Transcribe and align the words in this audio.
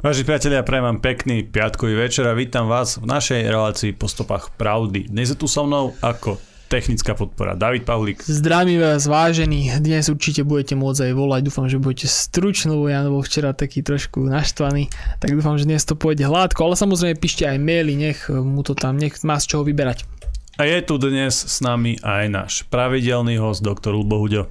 Vážení 0.00 0.32
priatelia, 0.32 0.64
prajem 0.64 0.84
vám 0.88 0.98
pekný 1.04 1.44
piatkový 1.44 1.92
večer 1.92 2.24
a 2.24 2.32
vítam 2.32 2.72
vás 2.72 2.96
v 2.96 3.04
našej 3.04 3.44
relácii 3.52 3.92
po 3.92 4.08
stopách 4.08 4.48
pravdy. 4.56 5.12
Dnes 5.12 5.28
je 5.28 5.36
tu 5.36 5.44
so 5.44 5.68
mnou 5.68 5.92
ako 6.00 6.40
technická 6.72 7.12
podpora 7.12 7.52
David 7.52 7.84
Pavlík. 7.84 8.24
Zdravím 8.24 8.80
vás 8.80 9.04
vážení, 9.04 9.68
dnes 9.76 10.08
určite 10.08 10.40
budete 10.40 10.72
môcť 10.72 11.04
aj 11.04 11.12
volať, 11.12 11.40
dúfam, 11.44 11.68
že 11.68 11.76
budete 11.76 12.08
stručnú, 12.08 12.88
ja 12.88 13.04
bol 13.04 13.20
včera 13.20 13.52
taký 13.52 13.84
trošku 13.84 14.24
naštvaný, 14.24 14.88
tak 15.20 15.36
dúfam, 15.36 15.60
že 15.60 15.68
dnes 15.68 15.84
to 15.84 15.92
pôjde 15.92 16.24
hladko, 16.24 16.72
ale 16.72 16.80
samozrejme 16.80 17.20
píšte 17.20 17.44
aj 17.44 17.60
maily, 17.60 17.92
nech 18.00 18.24
mu 18.32 18.64
to 18.64 18.72
tam, 18.72 18.96
nech 18.96 19.20
má 19.20 19.36
z 19.36 19.52
čoho 19.52 19.68
vyberať. 19.68 20.08
A 20.56 20.64
je 20.64 20.80
tu 20.80 20.96
dnes 20.96 21.28
s 21.28 21.60
nami 21.60 22.00
aj 22.00 22.24
náš 22.32 22.52
pravidelný 22.72 23.36
host, 23.36 23.60
doktor 23.60 23.92
Lubo 23.92 24.16
Huďo. 24.16 24.48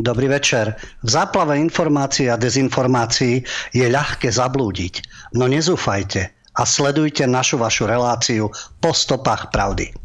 Dobrý 0.00 0.24
večer. 0.28 0.72
V 1.04 1.08
záplave 1.08 1.60
informácií 1.60 2.32
a 2.32 2.40
dezinformácií 2.40 3.44
je 3.76 3.86
ľahké 3.92 4.32
zablúdiť, 4.32 5.04
no 5.36 5.44
nezúfajte 5.44 6.32
a 6.56 6.62
sledujte 6.64 7.28
našu 7.28 7.60
vašu 7.60 7.84
reláciu 7.84 8.48
po 8.80 8.96
stopách 8.96 9.52
pravdy. 9.52 10.01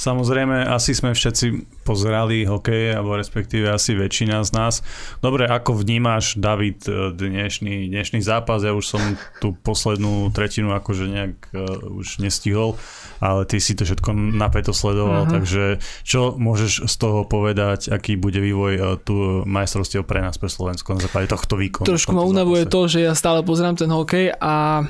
Samozrejme, 0.00 0.64
asi 0.64 0.96
sme 0.96 1.12
všetci 1.12 1.76
pozerali 1.84 2.48
hokej, 2.48 2.96
alebo 2.96 3.20
respektíve 3.20 3.68
asi 3.68 3.92
väčšina 3.92 4.40
z 4.48 4.50
nás. 4.56 4.74
Dobre, 5.20 5.44
ako 5.44 5.76
vnímaš, 5.76 6.40
David, 6.40 6.88
dnešný, 7.20 7.92
dnešný 7.92 8.24
zápas? 8.24 8.64
Ja 8.64 8.72
už 8.72 8.96
som 8.96 9.02
tú 9.44 9.52
poslednú 9.60 10.32
tretinu 10.32 10.72
akože 10.72 11.04
nejak 11.04 11.34
uh, 11.52 12.00
už 12.00 12.24
nestihol, 12.24 12.80
ale 13.20 13.44
ty 13.44 13.60
si 13.60 13.76
to 13.76 13.84
všetko 13.84 14.16
napäto 14.16 14.72
sledoval, 14.72 15.28
uh-huh. 15.28 15.36
takže 15.36 15.84
čo 16.00 16.32
môžeš 16.32 16.88
z 16.88 16.94
toho 16.96 17.28
povedať, 17.28 17.92
aký 17.92 18.16
bude 18.16 18.40
vývoj 18.40 18.72
uh, 18.80 18.96
tu 18.96 19.44
majstrovstiev 19.44 20.08
pre 20.08 20.24
nás, 20.24 20.40
pre 20.40 20.48
Slovensko 20.48 20.96
na 20.96 21.04
základe 21.04 21.28
tohto 21.28 21.60
výkonu? 21.60 21.84
Trošku 21.84 22.16
ma 22.16 22.24
unavuje 22.24 22.64
to, 22.64 22.88
že 22.88 23.04
ja 23.04 23.12
stále 23.12 23.44
pozerám 23.44 23.76
ten 23.76 23.92
hokej 23.92 24.32
a 24.32 24.88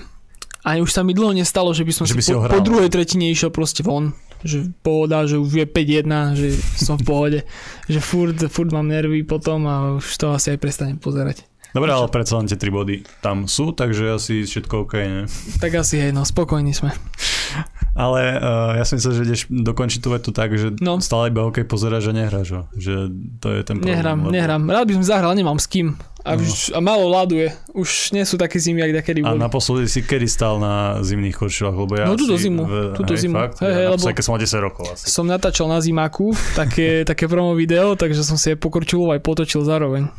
ani 0.64 0.80
už 0.84 0.90
sa 0.92 1.00
mi 1.02 1.16
dlho 1.16 1.32
nestalo, 1.32 1.72
že 1.72 1.84
by 1.84 1.92
som 1.92 2.04
že 2.04 2.14
si, 2.14 2.18
by 2.20 2.22
si 2.24 2.32
po, 2.36 2.40
po 2.46 2.60
druhej 2.60 2.88
tretine 2.92 3.32
išiel 3.32 3.50
proste 3.50 3.82
von. 3.82 4.14
Že 4.40 4.72
pohoda, 4.80 5.28
že 5.28 5.36
už 5.36 5.52
je 5.52 5.66
5-1, 5.68 6.38
že 6.38 6.48
som 6.80 6.96
v 6.96 7.04
pohode, 7.04 7.40
že 7.92 8.00
furt, 8.00 8.38
furt 8.48 8.70
mám 8.72 8.88
nervy 8.88 9.26
potom 9.26 9.68
a 9.68 10.00
už 10.00 10.06
to 10.16 10.32
asi 10.32 10.56
aj 10.56 10.58
prestanem 10.60 10.96
pozerať. 10.96 11.49
Dobre, 11.70 11.90
ale 11.94 12.06
predsa 12.10 12.38
len 12.38 12.50
tie 12.50 12.58
3 12.58 12.70
body 12.70 12.96
tam 13.22 13.46
sú, 13.46 13.70
takže 13.70 14.18
asi 14.18 14.42
všetko 14.42 14.88
OK, 14.88 14.94
ne? 14.98 15.22
Tak 15.62 15.82
asi 15.82 16.02
hej, 16.02 16.10
no 16.10 16.26
spokojní 16.26 16.74
sme. 16.74 16.90
Ale 17.94 18.38
uh, 18.38 18.78
ja 18.78 18.84
si 18.86 18.96
myslím, 18.96 19.12
že 19.12 19.22
ideš 19.26 19.42
dokončiť 19.50 20.00
tú 20.00 20.08
vetu 20.14 20.30
tak, 20.30 20.54
že 20.54 20.72
no. 20.78 21.02
stále 21.02 21.34
iba 21.34 21.42
hokej 21.42 21.66
pozeráš 21.66 22.10
a 22.10 22.12
nehráš 22.14 22.64
Že 22.78 22.94
to 23.42 23.48
je 23.50 23.60
ten 23.66 23.82
problém. 23.82 23.92
Nehrám, 23.98 24.18
lebo... 24.22 24.30
nehrám. 24.30 24.62
Rád 24.70 24.84
by 24.86 24.92
som 25.02 25.04
zahral, 25.04 25.32
nemám 25.34 25.58
s 25.58 25.66
kým. 25.66 25.98
A, 26.20 26.36
no. 26.36 26.44
už, 26.44 26.76
a 26.76 26.78
malo 26.84 27.08
ľaduje. 27.08 27.48
Už 27.72 28.12
nie 28.12 28.22
sú 28.28 28.36
také 28.36 28.60
zimy, 28.60 28.84
ako 28.84 28.92
kedy 29.00 29.20
boli. 29.24 29.40
A 29.40 29.40
naposledy 29.40 29.88
si 29.88 30.04
kedy 30.04 30.28
stal 30.28 30.60
na 30.60 31.00
zimných 31.00 31.32
kočilách? 31.32 31.72
Lebo 31.72 31.92
ja 31.96 32.04
no 32.06 32.14
túto 32.14 32.36
zimu. 32.36 32.62
V, 32.68 32.72
túto 32.92 33.16
hej, 33.16 33.24
zimu. 33.24 33.34
Fakt? 33.40 33.64
Hej, 33.64 33.72
hej, 33.72 33.86
lebo 33.96 34.04
keď 34.04 34.24
som 34.24 34.32
mal 34.36 34.42
10 34.44 34.66
rokov 34.68 34.84
asi. 34.92 35.04
Som 35.08 35.24
natáčal 35.26 35.66
na 35.66 35.80
zimáku 35.80 36.36
také, 36.60 37.08
také 37.08 37.24
promo 37.24 37.56
video, 37.56 37.96
takže 37.96 38.20
som 38.20 38.36
si 38.36 38.52
aj 38.52 38.60
pokorčil 38.60 39.00
aj 39.10 39.20
potočil 39.24 39.64
zároveň. 39.64 40.12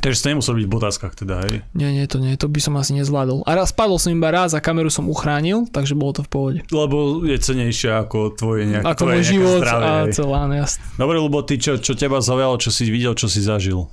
Takže 0.00 0.18
ste 0.18 0.28
nemusel 0.32 0.56
byť 0.56 0.66
v 0.66 0.72
botáskach 0.72 1.12
teda, 1.14 1.46
hej? 1.46 1.62
Nie, 1.76 1.92
nie, 1.92 2.08
to 2.08 2.18
nie, 2.18 2.34
to 2.34 2.48
by 2.48 2.58
som 2.58 2.74
asi 2.80 2.96
nezvládol. 2.96 3.44
A 3.44 3.54
raz 3.54 3.70
spadol 3.70 4.00
som 4.00 4.10
iba 4.10 4.32
raz 4.32 4.56
a 4.56 4.58
kameru 4.58 4.88
som 4.88 5.06
uchránil, 5.06 5.68
takže 5.68 5.94
bolo 5.94 6.16
to 6.18 6.22
v 6.24 6.30
pohode. 6.32 6.58
Lebo 6.72 7.22
je 7.22 7.36
cenejšie 7.38 7.92
ako 8.02 8.34
tvoje 8.34 8.66
nejak, 8.66 8.82
Ako 8.82 9.06
tvoje 9.06 9.14
môj 9.20 9.24
život 9.28 9.58
zdravie, 9.62 9.86
a 9.86 10.14
celá, 10.16 10.40
no 10.50 10.54
jasne. 10.58 10.82
Dobre, 10.96 11.16
lebo 11.22 11.38
ty, 11.46 11.54
čo, 11.60 11.78
čo 11.78 11.92
teba 11.94 12.18
zaujalo, 12.18 12.56
čo 12.58 12.74
si 12.74 12.88
videl, 12.90 13.14
čo 13.14 13.30
si 13.30 13.44
zažil? 13.44 13.86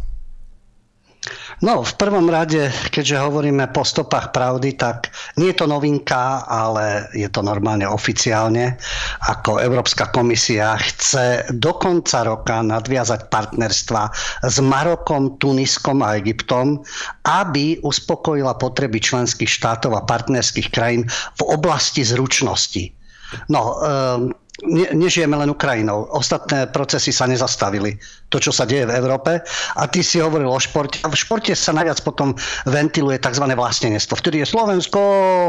No, 1.59 1.83
v 1.83 1.93
prvom 1.99 2.31
rade, 2.31 2.71
keďže 2.87 3.19
hovoríme 3.19 3.67
po 3.75 3.83
stopách 3.83 4.31
pravdy, 4.31 4.79
tak 4.79 5.11
nie 5.35 5.51
je 5.51 5.59
to 5.59 5.67
novinka, 5.67 6.47
ale 6.47 7.11
je 7.11 7.27
to 7.27 7.43
normálne 7.43 7.83
oficiálne, 7.83 8.79
ako 9.27 9.59
Európska 9.59 10.07
komisia 10.15 10.79
chce 10.79 11.43
do 11.51 11.75
konca 11.75 12.23
roka 12.23 12.63
nadviazať 12.63 13.27
partnerstva 13.27 14.01
s 14.47 14.57
Marokom, 14.63 15.35
Tuniskom 15.35 15.99
a 15.99 16.15
Egyptom, 16.15 16.79
aby 17.27 17.83
uspokojila 17.83 18.55
potreby 18.55 19.03
členských 19.03 19.51
štátov 19.51 19.99
a 19.99 20.07
partnerských 20.07 20.71
krajín 20.71 21.03
v 21.35 21.41
oblasti 21.43 22.07
zručnosti. 22.07 22.95
No, 23.51 23.75
um, 23.75 24.31
ne, 24.65 24.87
nežijeme 24.91 25.35
len 25.37 25.49
Ukrajinou. 25.51 26.09
Ostatné 26.11 26.67
procesy 26.71 27.13
sa 27.15 27.29
nezastavili. 27.29 27.95
To, 28.29 28.37
čo 28.37 28.53
sa 28.53 28.67
deje 28.67 28.85
v 28.85 28.93
Európe. 28.93 29.41
A 29.75 29.83
ty 29.89 30.05
si 30.05 30.21
hovoril 30.21 30.49
o 30.49 30.59
športe. 30.61 31.01
A 31.01 31.09
v 31.09 31.17
športe 31.17 31.53
sa 31.57 31.73
najviac 31.73 32.01
potom 32.05 32.37
ventiluje 32.69 33.17
tzv. 33.17 33.45
vlastnenectvo. 33.49 34.13
Vtedy 34.19 34.45
je 34.45 34.47
Slovensko 34.51 35.01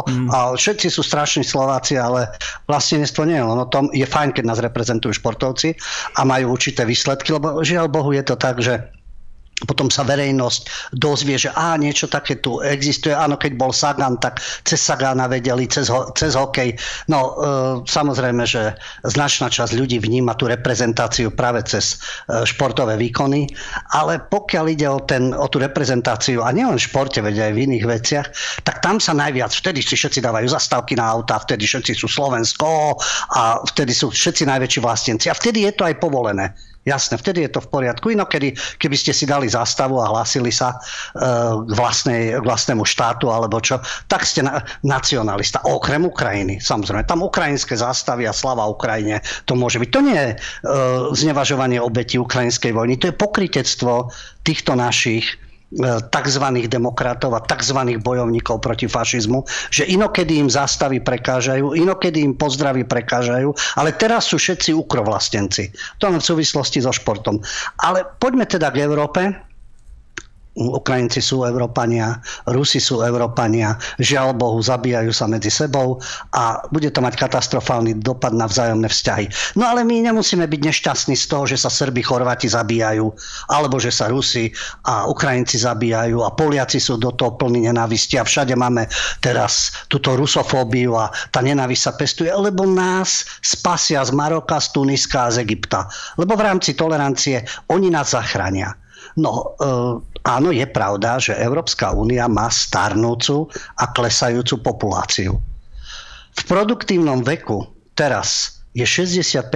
mm. 0.05 0.29
a 0.33 0.39
všetci 0.57 0.89
sú 0.89 1.05
strašní 1.05 1.45
Slováci, 1.45 2.01
ale 2.01 2.31
vlastnenectvo 2.71 3.29
nie 3.29 3.37
je 3.37 3.45
len 3.45 3.59
o 3.61 3.69
tom. 3.69 3.93
Je 3.93 4.07
fajn, 4.09 4.33
keď 4.33 4.45
nás 4.49 4.63
reprezentujú 4.65 5.17
športovci 5.19 5.77
a 6.17 6.25
majú 6.25 6.57
určité 6.57 6.89
výsledky, 6.89 7.37
lebo 7.37 7.61
žiaľ 7.61 7.93
Bohu 7.93 8.17
je 8.17 8.25
to 8.25 8.37
tak, 8.39 8.63
že 8.65 9.00
potom 9.69 9.93
sa 9.93 10.07
verejnosť 10.07 10.93
dozvie, 10.97 11.37
že 11.37 11.53
á, 11.53 11.77
niečo 11.77 12.09
také 12.09 12.41
tu 12.41 12.61
existuje. 12.65 13.13
Áno, 13.13 13.37
keď 13.37 13.53
bol 13.61 13.73
Sagan, 13.75 14.17
tak 14.17 14.41
cez 14.65 14.81
Sagana 14.81 15.29
vedeli, 15.29 15.69
cez, 15.69 15.93
ho, 15.93 16.09
cez 16.17 16.33
hokej. 16.33 16.77
No, 17.13 17.19
e, 17.21 17.31
samozrejme, 17.85 18.45
že 18.49 18.77
značná 19.05 19.53
časť 19.53 19.77
ľudí 19.77 20.01
vníma 20.01 20.37
tú 20.37 20.49
reprezentáciu 20.49 21.29
práve 21.33 21.61
cez 21.69 22.01
e, 22.29 22.45
športové 22.49 22.97
výkony, 22.97 23.53
ale 23.93 24.21
pokiaľ 24.21 24.65
ide 24.73 24.89
o, 24.89 25.01
ten, 25.05 25.37
o 25.37 25.47
tú 25.49 25.61
reprezentáciu, 25.61 26.41
a 26.41 26.53
nielen 26.55 26.81
v 26.81 26.87
športe, 26.89 27.21
veď 27.21 27.51
aj 27.51 27.53
v 27.53 27.63
iných 27.69 27.85
veciach, 27.85 28.27
tak 28.65 28.81
tam 28.81 28.97
sa 28.97 29.13
najviac, 29.13 29.53
vtedy 29.53 29.85
si 29.85 29.97
všetci 29.97 30.25
dávajú 30.25 30.49
zastávky 30.49 30.97
na 30.97 31.05
auta, 31.11 31.41
vtedy 31.41 31.69
všetci 31.69 31.93
sú 31.93 32.09
Slovensko 32.09 32.97
a 33.37 33.61
vtedy 33.69 33.93
sú 33.93 34.09
všetci 34.09 34.49
najväčší 34.49 34.81
vlastenci. 34.81 35.27
A 35.29 35.35
vtedy 35.37 35.69
je 35.69 35.73
to 35.77 35.85
aj 35.85 36.01
povolené. 36.01 36.53
Jasné, 36.91 37.23
vtedy 37.23 37.47
je 37.47 37.55
to 37.55 37.63
v 37.63 37.71
poriadku. 37.71 38.11
Inokedy, 38.11 38.59
keby 38.83 38.97
ste 38.99 39.15
si 39.15 39.31
dali 39.31 39.47
zástavu 39.47 40.03
a 40.03 40.11
hlásili 40.11 40.51
sa 40.51 40.75
uh, 40.75 41.63
k, 41.63 41.71
vlastnej, 41.71 42.23
vlastnému 42.43 42.83
štátu 42.83 43.31
alebo 43.31 43.63
čo, 43.63 43.79
tak 44.11 44.27
ste 44.27 44.43
na, 44.43 44.67
nacionalista. 44.83 45.63
Okrem 45.63 46.03
Ukrajiny, 46.03 46.59
samozrejme. 46.59 47.07
Tam 47.07 47.23
ukrajinské 47.23 47.79
zástavy 47.79 48.27
a 48.27 48.35
slava 48.35 48.67
Ukrajine, 48.67 49.23
to 49.47 49.55
môže 49.55 49.79
byť. 49.79 49.91
To 49.95 50.01
nie 50.03 50.19
je 50.19 50.31
uh, 50.35 50.41
znevažovanie 51.15 51.79
obeti 51.79 52.19
ukrajinskej 52.19 52.75
vojny, 52.75 52.99
to 52.99 53.15
je 53.15 53.15
pokritectvo 53.15 54.11
týchto 54.43 54.75
našich 54.75 55.39
E, 55.39 55.50
tzv. 56.11 56.45
demokratov 56.67 57.31
a 57.39 57.41
tzv. 57.47 57.79
bojovníkov 58.03 58.59
proti 58.59 58.91
fašizmu, 58.91 59.47
že 59.71 59.87
inokedy 59.87 60.43
im 60.43 60.51
zástavy 60.51 60.99
prekážajú, 60.99 61.79
inokedy 61.79 62.27
im 62.27 62.35
pozdravy 62.35 62.83
prekážajú, 62.85 63.55
ale 63.79 63.95
teraz 63.95 64.27
sú 64.27 64.37
všetci 64.39 64.75
ukrovlastenci. 64.75 65.71
To 66.03 66.11
len 66.11 66.19
v 66.19 66.29
súvislosti 66.35 66.83
so 66.83 66.91
športom. 66.91 67.39
Ale 67.87 68.03
poďme 68.19 68.51
teda 68.51 68.75
k 68.75 68.83
Európe 68.83 69.50
Ukrajinci 70.59 71.23
sú 71.23 71.47
Európania, 71.47 72.19
Rusi 72.51 72.83
sú 72.83 73.07
Európania, 73.07 73.79
žiaľ 74.03 74.35
Bohu, 74.35 74.59
zabíjajú 74.59 75.15
sa 75.15 75.31
medzi 75.31 75.47
sebou 75.47 76.03
a 76.35 76.59
bude 76.75 76.91
to 76.91 76.99
mať 76.99 77.15
katastrofálny 77.15 78.03
dopad 78.03 78.35
na 78.35 78.51
vzájomné 78.51 78.91
vzťahy. 78.91 79.55
No 79.55 79.71
ale 79.71 79.87
my 79.87 80.11
nemusíme 80.11 80.43
byť 80.51 80.61
nešťastní 80.61 81.15
z 81.15 81.25
toho, 81.31 81.47
že 81.47 81.55
sa 81.55 81.71
Srbi, 81.71 82.03
Chorváti 82.03 82.51
zabíjajú, 82.51 83.07
alebo 83.47 83.79
že 83.79 83.95
sa 83.95 84.11
Rusi 84.11 84.51
a 84.91 85.07
Ukrajinci 85.07 85.55
zabíjajú 85.55 86.19
a 86.27 86.35
Poliaci 86.35 86.83
sú 86.83 86.99
do 86.99 87.15
toho 87.15 87.39
plní 87.39 87.71
nenávisti 87.71 88.19
a 88.19 88.27
všade 88.27 88.59
máme 88.59 88.91
teraz 89.23 89.71
túto 89.87 90.19
rusofóbiu 90.19 90.99
a 90.99 91.15
tá 91.31 91.47
nenávisť 91.47 91.83
sa 91.83 91.93
pestuje, 91.95 92.31
lebo 92.35 92.67
nás 92.67 93.23
spasia 93.39 94.03
z 94.03 94.11
Maroka, 94.11 94.59
z 94.59 94.75
Tuniska 94.75 95.31
a 95.31 95.33
z 95.33 95.47
Egypta. 95.47 95.87
Lebo 96.19 96.35
v 96.35 96.43
rámci 96.43 96.75
tolerancie 96.75 97.47
oni 97.71 97.87
nás 97.87 98.19
zachránia. 98.19 98.75
No, 99.21 99.53
e, 99.61 99.71
áno, 100.25 100.49
je 100.49 100.65
pravda, 100.65 101.21
že 101.21 101.37
Európska 101.37 101.93
únia 101.93 102.25
má 102.25 102.49
starnúcu 102.49 103.53
a 103.77 103.85
klesajúcu 103.93 104.65
populáciu. 104.65 105.37
V 106.33 106.43
produktívnom 106.49 107.21
veku 107.21 107.69
teraz 107.93 108.61
je 108.71 108.87
65% 108.87 109.51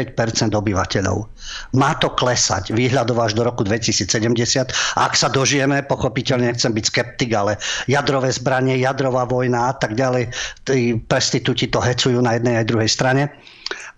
obyvateľov. 0.58 1.31
Má 1.78 1.94
to 2.02 2.11
klesať 2.19 2.75
výhľadov 2.75 3.14
až 3.22 3.38
do 3.38 3.46
roku 3.46 3.62
2070. 3.62 4.75
A 4.99 5.00
ak 5.06 5.14
sa 5.14 5.31
dožijeme, 5.31 5.87
pochopiteľne 5.87 6.50
nechcem 6.50 6.75
byť 6.75 6.84
skeptik, 6.90 7.31
ale 7.31 7.55
jadrové 7.87 8.34
zbranie, 8.34 8.75
jadrová 8.82 9.22
vojna 9.22 9.70
a 9.70 9.75
tak 9.78 9.94
ďalej, 9.94 10.34
tí 10.66 10.99
prestitúti 10.99 11.70
to 11.70 11.78
hecujú 11.78 12.19
na 12.19 12.34
jednej 12.34 12.58
aj 12.58 12.66
druhej 12.66 12.90
strane. 12.90 13.31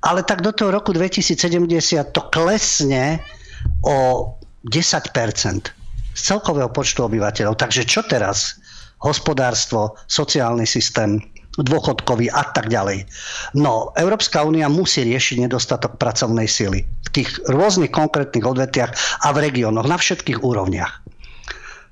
Ale 0.05 0.21
tak 0.21 0.45
do 0.45 0.53
toho 0.53 0.69
roku 0.69 0.93
2070 0.93 1.33
to 2.13 2.23
klesne 2.29 3.25
o 3.89 4.29
10 4.65 5.13
z 6.17 6.21
celkového 6.25 6.73
počtu 6.73 7.05
obyvateľov. 7.05 7.61
Takže 7.61 7.85
čo 7.85 8.01
teraz? 8.07 8.57
Hospodárstvo, 9.05 10.01
sociálny 10.09 10.65
systém, 10.65 11.21
dôchodkový 11.61 12.33
a 12.33 12.49
tak 12.53 12.69
ďalej. 12.69 13.09
No, 13.57 13.93
Európska 13.97 14.45
únia 14.45 14.69
musí 14.69 15.05
riešiť 15.05 15.49
nedostatok 15.49 15.97
pracovnej 15.97 16.49
sily 16.49 16.85
v 16.85 17.09
tých 17.13 17.37
rôznych 17.49 17.93
konkrétnych 17.93 18.45
odvetiach 18.45 18.93
a 19.25 19.29
v 19.33 19.39
regiónoch, 19.49 19.89
na 19.89 19.97
všetkých 19.97 20.45
úrovniach. 20.45 21.06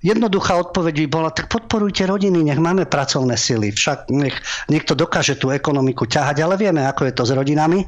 Jednoduchá 0.04 0.60
odpoveď 0.60 0.94
by 1.00 1.06
bola, 1.08 1.32
tak 1.32 1.48
podporujte 1.48 2.04
rodiny, 2.04 2.44
nech 2.44 2.60
máme 2.60 2.84
pracovné 2.84 3.40
sily, 3.40 3.72
však 3.72 4.12
nech 4.12 4.36
niekto 4.68 4.92
dokáže 4.92 5.40
tú 5.40 5.48
ekonomiku 5.48 6.04
ťahať, 6.04 6.44
ale 6.44 6.60
vieme, 6.60 6.84
ako 6.84 7.08
je 7.08 7.14
to 7.16 7.24
s 7.24 7.32
rodinami. 7.32 7.80
E, 7.80 7.86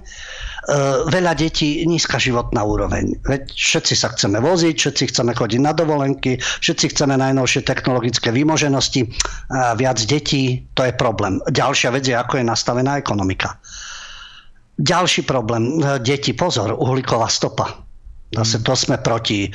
veľa 1.13 1.37
detí, 1.37 1.85
nízka 1.85 2.17
životná 2.17 2.65
úroveň. 2.65 3.21
Veď 3.21 3.53
všetci 3.53 3.95
sa 4.01 4.09
chceme 4.17 4.41
voziť, 4.41 4.75
všetci 4.81 5.05
chceme 5.13 5.37
chodiť 5.37 5.61
na 5.61 5.77
dovolenky, 5.77 6.41
všetci 6.41 6.97
chceme 6.97 7.21
najnovšie 7.21 7.69
technologické 7.69 8.33
výmoženosti. 8.33 9.13
A 9.53 9.77
viac 9.77 10.01
detí, 10.09 10.65
to 10.73 10.89
je 10.89 10.97
problém. 10.97 11.45
Ďalšia 11.53 11.93
vec 11.93 12.09
je, 12.09 12.17
ako 12.17 12.41
je 12.41 12.49
nastavená 12.49 12.97
ekonomika. 12.97 13.61
Ďalší 14.81 15.29
problém, 15.29 15.85
e, 15.85 16.01
deti, 16.01 16.33
pozor, 16.33 16.73
uhlíková 16.81 17.29
stopa 17.29 17.86
Zase 18.35 18.59
to 18.67 18.75
sme 18.75 18.99
proti 18.99 19.47
e, 19.47 19.51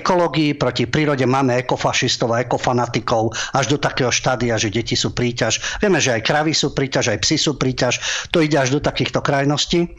ekológii, 0.00 0.56
proti 0.56 0.88
prírode. 0.88 1.28
Máme 1.28 1.60
ekofašistov 1.60 2.32
a 2.32 2.40
ekofanatikov 2.40 3.36
až 3.52 3.76
do 3.76 3.78
takého 3.78 4.08
štádia, 4.08 4.56
že 4.56 4.72
deti 4.72 4.96
sú 4.96 5.12
príťaž. 5.12 5.60
Vieme, 5.84 6.00
že 6.00 6.16
aj 6.16 6.24
kravy 6.24 6.56
sú 6.56 6.72
príťaž, 6.72 7.12
aj 7.12 7.18
psi 7.20 7.36
sú 7.36 7.52
príťaž. 7.60 8.00
To 8.32 8.40
ide 8.40 8.56
až 8.56 8.72
do 8.72 8.80
takýchto 8.80 9.20
krajností. 9.20 9.92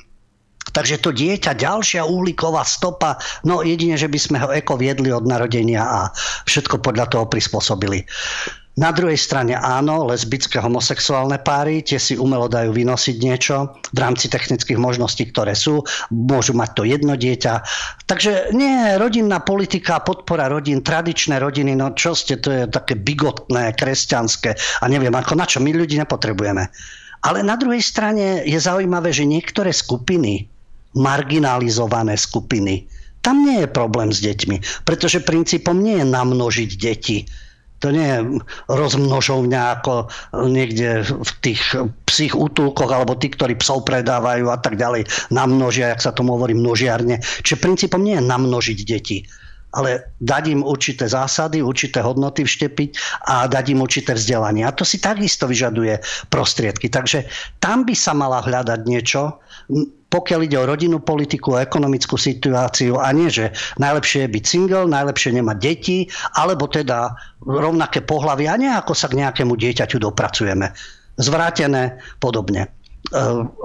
Takže 0.67 0.99
to 0.99 1.15
dieťa, 1.15 1.55
ďalšia 1.55 2.03
uhlíková 2.03 2.67
stopa, 2.67 3.15
no 3.47 3.63
jedine, 3.63 3.95
že 3.95 4.11
by 4.11 4.19
sme 4.19 4.37
ho 4.43 4.49
eko 4.51 4.75
viedli 4.75 5.13
od 5.15 5.23
narodenia 5.23 5.79
a 5.79 5.99
všetko 6.43 6.83
podľa 6.83 7.07
toho 7.07 7.25
prispôsobili. 7.31 8.03
Na 8.77 8.93
druhej 8.93 9.17
strane 9.17 9.57
áno, 9.57 10.05
lesbické 10.05 10.61
homosexuálne 10.61 11.41
páry, 11.41 11.81
tie 11.81 11.97
si 11.97 12.13
umelo 12.13 12.45
dajú 12.45 12.69
vynosiť 12.77 13.15
niečo 13.17 13.73
v 13.89 13.97
rámci 13.97 14.29
technických 14.29 14.77
možností, 14.77 15.25
ktoré 15.33 15.57
sú. 15.57 15.81
Môžu 16.13 16.53
mať 16.53 16.69
to 16.77 16.83
jedno 16.85 17.17
dieťa. 17.17 17.65
Takže 18.05 18.53
nie, 18.53 18.93
rodinná 19.01 19.41
politika, 19.41 19.97
podpora 20.05 20.45
rodín, 20.45 20.85
tradičné 20.85 21.41
rodiny, 21.41 21.73
no 21.73 21.97
čo 21.97 22.13
ste, 22.13 22.37
to 22.37 22.53
je 22.53 22.63
také 22.69 22.93
bigotné, 22.93 23.73
kresťanské 23.73 24.53
a 24.53 24.85
neviem 24.85 25.13
ako, 25.17 25.33
na 25.33 25.49
čo 25.49 25.57
my 25.57 25.73
ľudí 25.73 25.97
nepotrebujeme. 25.97 26.69
Ale 27.25 27.41
na 27.41 27.57
druhej 27.57 27.81
strane 27.81 28.45
je 28.45 28.61
zaujímavé, 28.61 29.09
že 29.09 29.25
niektoré 29.25 29.73
skupiny, 29.73 30.45
marginalizované 30.93 32.13
skupiny, 32.13 32.85
tam 33.25 33.41
nie 33.41 33.65
je 33.65 33.73
problém 33.73 34.13
s 34.13 34.21
deťmi, 34.21 34.85
pretože 34.85 35.25
princípom 35.25 35.81
nie 35.81 35.97
je 35.97 36.05
namnožiť 36.05 36.69
deti 36.77 37.25
to 37.79 37.93
nie 37.93 38.05
je 38.05 38.19
rozmnožovňa 38.67 39.61
ako 39.79 40.09
niekde 40.49 41.05
v 41.05 41.31
tých 41.45 41.61
psích 42.09 42.33
útulkoch 42.33 42.89
alebo 42.89 43.13
tí, 43.17 43.29
ktorí 43.29 43.57
psov 43.59 43.85
predávajú 43.85 44.49
a 44.49 44.57
tak 44.57 44.81
ďalej, 44.81 45.05
namnožia, 45.29 45.93
jak 45.93 46.01
sa 46.01 46.15
tomu 46.15 46.37
hovorí, 46.37 46.57
množiarne. 46.57 47.21
Čiže 47.21 47.61
princípom 47.61 48.01
nie 48.01 48.17
je 48.17 48.23
namnožiť 48.25 48.79
deti, 48.85 49.17
ale 49.75 50.15
dať 50.23 50.43
im 50.55 50.61
určité 50.63 51.11
zásady, 51.11 51.59
určité 51.59 51.99
hodnoty 51.99 52.47
vštepiť 52.47 52.89
a 53.27 53.45
dať 53.51 53.65
im 53.75 53.83
určité 53.83 54.15
vzdelanie. 54.15 54.63
A 54.63 54.71
to 54.71 54.87
si 54.87 54.97
takisto 55.03 55.43
vyžaduje 55.43 55.99
prostriedky. 56.31 56.87
Takže 56.87 57.27
tam 57.59 57.83
by 57.83 57.95
sa 57.95 58.15
mala 58.15 58.39
hľadať 58.39 58.79
niečo, 58.87 59.43
pokiaľ 60.07 60.39
ide 60.47 60.55
o 60.55 60.69
rodinnú 60.69 61.03
politiku, 61.03 61.59
o 61.59 61.61
ekonomickú 61.61 62.15
situáciu 62.15 62.95
a 62.95 63.11
nie, 63.11 63.27
že 63.27 63.51
najlepšie 63.75 64.23
je 64.23 64.33
byť 64.39 64.43
single, 64.47 64.87
najlepšie 64.87 65.35
nemať 65.35 65.57
deti, 65.59 66.07
alebo 66.39 66.71
teda 66.71 67.11
rovnaké 67.43 67.99
pohľavy 67.99 68.47
a 68.47 68.55
nejako 68.55 68.95
sa 68.95 69.11
k 69.11 69.19
nejakému 69.19 69.59
dieťaťu 69.59 69.99
dopracujeme. 69.99 70.71
Zvrátené 71.19 71.99
podobne 72.23 72.76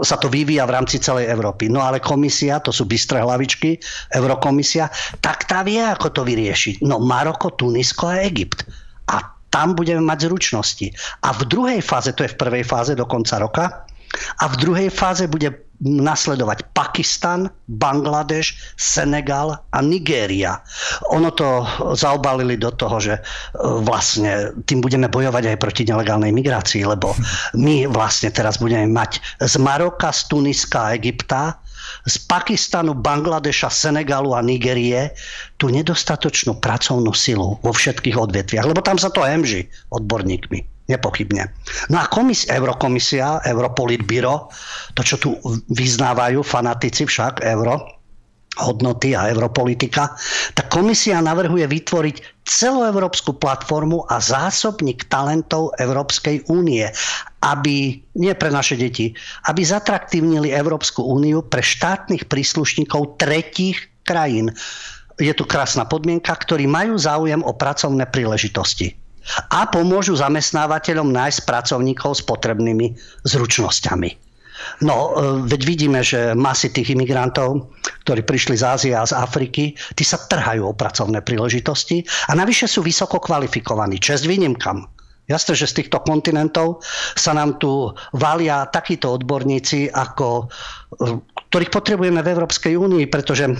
sa 0.02 0.16
to 0.22 0.30
vyvíja 0.30 0.62
v 0.70 0.74
rámci 0.78 1.02
celej 1.02 1.26
Európy. 1.26 1.66
No 1.66 1.82
ale 1.82 1.98
komisia, 1.98 2.62
to 2.62 2.70
sú 2.70 2.86
bystré 2.86 3.18
hlavičky, 3.18 3.78
Eurokomisia, 4.14 4.86
tak 5.18 5.50
tá 5.50 5.66
vie, 5.66 5.82
ako 5.82 6.14
to 6.14 6.22
vyriešiť. 6.22 6.86
No 6.86 7.02
Maroko, 7.02 7.50
Tunisko 7.50 8.06
a 8.06 8.22
Egypt. 8.22 8.62
A 9.10 9.18
tam 9.52 9.76
budeme 9.76 10.00
mať 10.00 10.30
zručnosti. 10.30 10.86
A 11.26 11.36
v 11.36 11.42
druhej 11.44 11.80
fáze, 11.84 12.14
to 12.16 12.24
je 12.24 12.32
v 12.32 12.40
prvej 12.40 12.64
fáze 12.64 12.96
do 12.96 13.04
konca 13.04 13.36
roka, 13.36 13.64
a 14.40 14.44
v 14.48 14.58
druhej 14.60 14.88
fáze 14.92 15.24
bude 15.28 15.52
nasledovať 15.82 16.62
Pakistan, 16.78 17.50
Bangladeš, 17.66 18.54
Senegal 18.78 19.58
a 19.74 19.78
Nigéria. 19.82 20.62
Ono 21.10 21.34
to 21.34 21.66
zaobalili 21.98 22.54
do 22.54 22.70
toho, 22.70 23.02
že 23.02 23.18
e, 23.18 23.20
vlastne 23.82 24.54
tým 24.62 24.78
budeme 24.78 25.10
bojovať 25.10 25.42
aj 25.50 25.56
proti 25.58 25.82
nelegálnej 25.82 26.30
migrácii, 26.30 26.86
lebo 26.86 27.18
my 27.58 27.90
vlastne 27.90 28.30
teraz 28.30 28.62
budeme 28.62 28.86
mať 28.94 29.18
z 29.42 29.58
Maroka, 29.58 30.14
z 30.14 30.30
Tuniska 30.30 30.78
a 30.78 30.94
Egypta 30.94 31.58
z 32.06 32.18
Pakistanu, 32.26 32.94
Bangladeša, 32.94 33.70
Senegalu 33.70 34.34
a 34.34 34.40
Nigérie 34.42 35.14
tú 35.58 35.70
nedostatočnú 35.70 36.58
pracovnú 36.58 37.14
silu 37.14 37.58
vo 37.62 37.72
všetkých 37.74 38.18
odvetviach, 38.18 38.66
lebo 38.66 38.82
tam 38.82 38.98
sa 38.98 39.10
to 39.10 39.22
hemží 39.22 39.70
odborníkmi. 39.90 40.71
Nepochybne. 40.90 41.46
No 41.94 42.02
a 42.02 42.10
komis, 42.10 42.50
Eurokomisia, 42.50 43.38
Europolitbiro, 43.46 44.50
to, 44.98 45.02
čo 45.06 45.16
tu 45.22 45.30
vyznávajú 45.70 46.42
fanatici 46.42 47.06
však, 47.06 47.46
euro, 47.46 48.02
hodnoty 48.60 49.16
a 49.16 49.32
europolitika, 49.32 50.12
tak 50.52 50.68
komisia 50.68 51.24
navrhuje 51.24 51.64
vytvoriť 51.64 52.44
celoevropskú 52.44 53.40
platformu 53.40 54.04
a 54.12 54.20
zásobník 54.20 55.08
talentov 55.08 55.72
Európskej 55.80 56.44
únie, 56.52 56.84
aby, 57.40 57.96
nie 58.20 58.32
pre 58.36 58.50
naše 58.52 58.76
deti, 58.76 59.16
aby 59.48 59.64
zatraktívnili 59.64 60.52
Európsku 60.52 61.00
úniu 61.00 61.40
pre 61.40 61.64
štátnych 61.64 62.28
príslušníkov 62.28 63.16
tretích 63.16 63.80
krajín. 64.04 64.52
Je 65.16 65.32
tu 65.32 65.48
krásna 65.48 65.88
podmienka, 65.88 66.34
ktorí 66.36 66.68
majú 66.68 67.00
záujem 67.00 67.40
o 67.40 67.56
pracovné 67.56 68.04
príležitosti 68.10 69.01
a 69.50 69.66
pomôžu 69.70 70.18
zamestnávateľom 70.18 71.08
nájsť 71.10 71.46
pracovníkov 71.46 72.18
s 72.18 72.22
potrebnými 72.26 72.96
zručnosťami. 73.26 74.32
No, 74.82 74.96
e, 74.96 75.10
veď 75.46 75.60
vidíme, 75.66 76.00
že 76.06 76.38
masy 76.38 76.70
tých 76.70 76.94
imigrantov, 76.94 77.72
ktorí 78.06 78.22
prišli 78.22 78.54
z 78.58 78.64
Ázie 78.66 78.92
a 78.94 79.06
z 79.06 79.14
Afriky, 79.16 79.74
tí 79.94 80.04
sa 80.06 80.18
trhajú 80.18 80.70
o 80.70 80.76
pracovné 80.76 81.22
príležitosti 81.22 82.06
a 82.30 82.32
navyše 82.38 82.70
sú 82.70 82.82
vysoko 82.82 83.18
kvalifikovaní. 83.18 83.98
Čest 83.98 84.26
výnimkam. 84.26 84.86
Jasné, 85.30 85.54
že 85.54 85.70
z 85.70 85.76
týchto 85.82 86.02
kontinentov 86.02 86.82
sa 87.14 87.30
nám 87.30 87.62
tu 87.62 87.94
valia 88.10 88.66
takíto 88.66 89.14
odborníci, 89.14 89.90
ako, 89.90 90.50
e, 90.98 91.18
ktorých 91.50 91.70
potrebujeme 91.70 92.20
v 92.22 92.30
Európskej 92.34 92.74
únii, 92.74 93.06
pretože 93.06 93.50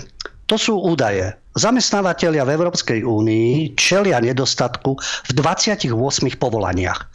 to 0.52 0.60
sú 0.60 0.76
údaje. 0.76 1.32
Zamestnávateľia 1.56 2.44
v 2.44 2.52
Európskej 2.60 3.00
únii 3.08 3.72
čelia 3.72 4.20
nedostatku 4.20 5.00
v 5.00 5.31
28 5.32 5.88
povolaniach, 6.37 7.08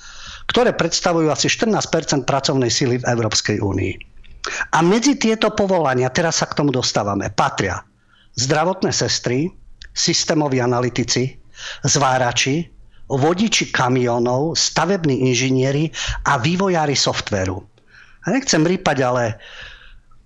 ktoré 0.50 0.74
predstavujú 0.74 1.30
asi 1.30 1.45
14% 1.45 2.25
pracovnej 2.25 2.74
sily 2.74 2.98
v 2.98 3.06
Európskej 3.06 3.62
únii. 3.62 3.94
A 4.74 4.82
medzi 4.82 5.22
tieto 5.22 5.53
povolania, 5.53 6.10
teraz 6.10 6.41
sa 6.41 6.50
k 6.50 6.58
tomu 6.58 6.74
dostávame, 6.74 7.29
patria 7.29 7.86
zdravotné 8.41 8.89
sestry, 8.89 9.53
systémoví 9.94 10.58
analytici, 10.58 11.38
zvárači, 11.86 12.65
vodiči 13.06 13.70
kamionov, 13.70 14.58
stavební 14.58 15.29
inžinieri 15.29 15.94
a 16.25 16.41
vývojári 16.41 16.98
softveru. 16.98 17.58
A 18.25 18.34
nechcem 18.34 18.65
rýpať, 18.65 18.98
ale 19.06 19.24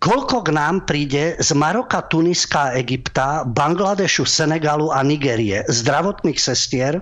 koľko 0.02 0.42
k 0.42 0.50
nám 0.52 0.90
príde 0.90 1.38
z 1.38 1.50
Maroka, 1.54 2.02
Tuniska, 2.10 2.74
Egypta, 2.74 3.46
Bangladešu, 3.46 4.26
Senegalu 4.26 4.90
a 4.90 5.06
Nigérie 5.06 5.62
zdravotných 5.70 6.42
sestier, 6.42 6.98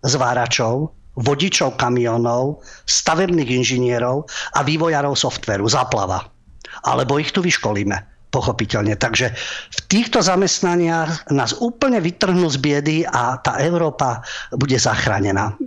zváračov, 0.00 0.88
vodičov 1.20 1.76
kamionov, 1.76 2.64
stavebných 2.88 3.60
inžinierov 3.60 4.24
a 4.56 4.64
vývojárov 4.64 5.12
softveru, 5.12 5.68
zaplava. 5.68 6.24
Alebo 6.88 7.20
ich 7.20 7.28
tu 7.36 7.44
vyškolíme, 7.44 8.32
pochopiteľne. 8.32 8.96
Takže 8.96 9.36
v 9.68 9.80
týchto 9.92 10.24
zamestnaniach 10.24 11.28
nás 11.28 11.52
úplne 11.60 12.00
vytrhnú 12.00 12.48
z 12.48 12.56
biedy 12.56 12.96
a 13.04 13.36
tá 13.44 13.60
Európa 13.60 14.24
bude 14.56 14.80
zachránená. 14.80 15.60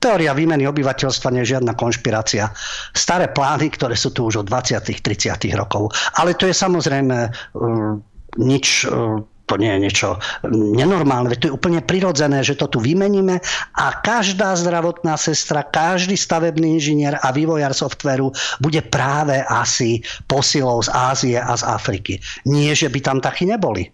Teória 0.00 0.32
výmeny 0.32 0.64
obyvateľstva 0.64 1.28
nie 1.28 1.44
je 1.44 1.60
žiadna 1.60 1.76
konšpirácia. 1.76 2.48
Staré 2.96 3.28
plány, 3.28 3.68
ktoré 3.68 3.92
sú 3.92 4.16
tu 4.16 4.32
už 4.32 4.40
od 4.42 4.46
20. 4.48 4.80
30. 4.80 5.04
rokov. 5.52 5.92
Ale 6.16 6.32
to 6.32 6.48
je 6.48 6.56
samozrejme 6.56 7.28
uh, 7.28 8.00
nič 8.40 8.88
uh, 8.88 9.20
to 9.50 9.58
nie 9.58 9.66
je 9.66 9.82
niečo 9.82 10.08
nenormálne, 10.54 11.34
to 11.34 11.50
je 11.50 11.56
úplne 11.58 11.82
prirodzené, 11.82 12.46
že 12.46 12.54
to 12.54 12.70
tu 12.70 12.78
vymeníme 12.78 13.42
a 13.74 13.86
každá 13.98 14.54
zdravotná 14.54 15.18
sestra, 15.18 15.66
každý 15.66 16.14
stavebný 16.14 16.78
inžinier 16.78 17.18
a 17.18 17.34
vývojár 17.34 17.74
softveru 17.74 18.30
bude 18.62 18.78
práve 18.86 19.42
asi 19.42 20.06
posilou 20.30 20.86
z 20.86 20.94
Ázie 20.94 21.42
a 21.42 21.50
z 21.58 21.66
Afriky. 21.66 22.22
Nie, 22.46 22.78
že 22.78 22.86
by 22.86 23.02
tam 23.02 23.18
takí 23.18 23.42
neboli. 23.42 23.90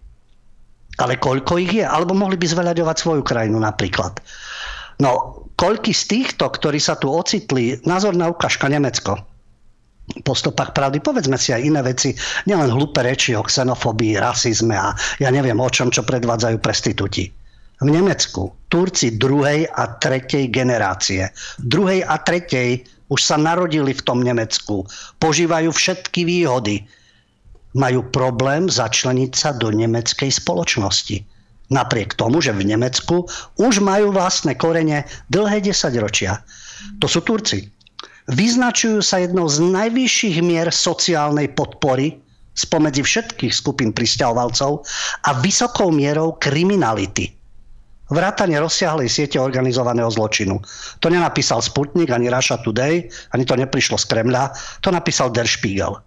Ale 1.01 1.17
koľko 1.17 1.57
ich 1.57 1.81
je? 1.81 1.85
Alebo 1.85 2.13
mohli 2.13 2.37
by 2.37 2.45
zveľaďovať 2.45 2.95
svoju 3.01 3.21
krajinu 3.25 3.57
napríklad. 3.57 4.21
No, 5.01 5.41
koľky 5.57 5.91
z 5.91 6.03
týchto, 6.05 6.47
ktorí 6.47 6.77
sa 6.77 6.95
tu 6.95 7.09
ocitli, 7.09 7.81
názorná 7.83 8.29
ukážka 8.29 8.69
Nemecko, 8.69 9.17
po 10.23 10.31
stopách 10.31 10.71
pravdy. 10.71 11.03
Povedzme 11.03 11.35
si 11.35 11.51
aj 11.51 11.67
iné 11.67 11.83
veci, 11.83 12.15
nielen 12.47 12.71
hlúpe 12.71 13.03
reči 13.03 13.35
o 13.35 13.43
xenofóbii, 13.43 14.15
rasizme 14.15 14.77
a 14.79 14.95
ja 15.19 15.29
neviem 15.33 15.59
o 15.59 15.67
čom, 15.67 15.91
čo 15.91 16.07
predvádzajú 16.07 16.57
prestitúti. 16.63 17.27
v 17.77 17.93
Nemecku. 17.93 18.49
Turci 18.73 19.21
druhej 19.21 19.69
a 19.69 20.01
tretej 20.01 20.49
generácie. 20.49 21.29
Druhej 21.61 22.01
a 22.09 22.17
tretej 22.17 22.81
už 23.13 23.21
sa 23.21 23.37
narodili 23.37 23.93
v 23.93 24.01
tom 24.01 24.25
Nemecku. 24.25 24.81
Požívajú 25.21 25.69
všetky 25.69 26.25
výhody. 26.25 26.89
Majú 27.77 28.09
problém 28.09 28.65
začleniť 28.65 29.31
sa 29.37 29.53
do 29.53 29.69
nemeckej 29.69 30.33
spoločnosti. 30.33 31.21
Napriek 31.67 32.15
tomu, 32.15 32.39
že 32.39 32.55
v 32.55 32.63
Nemecku 32.63 33.27
už 33.59 33.83
majú 33.83 34.15
vlastné 34.15 34.55
korene 34.55 35.03
dlhé 35.27 35.59
desaťročia. 35.67 36.39
To 37.03 37.11
sú 37.11 37.19
Turci. 37.27 37.67
Vyznačujú 38.31 39.03
sa 39.03 39.19
jednou 39.23 39.51
z 39.51 39.63
najvyšších 39.63 40.43
mier 40.43 40.71
sociálnej 40.71 41.51
podpory 41.51 42.19
spomedzi 42.55 43.03
všetkých 43.03 43.53
skupín 43.53 43.91
pristahovalcov 43.91 44.83
a 45.27 45.29
vysokou 45.43 45.91
mierou 45.91 46.35
kriminality. 46.39 47.35
Vrátanie 48.07 48.55
rozsiahlej 48.63 49.11
siete 49.11 49.35
organizovaného 49.35 50.07
zločinu. 50.07 50.63
To 51.03 51.11
nenapísal 51.11 51.59
Sputnik, 51.59 52.07
ani 52.07 52.31
Russia 52.31 52.55
Today, 52.63 53.03
ani 53.35 53.43
to 53.43 53.59
neprišlo 53.59 53.99
z 53.99 54.07
Kremľa, 54.07 54.55
to 54.79 54.95
napísal 54.95 55.27
Der 55.27 55.43
Spiegel 55.43 55.99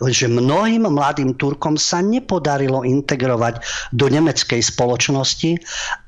že 0.00 0.26
mnohým 0.26 0.88
mladým 0.88 1.36
Turkom 1.36 1.78
sa 1.78 2.02
nepodarilo 2.02 2.82
integrovať 2.82 3.62
do 3.94 4.08
nemeckej 4.08 4.58
spoločnosti 4.58 5.60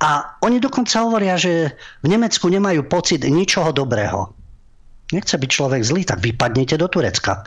a 0.03 0.41
oni 0.43 0.59
dokonca 0.59 1.05
hovoria, 1.05 1.39
že 1.39 1.75
v 2.03 2.07
Nemecku 2.09 2.49
nemajú 2.51 2.89
pocit 2.91 3.23
ničoho 3.23 3.71
dobrého. 3.71 4.33
Nechce 5.13 5.37
byť 5.37 5.51
človek 5.51 5.83
zlý, 5.85 6.03
tak 6.09 6.25
vypadnite 6.25 6.81
do 6.81 6.89
Turecka. 6.89 7.45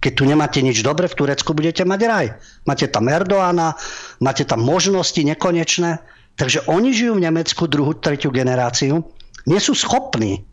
Keď 0.00 0.12
tu 0.16 0.24
nemáte 0.24 0.64
nič 0.64 0.80
dobre, 0.80 1.04
v 1.10 1.18
Turecku 1.18 1.52
budete 1.52 1.84
mať 1.84 2.00
raj. 2.08 2.26
Máte 2.64 2.88
tam 2.88 3.10
Erdoána, 3.12 3.76
máte 4.24 4.48
tam 4.48 4.64
možnosti 4.64 5.20
nekonečné. 5.20 6.00
Takže 6.40 6.64
oni 6.72 6.96
žijú 6.96 7.20
v 7.20 7.28
Nemecku 7.28 7.68
druhú, 7.68 7.92
tretiu 7.92 8.32
generáciu. 8.32 9.04
Nie 9.44 9.60
sú 9.60 9.76
schopní 9.76 10.48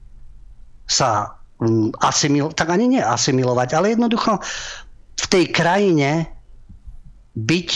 sa 0.84 1.40
mm, 1.64 1.96
asimilovať, 2.00 2.56
tak 2.60 2.68
ani 2.76 3.00
nie 3.00 3.04
asimilovať, 3.04 3.70
ale 3.76 3.96
jednoducho 3.96 4.40
v 5.18 5.26
tej 5.26 5.46
krajine 5.50 6.30
byť 7.38 7.70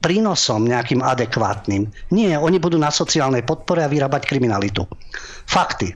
prínosom 0.00 0.64
nejakým 0.64 1.04
adekvátnym. 1.04 1.86
Nie, 2.10 2.40
oni 2.40 2.56
budú 2.56 2.80
na 2.80 2.88
sociálnej 2.88 3.44
podpore 3.44 3.84
a 3.84 3.92
vyrábať 3.92 4.24
kriminalitu. 4.26 4.88
Fakty. 5.44 5.92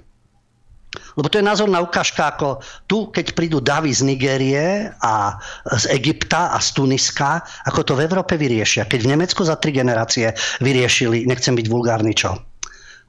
Lebo 1.14 1.26
to 1.26 1.38
je 1.42 1.46
názorná 1.46 1.82
ukážka, 1.82 2.34
ako 2.34 2.62
tu, 2.86 3.10
keď 3.10 3.34
prídu 3.34 3.58
davy 3.58 3.90
z 3.90 4.06
Nigérie 4.06 4.94
a 5.02 5.38
z 5.74 5.90
Egypta 5.90 6.54
a 6.54 6.58
z 6.62 6.74
Tuniska, 6.74 7.42
ako 7.66 7.80
to 7.82 7.92
v 7.98 8.06
Európe 8.06 8.38
vyriešia. 8.38 8.86
Keď 8.86 9.00
v 9.02 9.10
Nemecku 9.18 9.42
za 9.42 9.58
tri 9.58 9.74
generácie 9.74 10.30
vyriešili, 10.62 11.26
nechcem 11.26 11.54
byť 11.54 11.66
vulgárny 11.66 12.14
čo, 12.14 12.38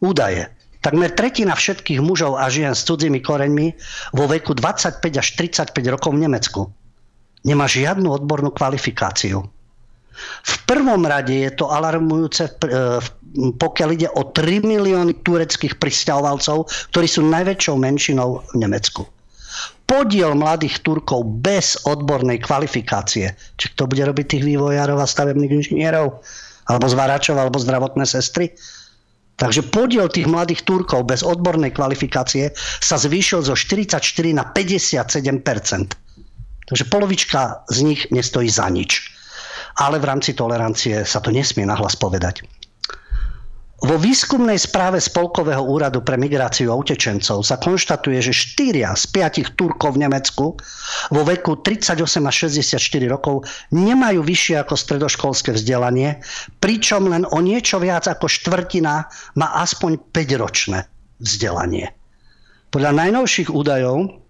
údaje. 0.01 0.49
Takmer 0.81 1.17
tretina 1.17 1.57
všetkých 1.57 1.97
mužov 2.01 2.37
a 2.37 2.45
žien 2.45 2.73
s 2.73 2.85
cudzími 2.85 3.21
koreňmi 3.21 3.67
vo 4.13 4.29
veku 4.29 4.53
25 4.53 5.01
až 5.01 5.27
35 5.33 5.73
rokov 5.93 6.13
v 6.13 6.29
Nemecku 6.29 6.61
nemá 7.45 7.69
žiadnu 7.69 8.09
odbornú 8.09 8.49
kvalifikáciu. 8.51 9.45
V 10.43 10.55
prvom 10.65 11.03
rade 11.05 11.35
je 11.35 11.51
to 11.53 11.69
alarmujúce, 11.69 12.47
e, 12.47 12.51
pokiaľ 13.35 13.89
ide 13.93 14.09
o 14.15 14.31
3 14.31 14.63
milióny 14.63 15.21
tureckých 15.21 15.75
pristahovalcov, 15.77 16.71
ktorí 16.95 17.07
sú 17.07 17.21
najväčšou 17.27 17.75
menšinou 17.75 18.41
v 18.55 18.65
Nemecku. 18.65 19.03
Podiel 19.85 20.33
mladých 20.33 20.81
Turkov 20.81 21.45
bez 21.45 21.77
odbornej 21.85 22.41
kvalifikácie, 22.41 23.37
či 23.59 23.65
kto 23.75 23.85
bude 23.85 24.01
robiť 24.01 24.25
tých 24.35 24.43
vývojárov 24.43 24.97
a 24.97 25.05
stavebných 25.05 25.53
inžinierov, 25.61 26.25
alebo 26.65 26.85
zváračov, 26.89 27.37
alebo 27.37 27.61
zdravotné 27.61 28.09
sestry, 28.09 28.55
Takže 29.35 29.67
podiel 29.67 30.07
tých 30.07 30.31
mladých 30.31 30.63
Turkov 30.63 31.11
bez 31.11 31.19
odbornej 31.19 31.75
kvalifikácie 31.75 32.55
sa 32.79 32.95
zvýšil 32.95 33.43
zo 33.43 33.51
44 33.51 33.99
na 34.31 34.47
57 34.47 35.43
Takže 36.65 36.89
polovička 36.89 37.65
z 37.69 37.77
nich 37.85 38.01
nestojí 38.09 38.49
za 38.49 38.69
nič. 38.69 39.13
Ale 39.77 39.99
v 39.99 40.07
rámci 40.07 40.33
tolerancie 40.33 41.05
sa 41.05 41.19
to 41.21 41.29
nesmie 41.29 41.67
nahlas 41.67 41.93
povedať. 41.99 42.41
Vo 43.85 43.99
výskumnej 43.99 44.55
správe 44.55 45.03
Spolkového 45.03 45.59
úradu 45.61 45.99
pre 45.99 46.15
migráciu 46.15 46.71
a 46.71 46.79
utečencov 46.79 47.43
sa 47.43 47.59
konštatuje, 47.59 48.17
že 48.17 48.33
4 48.33 48.81
z 48.95 49.03
5 49.13 49.53
Turkov 49.59 49.99
v 49.99 50.07
Nemecku 50.07 50.57
vo 51.11 51.21
veku 51.27 51.59
38 51.59 52.01
až 52.23 52.35
64 52.49 52.81
rokov 53.11 53.43
nemajú 53.75 54.23
vyššie 54.23 54.63
ako 54.63 54.73
stredoškolské 54.79 55.53
vzdelanie, 55.53 56.23
pričom 56.63 57.11
len 57.11 57.27
o 57.27 57.43
niečo 57.43 57.77
viac 57.77 58.07
ako 58.07 58.25
štvrtina 58.25 59.05
má 59.37 59.47
aspoň 59.59 60.01
5-ročné 60.09 60.87
vzdelanie. 61.19 61.91
Podľa 62.71 62.91
najnovších 62.95 63.51
údajov 63.51 64.24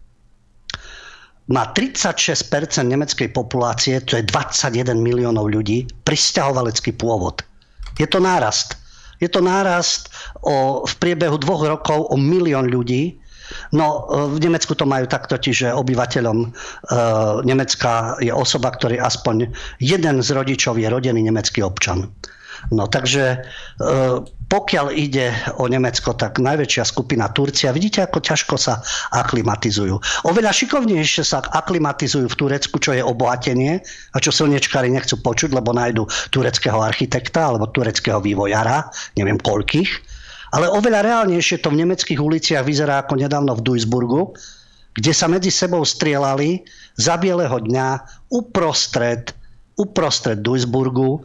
má 1.45 1.69
36% 1.77 2.49
nemeckej 2.81 3.29
populácie, 3.29 4.01
to 4.01 4.17
je 4.17 4.23
21 4.25 4.97
miliónov 4.97 5.45
ľudí, 5.45 5.85
pristahovalecký 6.01 6.97
pôvod. 6.97 7.45
Je 8.01 8.09
to 8.09 8.17
nárast. 8.17 8.75
Je 9.21 9.29
to 9.29 9.39
nárast 9.39 10.11
o, 10.41 10.83
v 10.83 10.93
priebehu 10.99 11.37
dvoch 11.39 11.63
rokov 11.63 12.09
o 12.11 12.15
milión 12.17 12.67
ľudí. 12.67 13.15
No 13.77 14.09
v 14.09 14.41
Nemecku 14.41 14.73
to 14.73 14.89
majú 14.89 15.05
takto, 15.05 15.37
čiže 15.37 15.69
obyvateľom 15.69 16.37
e, 16.41 16.47
Nemecka 17.45 18.17
je 18.17 18.33
osoba, 18.33 18.73
ktorý 18.73 18.97
aspoň 18.97 19.53
jeden 19.77 20.17
z 20.25 20.29
rodičov 20.33 20.81
je 20.81 20.89
rodený 20.89 21.29
nemecký 21.29 21.61
občan. 21.61 22.09
No 22.73 22.89
takže 22.89 23.37
e, 23.37 23.39
pokiaľ 24.45 24.93
ide 24.93 25.33
o 25.57 25.65
Nemecko, 25.65 26.13
tak 26.13 26.37
najväčšia 26.37 26.85
skupina 26.85 27.33
Turcia. 27.33 27.73
Vidíte, 27.73 28.05
ako 28.05 28.21
ťažko 28.21 28.55
sa 28.61 28.77
aklimatizujú. 29.09 29.97
Oveľa 30.29 30.53
šikovnejšie 30.53 31.25
sa 31.25 31.41
aklimatizujú 31.41 32.29
v 32.29 32.37
Turecku, 32.37 32.77
čo 32.77 32.93
je 32.93 33.01
obohatenie 33.01 33.81
a 34.13 34.17
čo 34.21 34.29
slnečkári 34.29 34.93
nechcú 34.93 35.17
počuť, 35.17 35.49
lebo 35.49 35.73
nájdu 35.73 36.05
tureckého 36.29 36.77
architekta 36.77 37.49
alebo 37.49 37.73
tureckého 37.73 38.21
vývojara, 38.21 38.85
neviem 39.17 39.41
koľkých. 39.41 39.89
Ale 40.53 40.69
oveľa 40.69 41.03
reálnejšie 41.03 41.65
to 41.65 41.73
v 41.73 41.81
nemeckých 41.81 42.21
uliciach 42.21 42.63
vyzerá 42.63 43.01
ako 43.01 43.17
nedávno 43.17 43.57
v 43.57 43.65
Duisburgu, 43.65 44.37
kde 44.95 45.11
sa 45.11 45.27
medzi 45.27 45.51
sebou 45.51 45.83
strieľali 45.83 46.63
za 46.95 47.17
bieleho 47.19 47.59
dňa 47.59 47.87
uprostred, 48.31 49.35
uprostred 49.75 50.39
Duisburgu 50.39 51.19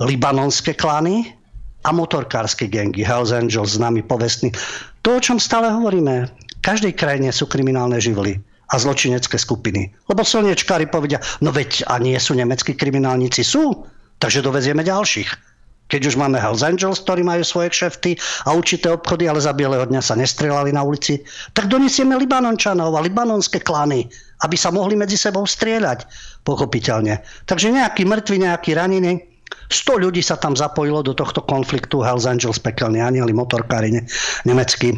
libanonské 0.00 0.72
klany 0.72 1.41
a 1.82 1.90
motorkárske 1.90 2.70
gengy, 2.70 3.02
Hells 3.02 3.34
Angels, 3.34 3.78
známy 3.78 4.06
povestný. 4.06 4.54
To, 5.02 5.18
o 5.18 5.20
čom 5.22 5.42
stále 5.42 5.70
hovoríme, 5.70 6.30
v 6.30 6.60
každej 6.62 6.94
krajine 6.94 7.34
sú 7.34 7.50
kriminálne 7.50 7.98
živly 7.98 8.38
a 8.70 8.78
zločinecké 8.78 9.36
skupiny. 9.36 9.90
Lebo 10.06 10.22
slniečkári 10.22 10.86
povedia, 10.88 11.18
no 11.42 11.50
veď 11.50 11.84
a 11.90 11.98
nie 11.98 12.16
sú 12.16 12.38
nemeckí 12.38 12.78
kriminálnici, 12.78 13.42
sú, 13.42 13.84
takže 14.22 14.46
dovezieme 14.46 14.86
ďalších. 14.86 15.52
Keď 15.92 16.08
už 16.08 16.16
máme 16.16 16.40
Hells 16.40 16.64
Angels, 16.64 17.04
ktorí 17.04 17.20
majú 17.20 17.44
svoje 17.44 17.68
kšefty 17.68 18.16
a 18.48 18.56
určité 18.56 18.88
obchody, 18.88 19.28
ale 19.28 19.44
za 19.44 19.52
bieleho 19.52 19.84
dňa 19.84 20.00
sa 20.00 20.16
nestrelali 20.16 20.72
na 20.72 20.80
ulici, 20.80 21.20
tak 21.52 21.68
donesieme 21.68 22.16
Libanončanov 22.16 22.96
a 22.96 23.04
libanonské 23.04 23.60
klany, 23.60 24.08
aby 24.40 24.56
sa 24.56 24.72
mohli 24.72 24.96
medzi 24.96 25.20
sebou 25.20 25.44
strieľať, 25.44 26.08
pochopiteľne. 26.48 27.20
Takže 27.44 27.76
nejaký 27.76 28.08
mŕtvy, 28.08 28.36
nejaký 28.40 28.72
raniny, 28.72 29.31
100 29.72 30.04
ľudí 30.04 30.20
sa 30.20 30.36
tam 30.36 30.52
zapojilo 30.52 31.00
do 31.00 31.16
tohto 31.16 31.40
konfliktu 31.40 32.04
Hells 32.04 32.28
Angels, 32.28 32.60
pekelní 32.60 33.00
anieli, 33.00 33.32
motorkári 33.32 33.88
ne, 33.92 34.02
nemeckí 34.44 34.92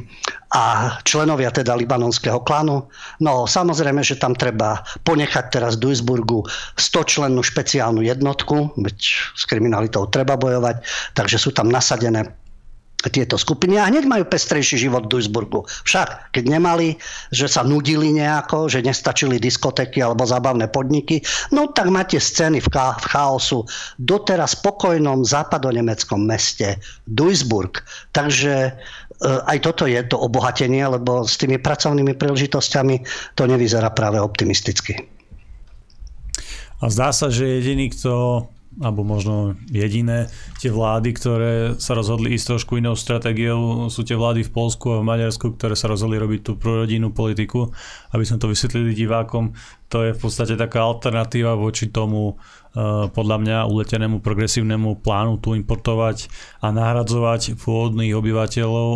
a 0.54 0.94
členovia 1.02 1.50
teda 1.50 1.74
libanonského 1.74 2.42
klanu. 2.46 2.86
No 3.18 3.46
samozrejme, 3.46 4.02
že 4.06 4.18
tam 4.18 4.38
treba 4.38 4.82
ponechať 5.02 5.50
teraz 5.50 5.74
Duisburgu 5.78 6.46
100 6.78 7.10
člennú 7.10 7.42
špeciálnu 7.42 8.02
jednotku, 8.06 8.74
veď 8.78 8.98
s 9.34 9.42
kriminalitou 9.46 10.06
treba 10.10 10.38
bojovať, 10.38 10.82
takže 11.18 11.38
sú 11.38 11.50
tam 11.50 11.70
nasadené 11.70 12.30
tieto 13.10 13.36
skupiny 13.40 13.76
a 13.80 13.88
hneď 13.88 14.04
majú 14.08 14.24
pestrejší 14.28 14.80
život 14.80 15.08
v 15.08 15.18
Duisburgu. 15.18 15.64
Však, 15.88 16.32
keď 16.32 16.44
nemali, 16.46 16.96
že 17.34 17.48
sa 17.50 17.64
nudili 17.64 18.12
nejako, 18.14 18.68
že 18.70 18.84
nestačili 18.84 19.40
diskotéky 19.40 20.00
alebo 20.00 20.24
zábavné 20.28 20.68
podniky, 20.70 21.24
no 21.52 21.72
tak 21.72 21.88
máte 21.90 22.20
scény 22.20 22.60
v, 22.60 22.68
cha- 22.70 22.96
v 23.00 23.06
chaosu 23.10 23.58
doteraz 24.00 24.56
spokojnom 24.56 25.26
západonemeckom 25.26 26.22
meste 26.22 26.78
Duisburg. 27.10 27.82
Takže 28.14 28.54
e, 28.68 28.72
aj 29.48 29.58
toto 29.64 29.84
je 29.84 30.00
to 30.06 30.16
obohatenie, 30.20 30.84
lebo 30.86 31.26
s 31.26 31.36
tými 31.36 31.58
pracovnými 31.58 32.14
príležitosťami 32.14 32.96
to 33.34 33.42
nevyzerá 33.44 33.90
práve 33.92 34.20
optimisticky. 34.20 35.14
A 36.84 36.92
zdá 36.92 37.16
sa, 37.16 37.32
že 37.32 37.48
jediný, 37.48 37.88
kto 37.88 38.44
alebo 38.82 39.06
možno 39.06 39.54
jediné, 39.70 40.26
tie 40.58 40.70
vlády, 40.72 41.14
ktoré 41.14 41.52
sa 41.78 41.94
rozhodli 41.94 42.34
ísť 42.34 42.56
trošku 42.56 42.80
inou 42.80 42.98
stratégiou, 42.98 43.86
sú 43.86 44.02
tie 44.02 44.18
vlády 44.18 44.42
v 44.42 44.50
Polsku 44.50 44.90
a 44.94 45.00
v 45.02 45.08
Maďarsku, 45.08 45.54
ktoré 45.54 45.78
sa 45.78 45.86
rozhodli 45.86 46.18
robiť 46.18 46.40
tú 46.42 46.52
prorodinnú 46.58 47.14
politiku. 47.14 47.70
Aby 48.10 48.26
sme 48.26 48.42
to 48.42 48.50
vysvetlili 48.50 48.94
divákom, 48.94 49.54
to 49.86 50.10
je 50.10 50.10
v 50.10 50.18
podstate 50.18 50.58
taká 50.58 50.82
alternatíva 50.82 51.54
voči 51.54 51.86
tomu 51.86 52.34
uh, 52.34 53.06
podľa 53.14 53.36
mňa 53.38 53.58
uletenému 53.70 54.18
progresívnemu 54.18 54.98
plánu 54.98 55.38
tu 55.38 55.54
importovať 55.54 56.26
a 56.58 56.74
nahradzovať 56.74 57.54
pôvodných 57.54 58.10
obyvateľov. 58.18 58.88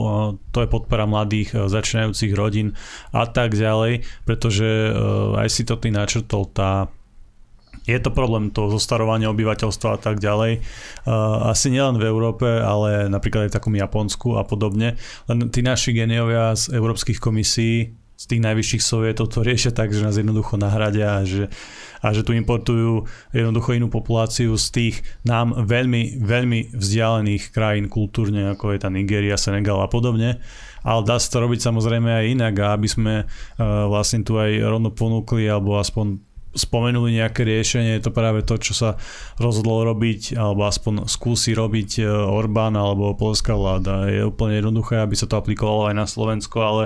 To 0.50 0.58
je 0.58 0.68
podpora 0.68 1.06
mladých 1.06 1.54
uh, 1.54 1.70
začínajúcich 1.70 2.34
rodín 2.34 2.74
a 3.14 3.30
tak 3.30 3.54
ďalej, 3.54 4.02
pretože 4.26 4.66
uh, 4.66 5.38
aj 5.38 5.48
si 5.54 5.62
to 5.62 5.78
ty 5.78 5.94
načrtol, 5.94 6.50
tá 6.50 6.90
je 7.88 7.98
to 8.04 8.12
problém 8.12 8.52
to 8.52 8.68
zostarovanie 8.68 9.24
obyvateľstva 9.24 9.96
a 9.96 9.98
tak 9.98 10.20
ďalej. 10.20 10.60
Uh, 11.08 11.48
asi 11.48 11.72
nielen 11.72 11.96
v 11.96 12.04
Európe, 12.04 12.44
ale 12.44 13.08
napríklad 13.08 13.48
aj 13.48 13.50
v 13.50 13.56
takom 13.56 13.74
Japonsku 13.74 14.36
a 14.36 14.44
podobne. 14.44 15.00
Len 15.24 15.48
tí 15.48 15.64
naši 15.64 15.96
geniovia 15.96 16.52
z 16.52 16.76
európskych 16.76 17.16
komisí 17.16 17.96
z 18.18 18.24
tých 18.26 18.42
najvyšších 18.42 18.82
sovietov 18.82 19.30
to 19.30 19.46
riešia 19.46 19.70
tak, 19.70 19.94
že 19.94 20.02
nás 20.02 20.18
jednoducho 20.18 20.58
nahradia 20.58 21.22
a 21.22 21.22
že, 21.22 21.46
a 22.02 22.10
že 22.10 22.26
tu 22.26 22.34
importujú 22.34 23.06
jednoducho 23.30 23.78
inú 23.78 23.86
populáciu 23.86 24.58
z 24.58 24.66
tých 24.74 24.94
nám 25.22 25.54
veľmi, 25.54 26.18
veľmi 26.18 26.74
vzdialených 26.74 27.54
krajín 27.54 27.86
kultúrne, 27.86 28.50
ako 28.50 28.74
je 28.74 28.78
tá 28.82 28.90
Nigeria, 28.90 29.38
Senegal 29.38 29.78
a 29.78 29.86
podobne. 29.86 30.42
Ale 30.82 31.00
dá 31.06 31.22
sa 31.22 31.30
to 31.30 31.46
robiť 31.46 31.62
samozrejme 31.62 32.10
aj 32.10 32.24
inak 32.26 32.54
aby 32.58 32.88
sme 32.90 33.14
uh, 33.22 33.86
vlastne 33.86 34.26
tu 34.26 34.34
aj 34.34 34.50
rovno 34.66 34.90
ponúkli 34.90 35.46
alebo 35.46 35.78
aspoň 35.78 36.27
spomenuli 36.58 37.22
nejaké 37.22 37.46
riešenie, 37.46 37.96
je 37.96 38.04
to 38.04 38.12
práve 38.12 38.42
to, 38.42 38.58
čo 38.58 38.74
sa 38.74 38.90
rozhodlo 39.38 39.86
robiť, 39.86 40.34
alebo 40.34 40.66
aspoň 40.66 41.06
skúsi 41.06 41.54
robiť 41.54 42.02
e, 42.02 42.10
Orbán 42.10 42.74
alebo 42.74 43.14
polská 43.14 43.54
vláda. 43.54 44.10
Je 44.10 44.26
úplne 44.26 44.58
jednoduché, 44.58 44.98
aby 44.98 45.14
sa 45.14 45.30
to 45.30 45.38
aplikovalo 45.38 45.88
aj 45.88 45.96
na 45.96 46.06
Slovensko, 46.06 46.58
ale 46.60 46.84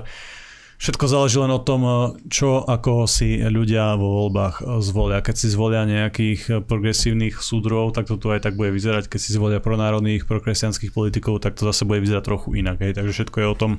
Všetko 0.83 1.07
záleží 1.07 1.39
len 1.39 1.55
o 1.55 1.63
tom, 1.63 1.87
e, 1.87 1.93
čo 2.27 2.67
ako 2.67 3.07
si 3.07 3.39
ľudia 3.39 3.95
vo 3.95 4.27
voľbách 4.27 4.67
e, 4.67 4.83
zvolia. 4.83 5.23
Keď 5.23 5.37
si 5.39 5.47
zvolia 5.47 5.87
nejakých 5.87 6.67
progresívnych 6.67 7.39
súdrov, 7.39 7.95
tak 7.95 8.11
to 8.11 8.19
tu 8.19 8.35
aj 8.35 8.43
tak 8.43 8.59
bude 8.59 8.75
vyzerať. 8.75 9.07
Keď 9.07 9.21
si 9.23 9.31
zvolia 9.31 9.63
pronárodných, 9.63 10.27
prokresťanských 10.27 10.91
politikov, 10.91 11.39
tak 11.39 11.55
to 11.55 11.71
zase 11.71 11.87
bude 11.87 12.03
vyzerať 12.03 12.27
trochu 12.27 12.59
inak. 12.59 12.83
Hej. 12.83 12.99
Takže 12.99 13.15
všetko 13.15 13.37
je 13.39 13.47
o 13.47 13.57
tom, 13.57 13.73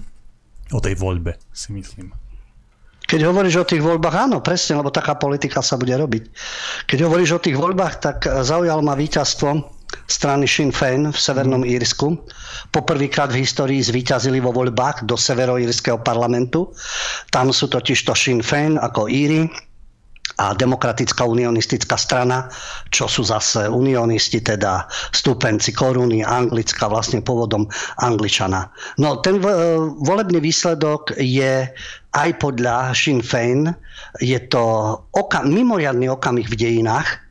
o 0.72 0.80
tej 0.80 0.96
voľbe, 0.96 1.36
si 1.52 1.76
myslím. 1.76 2.33
Keď 3.14 3.30
hovoríš 3.30 3.62
o 3.62 3.70
tých 3.70 3.86
voľbách, 3.86 4.26
áno, 4.26 4.42
presne, 4.42 4.82
lebo 4.82 4.90
taká 4.90 5.14
politika 5.14 5.62
sa 5.62 5.78
bude 5.78 5.94
robiť. 5.94 6.34
Keď 6.90 6.98
hovoríš 7.06 7.38
o 7.38 7.44
tých 7.46 7.54
voľbách, 7.54 8.02
tak 8.02 8.26
zaujal 8.26 8.82
ma 8.82 8.98
víťazstvo 8.98 9.70
strany 10.10 10.50
Sinn 10.50 10.74
Féin 10.74 11.14
v 11.14 11.18
Severnom 11.18 11.62
mhm. 11.62 11.70
Írsku. 11.78 12.18
Poprvýkrát 12.74 13.30
v 13.30 13.46
histórii 13.46 13.86
zvíťazili 13.86 14.42
vo 14.42 14.50
voľbách 14.50 15.06
do 15.06 15.14
severoírskeho 15.14 16.02
parlamentu. 16.02 16.74
Tam 17.30 17.54
sú 17.54 17.70
totiž 17.70 18.02
to 18.02 18.18
Sinn 18.18 18.42
Féin 18.42 18.82
ako 18.82 19.06
Íry, 19.06 19.46
a 20.38 20.58
demokratická 20.58 21.26
unionistická 21.26 21.94
strana, 21.98 22.50
čo 22.90 23.06
sú 23.06 23.22
zase 23.22 23.70
unionisti, 23.70 24.42
teda 24.42 24.90
stúpenci 25.14 25.74
koruny, 25.76 26.26
anglická, 26.26 26.90
vlastne 26.90 27.22
pôvodom 27.22 27.70
angličana. 28.02 28.70
No 28.98 29.22
ten 29.22 29.38
volebný 30.02 30.42
výsledok 30.42 31.14
je 31.22 31.70
aj 32.14 32.30
podľa 32.38 32.94
Sinn 32.94 33.22
Féin, 33.22 33.74
je 34.22 34.38
to 34.50 34.96
oka- 35.14 35.46
mimoriadný 35.46 36.10
okamih 36.10 36.46
v 36.50 36.56
dejinách, 36.58 37.24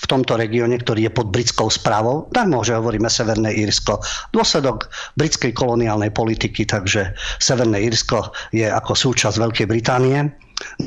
v 0.00 0.04
tomto 0.08 0.40
regióne, 0.40 0.80
ktorý 0.80 1.08
je 1.08 1.12
pod 1.12 1.28
britskou 1.28 1.68
správou, 1.68 2.24
tak 2.32 2.48
môže 2.48 2.72
hovoríme 2.72 3.12
Severné 3.12 3.52
Írsko. 3.52 4.00
Dôsledok 4.32 4.88
britskej 5.20 5.52
koloniálnej 5.52 6.08
politiky, 6.08 6.64
takže 6.64 7.12
Severné 7.36 7.84
Írsko 7.84 8.32
je 8.56 8.64
ako 8.64 8.96
súčasť 8.96 9.36
Veľkej 9.36 9.66
Británie. 9.68 10.24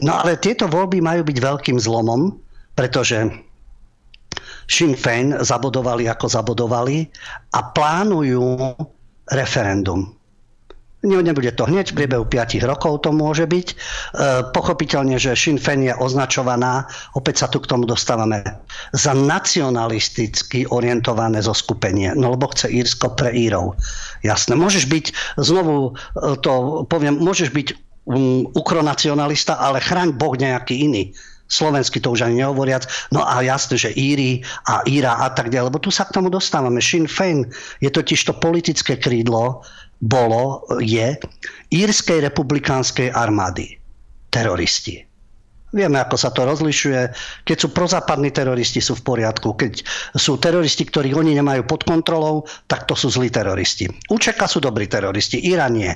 No 0.02 0.18
ale 0.18 0.38
tieto 0.42 0.66
voľby 0.66 1.02
majú 1.02 1.22
byť 1.30 1.38
veľkým 1.38 1.78
zlomom, 1.78 2.34
pretože 2.74 3.30
Sinn 4.66 4.98
Féin 4.98 5.38
zabodovali 5.38 6.10
ako 6.10 6.26
zabodovali 6.30 7.06
a 7.54 7.60
plánujú 7.74 8.74
referendum. 9.30 10.10
Nebude 11.04 11.52
to 11.52 11.68
hneď, 11.68 11.92
v 11.92 12.00
priebehu 12.00 12.24
5 12.24 12.64
rokov 12.64 13.04
to 13.04 13.12
môže 13.12 13.44
byť. 13.44 13.68
E, 13.68 13.76
pochopiteľne, 14.56 15.20
že 15.20 15.36
Sinn 15.36 15.60
Féin 15.60 15.84
je 15.84 15.92
označovaná, 15.92 16.88
opäť 17.20 17.44
sa 17.44 17.48
tu 17.52 17.60
k 17.60 17.68
tomu 17.68 17.84
dostávame, 17.84 18.40
za 18.96 19.12
nacionalisticky 19.12 20.64
orientované 20.72 21.44
zoskupenie. 21.44 22.16
No 22.16 22.32
lebo 22.32 22.48
chce 22.56 22.72
Írsko 22.72 23.20
pre 23.20 23.36
Írov. 23.36 23.76
Jasné, 24.24 24.56
môžeš 24.56 24.88
byť, 24.88 25.06
znovu 25.44 25.92
e, 25.92 26.40
to 26.40 26.88
poviem, 26.88 27.20
môžeš 27.20 27.52
byť 27.52 27.68
um, 28.08 28.48
ukronacionalista, 28.56 29.60
ale 29.60 29.84
chraň 29.84 30.16
Boh 30.16 30.40
nejaký 30.40 30.88
iný 30.88 31.12
slovensky 31.52 32.02
to 32.02 32.16
už 32.16 32.26
ani 32.26 32.42
nehovoriac, 32.42 32.90
no 33.14 33.22
a 33.22 33.46
jasné, 33.46 33.78
že 33.78 33.94
Íri 33.94 34.42
a 34.66 34.82
Íra 34.90 35.22
a 35.22 35.30
tak 35.30 35.54
ďalej, 35.54 35.70
lebo 35.70 35.78
tu 35.78 35.94
sa 35.94 36.10
k 36.10 36.16
tomu 36.16 36.34
dostávame. 36.34 36.82
Sinn 36.82 37.06
Féin 37.06 37.46
je 37.78 37.94
totiž 37.94 38.26
to 38.26 38.34
politické 38.34 38.98
krídlo, 38.98 39.62
bolo, 40.02 40.66
je 40.82 41.16
Írskej 41.72 42.26
republikánskej 42.30 43.14
armády. 43.14 43.78
Teroristi. 44.34 45.14
Vieme, 45.74 45.98
ako 45.98 46.16
sa 46.22 46.30
to 46.30 46.46
rozlišuje. 46.46 47.02
Keď 47.50 47.58
sú 47.58 47.68
prozápadní 47.74 48.30
teroristi, 48.30 48.78
sú 48.78 48.94
v 48.94 49.10
poriadku. 49.10 49.58
Keď 49.58 49.82
sú 50.14 50.38
teroristi, 50.38 50.86
ktorých 50.86 51.18
oni 51.18 51.34
nemajú 51.34 51.66
pod 51.66 51.82
kontrolou, 51.82 52.46
tak 52.70 52.86
to 52.86 52.94
sú 52.94 53.10
zlí 53.10 53.34
teroristi. 53.34 53.90
Učeka 54.14 54.46
sú 54.46 54.62
dobrí 54.62 54.86
teroristi, 54.86 55.42
Íra 55.42 55.66
nie. 55.74 55.90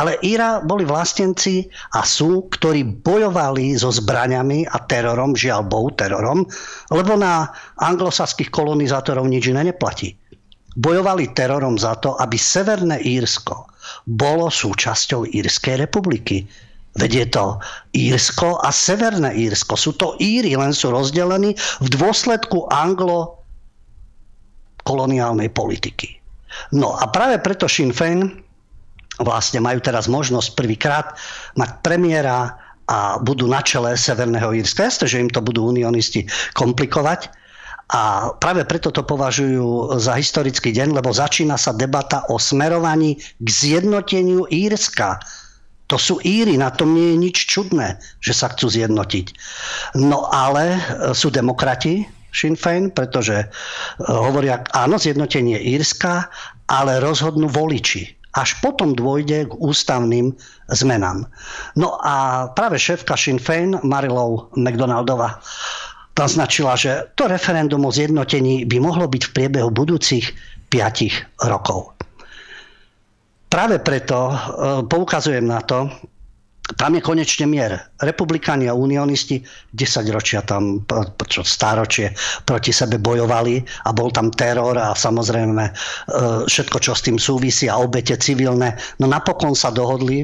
Ale 0.00 0.16
Íra 0.24 0.64
boli 0.64 0.88
vlastenci 0.88 1.68
a 1.92 2.00
sú, 2.00 2.48
ktorí 2.48 3.04
bojovali 3.04 3.76
so 3.76 3.92
zbraňami 3.92 4.64
a 4.64 4.80
terorom, 4.88 5.36
žiaľ 5.36 5.68
Bohu, 5.68 5.92
terorom, 5.92 6.48
lebo 6.88 7.12
na 7.20 7.52
anglosaských 7.76 8.48
kolonizátorov 8.48 9.28
nič 9.28 9.52
iné 9.52 9.68
neplatí 9.68 10.16
bojovali 10.76 11.28
terorom 11.34 11.78
za 11.78 11.94
to, 11.98 12.14
aby 12.22 12.38
Severné 12.38 13.00
Írsko 13.02 13.66
bolo 14.06 14.50
súčasťou 14.50 15.26
Írskej 15.34 15.76
republiky. 15.82 16.46
Veď 16.98 17.14
je 17.14 17.26
to 17.30 17.58
Írsko 17.94 18.58
a 18.62 18.72
Severné 18.74 19.34
Írsko. 19.34 19.76
Sú 19.78 19.92
to 19.94 20.16
Íry, 20.18 20.56
len 20.58 20.72
sú 20.74 20.90
rozdelení 20.90 21.54
v 21.82 21.88
dôsledku 21.90 22.66
anglo-koloniálnej 22.70 25.48
politiky. 25.54 26.20
No 26.74 26.98
a 26.98 27.06
práve 27.06 27.38
preto 27.38 27.70
Sinn 27.70 27.94
Féin 27.94 28.42
vlastne 29.22 29.62
majú 29.62 29.78
teraz 29.78 30.10
možnosť 30.10 30.58
prvýkrát 30.58 31.14
mať 31.54 31.78
premiéra 31.86 32.58
a 32.90 33.22
budú 33.22 33.46
na 33.46 33.62
čele 33.62 33.94
Severného 33.94 34.50
Írska. 34.50 34.90
Jasne, 34.90 35.06
že 35.06 35.22
im 35.22 35.30
to 35.30 35.38
budú 35.38 35.70
unionisti 35.70 36.26
komplikovať, 36.58 37.30
a 37.90 38.30
práve 38.38 38.62
preto 38.62 38.94
to 38.94 39.02
považujú 39.02 39.98
za 39.98 40.14
historický 40.14 40.70
deň, 40.70 41.02
lebo 41.02 41.10
začína 41.10 41.58
sa 41.58 41.74
debata 41.74 42.22
o 42.30 42.38
smerovaní 42.38 43.18
k 43.18 43.48
zjednoteniu 43.50 44.46
Írska. 44.46 45.18
To 45.90 45.98
sú 45.98 46.22
Íry, 46.22 46.54
na 46.54 46.70
tom 46.70 46.94
nie 46.94 47.14
je 47.14 47.16
nič 47.18 47.36
čudné, 47.50 47.98
že 48.22 48.30
sa 48.30 48.54
chcú 48.54 48.70
zjednotiť. 48.70 49.34
No 49.98 50.30
ale 50.30 50.78
e, 50.78 50.80
sú 51.18 51.34
demokrati, 51.34 52.06
Sinn 52.30 52.54
Féin, 52.54 52.94
pretože 52.94 53.42
e, 53.42 53.46
hovoria, 54.06 54.62
áno, 54.70 54.94
zjednotenie 54.94 55.58
Írska, 55.58 56.30
ale 56.70 57.02
rozhodnú 57.02 57.50
voliči. 57.50 58.06
Až 58.38 58.54
potom 58.62 58.94
dôjde 58.94 59.50
k 59.50 59.52
ústavným 59.58 60.30
zmenám. 60.70 61.26
No 61.74 61.98
a 62.06 62.46
práve 62.54 62.78
šéfka 62.78 63.18
Sinn 63.18 63.42
Féin, 63.42 63.74
Marilou 63.82 64.46
McDonaldova, 64.54 65.42
naznačila, 66.20 66.76
že 66.76 67.08
to 67.16 67.24
referendum 67.24 67.88
o 67.88 67.90
zjednotení 67.90 68.68
by 68.68 68.76
mohlo 68.76 69.08
byť 69.08 69.22
v 69.24 69.32
priebehu 69.32 69.72
budúcich 69.72 70.28
5 70.68 71.48
rokov. 71.48 71.96
Práve 73.50 73.82
preto 73.82 74.30
e, 74.30 74.34
poukazujem 74.86 75.42
na 75.42 75.58
to, 75.64 75.90
tam 76.78 76.94
je 76.94 77.02
konečne 77.02 77.50
mier. 77.50 77.82
Republikáni 77.98 78.70
a 78.70 78.78
unionisti 78.78 79.42
10 79.74 80.06
ročia 80.14 80.38
tam, 80.46 80.86
čo 81.26 81.42
stáročie 81.42 82.14
proti 82.46 82.70
sebe 82.70 83.02
bojovali 83.02 83.58
a 83.58 83.90
bol 83.90 84.14
tam 84.14 84.30
teror 84.30 84.78
a 84.78 84.94
samozrejme 84.94 85.64
e, 85.66 85.72
všetko, 86.46 86.78
čo 86.78 86.94
s 86.94 87.02
tým 87.02 87.18
súvisí 87.18 87.66
a 87.66 87.82
obete 87.82 88.14
civilné. 88.14 88.78
No 89.02 89.10
napokon 89.10 89.58
sa 89.58 89.74
dohodli 89.74 90.22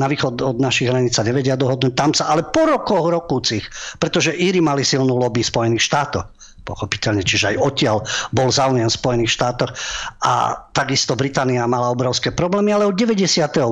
na 0.00 0.06
východ 0.08 0.40
od 0.40 0.56
našich 0.56 0.88
hraníc 0.88 1.20
sa 1.20 1.26
nevedia 1.26 1.56
dohodnúť. 1.58 1.92
Tam 1.92 2.16
sa, 2.16 2.32
ale 2.32 2.48
po 2.48 2.64
rokoch 2.64 3.12
rokúcich, 3.12 3.64
pretože 4.00 4.32
Íry 4.32 4.64
mali 4.64 4.86
silnú 4.86 5.20
lobby 5.20 5.44
Spojených 5.44 5.84
štátoch 5.84 6.26
pochopiteľne, 6.62 7.26
čiže 7.26 7.52
aj 7.52 7.56
odtiaľ 7.58 8.06
bol 8.30 8.46
záujem 8.46 8.86
v 8.86 8.94
Spojených 8.94 9.34
štátoch 9.34 9.74
a 10.22 10.54
takisto 10.70 11.18
Británia 11.18 11.66
mala 11.66 11.90
obrovské 11.90 12.30
problémy, 12.30 12.70
ale 12.70 12.86
od 12.86 12.94
98. 12.94 13.66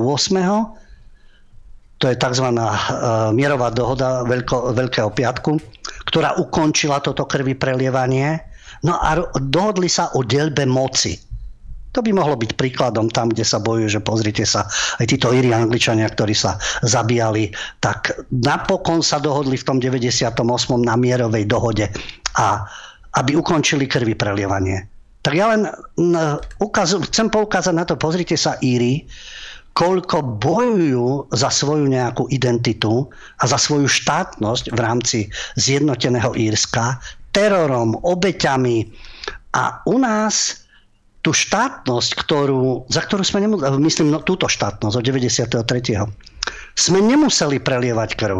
to 1.95 2.05
je 2.11 2.15
tzv. 2.19 2.47
Uh, 2.51 3.31
mierová 3.31 3.71
dohoda 3.71 4.27
Veľko, 4.27 4.75
Veľkého 4.75 5.07
piatku, 5.07 5.55
ktorá 6.03 6.35
ukončila 6.35 6.99
toto 6.99 7.23
krvi 7.23 7.55
prelievanie 7.55 8.51
No 8.81 8.97
a 8.97 9.13
dohodli 9.37 9.85
sa 9.85 10.09
o 10.17 10.25
delbe 10.25 10.65
moci. 10.65 11.13
To 11.91 11.99
by 11.99 12.15
mohlo 12.15 12.39
byť 12.39 12.55
príkladom 12.55 13.11
tam, 13.11 13.27
kde 13.35 13.43
sa 13.43 13.59
bojuje, 13.59 13.91
že 13.91 13.99
pozrite 13.99 14.47
sa, 14.47 14.63
aj 15.03 15.11
títo 15.11 15.35
Íri 15.35 15.51
Angličania, 15.51 16.07
ktorí 16.07 16.31
sa 16.31 16.55
zabíjali, 16.87 17.51
tak 17.83 18.15
napokon 18.31 19.03
sa 19.03 19.19
dohodli 19.19 19.59
v 19.59 19.67
tom 19.67 19.77
98. 19.83 20.39
na 20.79 20.95
mierovej 20.95 21.43
dohode 21.51 21.91
a 22.39 22.63
aby 23.19 23.35
ukončili 23.35 23.91
krvi 23.91 24.15
prelievanie. 24.15 24.87
Tak 25.21 25.35
ja 25.35 25.51
len 25.51 25.67
ukazu, 26.63 27.03
chcem 27.11 27.27
poukázať 27.27 27.75
na 27.75 27.83
to, 27.83 27.99
pozrite 27.99 28.39
sa 28.39 28.55
Íri, 28.63 29.03
koľko 29.75 30.39
bojujú 30.39 31.31
za 31.35 31.51
svoju 31.51 31.91
nejakú 31.91 32.27
identitu 32.31 33.07
a 33.39 33.43
za 33.47 33.59
svoju 33.59 33.87
štátnosť 33.87 34.71
v 34.71 34.79
rámci 34.79 35.19
zjednoteného 35.59 36.35
Írska 36.39 37.03
terorom, 37.35 37.95
obeťami. 37.99 38.87
A 39.55 39.83
u 39.87 39.99
nás 39.99 40.60
tú 41.21 41.31
štátnosť, 41.31 42.11
ktorú, 42.17 42.89
za 42.89 43.01
ktorú 43.05 43.21
sme 43.21 43.45
nemuseli, 43.45 43.77
myslím 43.77 44.09
no, 44.09 44.25
túto 44.25 44.49
štátnosť 44.49 44.95
od 44.97 45.05
93. 45.05 45.53
sme 46.73 46.99
nemuseli 46.99 47.61
prelievať 47.61 48.17
krv. 48.17 48.39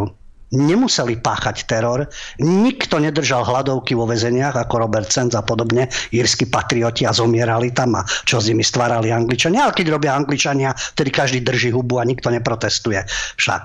Nemuseli 0.52 1.16
páchať 1.16 1.64
teror, 1.64 2.04
nikto 2.36 3.00
nedržal 3.00 3.40
hladovky 3.40 3.96
vo 3.96 4.04
väzeniach 4.04 4.52
ako 4.52 4.84
Robert 4.84 5.08
Senz 5.08 5.32
a 5.32 5.40
podobne, 5.40 5.88
írsky 6.12 6.44
patrioti 6.44 7.08
a 7.08 7.16
zomierali 7.16 7.72
tam 7.72 7.96
a 7.96 8.04
čo 8.28 8.36
s 8.36 8.52
nimi 8.52 8.60
stvárali 8.60 9.08
Angličania. 9.08 9.64
Ale 9.64 9.72
keď 9.72 9.96
robia 9.96 10.12
Angličania, 10.12 10.76
vtedy 10.76 11.08
každý 11.08 11.40
drží 11.40 11.72
hubu 11.72 11.96
a 11.96 12.04
nikto 12.04 12.28
neprotestuje. 12.28 13.00
Však 13.40 13.62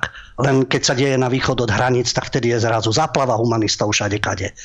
len 0.47 0.63
keď 0.63 0.82
sa 0.88 0.95
deje 0.95 1.19
na 1.19 1.27
východ 1.27 1.60
od 1.60 1.67
hraníc, 1.67 2.08
tak 2.15 2.32
vtedy 2.32 2.56
je 2.56 2.63
zrazu 2.63 2.95
záplava 2.95 3.36
humanistov 3.36 3.91
všade 3.91 4.23
kade. 4.23 4.56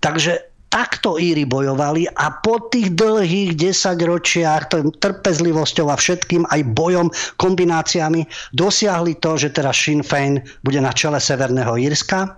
Takže 0.00 0.51
takto 0.72 1.20
Íri 1.20 1.44
bojovali 1.44 2.08
a 2.16 2.32
po 2.40 2.72
tých 2.72 2.96
dlhých 2.96 3.60
10 3.60 4.08
ročiach 4.08 4.72
trpezlivosťou 4.72 5.92
a 5.92 6.00
všetkým 6.00 6.48
aj 6.48 6.60
bojom, 6.72 7.12
kombináciami 7.36 8.24
dosiahli 8.56 9.20
to, 9.20 9.36
že 9.36 9.52
teraz 9.52 9.76
Sinn 9.76 10.00
Féin 10.00 10.40
bude 10.64 10.80
na 10.80 10.96
čele 10.96 11.20
Severného 11.20 11.76
Írska 11.76 12.32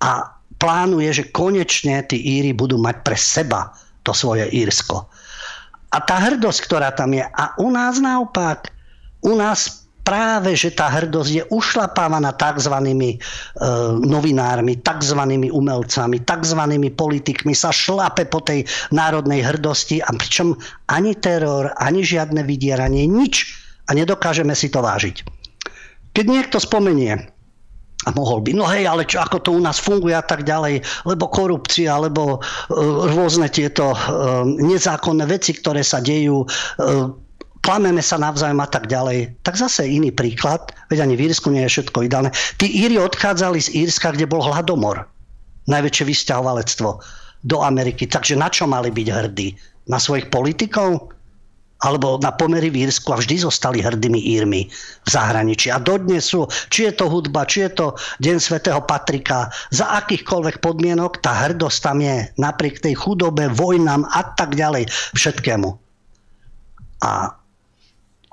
a 0.00 0.10
plánuje, 0.56 1.20
že 1.20 1.28
konečne 1.36 2.00
tí 2.08 2.16
Íri 2.16 2.56
budú 2.56 2.80
mať 2.80 2.96
pre 3.04 3.16
seba 3.20 3.76
to 4.08 4.16
svoje 4.16 4.48
Írsko. 4.48 5.04
A 5.92 6.00
tá 6.00 6.16
hrdosť, 6.16 6.60
ktorá 6.64 6.96
tam 6.96 7.12
je. 7.12 7.24
A 7.24 7.52
u 7.60 7.68
nás 7.68 8.00
naopak, 8.00 8.72
u 9.20 9.36
nás 9.36 9.85
práve, 10.06 10.54
že 10.54 10.70
tá 10.70 10.86
hrdosť 10.86 11.30
je 11.34 11.42
ušlapávaná 11.50 12.30
tzv. 12.38 12.76
E, 12.78 13.18
novinármi, 14.06 14.78
tzv. 14.78 15.20
umelcami, 15.50 16.22
tzv. 16.22 16.62
politikmi, 16.94 17.52
sa 17.58 17.74
šlape 17.74 18.30
po 18.30 18.38
tej 18.38 18.62
národnej 18.94 19.42
hrdosti 19.42 19.98
a 19.98 20.14
pričom 20.14 20.54
ani 20.86 21.18
teror, 21.18 21.74
ani 21.82 22.06
žiadne 22.06 22.46
vydieranie, 22.46 23.10
nič 23.10 23.58
a 23.90 23.98
nedokážeme 23.98 24.54
si 24.54 24.70
to 24.70 24.78
vážiť. 24.78 25.26
Keď 26.14 26.24
niekto 26.24 26.62
spomenie, 26.62 27.34
a 28.06 28.14
mohol 28.14 28.38
by, 28.38 28.54
no 28.54 28.70
hej, 28.70 28.86
ale 28.86 29.02
čo, 29.02 29.18
ako 29.18 29.42
to 29.42 29.50
u 29.50 29.58
nás 29.58 29.82
funguje 29.82 30.14
a 30.14 30.22
tak 30.22 30.46
ďalej, 30.46 30.78
lebo 31.10 31.26
korupcia, 31.26 31.90
alebo 31.90 32.38
e, 32.38 32.78
rôzne 33.10 33.50
tieto 33.50 33.90
e, 33.90 33.98
nezákonné 34.62 35.26
veci, 35.26 35.58
ktoré 35.58 35.82
sa 35.82 35.98
dejú, 35.98 36.46
klameme 37.66 37.98
sa 37.98 38.14
navzájom 38.14 38.62
a 38.62 38.70
tak 38.70 38.86
ďalej. 38.86 39.42
Tak 39.42 39.58
zase 39.58 39.90
iný 39.90 40.14
príklad, 40.14 40.70
veď 40.86 41.02
ani 41.02 41.18
v 41.18 41.26
Írsku 41.26 41.50
nie 41.50 41.66
je 41.66 41.74
všetko 41.74 42.06
ideálne. 42.06 42.30
Tí 42.62 42.70
Íri 42.70 42.94
odchádzali 43.02 43.58
z 43.58 43.74
Írska, 43.82 44.14
kde 44.14 44.30
bol 44.30 44.38
hladomor. 44.38 45.02
Najväčšie 45.66 46.06
vysťahovalectvo 46.06 47.02
do 47.42 47.56
Ameriky. 47.66 48.06
Takže 48.06 48.38
na 48.38 48.46
čo 48.46 48.70
mali 48.70 48.94
byť 48.94 49.08
hrdí? 49.10 49.58
Na 49.90 49.98
svojich 49.98 50.30
politikov? 50.30 51.10
Alebo 51.82 52.16
na 52.22 52.32
pomery 52.32 52.70
v 52.72 52.88
Írsku 52.88 53.10
a 53.12 53.20
vždy 53.20 53.44
zostali 53.44 53.84
hrdými 53.84 54.16
Írmi 54.32 54.70
v 55.04 55.08
zahraničí. 55.10 55.68
A 55.68 55.82
dodnes 55.82 56.24
sú, 56.24 56.48
či 56.72 56.88
je 56.88 56.92
to 56.94 57.10
hudba, 57.10 57.44
či 57.44 57.66
je 57.66 57.70
to 57.76 57.86
Deň 58.22 58.40
svätého 58.40 58.80
Patrika, 58.80 59.52
za 59.74 59.90
akýchkoľvek 60.00 60.64
podmienok 60.64 61.20
tá 61.20 61.36
hrdosť 61.50 61.78
tam 61.82 61.98
je. 62.00 62.30
Napriek 62.40 62.80
tej 62.80 62.96
chudobe, 62.96 63.52
vojnám 63.52 64.08
a 64.08 64.22
tak 64.24 64.56
ďalej, 64.56 64.88
všetkému. 65.12 65.68
A 67.04 67.36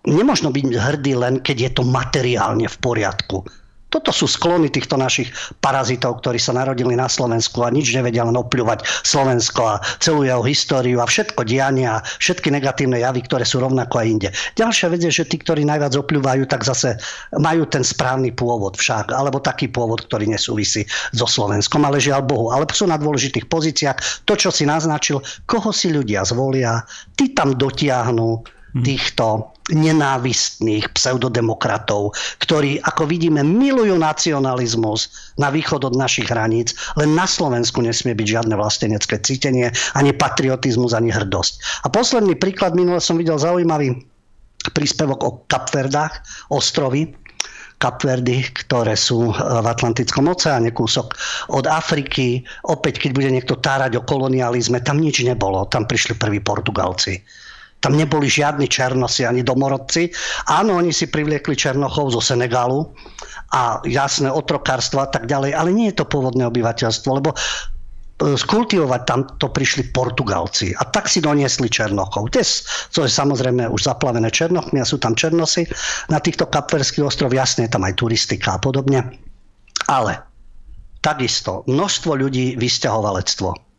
nemožno 0.08 0.52
byť 0.52 0.66
hrdý 0.76 1.13
len, 1.16 1.34
keď 1.39 1.58
je 1.60 1.72
to 1.80 1.84
materiálne 1.88 2.68
v 2.68 2.78
poriadku. 2.80 3.48
Toto 3.94 4.10
sú 4.10 4.26
sklony 4.26 4.74
týchto 4.74 4.98
našich 4.98 5.30
parazitov, 5.62 6.18
ktorí 6.18 6.42
sa 6.42 6.58
narodili 6.58 6.98
na 6.98 7.06
Slovensku 7.06 7.62
a 7.62 7.70
nič 7.70 7.94
nevedia 7.94 8.26
len 8.26 8.34
opľúvať 8.34 8.82
Slovensko 9.06 9.62
a 9.62 9.76
celú 10.02 10.26
jeho 10.26 10.42
históriu 10.42 10.98
a 10.98 11.06
všetko 11.06 11.46
diania 11.46 12.02
a 12.02 12.04
všetky 12.18 12.50
negatívne 12.50 12.98
javy, 13.06 13.22
ktoré 13.22 13.46
sú 13.46 13.62
rovnako 13.62 14.02
aj 14.02 14.08
inde. 14.10 14.30
Ďalšia 14.58 14.89
vec 14.89 15.06
je, 15.06 15.13
že 15.13 15.30
tí, 15.30 15.38
ktorí 15.38 15.62
najviac 15.62 15.94
opľúvajú, 15.94 16.50
tak 16.50 16.66
zase 16.66 16.98
majú 17.38 17.70
ten 17.70 17.86
správny 17.86 18.34
pôvod 18.34 18.74
však, 18.82 19.13
alebo 19.13 19.38
taký 19.38 19.70
pôvod, 19.70 20.10
ktorý 20.10 20.26
nesúvisí 20.26 20.89
so 21.13 21.30
Slovenskom, 21.30 21.86
ale 21.86 22.02
žiaľ 22.02 22.26
Bohu. 22.26 22.50
Ale 22.50 22.66
sú 22.74 22.89
na 22.89 22.98
dôležitých 22.98 23.46
pozíciách. 23.46 24.26
To, 24.26 24.34
čo 24.34 24.50
si 24.50 24.66
naznačil, 24.66 25.22
koho 25.46 25.70
si 25.70 25.94
ľudia 25.94 26.26
zvolia, 26.26 26.82
tí 27.13 27.30
tam 27.38 27.54
dotiahnu 27.54 28.42
Mhm. 28.74 28.82
týchto 28.82 29.53
nenávistných 29.71 30.91
pseudodemokratov, 30.91 32.12
ktorí, 32.43 32.84
ako 32.84 33.08
vidíme, 33.08 33.39
milujú 33.45 33.95
nacionalizmus 33.95 35.32
na 35.39 35.47
východ 35.47 35.88
od 35.88 35.95
našich 35.95 36.28
hraníc, 36.28 36.76
len 36.99 37.15
na 37.15 37.23
Slovensku 37.23 37.80
nesmie 37.80 38.12
byť 38.12 38.28
žiadne 38.28 38.56
vlastenecké 38.60 39.23
cítenie, 39.23 39.71
ani 39.95 40.12
patriotizmus, 40.12 40.91
ani 40.91 41.15
hrdosť. 41.15 41.86
A 41.86 41.88
posledný 41.88 42.36
príklad, 42.36 42.76
minule 42.76 42.99
som 42.99 43.15
videl 43.15 43.39
zaujímavý 43.39 44.04
príspevok 44.76 45.19
o 45.23 45.32
Kapverdách, 45.47 46.23
ostrovy, 46.52 47.15
Kapverdy, 47.84 48.47
ktoré 48.63 48.95
sú 48.95 49.36
v 49.36 49.67
Atlantickom 49.67 50.32
oceáne, 50.32 50.71
kúsok 50.71 51.19
od 51.52 51.67
Afriky. 51.67 52.39
Opäť, 52.71 53.04
keď 53.04 53.12
bude 53.12 53.28
niekto 53.28 53.60
tárať 53.60 53.99
o 53.99 54.06
kolonializme, 54.08 54.80
tam 54.80 55.04
nič 55.04 55.19
nebolo. 55.19 55.67
Tam 55.67 55.84
prišli 55.84 56.15
prví 56.15 56.39
Portugalci 56.39 57.19
tam 57.84 58.00
neboli 58.00 58.32
žiadni 58.32 58.72
černosi 58.72 59.28
ani 59.28 59.43
domorodci. 59.43 60.08
Áno, 60.48 60.80
oni 60.80 60.96
si 60.96 61.12
privliekli 61.12 61.52
černochov 61.52 62.15
zo 62.15 62.24
Senegalu 62.24 62.88
a 63.52 63.84
jasné 63.84 64.32
otrokárstvo 64.32 65.04
a 65.04 65.12
tak 65.12 65.28
ďalej, 65.28 65.52
ale 65.52 65.69
nie 65.76 65.91
je 65.91 66.00
to 66.00 66.08
pôvodné 66.08 66.48
obyvateľstvo, 66.48 67.10
lebo 67.12 67.36
e, 67.36 68.39
skultivovať 68.39 69.02
tam 69.04 69.28
to 69.36 69.52
prišli 69.52 69.91
Portugalci 69.91 70.72
a 70.72 70.88
tak 70.88 71.12
si 71.12 71.19
doniesli 71.19 71.67
Černochov. 71.67 72.32
Dnes, 72.32 72.63
to 72.96 73.04
je 73.04 73.12
samozrejme 73.12 73.67
už 73.67 73.84
zaplavené 73.84 74.32
Černochmi 74.32 74.80
a 74.80 74.88
sú 74.88 74.96
tam 74.96 75.12
Černosy 75.12 75.67
na 76.08 76.24
týchto 76.24 76.48
kapverských 76.48 77.04
ostrov, 77.04 77.36
jasne 77.36 77.67
je 77.67 77.76
tam 77.76 77.84
aj 77.84 78.00
turistika 78.00 78.56
a 78.56 78.60
podobne. 78.63 79.19
Ale 79.91 80.24
takisto 81.04 81.67
množstvo 81.67 82.15
ľudí 82.15 82.56
vysťahovalectvo 82.56 83.73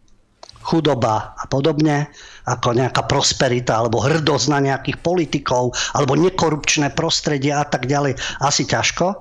chudoba 0.65 1.37
a 1.37 1.45
podobne, 1.45 2.09
ako 2.49 2.73
nejaká 2.73 3.05
prosperita 3.05 3.77
alebo 3.77 4.01
hrdosť 4.01 4.47
na 4.49 4.59
nejakých 4.65 4.99
politikov 5.05 5.77
alebo 5.93 6.17
nekorupčné 6.17 6.97
prostredie 6.97 7.53
a 7.53 7.69
tak 7.69 7.85
ďalej, 7.85 8.17
asi 8.41 8.65
ťažko. 8.65 9.13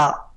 A 0.00 0.32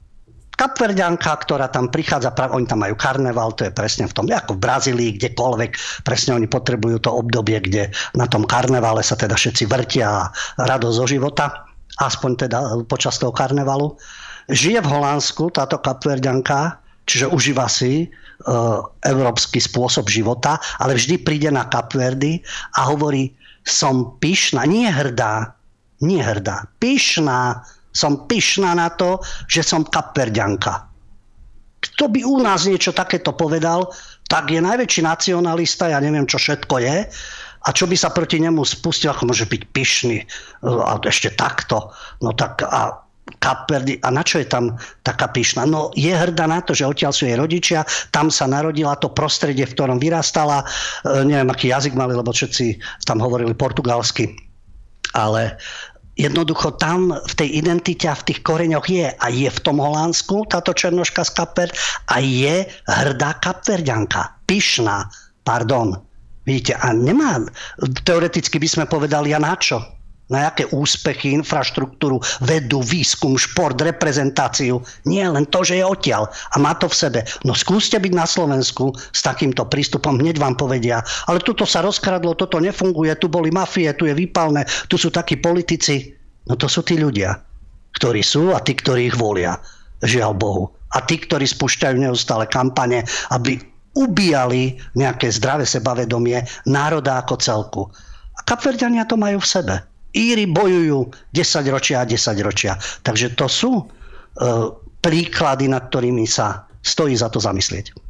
Kapverďanka, 0.55 1.35
ktorá 1.43 1.67
tam 1.67 1.91
prichádza, 1.91 2.31
oni 2.31 2.63
tam 2.63 2.79
majú 2.79 2.95
karneval, 2.95 3.51
to 3.59 3.67
je 3.67 3.75
presne 3.75 4.07
v 4.07 4.15
tom, 4.15 4.23
ako 4.31 4.55
v 4.55 4.63
Brazílii, 4.63 5.19
kdekoľvek, 5.19 5.71
presne 6.07 6.39
oni 6.39 6.47
potrebujú 6.47 7.03
to 7.03 7.11
obdobie, 7.11 7.59
kde 7.59 7.91
na 8.15 8.23
tom 8.23 8.47
karnevale 8.47 9.03
sa 9.03 9.19
teda 9.19 9.35
všetci 9.35 9.67
vrtia 9.67 10.07
a 10.07 10.31
radosť 10.63 10.95
zo 10.95 11.05
života, 11.11 11.67
aspoň 11.99 12.31
teda 12.47 12.59
počas 12.87 13.19
toho 13.19 13.35
karnevalu. 13.35 13.99
Žije 14.47 14.79
v 14.79 14.91
Holandsku 14.95 15.51
táto 15.51 15.75
kapverďanka, 15.83 16.79
čiže 17.05 17.29
užíva 17.31 17.69
si 17.69 18.09
Eh, 18.35 18.79
európsky 19.07 19.63
spôsob 19.63 20.11
života, 20.11 20.59
ale 20.83 20.99
vždy 20.99 21.23
príde 21.23 21.47
na 21.47 21.71
Kapverdy 21.71 22.43
a 22.75 22.91
hovorí, 22.91 23.31
som 23.63 24.19
pyšná, 24.19 24.67
nie 24.67 24.91
hrdá, 24.91 25.55
nie 26.03 26.19
hrdá, 26.19 26.67
pyšná, 26.83 27.63
som 27.95 28.27
pyšná 28.27 28.75
na 28.75 28.91
to, 28.91 29.23
že 29.47 29.63
som 29.63 29.87
kapverďanka. 29.87 30.83
Kto 31.79 32.11
by 32.11 32.27
u 32.27 32.43
nás 32.43 32.67
niečo 32.67 32.91
takéto 32.91 33.31
povedal, 33.31 33.87
tak 34.27 34.51
je 34.51 34.59
najväčší 34.59 35.07
nacionalista, 35.07 35.95
ja 35.95 36.03
neviem, 36.03 36.27
čo 36.27 36.35
všetko 36.35 36.75
je, 36.83 37.07
a 37.65 37.67
čo 37.71 37.87
by 37.87 37.95
sa 37.95 38.11
proti 38.11 38.43
nemu 38.43 38.67
spustil, 38.67 39.15
ako 39.15 39.31
môže 39.31 39.47
byť 39.47 39.61
pyšný, 39.71 40.27
a 40.61 40.99
ešte 41.07 41.31
takto. 41.39 41.87
No 42.19 42.35
tak 42.35 42.67
a 42.67 43.04
Kapverdy. 43.25 43.97
A 44.05 44.13
na 44.13 44.21
čo 44.21 44.37
je 44.37 44.45
tam 44.45 44.77
taká 45.01 45.33
pyšná? 45.33 45.65
No 45.65 45.89
je 45.97 46.13
hrdá 46.13 46.45
na 46.45 46.61
to, 46.61 46.77
že 46.77 46.85
odtiaľ 46.85 47.09
sú 47.09 47.25
jej 47.25 47.33
rodičia, 47.33 47.81
tam 48.13 48.29
sa 48.29 48.45
narodila 48.45 48.93
to 49.01 49.09
prostredie, 49.09 49.65
v 49.65 49.73
ktorom 49.73 49.97
vyrastala. 49.97 50.61
E, 50.61 50.65
neviem, 51.25 51.49
aký 51.49 51.73
jazyk 51.73 51.97
mali, 51.97 52.13
lebo 52.13 52.29
všetci 52.29 52.77
tam 53.09 53.17
hovorili 53.17 53.57
portugalsky. 53.57 54.37
Ale 55.17 55.57
jednoducho 56.21 56.77
tam 56.77 57.17
v 57.17 57.33
tej 57.33 57.65
identite 57.65 58.05
a 58.05 58.19
v 58.19 58.25
tých 58.29 58.45
koreňoch 58.45 58.85
je. 58.85 59.09
A 59.09 59.25
je 59.33 59.49
v 59.49 59.59
tom 59.65 59.81
Holandsku 59.81 60.45
táto 60.45 60.77
černoška 60.77 61.25
z 61.25 61.31
Kapver 61.33 61.69
a 62.13 62.21
je 62.21 62.69
hrdá 62.85 63.41
kapverďanka. 63.41 64.45
Pyšná 64.45 65.09
Pardon. 65.45 65.93
Vidíte, 66.45 66.73
a 66.73 66.93
nemá, 66.93 67.41
teoreticky 68.05 68.57
by 68.57 68.67
sme 68.69 68.85
povedali, 68.89 69.33
a 69.33 69.39
na 69.41 69.53
čo? 69.57 69.81
Na 70.29 70.49
aké 70.49 70.65
úspechy, 70.73 71.37
infraštruktúru, 71.37 72.17
vedu, 72.41 72.81
výskum, 72.81 73.37
šport, 73.37 73.77
reprezentáciu. 73.77 74.81
Nie 75.05 75.29
len 75.29 75.45
to, 75.49 75.61
že 75.61 75.77
je 75.81 75.85
odtiaľ 75.85 76.25
a 76.27 76.55
má 76.57 76.73
to 76.77 76.89
v 76.89 76.97
sebe. 76.97 77.19
No 77.45 77.53
skúste 77.53 78.01
byť 78.01 78.13
na 78.13 78.25
Slovensku 78.25 78.93
s 78.95 79.21
takýmto 79.21 79.69
prístupom, 79.69 80.17
hneď 80.17 80.41
vám 80.41 80.57
povedia, 80.57 81.05
ale 81.29 81.41
tuto 81.41 81.63
sa 81.69 81.85
rozkradlo, 81.85 82.33
toto 82.33 82.57
nefunguje, 82.57 83.13
tu 83.21 83.29
boli 83.29 83.53
mafie, 83.53 83.89
tu 83.93 84.09
je 84.09 84.17
výpalné, 84.17 84.65
tu 84.89 84.97
sú 84.97 85.13
takí 85.13 85.37
politici. 85.37 86.13
No 86.45 86.57
to 86.57 86.69
sú 86.69 86.85
tí 86.85 86.97
ľudia, 86.97 87.37
ktorí 87.97 88.21
sú 88.21 88.53
a 88.53 88.61
tí, 88.61 88.77
ktorí 88.77 89.13
ich 89.13 89.17
volia. 89.17 89.57
Žiaľ 90.05 90.31
Bohu. 90.37 90.69
A 90.93 91.01
tí, 91.01 91.17
ktorí 91.17 91.49
spúšťajú 91.49 91.97
neustále 91.97 92.45
kampane, 92.45 93.01
aby 93.33 93.57
ubíjali 93.95 94.75
nejaké 94.93 95.31
zdravé 95.31 95.63
sebavedomie 95.63 96.43
národa 96.67 97.23
ako 97.23 97.35
celku. 97.39 97.83
A 98.35 98.43
Kapverdiania 98.43 99.07
to 99.07 99.15
majú 99.15 99.39
v 99.39 99.47
sebe. 99.47 99.75
Íry 100.15 100.47
bojujú 100.47 101.11
10 101.35 101.75
ročia 101.75 102.01
a 102.01 102.07
10 102.07 102.39
ročia. 102.39 102.79
Takže 103.03 103.35
to 103.35 103.51
sú 103.51 103.71
e, 103.77 103.83
príklady, 105.03 105.67
nad 105.67 105.91
ktorými 105.91 106.23
sa 106.23 106.63
stojí 106.79 107.19
za 107.19 107.27
to 107.27 107.43
zamyslieť. 107.43 108.04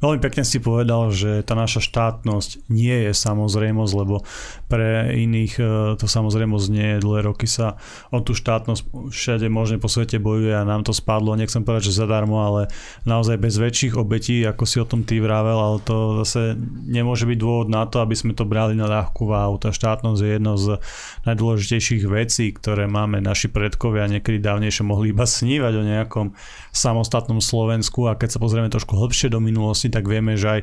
Veľmi 0.00 0.20
pekne 0.20 0.44
si 0.44 0.60
povedal, 0.60 1.10
že 1.10 1.42
tá 1.42 1.56
naša 1.56 1.80
štátnosť 1.84 2.68
nie 2.68 3.08
je 3.08 3.12
samozrejmosť, 3.16 3.92
lebo 3.96 4.24
pre 4.68 5.14
iných 5.16 5.54
e, 5.58 5.64
to 5.96 6.06
samozrejmosť 6.06 6.66
nie 6.72 6.88
je. 6.96 7.02
Dlhé 7.04 7.20
roky 7.24 7.48
sa 7.48 7.80
o 8.12 8.20
tú 8.20 8.36
štátnosť 8.36 9.10
všade 9.10 9.46
možne 9.48 9.80
po 9.80 9.88
svete 9.88 10.20
bojuje 10.20 10.54
a 10.54 10.66
nám 10.66 10.84
to 10.84 10.92
spadlo, 10.92 11.36
nechcem 11.36 11.64
povedať, 11.64 11.92
že 11.92 12.00
zadarmo, 12.04 12.40
ale 12.42 12.72
naozaj 13.08 13.40
bez 13.40 13.56
väčších 13.56 13.94
obetí, 13.96 14.44
ako 14.44 14.64
si 14.64 14.76
o 14.80 14.88
tom 14.88 15.04
ty 15.04 15.20
vravel, 15.20 15.56
ale 15.56 15.78
to 15.84 16.24
zase 16.24 16.56
nemôže 16.84 17.24
byť 17.24 17.38
dôvod 17.38 17.68
na 17.70 17.84
to, 17.88 18.00
aby 18.00 18.16
sme 18.16 18.32
to 18.36 18.48
brali 18.48 18.76
na 18.76 18.88
ľahkú 18.88 19.28
váhu. 19.28 19.56
Tá 19.56 19.72
štátnosť 19.72 20.20
je 20.20 20.30
jedno 20.30 20.54
z 20.60 20.66
najdôležitejších 21.24 22.04
vecí, 22.08 22.52
ktoré 22.52 22.84
máme 22.90 23.20
naši 23.20 23.48
predkovia 23.48 24.06
niekedy 24.10 24.40
dávnejšie 24.40 24.84
mohli 24.84 25.10
iba 25.10 25.24
snívať 25.24 25.72
o 25.74 25.82
nejakom 25.84 26.26
samostatnom 26.74 27.38
Slovensku 27.38 28.10
a 28.10 28.18
keď 28.18 28.34
sa 28.34 28.42
pozrieme 28.42 28.66
trošku 28.66 28.98
hlbšie 28.98 29.30
do 29.30 29.38
minulosti, 29.38 29.88
tak 29.88 30.10
vieme, 30.10 30.34
že 30.34 30.58
aj 30.58 30.60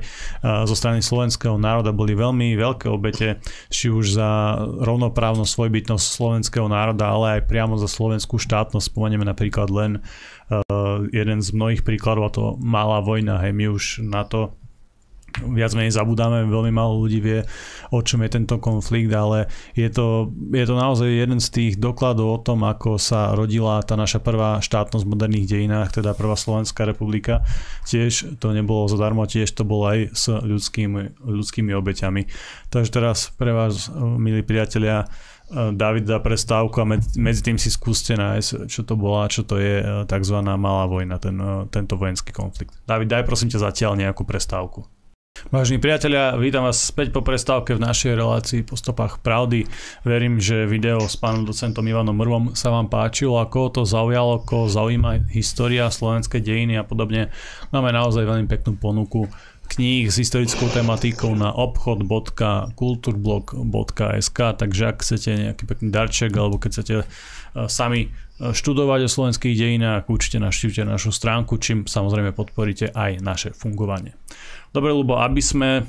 zo 0.67 0.75
strany 0.75 0.99
slovenského 0.99 1.55
národa 1.55 1.95
boli 1.95 2.13
veľmi 2.13 2.53
veľké 2.59 2.91
obete, 2.91 3.39
či 3.71 3.87
už 3.87 4.19
za 4.19 4.59
rovnoprávnosť, 4.83 5.49
svojbytnosť 5.49 6.05
slovenského 6.05 6.67
národa, 6.67 7.07
ale 7.07 7.39
aj 7.39 7.47
priamo 7.47 7.79
za 7.79 7.87
slovenskú 7.87 8.35
štátnosť. 8.35 8.91
Spomenieme 8.91 9.23
napríklad 9.23 9.71
len 9.71 10.03
jeden 11.15 11.39
z 11.39 11.49
mnohých 11.55 11.87
príkladov, 11.87 12.23
a 12.27 12.35
to 12.35 12.43
malá 12.59 12.99
vojna. 12.99 13.39
Hej, 13.39 13.55
my 13.55 13.65
už 13.71 13.83
na 14.03 14.27
to 14.27 14.59
viac 15.39 15.71
menej 15.73 15.95
zabudáme, 15.95 16.45
veľmi 16.45 16.71
málo 16.75 17.01
ľudí 17.01 17.19
vie, 17.23 17.39
o 17.89 17.99
čom 18.03 18.23
je 18.23 18.29
tento 18.35 18.59
konflikt, 18.59 19.11
ale 19.15 19.47
je 19.73 19.87
to, 19.87 20.31
je 20.51 20.65
to 20.67 20.75
naozaj 20.75 21.07
jeden 21.07 21.39
z 21.39 21.47
tých 21.49 21.73
dokladov 21.79 22.27
o 22.27 22.39
tom, 22.43 22.67
ako 22.67 22.99
sa 22.99 23.31
rodila 23.35 23.79
tá 23.83 23.95
naša 23.95 24.19
prvá 24.19 24.59
štátnosť 24.59 25.03
v 25.07 25.11
moderných 25.11 25.47
dejinách, 25.47 26.01
teda 26.01 26.13
prvá 26.13 26.35
Slovenská 26.35 26.83
republika. 26.83 27.43
Tiež 27.87 28.37
to 28.37 28.51
nebolo 28.51 28.87
zadarmo, 28.91 29.23
tiež 29.23 29.51
to 29.55 29.63
bolo 29.63 29.91
aj 29.91 29.99
s 30.11 30.31
ľudskými, 30.31 31.23
ľudskými 31.23 31.71
obeťami. 31.71 32.27
Takže 32.71 32.89
teraz 32.91 33.31
pre 33.35 33.51
vás, 33.55 33.91
milí 33.95 34.43
priatelia, 34.43 35.07
David 35.51 36.07
dá 36.07 36.23
prestávku 36.23 36.79
a 36.79 36.87
medzi, 36.87 37.19
medzi 37.19 37.43
tým 37.43 37.59
si 37.59 37.67
skúste 37.67 38.15
nájsť, 38.15 38.71
čo 38.71 38.87
to 38.87 38.95
bola, 38.95 39.27
čo 39.27 39.43
to 39.43 39.59
je 39.59 39.83
tzv. 40.07 40.37
malá 40.39 40.87
vojna, 40.87 41.19
ten, 41.19 41.35
tento 41.67 41.99
vojenský 41.99 42.31
konflikt. 42.31 42.71
David, 42.87 43.11
daj 43.11 43.27
prosím 43.27 43.51
ťa 43.51 43.67
zatiaľ 43.67 43.99
nejakú 43.99 44.23
prestávku. 44.23 44.87
Vážení 45.49 45.81
priatelia, 45.81 46.37
vítam 46.37 46.61
vás 46.61 46.77
späť 46.77 47.09
po 47.09 47.25
prestávke 47.25 47.73
v 47.73 47.81
našej 47.81 48.13
relácii 48.13 48.61
po 48.61 48.77
stopách 48.77 49.25
pravdy. 49.25 49.65
Verím, 50.05 50.37
že 50.37 50.69
video 50.69 51.01
s 51.01 51.17
pánom 51.17 51.49
docentom 51.49 51.81
Ivanom 51.81 52.13
Mrvom 52.13 52.53
sa 52.53 52.69
vám 52.69 52.93
páčilo, 52.93 53.41
ako 53.41 53.73
to 53.73 53.81
zaujalo, 53.81 54.45
ako 54.45 54.69
zaujíma 54.69 55.33
história, 55.33 55.89
slovenské 55.89 56.45
dejiny 56.45 56.77
a 56.77 56.85
podobne. 56.85 57.33
Máme 57.73 57.89
naozaj 57.89 58.21
veľmi 58.21 58.45
peknú 58.45 58.77
ponuku 58.77 59.33
kníh 59.65 60.13
s 60.13 60.21
historickou 60.21 60.69
tematikou 60.69 61.33
na 61.33 61.49
obchod.kulturblog.sk 61.55 64.39
takže 64.59 64.83
ak 64.93 65.01
chcete 65.01 65.29
nejaký 65.31 65.63
pekný 65.65 65.89
darček 65.89 66.37
alebo 66.37 66.59
keď 66.59 66.69
chcete 66.75 66.93
e, 67.01 67.05
sami 67.71 68.11
e, 68.11 68.51
študovať 68.51 69.07
o 69.07 69.09
slovenských 69.09 69.55
dejinách, 69.55 70.11
určite 70.11 70.43
naštívte 70.43 70.83
našu 70.83 71.15
stránku, 71.15 71.55
čím 71.57 71.87
samozrejme 71.87 72.35
podporíte 72.35 72.91
aj 72.91 73.23
naše 73.23 73.55
fungovanie. 73.55 74.11
Dobre, 74.71 74.95
lebo 74.95 75.19
aby 75.19 75.43
sme 75.43 75.83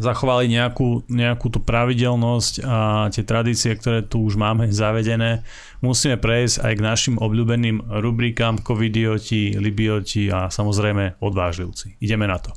zachovali 0.00 0.48
nejakú, 0.48 1.04
nejakú 1.08 1.52
tú 1.52 1.60
pravidelnosť 1.60 2.64
a 2.64 3.08
tie 3.12 3.24
tradície, 3.28 3.76
ktoré 3.76 4.00
tu 4.00 4.24
už 4.24 4.40
máme 4.40 4.72
zavedené, 4.72 5.44
musíme 5.84 6.16
prejsť 6.16 6.64
aj 6.64 6.72
k 6.72 6.84
našim 6.84 7.14
obľúbeným 7.20 7.92
rubrikám 8.00 8.64
covidioti, 8.64 9.60
libioti 9.60 10.32
a 10.32 10.48
samozrejme 10.48 11.20
odvážlivci. 11.20 12.00
Ideme 12.00 12.24
na 12.24 12.40
to. 12.40 12.56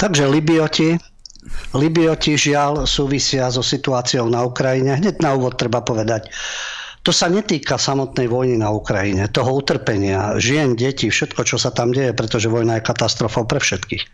Takže 0.00 0.26
libioti, 0.32 0.96
libioti 1.76 2.40
žiaľ 2.40 2.88
súvisia 2.88 3.52
so 3.52 3.60
situáciou 3.60 4.26
na 4.32 4.42
Ukrajine. 4.42 4.96
Hneď 4.96 5.20
na 5.20 5.36
úvod 5.36 5.60
treba 5.60 5.84
povedať, 5.84 6.32
to 7.04 7.12
sa 7.12 7.28
netýka 7.28 7.76
samotnej 7.76 8.32
vojny 8.32 8.56
na 8.56 8.72
Ukrajine, 8.72 9.28
toho 9.28 9.60
utrpenia, 9.60 10.40
žien, 10.40 10.72
detí, 10.72 11.12
všetko, 11.12 11.44
čo 11.44 11.60
sa 11.60 11.68
tam 11.68 11.92
deje, 11.92 12.16
pretože 12.16 12.48
vojna 12.48 12.80
je 12.80 12.88
katastrofou 12.88 13.44
pre 13.44 13.60
všetkých. 13.60 14.08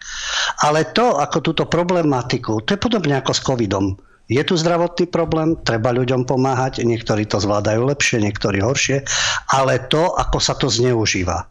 Ale 0.67 0.91
to, 0.91 1.23
ako 1.23 1.39
túto 1.39 1.65
problematiku, 1.71 2.59
to 2.67 2.75
je 2.75 2.83
podobne 2.83 3.15
ako 3.15 3.31
s 3.31 3.41
covidom. 3.47 3.95
Je 4.27 4.43
tu 4.43 4.59
zdravotný 4.59 5.07
problém, 5.07 5.55
treba 5.63 5.95
ľuďom 5.95 6.27
pomáhať, 6.27 6.83
niektorí 6.83 7.31
to 7.31 7.39
zvládajú 7.39 7.83
lepšie, 7.87 8.23
niektorí 8.23 8.59
horšie, 8.63 9.07
ale 9.55 9.87
to, 9.87 10.11
ako 10.19 10.39
sa 10.43 10.59
to 10.59 10.67
zneužíva. 10.67 11.47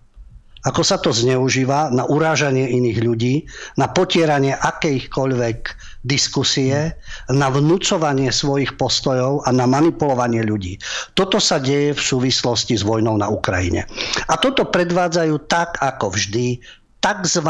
Ako 0.68 0.84
sa 0.84 1.00
to 1.00 1.16
zneužíva 1.16 1.88
na 1.96 2.04
urážanie 2.04 2.68
iných 2.68 3.00
ľudí, 3.00 3.36
na 3.80 3.88
potieranie 3.88 4.52
akýchkoľvek 4.60 5.60
diskusie, 6.04 6.92
na 7.32 7.48
vnúcovanie 7.48 8.28
svojich 8.28 8.76
postojov 8.76 9.48
a 9.48 9.56
na 9.56 9.64
manipulovanie 9.64 10.44
ľudí. 10.44 10.76
Toto 11.16 11.40
sa 11.40 11.64
deje 11.64 11.96
v 11.96 12.02
súvislosti 12.02 12.76
s 12.76 12.84
vojnou 12.84 13.16
na 13.16 13.32
Ukrajine. 13.32 13.88
A 14.28 14.36
toto 14.36 14.68
predvádzajú 14.68 15.48
tak, 15.48 15.80
ako 15.80 16.12
vždy, 16.12 16.60
tzv. 17.00 17.50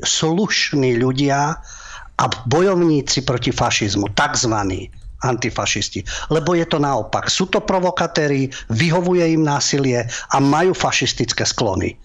slušní 0.00 0.90
ľudia 0.96 1.60
a 2.18 2.24
bojovníci 2.48 3.28
proti 3.28 3.52
fašizmu, 3.52 4.08
tzv 4.16 4.54
antifašisti. 5.18 6.30
Lebo 6.30 6.54
je 6.54 6.66
to 6.66 6.78
naopak. 6.78 7.26
Sú 7.26 7.50
to 7.50 7.58
provokatéri, 7.58 8.50
vyhovuje 8.70 9.34
im 9.34 9.42
násilie 9.42 10.06
a 10.06 10.36
majú 10.38 10.70
fašistické 10.74 11.42
sklony. 11.42 11.98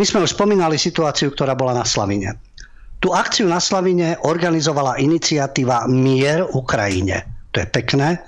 My 0.00 0.04
sme 0.08 0.24
už 0.24 0.32
spomínali 0.32 0.80
situáciu, 0.80 1.28
ktorá 1.36 1.52
bola 1.52 1.76
na 1.76 1.84
Slavine. 1.84 2.40
Tú 3.02 3.12
akciu 3.12 3.44
na 3.50 3.60
Slavine 3.60 4.16
organizovala 4.24 4.96
iniciatíva 4.96 5.84
Mier 5.90 6.46
Ukrajine. 6.48 7.28
To 7.52 7.60
je 7.60 7.68
pekné, 7.68 8.22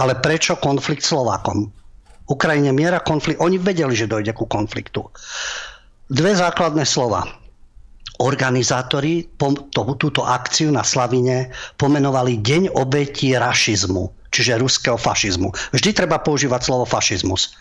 ale 0.00 0.16
prečo 0.22 0.56
konflikt 0.56 1.04
Slovákom? 1.04 1.68
Ukrajine 2.30 2.70
miera 2.70 3.02
konflikt. 3.02 3.42
Oni 3.42 3.58
vedeli, 3.58 3.92
že 3.92 4.08
dojde 4.08 4.32
ku 4.32 4.46
konfliktu. 4.46 5.02
Dve 6.06 6.32
základné 6.32 6.86
slova. 6.86 7.26
Organizátori 8.20 9.26
to, 9.36 9.56
túto 9.98 10.22
akciu 10.24 10.70
na 10.70 10.86
Slavine 10.86 11.50
pomenovali 11.76 12.38
Deň 12.38 12.72
obetí 12.76 13.34
rašizmu, 13.34 14.30
čiže 14.30 14.60
ruského 14.60 14.96
fašizmu. 14.96 15.50
Vždy 15.74 15.90
treba 15.90 16.22
používať 16.22 16.70
slovo 16.70 16.86
fašizmus 16.86 17.59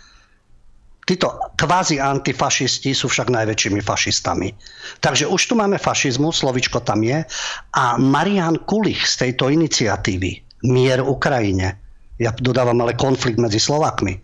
Títo 1.10 1.42
kvázi 1.58 1.98
antifašisti 1.98 2.94
sú 2.94 3.10
však 3.10 3.34
najväčšími 3.34 3.82
fašistami. 3.82 4.54
Takže 5.02 5.26
už 5.26 5.42
tu 5.42 5.54
máme 5.58 5.82
fašizmu, 5.82 6.30
slovičko 6.30 6.86
tam 6.86 7.02
je. 7.02 7.26
A 7.74 7.98
Marian 7.98 8.62
Kulich 8.70 9.10
z 9.10 9.26
tejto 9.26 9.50
iniciatívy 9.50 10.46
Mier 10.70 11.02
Ukrajine, 11.02 11.82
ja 12.22 12.30
dodávam 12.38 12.86
ale 12.86 12.94
konflikt 12.94 13.42
medzi 13.42 13.58
Slovakmi, 13.58 14.22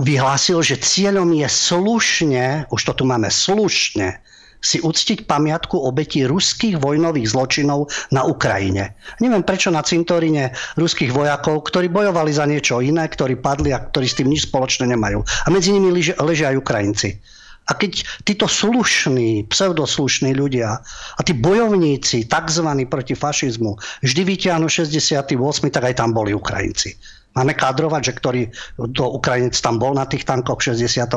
vyhlásil, 0.00 0.64
že 0.64 0.80
cieľom 0.80 1.28
je 1.36 1.44
slušne, 1.44 2.72
už 2.72 2.80
to 2.88 2.92
tu 2.96 3.04
máme 3.04 3.28
slušne, 3.28 4.21
si 4.62 4.78
uctiť 4.78 5.26
pamiatku 5.26 5.74
obetí 5.74 6.22
ruských 6.22 6.78
vojnových 6.78 7.34
zločinov 7.34 7.90
na 8.14 8.22
Ukrajine. 8.22 8.94
Neviem 9.18 9.42
prečo 9.42 9.74
na 9.74 9.82
cintoríne 9.82 10.54
ruských 10.78 11.10
vojakov, 11.10 11.66
ktorí 11.66 11.90
bojovali 11.90 12.30
za 12.30 12.46
niečo 12.46 12.78
iné, 12.78 13.04
ktorí 13.10 13.42
padli 13.42 13.74
a 13.74 13.82
ktorí 13.82 14.06
s 14.06 14.16
tým 14.22 14.30
nič 14.30 14.46
spoločné 14.46 14.86
nemajú. 14.86 15.20
A 15.20 15.48
medzi 15.50 15.74
nimi 15.74 15.90
ležia 15.92 16.54
aj 16.54 16.62
Ukrajinci. 16.62 17.18
A 17.70 17.78
keď 17.78 18.02
títo 18.26 18.50
slušní, 18.50 19.46
pseudoslušní 19.46 20.34
ľudia 20.34 20.82
a 21.14 21.20
tí 21.22 21.30
bojovníci, 21.30 22.26
tzv. 22.26 22.68
proti 22.90 23.14
fašizmu, 23.14 23.78
vždy 24.02 24.22
vytiahnu 24.26 24.66
68, 24.66 25.30
tak 25.70 25.82
aj 25.86 25.94
tam 25.94 26.10
boli 26.10 26.34
Ukrajinci. 26.34 26.98
Máme 27.32 27.56
kadrovať, 27.56 28.02
že 28.02 28.12
ktorý 28.18 28.42
to 28.92 29.08
Ukrajinec 29.08 29.56
tam 29.56 29.80
bol 29.80 29.96
na 29.96 30.04
tých 30.04 30.28
tankoch 30.28 30.60
v 30.60 30.76
68. 30.76 31.16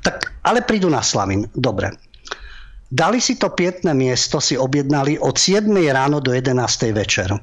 Tak, 0.00 0.16
ale 0.48 0.64
prídu 0.64 0.88
na 0.88 1.04
Slavin. 1.04 1.44
Dobre. 1.52 1.92
Dali 2.86 3.18
si 3.18 3.34
to 3.34 3.50
pietné 3.50 3.90
miesto, 3.98 4.38
si 4.38 4.54
objednali 4.54 5.18
od 5.18 5.34
7 5.34 5.66
ráno 5.90 6.22
do 6.22 6.30
11 6.30 6.54
večer. 6.94 7.34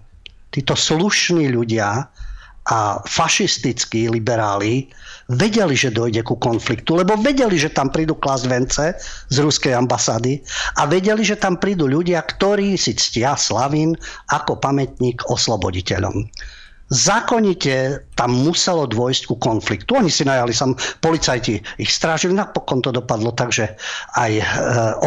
Títo 0.47 0.77
slušní 0.77 1.51
ľudia 1.51 2.07
a 2.63 2.79
fašistickí 3.03 4.07
liberáli 4.07 4.87
vedeli, 5.27 5.75
že 5.75 5.91
dojde 5.91 6.23
ku 6.23 6.39
konfliktu, 6.39 6.95
lebo 6.95 7.19
vedeli, 7.19 7.59
že 7.59 7.75
tam 7.75 7.91
prídu 7.91 8.15
klasť 8.15 8.45
vence 8.47 8.85
z 9.27 9.35
ruskej 9.43 9.75
ambasády 9.75 10.39
a 10.79 10.87
vedeli, 10.87 11.27
že 11.27 11.35
tam 11.35 11.59
prídu 11.59 11.91
ľudia, 11.91 12.23
ktorí 12.23 12.79
si 12.79 12.95
ctia 12.95 13.35
Slavín 13.35 13.99
ako 14.31 14.63
pamätník 14.63 15.27
osloboditeľom 15.27 16.23
zákonite 16.91 18.05
tam 18.13 18.35
muselo 18.35 18.85
dôjsť 18.85 19.23
ku 19.29 19.35
konfliktu. 19.39 19.95
Oni 19.95 20.11
si 20.11 20.27
najali 20.27 20.51
sam, 20.51 20.75
policajti 20.99 21.61
ich 21.79 21.91
strážili, 21.91 22.35
napokon 22.35 22.83
to 22.83 22.91
dopadlo, 22.91 23.31
takže 23.31 23.79
aj 24.19 24.31
e, 24.37 24.43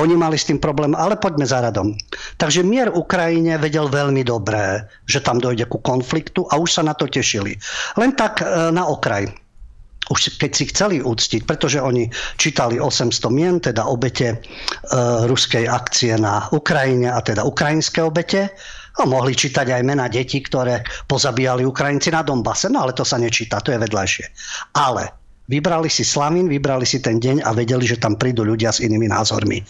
oni 0.00 0.14
mali 0.16 0.40
s 0.40 0.48
tým 0.48 0.58
problém, 0.58 0.96
ale 0.96 1.20
poďme 1.20 1.44
za 1.44 1.60
radom. 1.60 1.92
Takže 2.40 2.66
mier 2.66 2.88
Ukrajine 2.90 3.60
vedel 3.60 3.86
veľmi 3.86 4.24
dobré, 4.26 4.88
že 5.06 5.22
tam 5.22 5.38
dojde 5.38 5.68
ku 5.68 5.78
konfliktu 5.84 6.48
a 6.48 6.58
už 6.58 6.80
sa 6.80 6.82
na 6.82 6.96
to 6.96 7.06
tešili. 7.06 7.54
Len 8.00 8.16
tak 8.16 8.42
e, 8.42 8.72
na 8.72 8.88
okraj 8.88 9.28
už 10.06 10.38
keď 10.38 10.50
si 10.54 10.64
chceli 10.70 10.96
úctiť, 11.02 11.42
pretože 11.42 11.82
oni 11.82 12.06
čítali 12.38 12.78
800 12.78 13.26
mien, 13.34 13.58
teda 13.58 13.90
obete 13.90 14.26
e, 14.30 14.36
ruskej 15.26 15.66
akcie 15.66 16.14
na 16.14 16.46
Ukrajine 16.54 17.10
a 17.10 17.18
teda 17.18 17.42
ukrajinské 17.42 18.06
obete, 18.06 18.54
No, 18.96 19.04
mohli 19.04 19.37
čítať 19.37 19.76
aj 19.76 19.82
mena 19.85 20.09
detí, 20.09 20.40
ktoré 20.40 20.80
pozabíjali 21.04 21.68
Ukrajinci 21.68 22.09
na 22.09 22.24
Donbase, 22.24 22.72
no 22.72 22.80
ale 22.80 22.96
to 22.96 23.04
sa 23.04 23.20
nečíta, 23.20 23.61
to 23.61 23.68
je 23.68 23.78
vedľajšie. 23.80 24.26
Ale 24.72 25.12
vybrali 25.52 25.92
si 25.92 26.00
Slavín, 26.00 26.48
vybrali 26.48 26.88
si 26.88 27.04
ten 27.04 27.20
deň 27.20 27.44
a 27.44 27.52
vedeli, 27.52 27.85
že 27.85 28.00
tam 28.00 28.16
prídu 28.16 28.40
ľudia 28.40 28.72
s 28.72 28.80
inými 28.80 29.12
názormi. 29.12 29.61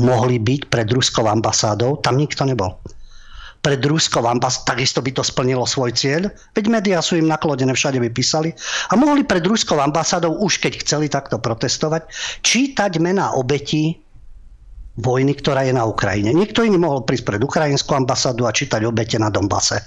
Mohli 0.00 0.40
byť 0.40 0.60
pred 0.72 0.88
ruskou 0.90 1.28
ambasádou, 1.28 2.00
tam 2.00 2.16
nikto 2.16 2.48
nebol. 2.48 2.80
Pred 3.64 3.80
ruskou 3.84 4.24
ambasádou, 4.24 4.76
takisto 4.76 5.00
by 5.00 5.12
to 5.12 5.22
splnilo 5.24 5.64
svoj 5.68 5.92
cieľ, 5.92 6.28
veď 6.56 6.64
médiá 6.68 6.98
sú 7.04 7.20
im 7.20 7.28
naklodené, 7.28 7.72
všade 7.72 8.00
by 8.00 8.10
písali. 8.12 8.52
A 8.90 8.96
mohli 8.96 9.24
pred 9.24 9.44
ruskou 9.44 9.76
ambasádou, 9.76 10.40
už 10.40 10.60
keď 10.60 10.80
chceli 10.84 11.12
takto 11.12 11.36
protestovať, 11.36 12.08
čítať 12.44 12.96
mená 13.00 13.32
obetí 13.36 14.03
vojny, 14.94 15.34
ktorá 15.34 15.66
je 15.66 15.74
na 15.74 15.82
Ukrajine. 15.82 16.30
Niekto 16.30 16.62
iný 16.62 16.78
mohol 16.78 17.02
prísť 17.02 17.34
pred 17.34 17.40
ukrajinskú 17.42 17.98
ambasádu 17.98 18.46
a 18.46 18.54
čítať 18.54 18.86
obete 18.86 19.18
na 19.18 19.30
Donbase. 19.30 19.82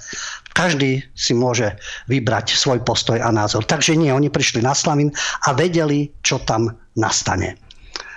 Každý 0.52 1.00
si 1.16 1.32
môže 1.32 1.80
vybrať 2.12 2.52
svoj 2.52 2.84
postoj 2.84 3.16
a 3.16 3.32
názor. 3.32 3.64
Takže 3.64 3.96
nie, 3.96 4.12
oni 4.12 4.28
prišli 4.28 4.60
na 4.60 4.76
Slavín 4.76 5.14
a 5.48 5.56
vedeli, 5.56 6.12
čo 6.20 6.42
tam 6.44 6.68
nastane. 6.98 7.56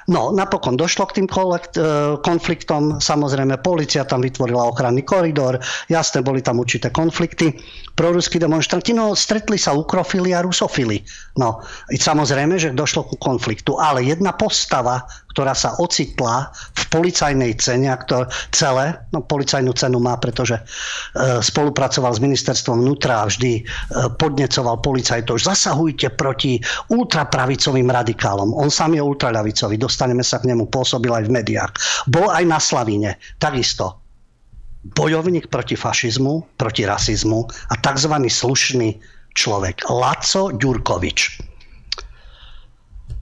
No, 0.09 0.33
napokon 0.33 0.73
došlo 0.73 1.05
k 1.07 1.21
tým 1.21 1.27
e, 1.29 1.35
konfliktom. 2.25 2.97
Samozrejme, 2.97 3.61
policia 3.61 4.01
tam 4.01 4.25
vytvorila 4.25 4.73
ochranný 4.73 5.05
koridor. 5.05 5.61
Jasné, 5.87 6.25
boli 6.25 6.41
tam 6.41 6.57
určité 6.57 6.89
konflikty. 6.89 7.53
Proruskí 7.93 8.41
demonstranti, 8.41 8.97
no, 8.97 9.13
stretli 9.13 9.61
sa 9.61 9.77
ukrofili 9.77 10.33
a 10.33 10.41
rusofili. 10.41 11.05
No, 11.37 11.61
samozrejme, 11.93 12.57
že 12.57 12.73
došlo 12.73 13.13
ku 13.13 13.15
konfliktu. 13.21 13.77
Ale 13.77 14.01
jedna 14.01 14.33
postava, 14.33 15.05
ktorá 15.31 15.55
sa 15.55 15.75
ocitla 15.79 16.51
v 16.75 16.83
policajnej 16.91 17.55
cene, 17.57 17.87
a 17.87 17.97
ktor, 17.97 18.27
celé, 18.51 18.99
no 19.15 19.23
policajnú 19.23 19.71
cenu 19.73 19.97
má, 20.03 20.19
pretože 20.19 20.59
e, 20.59 20.63
spolupracoval 21.39 22.11
s 22.11 22.23
ministerstvom 22.23 22.83
vnútra 22.83 23.23
a 23.23 23.27
vždy 23.27 23.51
e, 23.59 23.61
podnecoval 24.19 24.83
policajtov, 24.83 25.39
zasahujte 25.39 26.11
proti 26.15 26.59
ultrapravicovým 26.91 27.87
radikálom. 27.87 28.51
On 28.55 28.67
sám 28.67 28.99
je 28.99 29.03
ultraľavicový, 29.03 29.79
dostaneme 29.79 30.21
sa 30.21 30.43
k 30.43 30.51
nemu, 30.51 30.67
pôsobil 30.67 31.11
aj 31.11 31.27
v 31.27 31.33
médiách. 31.33 31.71
Bol 32.11 32.27
aj 32.27 32.43
na 32.43 32.59
Slavíne, 32.59 33.19
takisto. 33.39 33.99
Bojovník 34.81 35.53
proti 35.53 35.77
fašizmu, 35.77 36.57
proti 36.57 36.89
rasizmu 36.89 37.45
a 37.69 37.73
tzv. 37.77 38.13
slušný 38.17 38.97
človek. 39.37 39.85
Laco 39.93 40.49
Ďurkovič. 40.57 41.50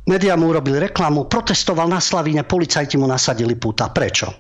Media 0.10 0.34
mu 0.34 0.50
urobili 0.50 0.82
reklamu, 0.82 1.30
protestoval 1.30 1.86
na 1.86 2.02
Slavíne, 2.02 2.42
policajti 2.42 2.98
mu 2.98 3.06
nasadili 3.06 3.54
púta. 3.54 3.94
Prečo? 3.94 4.34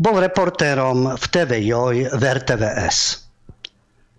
Bol 0.00 0.16
reportérom 0.24 1.12
v 1.12 1.24
TV 1.28 1.68
Joj 1.68 2.16
v 2.16 2.22
RTVS. 2.24 3.28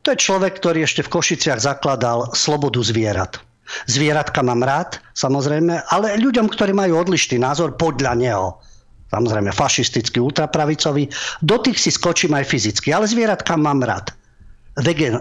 To 0.06 0.14
je 0.14 0.22
človek, 0.22 0.62
ktorý 0.62 0.86
ešte 0.86 1.02
v 1.02 1.10
Košiciach 1.10 1.58
zakladal 1.58 2.30
slobodu 2.38 2.78
zvierat. 2.86 3.42
Zvieratka 3.90 4.46
mám 4.46 4.62
rád, 4.62 5.02
samozrejme, 5.18 5.82
ale 5.90 6.22
ľuďom, 6.22 6.54
ktorí 6.54 6.70
majú 6.70 7.02
odlišný 7.02 7.42
názor 7.42 7.74
podľa 7.74 8.14
neho, 8.14 8.62
samozrejme 9.10 9.50
fašistický, 9.50 10.22
ultrapravicový, 10.22 11.10
do 11.42 11.58
tých 11.58 11.82
si 11.82 11.90
skočím 11.90 12.38
aj 12.38 12.46
fyzicky, 12.46 12.94
ale 12.94 13.10
zvieratka 13.10 13.58
mám 13.58 13.82
rád 13.82 14.14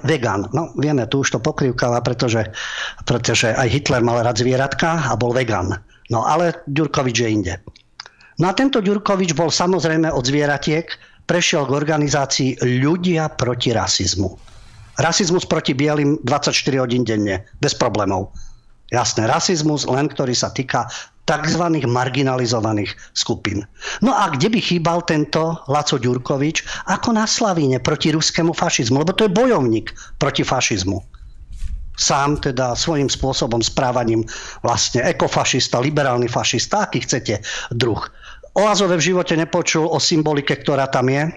vegan. 0.04 0.46
No 0.54 0.72
vieme, 0.78 1.06
tu 1.10 1.22
už 1.22 1.36
to 1.36 1.40
pokrývkava, 1.42 2.00
pretože, 2.02 2.48
pretože 3.04 3.52
aj 3.54 3.68
Hitler 3.68 4.02
mal 4.02 4.22
rád 4.22 4.40
zvieratka 4.40 5.10
a 5.10 5.12
bol 5.18 5.34
vegan. 5.34 5.76
No 6.08 6.24
ale 6.24 6.64
Ďurkovič 6.70 7.16
je 7.20 7.28
inde. 7.28 7.54
No 8.38 8.48
a 8.48 8.52
tento 8.54 8.78
Ďurkovič 8.78 9.34
bol 9.34 9.50
samozrejme 9.50 10.08
od 10.08 10.24
zvieratiek, 10.24 10.86
prešiel 11.28 11.68
k 11.68 11.74
organizácii 11.74 12.50
Ľudia 12.62 13.34
proti 13.36 13.74
rasizmu. 13.74 14.30
Rasizmus 14.98 15.46
proti 15.46 15.78
bielým 15.78 16.18
24 16.26 16.82
hodín 16.82 17.06
denne, 17.06 17.46
bez 17.62 17.74
problémov. 17.76 18.34
Jasné, 18.88 19.28
rasizmus 19.28 19.84
len, 19.84 20.08
ktorý 20.08 20.32
sa 20.32 20.48
týka 20.48 20.88
tzv. 21.28 21.64
marginalizovaných 21.84 22.96
skupín. 23.12 23.68
No 24.00 24.16
a 24.16 24.32
kde 24.32 24.48
by 24.48 24.60
chýbal 24.64 25.04
tento 25.04 25.60
Laco 25.68 26.00
Ďurkovič 26.00 26.88
ako 26.88 27.12
na 27.12 27.28
Slavíne 27.28 27.84
proti 27.84 28.08
ruskému 28.16 28.56
fašizmu, 28.56 29.04
lebo 29.04 29.12
to 29.12 29.28
je 29.28 29.36
bojovník 29.36 29.92
proti 30.16 30.40
fašizmu. 30.40 31.04
Sám 31.98 32.40
teda 32.40 32.72
svojím 32.78 33.10
spôsobom, 33.10 33.60
správaním 33.60 34.24
vlastne 34.64 35.04
ekofašista, 35.04 35.82
liberálny 35.82 36.30
fašista, 36.30 36.88
aký 36.88 37.04
chcete 37.04 37.42
druh. 37.74 38.00
O 38.56 38.64
Azove 38.64 38.96
v 38.96 39.12
živote 39.12 39.36
nepočul 39.36 39.84
o 39.84 39.98
symbolike, 40.00 40.54
ktorá 40.56 40.88
tam 40.88 41.12
je, 41.12 41.28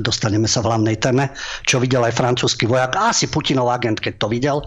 dostaneme 0.00 0.46
sa 0.46 0.64
v 0.64 0.70
hlavnej 0.72 0.96
téme, 0.98 1.30
čo 1.66 1.82
videl 1.82 2.04
aj 2.06 2.16
francúzsky 2.16 2.64
vojak 2.64 2.96
asi 2.98 3.28
Putinov 3.28 3.70
agent, 3.70 3.98
keď 3.98 4.14
to 4.18 4.26
videl, 4.30 4.58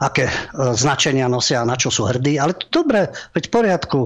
aké 0.00 0.28
e, 0.28 0.34
značenia 0.76 1.28
nosia 1.28 1.64
a 1.64 1.68
na 1.68 1.76
čo 1.76 1.90
sú 1.90 2.06
hrdí. 2.06 2.36
Ale 2.38 2.56
to 2.56 2.66
dobre, 2.70 3.08
veď 3.32 3.42
v 3.48 3.52
poriadku, 3.52 4.00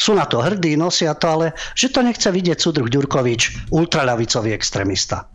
sú 0.00 0.16
na 0.16 0.24
to 0.24 0.40
hrdí, 0.40 0.80
nosia 0.80 1.12
to, 1.12 1.26
ale 1.28 1.46
že 1.76 1.92
to 1.92 2.00
nechce 2.00 2.24
vidieť 2.24 2.56
súdruh 2.56 2.88
Ďurkovič, 2.88 3.72
ultraľavicový 3.74 4.56
extrémista. 4.56 5.28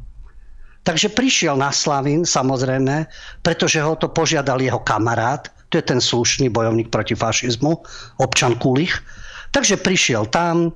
Takže 0.85 1.13
prišiel 1.17 1.57
na 1.57 1.73
Slavín, 1.73 2.29
samozrejme, 2.29 3.09
pretože 3.41 3.81
ho 3.81 3.97
to 3.97 4.09
požiadal 4.09 4.61
jeho 4.61 4.81
kamarát, 4.85 5.49
to 5.73 5.81
je 5.81 5.85
ten 5.85 5.97
slušný 5.97 6.53
bojovník 6.53 6.93
proti 6.93 7.17
fašizmu, 7.17 7.73
občan 8.21 8.53
Kulich. 8.61 9.01
Takže 9.49 9.81
prišiel 9.81 10.29
tam, 10.29 10.69
e, 10.69 10.71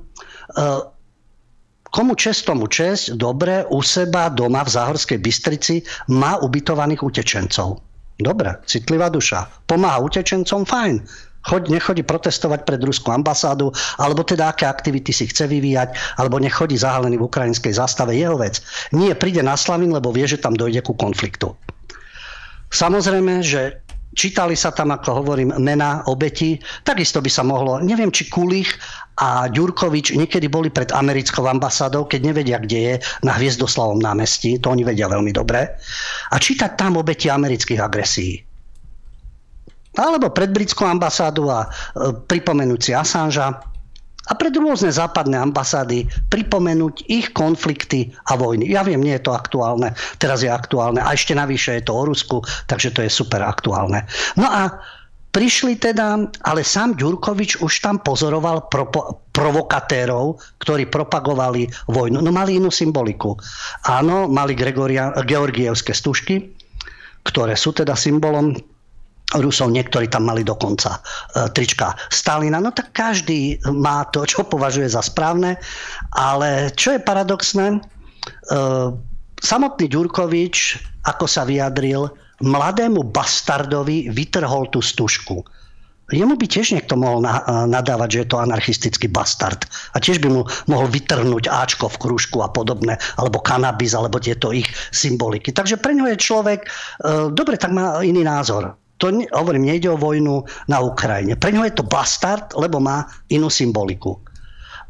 Komu 1.89 2.13
čest, 2.13 2.45
tomu 2.45 2.69
čest, 2.69 3.17
dobre, 3.17 3.65
u 3.73 3.81
seba, 3.81 4.29
doma 4.29 4.61
v 4.61 4.69
Záhorskej 4.69 5.17
Bystrici 5.17 5.81
má 6.13 6.37
ubytovaných 6.37 7.01
utečencov. 7.01 7.81
Dobre, 8.19 8.61
citlivá 8.69 9.09
duša. 9.09 9.49
Pomáha 9.65 9.97
utečencom, 10.03 10.69
fajn. 10.69 10.95
Choď, 11.39 11.71
nechodí 11.71 12.03
protestovať 12.03 12.67
pred 12.67 12.83
ruskú 12.83 13.15
ambasádu, 13.15 13.71
alebo 13.95 14.27
teda 14.27 14.51
aké 14.51 14.67
aktivity 14.67 15.15
si 15.15 15.31
chce 15.31 15.47
vyvíjať, 15.47 16.19
alebo 16.19 16.35
nechodí 16.35 16.75
zahalený 16.75 17.15
v 17.15 17.25
ukrajinskej 17.31 17.79
zastave, 17.79 18.19
jeho 18.19 18.35
vec. 18.35 18.59
Nie, 18.91 19.15
príde 19.15 19.39
na 19.39 19.55
Slavín, 19.55 19.95
lebo 19.95 20.11
vie, 20.11 20.27
že 20.27 20.37
tam 20.37 20.53
dojde 20.53 20.83
ku 20.83 20.93
konfliktu. 20.99 21.55
Samozrejme, 22.69 23.41
že 23.41 23.81
čítali 24.19 24.59
sa 24.59 24.75
tam, 24.75 24.91
ako 24.91 25.23
hovorím, 25.23 25.55
mená 25.55 26.03
obeti. 26.11 26.59
Takisto 26.83 27.23
by 27.23 27.31
sa 27.31 27.47
mohlo, 27.47 27.79
neviem, 27.79 28.11
či 28.11 28.27
Kulich 28.27 28.75
a 29.23 29.47
Ďurkovič 29.47 30.19
niekedy 30.19 30.51
boli 30.51 30.67
pred 30.67 30.91
americkou 30.91 31.47
ambasádou, 31.47 32.03
keď 32.03 32.19
nevedia, 32.27 32.59
kde 32.59 32.79
je, 32.83 32.93
na 33.23 33.39
Hviezdoslavom 33.39 34.03
námestí, 34.03 34.59
to 34.59 34.75
oni 34.75 34.83
vedia 34.83 35.07
veľmi 35.07 35.31
dobre, 35.31 35.71
a 36.31 36.35
čítať 36.35 36.75
tam 36.75 36.99
obeti 36.99 37.31
amerických 37.31 37.79
agresí. 37.79 38.43
Alebo 39.95 40.31
pred 40.31 40.51
britskou 40.51 40.85
ambasádu 40.85 41.49
a 41.49 41.65
e, 41.65 41.67
pripomenúť 42.13 42.79
si 42.79 42.91
Assangea 42.93 43.68
a 44.29 44.37
pred 44.37 44.53
rôzne 44.53 44.93
západné 44.93 45.41
ambasády 45.41 46.05
pripomenúť 46.29 47.09
ich 47.09 47.33
konflikty 47.33 48.13
a 48.29 48.37
vojny. 48.37 48.69
Ja 48.69 48.85
viem, 48.85 49.01
nie 49.01 49.17
je 49.17 49.25
to 49.25 49.33
aktuálne, 49.33 49.97
teraz 50.21 50.45
je 50.45 50.49
aktuálne 50.53 51.01
a 51.01 51.09
ešte 51.17 51.33
navyše 51.33 51.81
je 51.81 51.83
to 51.89 51.93
o 51.97 52.03
Rusku, 52.05 52.37
takže 52.69 52.93
to 52.93 53.01
je 53.01 53.11
super 53.11 53.41
aktuálne. 53.41 54.05
No 54.37 54.45
a 54.45 54.77
Prišli 55.29 55.77
teda, 55.77 56.25
ale 56.41 56.65
sám 56.65 56.97
Ďurkovič 56.97 57.61
už 57.61 57.85
tam 57.85 58.01
pozoroval 58.01 58.65
propo, 58.65 59.29
provokatérov, 59.29 60.41
ktorí 60.57 60.89
propagovali 60.89 61.69
vojnu. 61.85 62.17
No 62.17 62.33
mali 62.33 62.57
inú 62.57 62.73
symboliku. 62.73 63.37
Áno, 63.85 64.25
mali 64.25 64.57
Gregoria, 64.57 65.13
georgievské 65.21 65.93
stužky, 65.93 66.49
ktoré 67.21 67.53
sú 67.53 67.77
teda 67.77 67.93
symbolom 67.93 68.57
Rusov, 69.37 69.69
niektorí 69.69 70.09
tam 70.09 70.25
mali 70.25 70.41
dokonca 70.41 70.97
e, 70.97 70.99
trička 71.53 71.93
Stalina. 72.09 72.57
No 72.57 72.73
tak 72.73 72.97
každý 72.97 73.61
má 73.69 74.09
to, 74.09 74.25
čo 74.25 74.41
považuje 74.41 74.89
za 74.89 75.05
správne, 75.05 75.61
ale 76.17 76.73
čo 76.73 76.97
je 76.97 77.05
paradoxné, 77.05 77.77
e, 77.77 77.79
samotný 79.37 79.85
Ďurkovič, 79.85 80.55
ako 81.05 81.29
sa 81.29 81.45
vyjadril, 81.45 82.09
mladému 82.41 83.05
bastardovi 83.13 84.09
vytrhol 84.09 84.65
tú 84.73 84.81
stužku. 84.81 85.45
Jemu 86.09 86.41
by 86.41 86.47
tiež 86.49 86.73
niekto 86.73 86.97
mohol 86.97 87.21
nadávať, 87.69 88.09
že 88.09 88.19
je 88.25 88.29
to 88.33 88.41
anarchistický 88.41 89.05
bastard. 89.13 89.61
A 89.93 90.01
tiež 90.01 90.17
by 90.17 90.33
mu 90.33 90.41
mohol 90.65 90.89
vytrhnúť 90.89 91.45
Ačko 91.45 91.85
v 91.85 92.01
krúžku 92.01 92.41
a 92.41 92.49
podobné, 92.49 92.97
alebo 93.21 93.37
kanabis, 93.37 93.93
alebo 93.93 94.17
tieto 94.17 94.49
ich 94.49 94.65
symboliky. 94.89 95.53
Takže 95.53 95.77
pre 95.77 95.93
ňo 95.93 96.09
je 96.09 96.17
človek, 96.17 96.65
e, 96.65 96.67
dobre, 97.29 97.61
tak 97.61 97.69
má 97.69 98.01
iný 98.01 98.25
názor. 98.25 98.73
To, 98.99 99.11
hovorím, 99.31 99.71
nejde 99.71 99.87
o 99.89 99.99
vojnu 99.99 100.43
na 100.67 100.83
Ukrajine. 100.83 101.39
Pre 101.39 101.51
ňo 101.55 101.63
je 101.63 101.73
to 101.79 101.87
bastard, 101.87 102.51
lebo 102.55 102.83
má 102.83 103.07
inú 103.31 103.47
symboliku. 103.47 104.19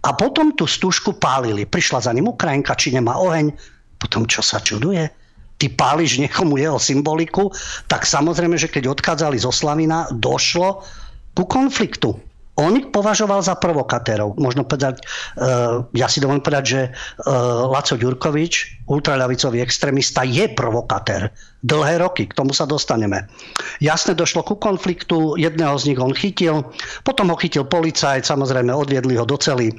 A 0.01 0.17
potom 0.17 0.55
tú 0.57 0.65
stužku 0.65 1.13
pálili. 1.17 1.69
Prišla 1.69 2.09
za 2.09 2.11
ním 2.15 2.33
Ukrajinka, 2.33 2.73
či 2.73 2.89
nemá 2.89 3.21
oheň. 3.21 3.53
Potom 4.01 4.25
čo 4.25 4.41
sa 4.41 4.57
čuduje? 4.57 5.19
ty 5.59 5.67
páliš 5.67 6.23
niekomu 6.23 6.55
jeho 6.55 6.79
symboliku, 6.79 7.51
tak 7.91 8.07
samozrejme, 8.07 8.55
že 8.55 8.71
keď 8.71 8.95
odchádzali 8.95 9.35
zo 9.35 9.51
Slavina, 9.51 10.07
došlo 10.07 10.87
ku 11.35 11.43
konfliktu. 11.43 12.15
On 12.59 12.75
ich 12.75 12.91
považoval 12.91 13.39
za 13.39 13.55
provokatérov. 13.55 14.35
Možno 14.35 14.67
povedať, 14.67 14.99
uh, 15.39 15.87
ja 15.95 16.11
si 16.11 16.19
dovolím 16.19 16.43
povedať, 16.43 16.65
že 16.67 16.81
uh, 16.91 17.71
Laco 17.71 17.95
Ďurkovič, 17.95 18.83
ultraľavicový 18.91 19.63
extrémista, 19.63 20.27
je 20.27 20.51
provokatér. 20.51 21.31
Dlhé 21.63 22.03
roky, 22.03 22.27
k 22.27 22.35
tomu 22.35 22.51
sa 22.51 22.67
dostaneme. 22.67 23.31
Jasne 23.79 24.11
došlo 24.11 24.43
ku 24.43 24.59
konfliktu, 24.59 25.39
jedného 25.39 25.79
z 25.79 25.95
nich 25.95 25.99
on 26.03 26.11
chytil, 26.11 26.67
potom 27.07 27.31
ho 27.31 27.39
chytil 27.39 27.63
policajt, 27.63 28.27
samozrejme 28.27 28.75
odviedli 28.75 29.15
ho 29.15 29.23
do 29.23 29.39
cely. 29.39 29.71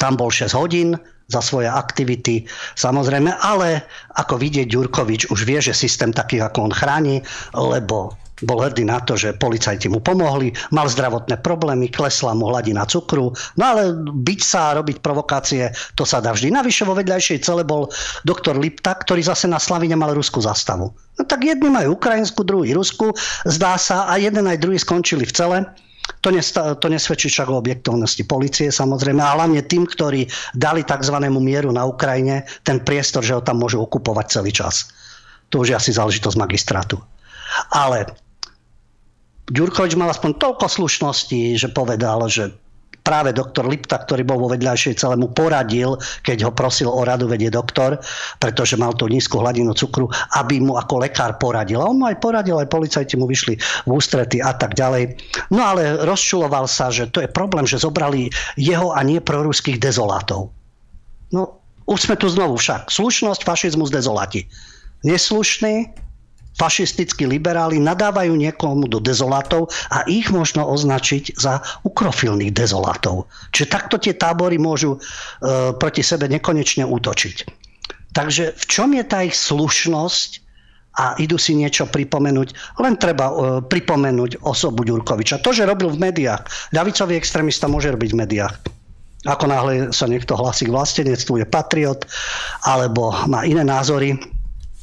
Tam 0.00 0.16
bol 0.16 0.32
6 0.32 0.56
hodín, 0.56 0.96
za 1.28 1.40
svoje 1.40 1.68
aktivity, 1.72 2.44
samozrejme, 2.76 3.32
ale 3.40 3.84
ako 4.12 4.36
vidieť, 4.36 4.68
Ďurkovič 4.68 5.32
už 5.32 5.48
vie, 5.48 5.56
že 5.60 5.72
systém 5.72 6.12
takých 6.12 6.52
ako 6.52 6.68
on 6.68 6.74
chráni, 6.74 7.24
lebo 7.56 8.12
bol 8.44 8.60
hrdý 8.60 8.84
na 8.84 9.00
to, 9.02 9.16
že 9.16 9.34
policajti 9.36 9.88
mu 9.88 9.98
pomohli, 9.98 10.52
mal 10.70 10.86
zdravotné 10.86 11.40
problémy, 11.40 11.90
klesla 11.90 12.36
mu 12.36 12.52
hladina 12.52 12.84
cukru, 12.84 13.32
no 13.58 13.62
ale 13.64 13.96
byť 13.96 14.40
sa 14.44 14.70
a 14.70 14.76
robiť 14.78 15.00
provokácie, 15.00 15.72
to 15.96 16.04
sa 16.04 16.20
dá 16.20 16.30
vždy. 16.36 16.52
Navyše 16.52 16.84
vo 16.84 16.94
vedľajšej 16.94 17.42
cele 17.42 17.64
bol 17.64 17.88
doktor 18.22 18.60
Lipta, 18.60 18.94
ktorý 18.94 19.24
zase 19.24 19.48
na 19.48 19.56
Slavine 19.56 19.96
mal 19.96 20.12
ruskú 20.12 20.44
zastavu. 20.44 20.92
No 20.92 21.22
tak 21.24 21.42
jedni 21.46 21.72
majú 21.72 21.96
ukrajinskú, 21.96 22.44
druhý 22.44 22.76
rusku, 22.76 23.10
zdá 23.48 23.80
sa, 23.80 24.06
a 24.10 24.20
jeden 24.20 24.44
aj 24.44 24.60
druhý 24.60 24.76
skončili 24.76 25.24
v 25.24 25.34
cele. 25.34 25.58
To, 26.20 26.28
nesta, 26.28 26.76
to 26.76 26.92
nesvedčí 26.92 27.32
však 27.32 27.48
o 27.48 27.60
objektovnosti 27.60 28.28
policie 28.28 28.68
samozrejme, 28.68 29.24
a 29.24 29.40
hlavne 29.40 29.64
tým, 29.64 29.88
ktorí 29.88 30.28
dali 30.52 30.84
tzv. 30.84 31.16
mieru 31.20 31.72
na 31.72 31.88
Ukrajine 31.88 32.44
ten 32.60 32.80
priestor, 32.80 33.24
že 33.24 33.36
ho 33.36 33.40
tam 33.40 33.60
môžu 33.60 33.80
okupovať 33.80 34.26
celý 34.28 34.52
čas. 34.52 34.92
To 35.48 35.64
už 35.64 35.72
je 35.72 35.76
asi 35.76 35.90
záležitosť 35.96 36.36
magistrátu. 36.36 37.00
Ale 37.72 38.08
Ďurkovič 39.44 39.92
mal 40.00 40.08
aspoň 40.08 40.40
toľko 40.40 40.66
slušnosti, 40.72 41.60
že 41.60 41.68
povedal, 41.68 42.24
že 42.32 42.56
práve 43.04 43.36
doktor 43.36 43.68
Lipta, 43.68 44.00
ktorý 44.00 44.24
bol 44.24 44.40
vo 44.40 44.48
vedľajšej 44.48 44.96
celé, 44.96 45.14
mu 45.20 45.28
poradil, 45.28 46.00
keď 46.24 46.48
ho 46.48 46.50
prosil 46.56 46.88
o 46.88 47.04
radu, 47.04 47.28
vedie 47.28 47.52
doktor, 47.52 48.00
pretože 48.40 48.80
mal 48.80 48.96
tú 48.96 49.04
nízku 49.04 49.36
hladinu 49.36 49.76
cukru, 49.76 50.08
aby 50.40 50.64
mu 50.64 50.80
ako 50.80 51.04
lekár 51.04 51.36
poradil. 51.36 51.84
A 51.84 51.92
on 51.92 52.00
mu 52.00 52.08
aj 52.08 52.16
poradil, 52.24 52.56
aj 52.56 52.72
policajti 52.72 53.20
mu 53.20 53.28
vyšli 53.28 53.60
v 53.84 53.90
ústrety 53.92 54.40
a 54.40 54.56
tak 54.56 54.72
ďalej. 54.72 55.20
No 55.52 55.60
ale 55.60 56.00
rozčuloval 56.08 56.64
sa, 56.64 56.88
že 56.88 57.12
to 57.12 57.20
je 57.20 57.28
problém, 57.28 57.68
že 57.68 57.84
zobrali 57.84 58.32
jeho 58.56 58.96
a 58.96 59.04
nie 59.04 59.20
proruských 59.20 59.76
dezolátov. 59.76 60.48
No, 61.36 61.60
už 61.84 62.08
sme 62.08 62.16
tu 62.16 62.32
znovu 62.32 62.56
však. 62.56 62.88
Slušnosť, 62.88 63.44
fašizmus, 63.44 63.92
dezolati. 63.92 64.48
Neslušný, 65.04 66.03
fašistickí 66.54 67.26
liberáli 67.26 67.82
nadávajú 67.82 68.34
niekomu 68.38 68.86
do 68.86 69.02
dezolátov 69.02 69.70
a 69.90 70.06
ich 70.06 70.30
možno 70.30 70.66
označiť 70.66 71.34
za 71.34 71.58
ukrofilných 71.82 72.54
dezolátov. 72.54 73.26
Čiže 73.50 73.66
takto 73.70 73.96
tie 73.98 74.14
tábory 74.14 74.58
môžu 74.58 74.96
e, 74.96 74.98
proti 75.74 76.02
sebe 76.06 76.30
nekonečne 76.30 76.86
útočiť. 76.86 77.36
Takže 78.14 78.54
v 78.54 78.64
čom 78.70 78.94
je 78.94 79.04
tá 79.04 79.26
ich 79.26 79.34
slušnosť 79.34 80.44
a 80.94 81.18
idú 81.18 81.34
si 81.34 81.58
niečo 81.58 81.90
pripomenúť. 81.90 82.78
Len 82.78 82.94
treba 83.02 83.26
e, 83.26 83.34
pripomenúť 83.66 84.46
osobu 84.46 84.86
Ďurkoviča. 84.86 85.42
To, 85.42 85.50
že 85.50 85.66
robil 85.66 85.90
v 85.90 86.10
médiách. 86.10 86.46
Ľavicový 86.70 87.18
extrémista 87.18 87.66
môže 87.66 87.90
robiť 87.90 88.10
v 88.14 88.20
médiách. 88.22 88.54
Ako 89.24 89.48
náhle 89.48 89.88
sa 89.90 90.04
niekto 90.04 90.36
hlasí 90.36 90.68
k 90.68 90.74
vlastenectvu, 90.76 91.40
je 91.40 91.46
patriot, 91.48 92.04
alebo 92.68 93.10
má 93.24 93.42
iné 93.48 93.64
názory, 93.64 94.20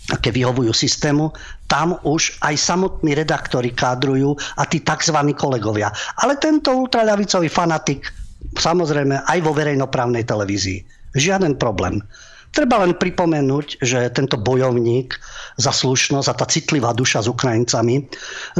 aké 0.10 0.34
vyhovujú 0.34 0.74
systému, 0.74 1.30
tam 1.72 1.96
už 2.04 2.36
aj 2.44 2.60
samotní 2.60 3.16
redaktori 3.16 3.72
kádrujú 3.72 4.36
a 4.60 4.68
tí 4.68 4.84
tzv. 4.84 5.16
kolegovia. 5.40 5.88
Ale 6.20 6.36
tento 6.36 6.76
ultraľavicový 6.76 7.48
fanatik, 7.48 8.12
samozrejme 8.60 9.24
aj 9.24 9.40
vo 9.40 9.56
verejnoprávnej 9.56 10.28
televízii. 10.28 10.84
Žiaden 11.16 11.56
problém. 11.56 12.04
Treba 12.52 12.84
len 12.84 12.92
pripomenúť, 12.92 13.80
že 13.80 14.12
tento 14.12 14.36
bojovník 14.36 15.16
za 15.56 15.72
slušnosť 15.72 16.28
a 16.28 16.36
tá 16.36 16.44
citlivá 16.44 16.92
duša 16.92 17.24
s 17.24 17.32
Ukrajincami 17.32 18.04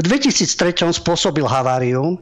2003 0.00 0.96
spôsobil 0.96 1.44
haváriu 1.44 2.00
e, 2.00 2.16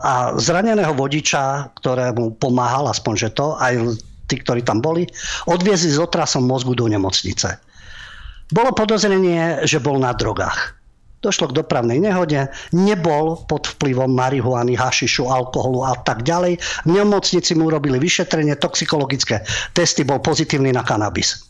a 0.00 0.32
zraneného 0.40 0.96
vodiča, 0.96 1.76
ktorému 1.76 2.40
pomáhal, 2.40 2.88
aspoň 2.88 3.14
že 3.20 3.28
to, 3.36 3.60
aj 3.60 3.76
tí, 4.32 4.40
ktorí 4.40 4.64
tam 4.64 4.80
boli, 4.80 5.04
odviezli 5.52 5.92
s 5.92 6.00
otrasom 6.00 6.48
mozgu 6.48 6.72
do 6.72 6.88
nemocnice. 6.88 7.60
Bolo 8.50 8.74
podozrenie, 8.74 9.62
že 9.62 9.78
bol 9.78 10.02
na 10.02 10.10
drogách. 10.10 10.74
Došlo 11.20 11.52
k 11.52 11.60
dopravnej 11.60 12.00
nehode, 12.00 12.48
nebol 12.72 13.44
pod 13.44 13.68
vplyvom 13.76 14.08
marihuany, 14.08 14.72
hašišu, 14.72 15.28
alkoholu 15.28 15.84
a 15.84 15.92
tak 16.00 16.24
ďalej. 16.24 16.56
V 16.88 16.90
nemocnici 16.90 17.52
mu 17.52 17.68
urobili 17.68 18.00
vyšetrenie, 18.00 18.56
toxikologické 18.56 19.44
testy, 19.76 20.00
bol 20.02 20.18
pozitívny 20.24 20.72
na 20.72 20.80
kanabis 20.80 21.44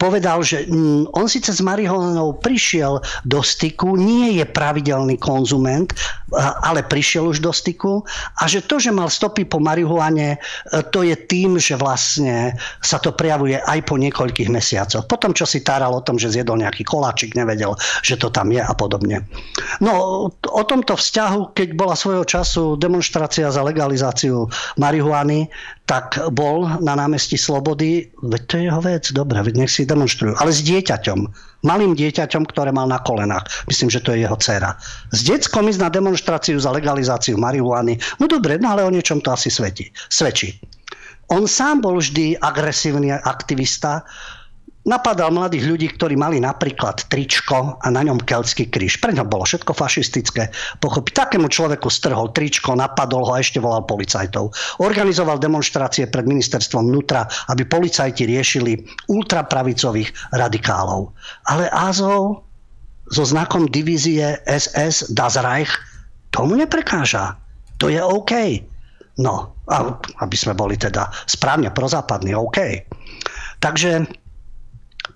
povedal, 0.00 0.40
že 0.40 0.64
mm, 0.66 1.12
on 1.12 1.28
síce 1.28 1.52
s 1.52 1.60
marihuanou 1.60 2.40
prišiel 2.40 3.00
do 3.28 3.40
styku, 3.44 3.96
nie 3.96 4.40
je 4.40 4.44
pravidelný 4.48 5.20
konzument, 5.20 5.92
ale 6.34 6.82
prišiel 6.82 7.30
už 7.30 7.38
do 7.38 7.54
styku. 7.54 8.02
A 8.42 8.50
že 8.50 8.64
to, 8.66 8.82
že 8.82 8.90
mal 8.90 9.06
stopy 9.06 9.46
po 9.46 9.62
marihuane, 9.62 10.36
e, 10.36 10.38
to 10.90 11.06
je 11.06 11.14
tým, 11.14 11.58
že 11.60 11.78
vlastne 11.78 12.58
sa 12.82 12.98
to 12.98 13.14
prejavuje 13.14 13.58
aj 13.62 13.78
po 13.86 13.94
niekoľkých 13.94 14.50
mesiacoch. 14.50 15.06
Potom, 15.06 15.30
čo 15.30 15.46
si 15.46 15.62
táral 15.62 15.94
o 15.94 16.02
tom, 16.02 16.18
že 16.18 16.34
zjedol 16.34 16.58
nejaký 16.58 16.82
koláčik, 16.82 17.38
nevedel, 17.38 17.78
že 18.02 18.18
to 18.18 18.30
tam 18.34 18.50
je 18.50 18.58
a 18.58 18.74
podobne. 18.74 19.22
No, 19.78 20.26
o 20.30 20.62
tomto 20.66 20.98
vzťahu, 20.98 21.54
keď 21.54 21.68
bola 21.78 21.94
svojho 21.94 22.26
času 22.26 22.74
demonstrácia 22.74 23.46
za 23.50 23.62
legalizáciu 23.62 24.50
marihuany, 24.80 25.46
tak 25.86 26.18
bol 26.34 26.66
na 26.82 26.98
námestí 26.98 27.38
Slobody, 27.38 28.10
veď 28.18 28.42
to 28.50 28.54
je 28.58 28.62
jeho 28.66 28.80
vec, 28.82 29.04
dobre, 29.14 29.38
veď 29.38 29.54
nech 29.62 29.70
si 29.70 29.86
demonstrujú, 29.86 30.34
ale 30.34 30.50
s 30.50 30.66
dieťaťom, 30.66 31.30
malým 31.64 31.96
dieťaťom, 31.96 32.44
ktoré 32.52 32.74
mal 32.74 32.90
na 32.90 33.00
kolenách. 33.00 33.48
Myslím, 33.70 33.88
že 33.88 34.02
to 34.04 34.12
je 34.12 34.26
jeho 34.26 34.36
dcera. 34.36 34.76
S 35.14 35.24
detskom 35.24 35.70
ísť 35.70 35.80
na 35.86 35.90
demonstráciu 35.92 36.60
za 36.60 36.74
legalizáciu 36.74 37.40
marihuany, 37.40 37.96
no 38.20 38.26
dobre, 38.28 38.60
no 38.60 38.76
ale 38.76 38.84
o 38.84 38.92
niečom 38.92 39.24
to 39.24 39.32
asi 39.32 39.48
svedčí. 39.48 39.88
svedčí. 40.10 40.60
On 41.26 41.42
sám 41.42 41.82
bol 41.82 41.98
vždy 41.98 42.38
agresívny 42.38 43.10
aktivista, 43.10 44.06
napadal 44.86 45.34
mladých 45.34 45.66
ľudí, 45.66 45.90
ktorí 45.98 46.14
mali 46.14 46.38
napríklad 46.38 47.10
tričko 47.10 47.76
a 47.82 47.86
na 47.90 48.06
ňom 48.06 48.22
keltský 48.22 48.70
kríž. 48.70 49.02
Pre 49.02 49.10
ňo 49.10 49.26
bolo 49.26 49.42
všetko 49.42 49.74
fašistické. 49.74 50.48
Pochopiť, 50.78 51.26
takému 51.26 51.50
človeku 51.50 51.90
strhol 51.90 52.30
tričko, 52.30 52.78
napadol 52.78 53.26
ho 53.26 53.34
a 53.34 53.42
ešte 53.42 53.58
volal 53.58 53.82
policajtov. 53.82 54.54
Organizoval 54.78 55.42
demonstrácie 55.42 56.06
pred 56.06 56.30
ministerstvom 56.30 56.86
vnútra, 56.86 57.26
aby 57.50 57.66
policajti 57.66 58.30
riešili 58.30 58.86
ultrapravicových 59.10 60.14
radikálov. 60.38 61.10
Ale 61.50 61.66
Azov 61.74 62.46
so 63.10 63.22
znakom 63.26 63.66
divízie 63.66 64.38
SS 64.46 65.10
Das 65.10 65.34
Reich 65.34 65.70
tomu 66.30 66.54
neprekáža. 66.54 67.34
To 67.82 67.90
je 67.90 67.98
OK. 67.98 68.62
No, 69.16 69.56
aby 70.20 70.36
sme 70.36 70.52
boli 70.52 70.78
teda 70.78 71.10
správne 71.24 71.72
prozápadní, 71.72 72.36
OK. 72.36 72.86
Takže 73.58 74.04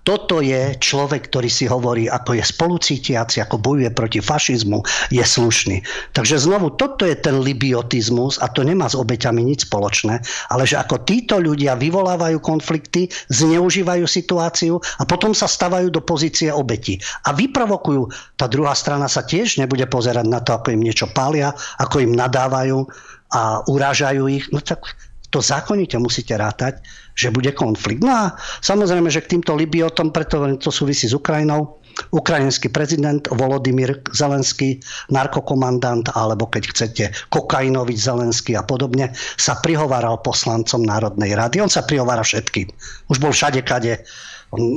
Toto 0.01 0.41
je 0.41 0.73
človek, 0.81 1.29
ktorý 1.29 1.49
si 1.49 1.69
hovorí, 1.69 2.09
ako 2.09 2.33
je 2.33 2.43
spolucítiaci, 2.43 3.37
ako 3.37 3.61
bojuje 3.61 3.93
proti 3.93 4.17
fašizmu, 4.17 4.81
je 5.13 5.21
slušný. 5.21 5.85
Takže 6.17 6.41
znovu, 6.41 6.73
toto 6.73 7.05
je 7.05 7.13
ten 7.13 7.37
libiotizmus 7.37 8.41
a 8.41 8.49
to 8.49 8.65
nemá 8.65 8.89
s 8.89 8.97
obeťami 8.97 9.45
nič 9.45 9.69
spoločné, 9.69 10.17
ale 10.49 10.63
že 10.65 10.81
ako 10.81 11.05
títo 11.05 11.37
ľudia 11.37 11.77
vyvolávajú 11.77 12.41
konflikty, 12.41 13.13
zneužívajú 13.29 14.09
situáciu 14.09 14.81
a 14.97 15.03
potom 15.05 15.37
sa 15.37 15.45
stavajú 15.45 15.93
do 15.93 16.01
pozície 16.01 16.49
obeti. 16.49 16.97
A 17.29 17.37
vyprovokujú. 17.37 18.33
Tá 18.41 18.49
druhá 18.49 18.73
strana 18.73 19.05
sa 19.05 19.21
tiež 19.21 19.61
nebude 19.61 19.85
pozerať 19.85 20.25
na 20.25 20.41
to, 20.41 20.57
ako 20.57 20.73
im 20.73 20.81
niečo 20.81 21.13
pália, 21.13 21.53
ako 21.77 22.01
im 22.01 22.17
nadávajú 22.17 22.89
a 23.31 23.63
urážajú 23.69 24.23
ich. 24.27 24.49
No 24.49 24.59
tak 24.59 24.97
to 25.31 25.39
zákonite 25.39 25.95
musíte 25.95 26.35
rátať, 26.35 26.83
že 27.15 27.31
bude 27.31 27.55
konflikt. 27.55 28.03
No 28.03 28.11
a 28.11 28.23
samozrejme, 28.59 29.07
že 29.07 29.23
k 29.23 29.39
týmto 29.39 29.55
Libiotom, 29.55 30.11
preto 30.11 30.43
to 30.59 30.69
súvisí 30.69 31.07
s 31.07 31.15
Ukrajinou, 31.15 31.81
ukrajinský 32.11 32.71
prezident 32.71 33.23
Volodymyr 33.31 33.99
Zelenský, 34.15 34.79
narkokomandant, 35.11 36.11
alebo 36.15 36.47
keď 36.47 36.63
chcete 36.71 37.03
Kokainovič 37.31 37.99
Zelenský 37.99 38.55
a 38.55 38.63
podobne, 38.63 39.11
sa 39.35 39.59
prihováral 39.59 40.19
poslancom 40.23 40.83
Národnej 40.83 41.35
rady. 41.35 41.59
On 41.63 41.71
sa 41.71 41.83
prihovára 41.83 42.23
všetkým. 42.23 42.67
Už 43.11 43.17
bol 43.19 43.35
všade, 43.35 43.63
kade. 43.63 44.03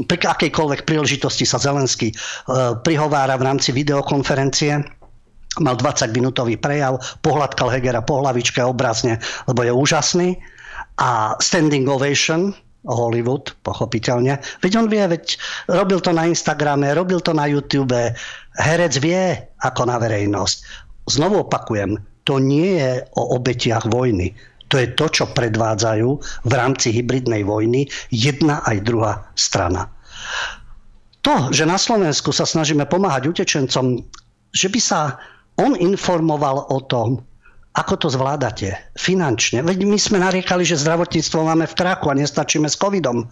Pri 0.06 0.18
akejkoľvek 0.22 0.86
príležitosti 0.86 1.42
sa 1.42 1.58
Zelenský 1.58 2.14
e, 2.14 2.16
prihovára 2.86 3.34
v 3.34 3.46
rámci 3.50 3.74
videokonferencie 3.74 4.86
mal 5.62 5.78
20-minútový 5.78 6.58
prejav, 6.58 6.98
pohľadkal 7.22 7.70
Hegera 7.70 8.02
po 8.02 8.22
hlavičke 8.22 8.62
obrazne, 8.64 9.22
lebo 9.46 9.62
je 9.62 9.72
úžasný. 9.74 10.28
A 10.98 11.34
standing 11.42 11.90
ovation, 11.90 12.54
Hollywood, 12.84 13.56
pochopiteľne. 13.64 14.38
Veď 14.60 14.72
on 14.84 14.86
vie, 14.92 15.00
veď 15.00 15.40
robil 15.72 15.98
to 16.04 16.12
na 16.12 16.28
Instagrame, 16.28 16.92
robil 16.92 17.18
to 17.18 17.32
na 17.32 17.48
YouTube. 17.48 17.96
Herec 18.60 18.94
vie, 19.00 19.40
ako 19.64 19.88
na 19.88 19.96
verejnosť. 19.96 20.56
Znovu 21.08 21.48
opakujem, 21.48 21.96
to 22.24 22.40
nie 22.40 22.80
je 22.80 23.04
o 23.16 23.36
obetiach 23.36 23.88
vojny. 23.88 24.32
To 24.72 24.80
je 24.80 24.88
to, 24.96 25.06
čo 25.12 25.24
predvádzajú 25.32 26.08
v 26.44 26.52
rámci 26.52 26.92
hybridnej 26.92 27.44
vojny 27.44 27.88
jedna 28.08 28.64
aj 28.64 28.76
druhá 28.84 29.12
strana. 29.36 29.88
To, 31.24 31.48
že 31.52 31.64
na 31.64 31.80
Slovensku 31.80 32.32
sa 32.36 32.44
snažíme 32.44 32.84
pomáhať 32.84 33.32
utečencom, 33.32 34.04
že 34.52 34.68
by 34.68 34.80
sa 34.80 35.16
on 35.60 35.78
informoval 35.78 36.66
o 36.70 36.78
tom, 36.82 37.22
ako 37.74 38.06
to 38.06 38.08
zvládate 38.10 38.70
finančne. 38.94 39.62
Veď 39.66 39.82
my 39.82 39.98
sme 39.98 40.22
nariekali, 40.22 40.62
že 40.62 40.78
zdravotníctvo 40.78 41.42
máme 41.42 41.66
v 41.66 41.74
krachu 41.74 42.06
a 42.10 42.18
nestačíme 42.18 42.70
s 42.70 42.78
covidom. 42.78 43.26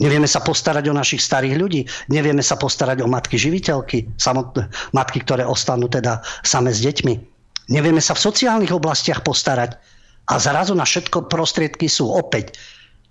Nevieme 0.00 0.28
sa 0.28 0.40
postarať 0.40 0.88
o 0.88 0.96
našich 0.96 1.20
starých 1.20 1.60
ľudí, 1.60 1.84
nevieme 2.08 2.40
sa 2.40 2.56
postarať 2.56 3.04
o 3.04 3.08
matky 3.08 3.36
živiteľky, 3.36 4.16
samotné 4.16 4.72
matky, 4.96 5.20
ktoré 5.20 5.44
ostanú 5.44 5.92
teda 5.92 6.24
same 6.40 6.72
s 6.72 6.80
deťmi. 6.80 7.14
Nevieme 7.68 8.00
sa 8.00 8.16
v 8.16 8.24
sociálnych 8.32 8.72
oblastiach 8.72 9.20
postarať 9.20 9.76
a 10.32 10.40
zrazu 10.40 10.72
na 10.72 10.88
všetko 10.88 11.28
prostriedky 11.28 11.84
sú 11.84 12.08
opäť. 12.08 12.56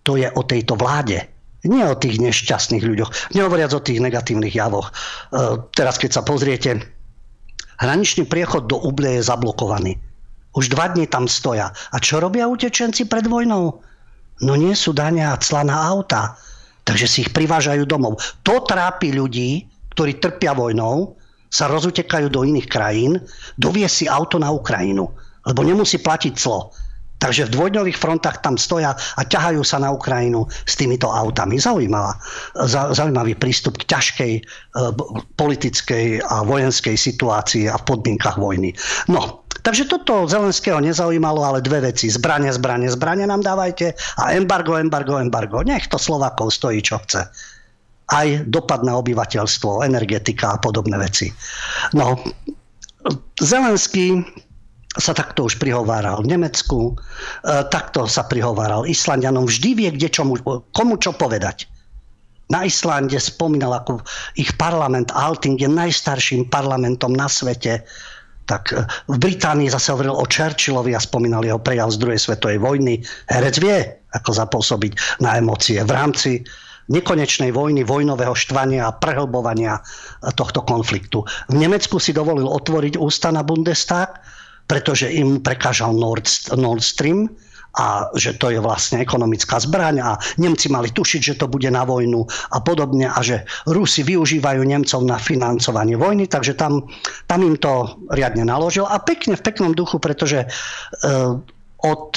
To 0.10 0.18
je 0.18 0.30
o 0.34 0.42
tejto 0.42 0.74
vláde. 0.74 1.30
Nie 1.62 1.86
o 1.92 2.00
tých 2.00 2.18
nešťastných 2.18 2.82
ľuďoch. 2.82 3.38
Nehovoriac 3.38 3.70
o 3.76 3.84
tých 3.84 4.00
negatívnych 4.00 4.56
javoch. 4.56 4.90
E, 4.90 4.94
teraz, 5.76 6.00
keď 6.00 6.20
sa 6.20 6.22
pozriete, 6.24 6.80
Hraničný 7.80 8.28
priechod 8.28 8.68
do 8.68 8.76
Ublie 8.84 9.20
je 9.20 9.28
zablokovaný. 9.28 9.96
Už 10.52 10.68
dva 10.68 10.92
dní 10.92 11.08
tam 11.08 11.32
stoja. 11.32 11.72
A 11.72 11.98
čo 12.04 12.20
robia 12.20 12.52
utečenci 12.52 13.08
pred 13.08 13.24
vojnou? 13.24 13.80
No 14.44 14.54
nie 14.60 14.76
sú 14.76 14.92
dania 14.92 15.32
a 15.32 15.40
cla 15.40 15.64
na 15.64 15.80
auta. 15.88 16.36
Takže 16.84 17.08
si 17.08 17.18
ich 17.24 17.32
privážajú 17.32 17.88
domov. 17.88 18.20
To 18.44 18.60
trápi 18.66 19.16
ľudí, 19.16 19.64
ktorí 19.96 20.20
trpia 20.20 20.52
vojnou, 20.52 21.16
sa 21.50 21.66
rozutekajú 21.66 22.30
do 22.30 22.46
iných 22.46 22.68
krajín, 22.70 23.18
dovie 23.58 23.90
si 23.90 24.06
auto 24.06 24.38
na 24.38 24.54
Ukrajinu, 24.54 25.10
lebo 25.50 25.66
nemusí 25.66 25.98
platiť 25.98 26.34
clo. 26.38 26.70
Takže 27.20 27.52
v 27.52 27.54
dvojdňových 27.60 28.00
frontách 28.00 28.40
tam 28.40 28.56
stoja 28.56 28.96
a 28.96 29.22
ťahajú 29.28 29.60
sa 29.60 29.84
na 29.84 29.92
Ukrajinu 29.92 30.48
s 30.48 30.80
týmito 30.80 31.12
autami. 31.12 31.60
Zaujímavá, 31.60 32.16
zaujímavý 32.96 33.36
prístup 33.36 33.76
k 33.84 33.92
ťažkej 33.92 34.34
e, 34.40 34.42
politickej 35.36 36.24
a 36.24 36.48
vojenskej 36.48 36.96
situácii 36.96 37.68
a 37.68 37.76
v 37.76 37.84
podmienkach 37.84 38.40
vojny. 38.40 38.72
No, 39.12 39.44
takže 39.68 39.92
toto 39.92 40.32
Zelenského 40.32 40.80
nezaujímalo, 40.80 41.44
ale 41.44 41.60
dve 41.60 41.92
veci. 41.92 42.08
Zbranie, 42.08 42.56
zbranie, 42.56 42.88
zbranie 42.88 43.28
nám 43.28 43.44
dávajte 43.44 44.00
a 44.24 44.32
embargo, 44.40 44.80
embargo, 44.80 45.20
embargo. 45.20 45.60
Nech 45.60 45.92
to 45.92 46.00
Slovakov 46.00 46.56
stojí, 46.56 46.80
čo 46.80 47.04
chce 47.04 47.28
aj 48.10 48.50
dopad 48.50 48.82
na 48.82 48.98
obyvateľstvo, 48.98 49.86
energetika 49.86 50.58
a 50.58 50.58
podobné 50.58 50.98
veci. 50.98 51.30
No, 51.94 52.18
Zelenský 53.38 54.26
sa 54.98 55.14
takto 55.14 55.46
už 55.46 55.62
prihováral 55.62 56.26
v 56.26 56.34
Nemecku, 56.34 56.94
e, 56.94 57.64
takto 57.70 58.10
sa 58.10 58.26
prihováral 58.26 58.90
Islandianom. 58.90 59.46
Vždy 59.46 59.70
vie, 59.78 59.90
kde 59.94 60.10
čomu, 60.10 60.34
komu 60.74 60.98
čo 60.98 61.14
povedať. 61.14 61.70
Na 62.50 62.66
Islande 62.66 63.22
spomínal, 63.22 63.78
ako 63.78 64.02
ich 64.34 64.50
parlament 64.58 65.14
Alting 65.14 65.62
je 65.62 65.70
najstarším 65.70 66.50
parlamentom 66.50 67.14
na 67.14 67.30
svete. 67.30 67.86
Tak 68.50 68.74
e, 68.74 68.82
v 69.14 69.18
Británii 69.22 69.70
zase 69.70 69.94
hovoril 69.94 70.18
o 70.18 70.26
Churchillovi 70.26 70.98
a 70.98 71.04
spomínal 71.04 71.46
jeho 71.46 71.62
prejav 71.62 71.94
z 71.94 72.02
druhej 72.02 72.18
svetovej 72.18 72.58
vojny. 72.58 73.06
Herec 73.30 73.62
vie, 73.62 73.78
ako 74.18 74.34
zapôsobiť 74.34 75.22
na 75.22 75.38
emócie 75.38 75.78
v 75.86 75.92
rámci 75.94 76.42
nekonečnej 76.90 77.54
vojny, 77.54 77.86
vojnového 77.86 78.34
štvania 78.34 78.90
a 78.90 78.98
prehlbovania 78.98 79.78
tohto 80.34 80.66
konfliktu. 80.66 81.22
V 81.46 81.56
Nemecku 81.56 82.02
si 82.02 82.10
dovolil 82.10 82.50
otvoriť 82.50 82.98
ústa 82.98 83.30
na 83.30 83.46
Bundestag, 83.46 84.18
pretože 84.70 85.10
im 85.10 85.42
prekážal 85.42 85.98
Nord, 85.98 86.30
Nord 86.54 86.86
Stream 86.86 87.26
a 87.78 88.10
že 88.18 88.38
to 88.38 88.54
je 88.54 88.62
vlastne 88.62 89.02
ekonomická 89.02 89.58
zbraň 89.62 90.02
a 90.02 90.10
Nemci 90.38 90.70
mali 90.70 90.94
tušiť, 90.94 91.22
že 91.22 91.38
to 91.42 91.50
bude 91.50 91.70
na 91.70 91.86
vojnu 91.86 92.26
a 92.54 92.58
podobne 92.62 93.10
a 93.10 93.20
že 93.22 93.46
Rusi 93.66 94.06
využívajú 94.06 94.62
Nemcov 94.62 95.02
na 95.06 95.18
financovanie 95.18 95.98
vojny, 95.98 96.26
takže 96.30 96.58
tam, 96.58 96.86
tam 97.30 97.46
im 97.46 97.58
to 97.58 97.94
riadne 98.14 98.46
naložil 98.46 98.90
a 98.90 98.98
pekne 99.02 99.38
v 99.38 99.46
peknom 99.46 99.74
duchu, 99.74 100.02
pretože 100.02 100.46
uh, 100.50 101.38
od 101.86 102.12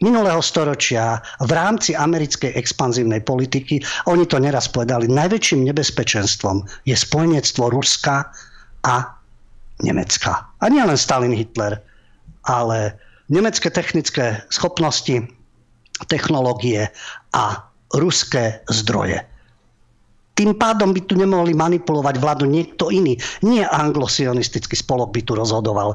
minulého 0.00 0.40
storočia 0.44 1.20
v 1.40 1.52
rámci 1.52 1.96
americkej 1.96 2.56
expanzívnej 2.56 3.24
politiky, 3.24 3.80
oni 4.08 4.24
to 4.28 4.36
neraz 4.36 4.68
povedali, 4.68 5.08
najväčším 5.08 5.64
nebezpečenstvom 5.68 6.64
je 6.84 6.96
spojenectvo 6.96 7.72
Ruska 7.72 8.28
a 8.84 8.94
Nemecka. 9.80 10.48
A 10.60 10.64
nielen 10.68 10.96
Stalin, 10.96 11.32
Hitler, 11.32 11.80
ale 12.44 12.96
nemecké 13.28 13.72
technické 13.72 14.44
schopnosti, 14.52 15.24
technológie 16.06 16.90
a 17.32 17.64
ruské 17.94 18.60
zdroje. 18.68 19.22
Tým 20.34 20.58
pádom 20.58 20.90
by 20.90 21.00
tu 21.06 21.14
nemohli 21.14 21.54
manipulovať 21.54 22.18
vládu 22.18 22.44
niekto 22.50 22.90
iný. 22.90 23.14
Nie 23.46 23.70
anglosionistický 23.70 24.74
spolok 24.74 25.14
by 25.14 25.22
tu 25.22 25.38
rozhodoval. 25.38 25.94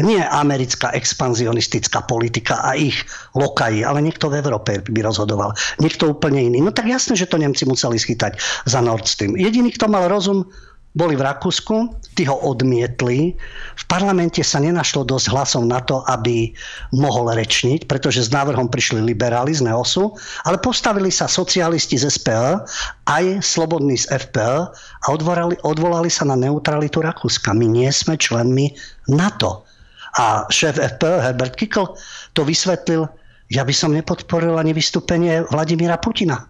Nie 0.00 0.26
americká 0.26 0.90
expanzionistická 0.90 2.02
politika 2.08 2.64
a 2.64 2.74
ich 2.74 3.04
lokaji, 3.36 3.86
ale 3.86 4.02
niekto 4.02 4.26
v 4.26 4.42
Európe 4.42 4.82
by 4.82 5.00
rozhodoval. 5.04 5.54
Niekto 5.78 6.16
úplne 6.16 6.50
iný. 6.50 6.64
No 6.64 6.74
tak 6.74 6.88
jasné, 6.90 7.14
že 7.14 7.28
to 7.28 7.38
Nemci 7.38 7.68
museli 7.68 8.00
schytať 8.00 8.40
za 8.66 8.80
Nord 8.80 9.06
Stream. 9.06 9.36
Jediný, 9.36 9.70
kto 9.70 9.86
mal 9.86 10.08
rozum, 10.10 10.48
boli 10.94 11.18
v 11.18 11.26
Rakúsku, 11.26 11.90
tí 12.14 12.22
ho 12.30 12.38
odmietli. 12.38 13.34
V 13.74 13.84
parlamente 13.90 14.38
sa 14.46 14.62
nenašlo 14.62 15.02
dosť 15.02 15.26
hlasov 15.34 15.66
na 15.66 15.82
to, 15.82 16.06
aby 16.06 16.54
mohol 16.94 17.34
rečniť, 17.34 17.90
pretože 17.90 18.22
s 18.22 18.30
návrhom 18.30 18.70
prišli 18.70 19.02
liberáli 19.02 19.50
z 19.50 19.66
Neosu, 19.66 20.14
ale 20.46 20.62
postavili 20.62 21.10
sa 21.10 21.26
socialisti 21.26 21.98
z 21.98 22.14
SPL, 22.14 22.62
aj 23.10 23.42
slobodní 23.42 23.98
z 23.98 24.06
FPL 24.06 24.70
a 24.70 25.06
odvolali, 25.10 25.58
odvolali 25.66 26.06
sa 26.06 26.22
na 26.30 26.38
neutralitu 26.38 27.02
Rakúska. 27.02 27.50
My 27.50 27.66
nie 27.66 27.90
sme 27.90 28.14
členmi 28.14 28.70
NATO. 29.10 29.66
A 30.14 30.46
šéf 30.46 30.78
FPL 30.78 31.18
Herbert 31.18 31.58
Kickl 31.58 31.98
to 32.38 32.46
vysvetlil, 32.46 33.10
ja 33.50 33.66
by 33.66 33.74
som 33.74 33.90
nepodporil 33.90 34.54
ani 34.54 34.70
vystúpenie 34.70 35.42
Vladimíra 35.50 35.98
Putina. 35.98 36.46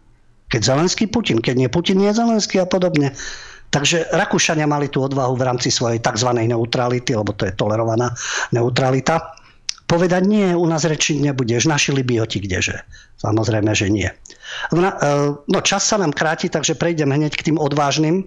Keď 0.53 0.61
Zelenský 0.61 1.09
Putin, 1.09 1.41
keď 1.41 1.55
nie 1.57 1.69
Putin, 1.73 2.05
nie 2.05 2.13
Zelenský 2.13 2.61
a 2.61 2.69
podobne. 2.69 3.17
Takže 3.71 4.13
Rakúšania 4.15 4.71
mali 4.71 4.87
tú 4.87 5.03
odvahu 5.03 5.35
v 5.35 5.47
rámci 5.51 5.69
svojej 5.71 5.99
tzv. 5.99 6.31
neutrality, 6.31 7.17
lebo 7.19 7.35
to 7.35 7.49
je 7.49 7.57
tolerovaná 7.59 8.15
neutralita, 8.55 9.35
povedať 9.85 10.23
nie, 10.25 10.49
u 10.57 10.65
nás 10.65 10.89
rečiť 10.89 11.21
nebudeš, 11.21 11.69
naši 11.69 11.93
Libioti 11.93 12.41
kdeže. 12.41 12.81
Samozrejme, 13.21 13.73
že 13.77 13.93
nie. 13.93 14.09
E, 14.09 14.83
no 15.45 15.59
čas 15.61 15.85
sa 15.85 16.01
nám 16.01 16.17
kráti, 16.17 16.49
takže 16.49 16.77
prejdem 16.77 17.13
hneď 17.13 17.37
k 17.37 17.53
tým 17.53 17.59
odvážnym, 17.61 18.25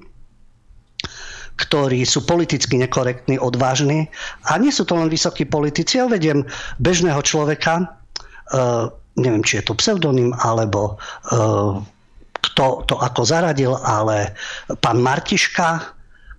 ktorí 1.57 2.05
sú 2.05 2.21
politicky 2.23 2.77
nekorektní, 2.77 3.41
odvážni. 3.41 4.05
A 4.45 4.61
nie 4.61 4.69
sú 4.69 4.85
to 4.85 4.93
len 4.93 5.09
vysokí 5.09 5.49
politici, 5.49 5.97
ja 5.97 6.05
vediem 6.05 6.45
bežného 6.77 7.19
človeka, 7.25 7.81
e, 7.81 7.85
neviem, 9.17 9.41
či 9.41 9.59
je 9.61 9.63
to 9.65 9.73
pseudonym, 9.73 10.31
alebo 10.37 10.95
e, 11.33 11.35
kto 12.47 12.87
to 12.87 12.95
ako 12.97 13.21
zaradil, 13.27 13.75
ale 13.83 14.33
pán 14.79 15.03
Martiška, 15.03 15.93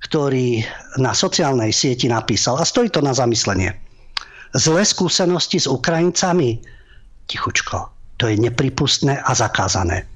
ktorý 0.08 0.62
na 0.96 1.12
sociálnej 1.12 1.74
sieti 1.74 2.08
napísal, 2.08 2.56
a 2.58 2.64
stojí 2.64 2.88
to 2.88 3.02
na 3.02 3.12
zamyslenie, 3.12 3.74
zlé 4.54 4.82
skúsenosti 4.86 5.58
s 5.60 5.66
Ukrajincami, 5.68 6.62
tichučko, 7.28 7.92
to 8.16 8.30
je 8.30 8.40
nepripustné 8.40 9.20
a 9.20 9.32
zakázané. 9.36 10.08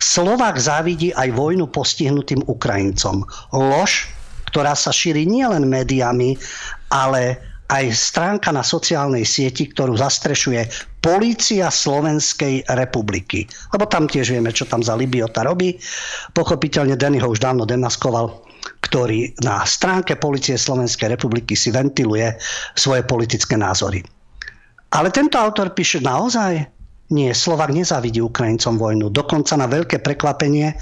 Slovák 0.00 0.56
závidí 0.56 1.12
aj 1.12 1.36
vojnu 1.36 1.68
postihnutým 1.68 2.40
Ukrajincom. 2.48 3.28
Lož, 3.52 4.08
ktorá 4.48 4.72
sa 4.72 4.88
šíri 4.88 5.28
nielen 5.28 5.68
médiami, 5.68 6.40
ale 6.88 7.36
aj 7.72 7.84
stránka 7.96 8.52
na 8.52 8.60
sociálnej 8.60 9.24
sieti, 9.24 9.72
ktorú 9.72 9.96
zastrešuje 9.96 10.68
Polícia 11.00 11.72
Slovenskej 11.72 12.68
republiky. 12.76 13.48
Lebo 13.72 13.88
tam 13.88 14.04
tiež 14.04 14.36
vieme, 14.36 14.52
čo 14.52 14.68
tam 14.68 14.84
za 14.84 14.92
Libiota 14.92 15.40
robí. 15.40 15.80
Pochopiteľne 16.36 17.00
Denny 17.00 17.18
ho 17.24 17.32
už 17.32 17.40
dávno 17.40 17.64
demaskoval 17.64 18.52
ktorý 18.62 19.34
na 19.42 19.66
stránke 19.66 20.14
Polície 20.14 20.54
Slovenskej 20.54 21.10
republiky 21.16 21.58
si 21.58 21.74
ventiluje 21.74 22.30
svoje 22.78 23.02
politické 23.02 23.58
názory. 23.58 24.04
Ale 24.92 25.08
tento 25.08 25.40
autor 25.40 25.72
píše 25.72 26.04
naozaj, 26.04 26.62
nie, 27.12 27.32
Slovak 27.32 27.72
nezávidí 27.72 28.20
Ukrajincom 28.20 28.76
vojnu. 28.76 29.08
Dokonca 29.08 29.56
na 29.56 29.66
veľké 29.66 30.04
prekvapenie 30.04 30.72
e, 30.72 30.76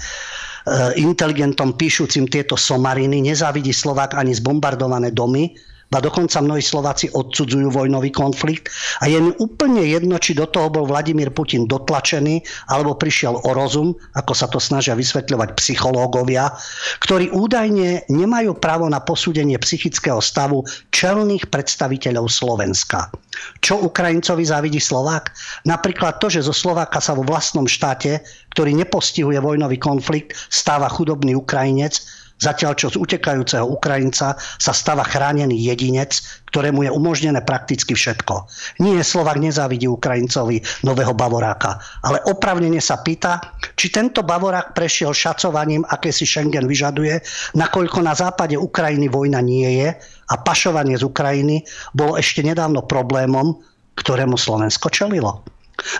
inteligentom 0.99 1.75
píšucim 1.75 2.27
tieto 2.27 2.59
somariny 2.59 3.23
nezávidí 3.23 3.71
Slovák 3.71 4.19
ani 4.19 4.35
zbombardované 4.35 5.15
domy, 5.15 5.55
a 5.91 5.99
dokonca 5.99 6.39
mnohí 6.39 6.63
Slováci 6.63 7.11
odsudzujú 7.11 7.67
vojnový 7.67 8.15
konflikt 8.15 8.71
a 9.03 9.11
je 9.11 9.19
mi 9.19 9.31
úplne 9.43 9.83
jedno, 9.83 10.15
či 10.15 10.31
do 10.31 10.47
toho 10.47 10.71
bol 10.71 10.87
Vladimír 10.87 11.35
Putin 11.35 11.67
dotlačený 11.67 12.39
alebo 12.71 12.95
prišiel 12.95 13.35
o 13.35 13.51
rozum, 13.51 13.91
ako 14.15 14.31
sa 14.31 14.47
to 14.47 14.57
snažia 14.57 14.95
vysvetľovať 14.95 15.59
psychológovia, 15.59 16.55
ktorí 17.03 17.35
údajne 17.35 18.07
nemajú 18.07 18.55
právo 18.55 18.87
na 18.87 19.03
posúdenie 19.03 19.59
psychického 19.59 20.23
stavu 20.23 20.63
čelných 20.95 21.51
predstaviteľov 21.51 22.31
Slovenska. 22.31 23.11
Čo 23.59 23.83
Ukrajincovi 23.83 24.43
závidí 24.47 24.79
Slovák? 24.79 25.31
Napríklad 25.67 26.19
to, 26.23 26.31
že 26.31 26.45
zo 26.45 26.55
Slováka 26.55 27.03
sa 27.03 27.15
vo 27.15 27.27
vlastnom 27.27 27.67
štáte, 27.67 28.23
ktorý 28.55 28.75
nepostihuje 28.75 29.39
vojnový 29.39 29.79
konflikt, 29.79 30.35
stáva 30.51 30.91
chudobný 30.91 31.35
Ukrajinec, 31.35 32.20
Zatiaľ, 32.41 32.73
čo 32.73 32.89
z 32.89 32.97
utekajúceho 32.97 33.69
Ukrajinca 33.69 34.33
sa 34.35 34.73
stáva 34.73 35.05
chránený 35.05 35.61
jedinec, 35.61 36.25
ktorému 36.49 36.89
je 36.89 36.91
umožnené 36.91 37.37
prakticky 37.45 37.93
všetko. 37.93 38.49
Nie 38.81 39.05
Slovak 39.05 39.37
nezávidí 39.37 39.85
Ukrajincovi 39.85 40.57
nového 40.81 41.13
Bavoráka, 41.13 41.77
ale 42.01 42.17
opravnene 42.25 42.81
sa 42.81 42.99
pýta, 43.05 43.37
či 43.77 43.93
tento 43.93 44.25
Bavorák 44.25 44.73
prešiel 44.73 45.13
šacovaním, 45.13 45.85
aké 45.85 46.09
si 46.09 46.25
Schengen 46.25 46.65
vyžaduje, 46.65 47.21
nakoľko 47.53 48.01
na 48.01 48.17
západe 48.17 48.57
Ukrajiny 48.57 49.05
vojna 49.05 49.39
nie 49.45 49.85
je 49.85 49.89
a 50.27 50.35
pašovanie 50.41 50.97
z 50.97 51.05
Ukrajiny 51.05 51.61
bolo 51.93 52.17
ešte 52.17 52.41
nedávno 52.41 52.81
problémom, 52.89 53.61
ktorému 53.93 54.33
Slovensko 54.33 54.89
čelilo. 54.89 55.45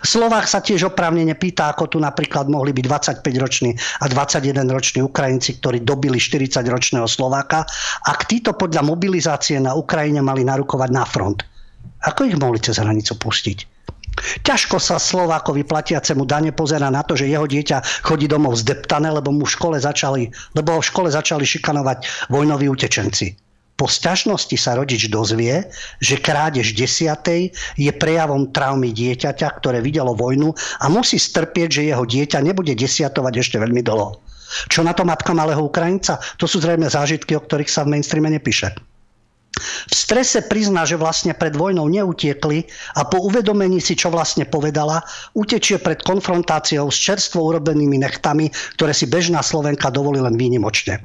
Slovák 0.02 0.46
sa 0.46 0.62
tiež 0.62 0.94
oprávnene 0.94 1.34
pýta, 1.34 1.74
ako 1.74 1.94
tu 1.94 1.98
napríklad 1.98 2.48
mohli 2.48 2.72
byť 2.74 2.86
25-roční 2.86 3.72
a 4.02 4.06
21-roční 4.08 5.02
Ukrajinci, 5.02 5.58
ktorí 5.58 5.82
dobili 5.82 6.22
40-ročného 6.22 7.10
Slováka, 7.10 7.66
ak 8.06 8.30
títo 8.30 8.54
podľa 8.54 8.86
mobilizácie 8.86 9.58
na 9.58 9.74
Ukrajine 9.74 10.22
mali 10.22 10.46
narukovať 10.46 10.90
na 10.94 11.04
front. 11.06 11.42
Ako 12.02 12.26
ich 12.30 12.38
mohli 12.38 12.62
cez 12.62 12.78
hranicu 12.78 13.18
pustiť? 13.18 13.82
Ťažko 14.46 14.78
sa 14.78 15.00
Slovákovi 15.00 15.64
platiacemu 15.66 16.28
dane 16.28 16.52
pozera 16.52 16.92
na 16.92 17.02
to, 17.02 17.16
že 17.16 17.32
jeho 17.32 17.48
dieťa 17.48 18.06
chodí 18.06 18.28
domov 18.28 18.60
zdeptané, 18.60 19.10
lebo 19.10 19.34
mu 19.34 19.48
v 19.48 19.54
škole 19.56 19.78
začali, 19.80 20.30
lebo 20.54 20.78
v 20.78 20.86
škole 20.86 21.10
začali 21.10 21.48
šikanovať 21.48 22.30
vojnoví 22.30 22.68
utečenci. 22.70 23.51
Po 23.82 23.90
sťažnosti 23.90 24.54
sa 24.62 24.78
rodič 24.78 25.10
dozvie, 25.10 25.66
že 25.98 26.22
krádež 26.22 26.78
desiatej 26.78 27.50
je 27.74 27.90
prejavom 27.90 28.54
traumy 28.54 28.94
dieťaťa, 28.94 29.58
ktoré 29.58 29.82
videlo 29.82 30.14
vojnu 30.14 30.54
a 30.54 30.86
musí 30.86 31.18
strpieť, 31.18 31.82
že 31.82 31.90
jeho 31.90 32.06
dieťa 32.06 32.46
nebude 32.46 32.78
desiatovať 32.78 33.42
ešte 33.42 33.58
veľmi 33.58 33.82
dlho. 33.82 34.22
Čo 34.70 34.86
na 34.86 34.94
to 34.94 35.02
matka 35.02 35.34
malého 35.34 35.66
Ukrajinca? 35.66 36.22
To 36.38 36.46
sú 36.46 36.62
zrejme 36.62 36.94
zážitky, 36.94 37.34
o 37.34 37.42
ktorých 37.42 37.74
sa 37.74 37.82
v 37.82 37.98
mainstreame 37.98 38.30
nepíše. 38.30 38.70
V 39.90 39.94
strese 39.98 40.46
prizná, 40.46 40.86
že 40.86 41.02
vlastne 41.02 41.34
pred 41.34 41.58
vojnou 41.58 41.90
neutiekli 41.90 42.70
a 43.02 43.10
po 43.10 43.18
uvedomení 43.26 43.82
si, 43.82 43.98
čo 43.98 44.14
vlastne 44.14 44.46
povedala, 44.46 45.02
utečie 45.34 45.82
pred 45.82 46.06
konfrontáciou 46.06 46.86
s 46.94 47.02
čerstvo 47.02 47.50
urobenými 47.50 47.98
nechtami, 47.98 48.54
ktoré 48.78 48.94
si 48.94 49.10
bežná 49.10 49.42
Slovenka 49.42 49.90
dovolí 49.90 50.22
len 50.22 50.38
výnimočne. 50.38 51.02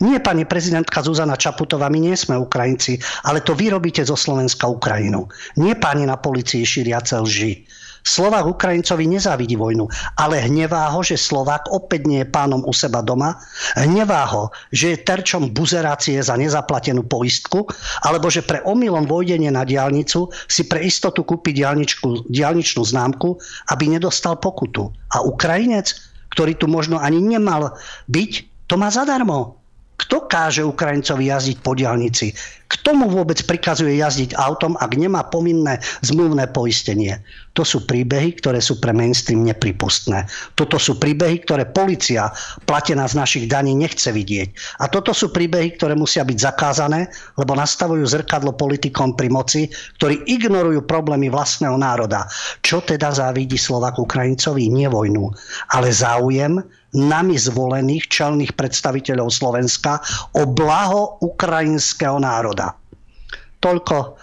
Nie, 0.00 0.20
pani 0.20 0.44
prezidentka 0.44 1.00
Zuzana 1.00 1.40
Čaputová, 1.40 1.88
my 1.88 1.98
nie 2.00 2.16
sme 2.16 2.36
Ukrajinci, 2.36 3.00
ale 3.24 3.40
to 3.40 3.56
vy 3.56 3.72
robíte 3.72 4.04
zo 4.04 4.12
Slovenska 4.12 4.68
Ukrajinu. 4.68 5.24
Nie 5.56 5.76
páni 5.76 6.04
na 6.04 6.20
policii 6.20 6.68
šíriace 6.68 7.16
lži. 7.16 7.64
Slovák 8.06 8.46
Ukrajincovi 8.46 9.10
nezávidí 9.10 9.58
vojnu, 9.58 9.90
ale 10.14 10.38
hnevá 10.46 10.86
ho, 10.94 11.02
že 11.02 11.18
Slovák 11.18 11.74
opäť 11.74 12.06
nie 12.06 12.22
je 12.22 12.30
pánom 12.30 12.62
u 12.62 12.70
seba 12.70 13.02
doma, 13.02 13.34
hnevá 13.74 14.22
ho, 14.30 14.54
že 14.70 14.94
je 14.94 15.02
terčom 15.02 15.50
buzerácie 15.50 16.22
za 16.22 16.38
nezaplatenú 16.38 17.02
poistku, 17.02 17.66
alebo 18.06 18.30
že 18.30 18.46
pre 18.46 18.62
omylom 18.62 19.10
vojdenie 19.10 19.50
na 19.50 19.66
diálnicu 19.66 20.30
si 20.46 20.70
pre 20.70 20.86
istotu 20.86 21.26
kúpi 21.26 21.50
diálničnú 22.30 22.82
známku, 22.86 23.42
aby 23.74 23.90
nedostal 23.90 24.38
pokutu. 24.38 24.86
A 25.10 25.26
Ukrajinec, 25.26 25.98
ktorý 26.30 26.54
tu 26.54 26.70
možno 26.70 27.02
ani 27.02 27.18
nemal 27.18 27.74
byť, 28.06 28.30
to 28.70 28.78
má 28.78 28.86
zadarmo. 28.86 29.65
Kto 29.96 30.28
káže 30.28 30.60
Ukrajincovi 30.60 31.32
jazdiť 31.32 31.56
po 31.64 31.72
diálnici? 31.72 32.30
Kto 32.66 32.98
mu 32.98 33.06
vôbec 33.06 33.38
prikazuje 33.46 34.02
jazdiť 34.02 34.34
autom, 34.34 34.74
ak 34.76 34.98
nemá 34.98 35.22
povinné 35.30 35.78
zmluvné 36.02 36.50
poistenie? 36.50 37.22
To 37.54 37.62
sú 37.62 37.86
príbehy, 37.86 38.36
ktoré 38.42 38.58
sú 38.58 38.82
pre 38.82 38.90
mainstream 38.92 39.46
nepripustné. 39.46 40.26
Toto 40.58 40.76
sú 40.76 40.98
príbehy, 40.98 41.46
ktoré 41.46 41.64
policia 41.70 42.28
platená 42.66 43.06
z 43.06 43.14
našich 43.16 43.44
daní 43.46 43.72
nechce 43.72 44.10
vidieť. 44.10 44.82
A 44.82 44.90
toto 44.90 45.14
sú 45.14 45.30
príbehy, 45.30 45.78
ktoré 45.78 45.94
musia 45.96 46.26
byť 46.26 46.38
zakázané, 46.42 47.08
lebo 47.38 47.54
nastavujú 47.54 48.04
zrkadlo 48.04 48.58
politikom 48.58 49.14
pri 49.14 49.30
moci, 49.30 49.70
ktorí 49.96 50.26
ignorujú 50.26 50.84
problémy 50.84 51.30
vlastného 51.30 51.78
národa. 51.78 52.26
Čo 52.60 52.82
teda 52.82 53.14
závidí 53.14 53.56
Slovak 53.56 53.96
Ukrajincovi? 53.96 54.68
Nie 54.68 54.90
vojnu, 54.90 55.32
ale 55.72 55.88
záujem 55.94 56.60
nami 56.96 57.36
zvolených 57.36 58.08
čelných 58.08 58.56
predstaviteľov 58.56 59.28
Slovenska 59.28 60.00
o 60.34 60.48
blaho 60.48 61.20
ukrajinského 61.20 62.16
národa. 62.16 62.72
Toľko 63.60 64.16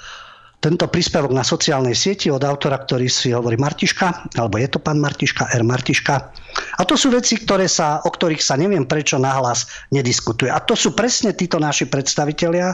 tento 0.63 0.87
príspevok 0.87 1.35
na 1.35 1.43
sociálnej 1.43 1.91
sieti 1.91 2.31
od 2.31 2.39
autora, 2.39 2.79
ktorý 2.79 3.11
si 3.11 3.35
hovorí 3.35 3.59
Martiška, 3.59 4.31
alebo 4.39 4.55
je 4.55 4.71
to 4.71 4.79
pán 4.79 4.95
Martiška, 4.95 5.51
R. 5.51 5.59
Martiška. 5.59 6.15
A 6.79 6.81
to 6.87 6.95
sú 6.95 7.11
veci, 7.11 7.35
ktoré 7.35 7.67
sa, 7.67 7.99
o 7.99 8.09
ktorých 8.09 8.39
sa 8.39 8.55
neviem 8.55 8.87
prečo 8.87 9.19
nahlas 9.19 9.67
nediskutuje. 9.91 10.47
A 10.47 10.63
to 10.63 10.79
sú 10.79 10.95
presne 10.95 11.35
títo 11.35 11.59
naši 11.59 11.91
predstavitelia, 11.91 12.71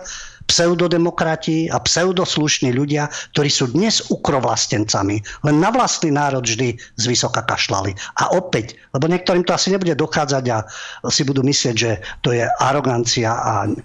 pseudodemokrati 0.49 1.69
a 1.69 1.77
pseudoslušní 1.77 2.73
ľudia, 2.73 3.05
ktorí 3.37 3.49
sú 3.53 3.69
dnes 3.69 4.01
ukrovlastencami. 4.09 5.21
Len 5.45 5.55
na 5.61 5.69
vlastný 5.69 6.09
národ 6.09 6.41
vždy 6.41 6.73
z 6.97 7.03
vysoka 7.05 7.45
kašlali. 7.45 7.93
A 8.17 8.33
opäť, 8.33 8.73
lebo 8.97 9.05
niektorým 9.05 9.45
to 9.45 9.53
asi 9.53 9.69
nebude 9.69 9.93
dochádzať 9.93 10.43
a 10.49 10.65
si 11.13 11.21
budú 11.21 11.45
myslieť, 11.45 11.75
že 11.77 12.01
to 12.25 12.33
je 12.33 12.49
arogancia 12.65 13.29
a 13.29 13.53
e, 13.65 13.77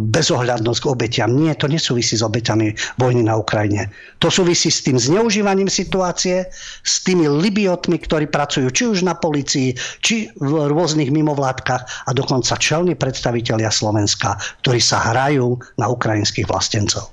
bezohľadnosť 0.00 0.80
k 0.80 0.88
obetiam. 0.88 1.30
Nie, 1.36 1.52
to 1.52 1.68
nesúvisí 1.68 2.16
s 2.16 2.24
obeťami 2.24 2.96
vojny 2.96 3.28
na 3.28 3.36
Ukrajine. 3.36 3.92
To 4.24 4.32
súvisí 4.32 4.72
s 4.72 4.80
tým 4.80 4.96
zneužívaním 4.96 5.68
situácie, 5.68 6.48
s 6.80 7.04
tými 7.04 7.28
libiotmi, 7.28 8.00
ktorí 8.00 8.32
pracujú 8.32 8.72
či 8.72 8.88
už 8.88 9.04
na 9.04 9.12
policii, 9.12 9.76
či 10.00 10.32
v 10.40 10.72
rôznych 10.72 11.12
mimovládkach 11.12 12.08
a 12.08 12.10
dokonca 12.16 12.56
čelní 12.56 12.96
predstavitelia 12.96 13.68
Slovenska, 13.68 14.40
ktorí 14.64 14.80
sa 14.80 15.12
hrajú 15.12 15.60
na 15.76 15.92
Ukrajine 15.92 16.05
ukrajinských 16.06 16.46
vlastencov. 16.46 17.10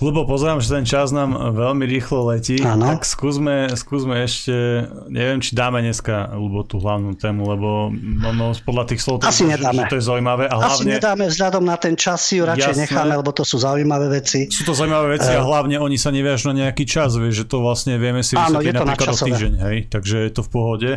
Lebo 0.00 0.24
pozerám, 0.24 0.64
že 0.64 0.72
ten 0.72 0.88
čas 0.88 1.12
nám 1.12 1.36
veľmi 1.36 1.84
rýchlo 1.84 2.32
letí, 2.32 2.56
ano. 2.64 2.88
tak 2.88 3.04
skúsme, 3.04 3.68
skúsme 3.76 4.24
ešte, 4.24 4.88
neviem, 5.12 5.44
či 5.44 5.52
dáme 5.52 5.84
dneska 5.84 6.32
lebo 6.40 6.64
tú 6.64 6.80
hlavnú 6.80 7.20
tému, 7.20 7.44
lebo 7.44 7.92
no, 7.92 8.32
no, 8.32 8.56
podľa 8.64 8.88
tých 8.88 9.04
slov 9.04 9.20
Asi 9.28 9.44
to, 9.44 9.52
nedáme. 9.52 9.84
Že 9.84 9.92
to 9.92 9.96
je 10.00 10.04
zaujímavé. 10.08 10.48
A 10.48 10.56
hlavne, 10.56 10.72
Asi 10.72 10.84
nedáme 10.88 11.28
vzhľadom 11.28 11.64
na 11.68 11.76
ten 11.76 12.00
čas, 12.00 12.24
si 12.24 12.40
ju 12.40 12.48
radšej 12.48 12.80
jasné, 12.80 12.88
necháme, 12.88 13.12
lebo 13.12 13.28
to 13.36 13.44
sú 13.44 13.60
zaujímavé 13.60 14.08
veci. 14.08 14.48
Sú 14.48 14.64
to 14.64 14.72
zaujímavé 14.72 15.20
veci 15.20 15.28
uh, 15.36 15.36
a 15.36 15.44
hlavne 15.44 15.76
oni 15.76 16.00
sa 16.00 16.08
neviažú 16.08 16.48
na 16.56 16.64
nejaký 16.64 16.88
čas, 16.88 17.12
vieš, 17.20 17.44
že 17.44 17.52
to 17.52 17.60
vlastne 17.60 18.00
vieme 18.00 18.24
si 18.24 18.40
vysvetliť 18.40 18.72
napríklad 18.72 19.12
o 19.12 19.20
týždeň, 19.20 19.54
hej, 19.68 19.76
takže 19.92 20.16
je 20.16 20.32
to 20.32 20.40
v 20.40 20.48
pohode. 20.48 20.90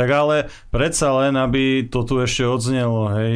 Tak 0.00 0.08
ale 0.08 0.48
predsa 0.72 1.12
len, 1.12 1.36
aby 1.36 1.84
to 1.92 2.08
tu 2.08 2.24
ešte 2.24 2.48
odznelo, 2.48 3.12
hej, 3.20 3.32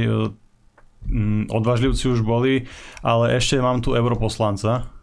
mm, 1.09 1.53
odvážlivci 1.53 2.05
už 2.11 2.21
boli, 2.25 2.69
ale 3.01 3.37
ešte 3.37 3.61
mám 3.61 3.81
tu 3.85 3.93
europoslanca. 3.93 4.95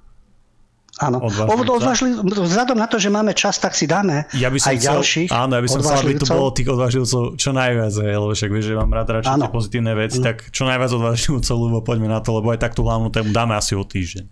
Áno. 0.99 1.18
Odvážli, 1.24 2.14
vzhľadom 2.20 2.76
na 2.76 2.86
to, 2.86 2.99
že 3.02 3.08
máme 3.10 3.32
čas, 3.34 3.58
tak 3.58 3.74
si 3.74 3.88
dáme 3.88 4.28
ja 4.38 4.52
by 4.52 4.60
som 4.60 4.70
aj 4.70 4.78
chcel, 4.78 4.93
ďalších 4.99 5.30
Áno, 5.32 5.52
ja 5.58 5.62
by 5.64 5.70
som 5.72 5.82
chcel, 5.82 5.97
aby 6.04 6.14
tu 6.20 6.26
bolo 6.28 6.49
tých 6.52 6.70
odvážilcov 6.70 7.22
čo 7.39 7.49
najviac, 7.56 7.93
lebo 7.95 8.36
však 8.36 8.49
vieš, 8.52 8.66
že 8.70 8.76
mám 8.76 8.91
rád 8.91 9.08
radšej 9.18 9.34
tie 9.39 9.49
pozitívne 9.49 9.93
veci, 9.97 10.20
no. 10.20 10.26
tak 10.30 10.52
čo 10.52 10.64
najviac 10.68 10.91
odvážilcov, 10.93 11.56
lebo 11.58 11.78
poďme 11.82 12.12
na 12.12 12.20
to, 12.20 12.38
lebo 12.38 12.54
aj 12.54 12.60
tak 12.62 12.78
tú 12.78 12.86
hlavnú 12.86 13.10
tému 13.10 13.32
dáme 13.34 13.56
asi 13.58 13.74
o 13.74 13.82
týždeň. 13.82 14.28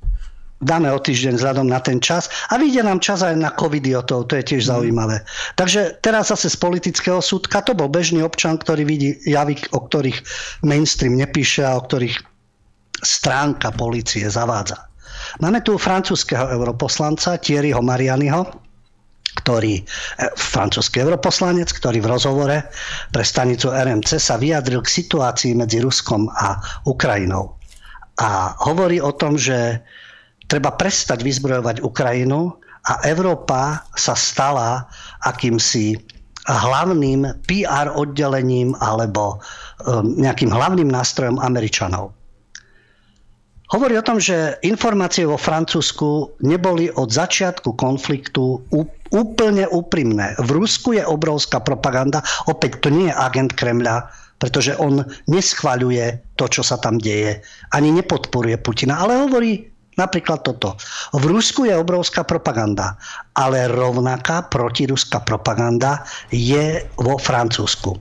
Dáme 0.59 0.91
o 0.91 0.99
týždeň 0.99 1.39
vzhľadom 1.39 1.71
na 1.71 1.79
ten 1.79 2.03
čas 2.03 2.27
a 2.51 2.59
vyjde 2.59 2.83
nám 2.83 2.99
čas 2.99 3.23
aj 3.23 3.31
na 3.39 3.55
covidiotov, 3.55 4.27
to 4.27 4.35
je 4.35 4.43
tiež 4.43 4.67
mm. 4.67 4.69
zaujímavé. 4.75 5.17
Takže 5.55 6.03
teraz 6.03 6.35
zase 6.35 6.51
z 6.51 6.57
politického 6.59 7.23
súdka, 7.23 7.63
to 7.63 7.71
bol 7.71 7.87
bežný 7.87 8.19
občan, 8.19 8.59
ktorý 8.59 8.83
vidí 8.83 9.15
javy, 9.23 9.55
o 9.71 9.79
ktorých 9.87 10.19
mainstream 10.67 11.15
nepíše 11.15 11.63
a 11.63 11.79
o 11.79 11.85
ktorých 11.87 12.19
stránka 12.99 13.71
policie 13.71 14.27
zavádza. 14.27 14.91
Máme 15.39 15.63
tu 15.63 15.79
francúzského 15.79 16.51
europoslanca 16.51 17.39
Thierryho 17.39 17.79
Marianiho, 17.79 18.43
ktorý, 19.39 19.79
e, 19.79 19.83
francúzsky 20.35 20.99
europoslanec, 20.99 21.71
ktorý 21.71 22.03
v 22.03 22.11
rozhovore 22.11 22.57
pre 23.15 23.23
stanicu 23.23 23.71
RMC 23.71 24.19
sa 24.19 24.35
vyjadril 24.35 24.83
k 24.83 24.91
situácii 24.91 25.55
medzi 25.55 25.79
Ruskom 25.79 26.27
a 26.27 26.59
Ukrajinou. 26.83 27.55
A 28.19 28.59
hovorí 28.67 28.99
o 28.99 29.15
tom, 29.15 29.39
že 29.39 29.79
treba 30.49 30.73
prestať 30.73 31.21
vyzbrojovať 31.21 31.85
Ukrajinu 31.85 32.57
a 32.89 33.05
Európa 33.05 33.85
sa 33.93 34.17
stala 34.17 34.89
akýmsi 35.23 35.93
hlavným 36.49 37.45
PR 37.45 37.93
oddelením 37.93 38.73
alebo 38.81 39.37
um, 39.37 40.17
nejakým 40.17 40.49
hlavným 40.49 40.89
nástrojom 40.89 41.37
Američanov. 41.37 42.17
Hovorí 43.69 44.01
o 44.01 44.07
tom, 44.07 44.17
že 44.17 44.57
informácie 44.65 45.29
vo 45.29 45.37
Francúzsku 45.37 46.41
neboli 46.41 46.89
od 46.89 47.13
začiatku 47.13 47.77
konfliktu 47.77 48.65
úplne 49.13 49.69
úprimné. 49.69 50.33
V 50.41 50.49
Rusku 50.57 50.97
je 50.97 51.05
obrovská 51.05 51.61
propaganda. 51.61 52.25
Opäť 52.49 52.81
to 52.81 52.89
nie 52.89 53.13
je 53.13 53.19
agent 53.21 53.53
Kremľa, 53.53 54.09
pretože 54.41 54.73
on 54.81 55.05
neschvaľuje 55.29 56.33
to, 56.33 56.49
čo 56.49 56.65
sa 56.65 56.81
tam 56.81 56.97
deje. 56.97 57.45
Ani 57.69 57.93
nepodporuje 57.93 58.57
Putina, 58.57 59.05
ale 59.05 59.21
hovorí 59.21 59.69
napríklad 59.99 60.47
toto. 60.47 60.79
V 61.11 61.23
Rusku 61.27 61.67
je 61.67 61.75
obrovská 61.75 62.23
propaganda, 62.23 62.95
ale 63.35 63.67
rovnaká 63.67 64.47
protiruská 64.47 65.19
propaganda 65.27 66.07
je 66.31 66.87
vo 66.95 67.19
Francúzsku. 67.19 67.99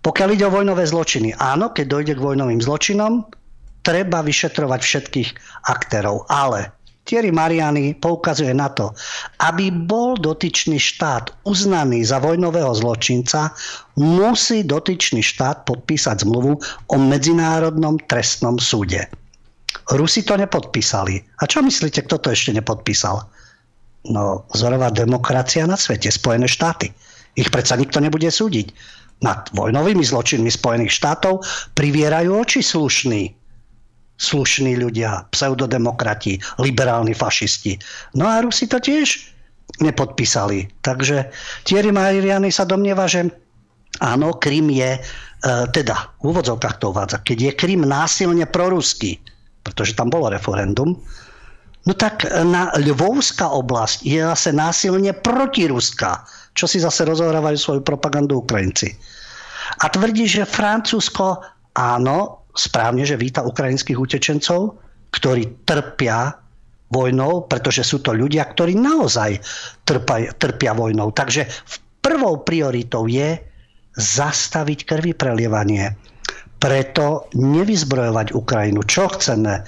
Pokiaľ 0.00 0.28
ide 0.32 0.48
o 0.48 0.54
vojnové 0.56 0.88
zločiny, 0.88 1.36
áno, 1.36 1.76
keď 1.76 1.84
dojde 1.84 2.12
k 2.16 2.24
vojnovým 2.24 2.64
zločinom, 2.64 3.28
treba 3.84 4.24
vyšetrovať 4.24 4.80
všetkých 4.80 5.28
aktérov. 5.68 6.24
Ale 6.32 6.72
Thierry 7.08 7.32
Mariani 7.32 7.96
poukazuje 7.96 8.52
na 8.52 8.68
to, 8.68 8.92
aby 9.40 9.72
bol 9.72 10.12
dotyčný 10.20 10.76
štát 10.76 11.32
uznaný 11.48 12.04
za 12.04 12.20
vojnového 12.20 12.68
zločinca, 12.76 13.56
musí 13.96 14.60
dotyčný 14.60 15.24
štát 15.24 15.64
podpísať 15.64 16.28
zmluvu 16.28 16.60
o 16.92 16.96
Medzinárodnom 17.00 17.96
trestnom 18.04 18.60
súde. 18.60 19.08
Rusi 19.92 20.24
to 20.24 20.36
nepodpísali. 20.36 21.20
A 21.40 21.48
čo 21.48 21.64
myslíte, 21.64 22.04
kto 22.04 22.20
to 22.20 22.28
ešte 22.32 22.52
nepodpísal? 22.52 23.24
No, 24.08 24.44
vzorová 24.52 24.92
demokracia 24.92 25.64
na 25.68 25.76
svete, 25.76 26.08
Spojené 26.08 26.48
štáty. 26.48 26.92
Ich 27.36 27.52
predsa 27.52 27.76
nikto 27.76 28.00
nebude 28.00 28.28
súdiť. 28.28 28.72
Nad 29.24 29.50
vojnovými 29.52 30.04
zločinmi 30.04 30.48
Spojených 30.48 30.94
štátov 30.94 31.42
privierajú 31.74 32.30
oči 32.38 32.60
slušní 32.62 33.38
slušní 34.18 34.74
ľudia, 34.82 35.30
pseudodemokrati, 35.30 36.42
liberálni 36.58 37.14
fašisti. 37.14 37.78
No 38.18 38.26
a 38.26 38.42
Rusi 38.42 38.66
to 38.66 38.82
tiež 38.82 39.14
nepodpísali. 39.78 40.66
Takže 40.82 41.30
Thierry 41.62 41.94
Mariani 41.94 42.50
sa 42.50 42.66
domnieva, 42.66 43.06
že 43.06 43.30
áno, 44.02 44.34
Krym 44.42 44.74
je, 44.74 44.98
e, 44.98 45.00
teda 45.70 46.18
v 46.18 46.34
úvodzovkách 46.34 46.76
to 46.82 46.90
uvádza, 46.90 47.22
keď 47.22 47.38
je 47.38 47.52
Krym 47.54 47.86
násilne 47.86 48.42
proruský, 48.50 49.22
pretože 49.68 49.92
tam 49.94 50.08
bolo 50.08 50.32
referendum, 50.32 50.96
no 51.84 51.92
tak 51.92 52.24
na 52.44 52.72
Lvovská 52.80 53.52
oblasť 53.52 54.04
je 54.04 54.20
zase 54.24 54.50
násilne 54.56 55.12
protiruská, 55.12 56.24
čo 56.56 56.64
si 56.64 56.80
zase 56.80 57.04
rozohrávajú 57.04 57.56
svoju 57.60 57.80
propagandu 57.84 58.40
Ukrajinci. 58.40 58.96
A 59.84 59.92
tvrdí, 59.92 60.24
že 60.24 60.48
Francúzsko 60.48 61.44
áno, 61.76 62.48
správne, 62.56 63.06
že 63.06 63.20
víta 63.20 63.46
ukrajinských 63.46 64.00
utečencov, 64.00 64.80
ktorí 65.14 65.62
trpia 65.68 66.34
vojnou, 66.88 67.46
pretože 67.46 67.84
sú 67.84 68.00
to 68.00 68.16
ľudia, 68.16 68.48
ktorí 68.48 68.74
naozaj 68.74 69.38
trpia, 69.84 70.32
trpia 70.34 70.72
vojnou. 70.72 71.12
Takže 71.12 71.46
prvou 72.00 72.40
prioritou 72.42 73.06
je 73.06 73.36
zastaviť 73.98 74.88
krvi 74.88 75.12
prelievanie. 75.12 75.92
Preto 76.58 77.30
nevyzbrojovať 77.38 78.34
Ukrajinu. 78.34 78.82
Čo 78.82 79.10
chceme? 79.14 79.62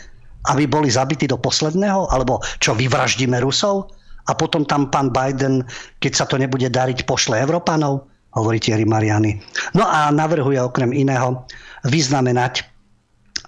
Aby 0.51 0.67
boli 0.67 0.91
zabití 0.91 1.31
do 1.31 1.39
posledného? 1.39 2.11
Alebo 2.11 2.43
čo, 2.59 2.75
vyvraždíme 2.75 3.39
Rusov? 3.39 3.95
A 4.29 4.35
potom 4.35 4.67
tam 4.67 4.91
pán 4.91 5.11
Biden, 5.11 5.67
keď 6.03 6.13
sa 6.13 6.25
to 6.27 6.39
nebude 6.39 6.67
dariť, 6.67 7.07
pošle 7.07 7.39
Európanov? 7.41 8.07
Hovorí 8.31 8.63
Thierry 8.63 8.87
Mariani. 8.87 9.43
No 9.75 9.83
a 9.87 10.11
navrhuje 10.15 10.63
okrem 10.63 10.95
iného 10.95 11.43
vyznamenať 11.83 12.63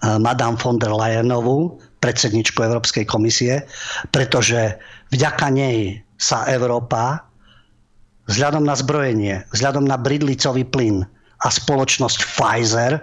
Madame 0.02 0.58
von 0.58 0.82
der 0.82 0.90
Leyenovú, 0.90 1.78
predsedničku 2.02 2.58
Európskej 2.58 3.06
komisie, 3.06 3.62
pretože 4.10 4.74
vďaka 5.14 5.54
nej 5.54 6.02
sa 6.18 6.42
Európa 6.50 7.22
vzhľadom 8.26 8.66
na 8.66 8.74
zbrojenie, 8.74 9.46
vzhľadom 9.54 9.86
na 9.86 9.94
bridlicový 9.94 10.66
plyn 10.66 11.06
a 11.42 11.48
spoločnosť 11.50 12.18
Pfizer 12.34 12.98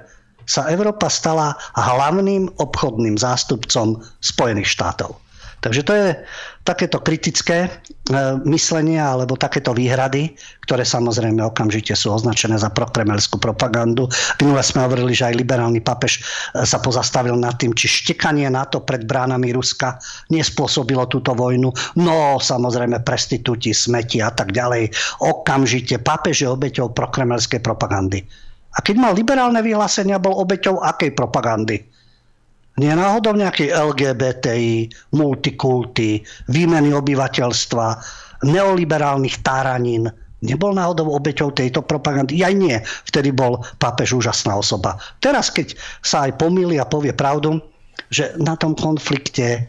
sa 0.49 0.65
Európa 0.73 1.13
stala 1.13 1.53
hlavným 1.77 2.49
obchodným 2.57 3.21
zástupcom 3.21 4.01
Spojených 4.17 4.73
štátov. 4.73 5.13
Takže 5.59 5.81
to 5.83 5.91
je 5.91 6.07
takéto 6.63 7.03
kritické 7.03 7.67
e, 7.67 7.69
myslenie 8.47 8.95
alebo 8.95 9.35
takéto 9.35 9.75
výhrady, 9.75 10.31
ktoré 10.63 10.87
samozrejme 10.87 11.43
okamžite 11.43 11.91
sú 11.99 12.15
označené 12.15 12.55
za 12.55 12.71
prokremelskú 12.71 13.43
propagandu. 13.43 14.07
Minule 14.39 14.63
sme 14.63 14.87
hovorili, 14.87 15.11
že 15.11 15.27
aj 15.27 15.35
liberálny 15.35 15.83
papež 15.83 16.23
e, 16.55 16.63
sa 16.63 16.79
pozastavil 16.79 17.35
nad 17.35 17.59
tým, 17.59 17.75
či 17.75 17.91
štekanie 17.91 18.47
NATO 18.47 18.87
pred 18.87 19.03
bránami 19.03 19.51
Ruska 19.51 19.99
nespôsobilo 20.31 21.11
túto 21.11 21.35
vojnu. 21.35 21.75
No, 21.99 22.39
samozrejme, 22.39 23.03
prestitúti, 23.03 23.75
smeti 23.75 24.23
a 24.23 24.31
tak 24.31 24.55
ďalej. 24.55 24.95
Okamžite 25.19 25.99
papež 25.99 26.47
je 26.47 26.47
obeťou 26.47 26.95
prokremelskej 26.95 27.59
propagandy. 27.59 28.23
A 28.69 28.85
keď 28.85 28.95
mal 29.01 29.13
liberálne 29.17 29.59
vyhlásenia, 29.65 30.21
bol 30.21 30.37
obeťou 30.37 30.81
akej 30.85 31.17
propagandy? 31.17 31.81
Nie 32.79 32.95
náhodou 32.95 33.35
nejaký 33.35 33.75
LGBTI, 33.75 34.87
multikulty, 35.11 36.23
výmeny 36.47 36.95
obyvateľstva, 36.95 37.87
neoliberálnych 38.47 39.43
táranín. 39.43 40.07
Nebol 40.39 40.71
náhodou 40.71 41.11
obeťou 41.11 41.51
tejto 41.51 41.83
propagandy? 41.83 42.39
Aj 42.39 42.55
nie. 42.55 42.79
Vtedy 43.03 43.35
bol 43.35 43.59
pápež 43.83 44.15
úžasná 44.15 44.55
osoba. 44.55 44.95
Teraz, 45.19 45.51
keď 45.51 45.75
sa 45.99 46.23
aj 46.23 46.39
pomýli 46.39 46.79
a 46.79 46.87
povie 46.87 47.11
pravdu, 47.11 47.59
že 48.07 48.31
na 48.39 48.55
tom 48.55 48.79
konflikte 48.79 49.67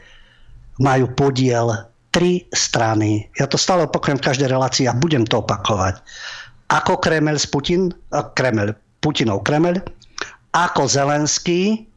majú 0.78 1.10
podiel 1.18 1.90
tri 2.14 2.46
strany. 2.54 3.26
Ja 3.34 3.50
to 3.50 3.58
stále 3.58 3.90
opakujem 3.90 4.22
v 4.22 4.26
každej 4.30 4.48
relácii 4.54 4.86
a 4.86 4.94
budem 4.94 5.26
to 5.26 5.42
opakovať. 5.42 5.98
Ako 6.70 7.02
Kreml 7.02 7.34
s 7.34 7.50
Putin, 7.50 7.90
Kreml, 8.38 8.70
Putinov 9.00 9.42
Kreml, 9.42 9.80
ako 10.52 10.86
Zelenský, 10.86 11.90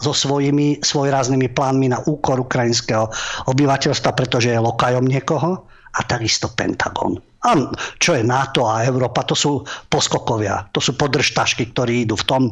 so 0.00 0.16
svojimi 0.16 0.80
svojráznými 0.80 1.52
plánmi 1.52 1.92
na 1.92 2.00
úkor 2.08 2.40
ukrajinského 2.40 3.12
obyvateľstva, 3.52 4.16
pretože 4.16 4.48
je 4.48 4.56
lokajom 4.56 5.04
niekoho 5.04 5.68
a 5.68 6.00
takisto 6.08 6.48
Pentagon. 6.56 7.20
A 7.40 7.56
čo 7.96 8.12
je 8.12 8.24
NATO 8.24 8.68
a 8.68 8.84
Európa, 8.84 9.24
to 9.24 9.32
sú 9.32 9.64
poskokovia, 9.88 10.68
to 10.76 10.80
sú 10.80 10.92
podržtašky, 10.92 11.72
ktorí 11.72 12.04
idú 12.04 12.16
v 12.20 12.28
tom, 12.28 12.42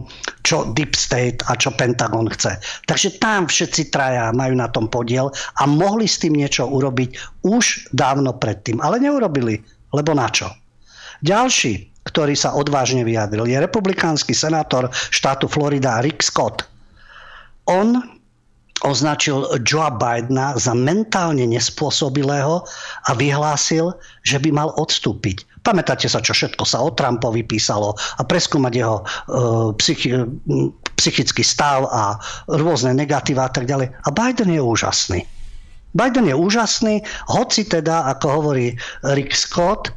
čo 0.45 0.73
Deep 0.73 0.97
State 0.97 1.45
a 1.45 1.57
čo 1.57 1.77
Pentagon 1.77 2.25
chce. 2.29 2.57
Takže 2.89 3.21
tam 3.21 3.45
všetci 3.45 3.93
traja 3.93 4.33
majú 4.33 4.57
na 4.57 4.69
tom 4.73 4.89
podiel 4.89 5.29
a 5.61 5.69
mohli 5.69 6.09
s 6.09 6.21
tým 6.25 6.41
niečo 6.41 6.65
urobiť 6.65 7.45
už 7.45 7.93
dávno 7.93 8.33
predtým, 8.41 8.81
ale 8.81 8.97
neurobili, 8.97 9.61
lebo 9.93 10.17
na 10.17 10.29
čo? 10.33 10.49
Ďalší, 11.21 11.88
ktorý 12.09 12.33
sa 12.33 12.57
odvážne 12.57 13.05
vyjadril, 13.05 13.45
je 13.45 13.61
republikánsky 13.61 14.33
senátor 14.33 14.89
štátu 15.13 15.45
Florida 15.47 16.01
Rick 16.01 16.25
Scott 16.25 16.65
on 17.69 18.01
označil 18.79 19.45
Joea 19.67 19.91
Bidena 19.91 20.55
za 20.57 20.73
mentálne 20.73 21.45
nespôsobilého 21.45 22.65
a 23.05 23.11
vyhlásil, 23.13 23.93
že 24.25 24.39
by 24.41 24.51
mal 24.55 24.71
odstúpiť. 24.79 25.45
Pamätáte 25.67 26.07
sa, 26.09 26.23
čo 26.23 26.33
všetko 26.33 26.65
sa 26.65 26.81
o 26.81 26.95
Trumpovi 26.95 27.45
písalo 27.45 27.99
a 28.17 28.23
preskúmať 28.25 28.73
jeho 28.73 29.03
psychi- 29.77 30.15
psychický 30.97 31.43
stav 31.43 31.91
a 31.91 32.17
rôzne 32.49 32.95
negatíva 32.95 33.51
a 33.51 33.53
tak 33.53 33.67
ďalej. 33.67 33.91
A 33.91 34.09
Biden 34.15 34.55
je 34.55 34.63
úžasný. 34.63 35.21
Biden 35.99 36.31
je 36.31 36.37
úžasný, 36.39 37.03
hoci 37.27 37.67
teda, 37.67 38.07
ako 38.15 38.27
hovorí 38.31 38.79
Rick 39.03 39.35
Scott, 39.35 39.91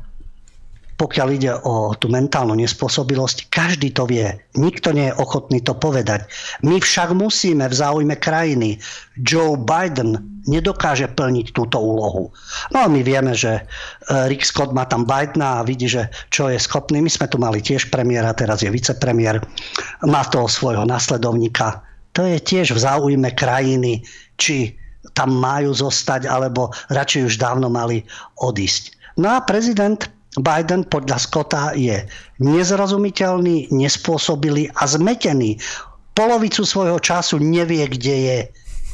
pokiaľ 1.02 1.28
ide 1.34 1.50
o 1.66 1.98
tú 1.98 2.14
mentálnu 2.14 2.54
nespôsobilosť, 2.54 3.50
každý 3.50 3.90
to 3.90 4.06
vie. 4.06 4.38
Nikto 4.54 4.94
nie 4.94 5.10
je 5.10 5.18
ochotný 5.18 5.58
to 5.66 5.74
povedať. 5.74 6.30
My 6.62 6.78
však 6.78 7.18
musíme 7.18 7.66
v 7.66 7.74
záujme 7.74 8.22
krajiny. 8.22 8.78
Joe 9.18 9.58
Biden 9.58 10.22
nedokáže 10.46 11.10
plniť 11.10 11.58
túto 11.58 11.82
úlohu. 11.82 12.30
No 12.70 12.86
a 12.86 12.88
my 12.88 13.02
vieme, 13.02 13.34
že 13.34 13.50
e, 13.58 13.62
Rick 14.30 14.46
Scott 14.46 14.78
má 14.78 14.86
tam 14.86 15.10
Bidena 15.10 15.58
a 15.58 15.66
vidí, 15.66 15.90
že 15.90 16.14
čo 16.30 16.54
je 16.54 16.62
schopný. 16.62 17.02
My 17.02 17.10
sme 17.10 17.26
tu 17.26 17.42
mali 17.42 17.66
tiež 17.66 17.90
premiéra, 17.90 18.38
teraz 18.38 18.62
je 18.62 18.70
vicepremiér. 18.70 19.42
Má 20.06 20.22
toho 20.30 20.46
svojho 20.46 20.86
nasledovníka. 20.86 21.82
To 22.14 22.30
je 22.30 22.38
tiež 22.38 22.78
v 22.78 22.80
záujme 22.82 23.34
krajiny, 23.34 24.06
či 24.38 24.78
tam 25.18 25.34
majú 25.34 25.74
zostať, 25.74 26.30
alebo 26.30 26.70
radšej 26.94 27.22
už 27.26 27.36
dávno 27.42 27.74
mali 27.74 28.06
odísť. 28.38 28.94
No 29.18 29.34
a 29.34 29.42
prezident 29.42 30.21
Biden 30.40 30.88
podľa 30.88 31.18
Scotta 31.20 31.76
je 31.76 32.08
nezrozumiteľný, 32.40 33.68
nespôsobilý 33.76 34.72
a 34.80 34.88
zmetený. 34.88 35.60
Polovicu 36.16 36.64
svojho 36.64 37.04
času 37.04 37.44
nevie, 37.44 37.84
kde 37.92 38.16
je. 38.16 38.40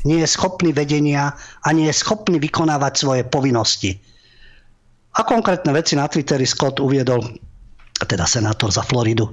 Nie 0.09 0.25
je 0.25 0.33
schopný 0.33 0.73
vedenia 0.73 1.37
a 1.61 1.67
nie 1.77 1.85
je 1.93 1.99
schopný 2.01 2.41
vykonávať 2.41 2.93
svoje 2.97 3.21
povinnosti. 3.21 4.01
A 5.17 5.25
konkrétne 5.25 5.73
veci 5.73 5.93
na 5.93 6.09
Twitteri 6.09 6.45
Scott 6.45 6.81
uviedol, 6.81 7.21
teda 8.01 8.25
senátor 8.25 8.73
za 8.73 8.81
Floridu, 8.85 9.29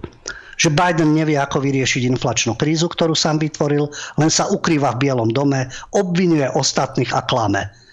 že 0.60 0.72
Biden 0.72 1.16
nevie, 1.16 1.40
ako 1.40 1.60
vyriešiť 1.60 2.04
inflačnú 2.08 2.56
krízu, 2.56 2.88
ktorú 2.88 3.16
sám 3.16 3.40
vytvoril, 3.40 3.88
len 4.20 4.30
sa 4.32 4.48
ukrýva 4.48 4.96
v 4.96 5.08
Bielom 5.08 5.30
dome, 5.32 5.68
obvinuje 5.96 6.48
ostatných 6.52 7.12
a 7.16 7.24
klame 7.24 7.83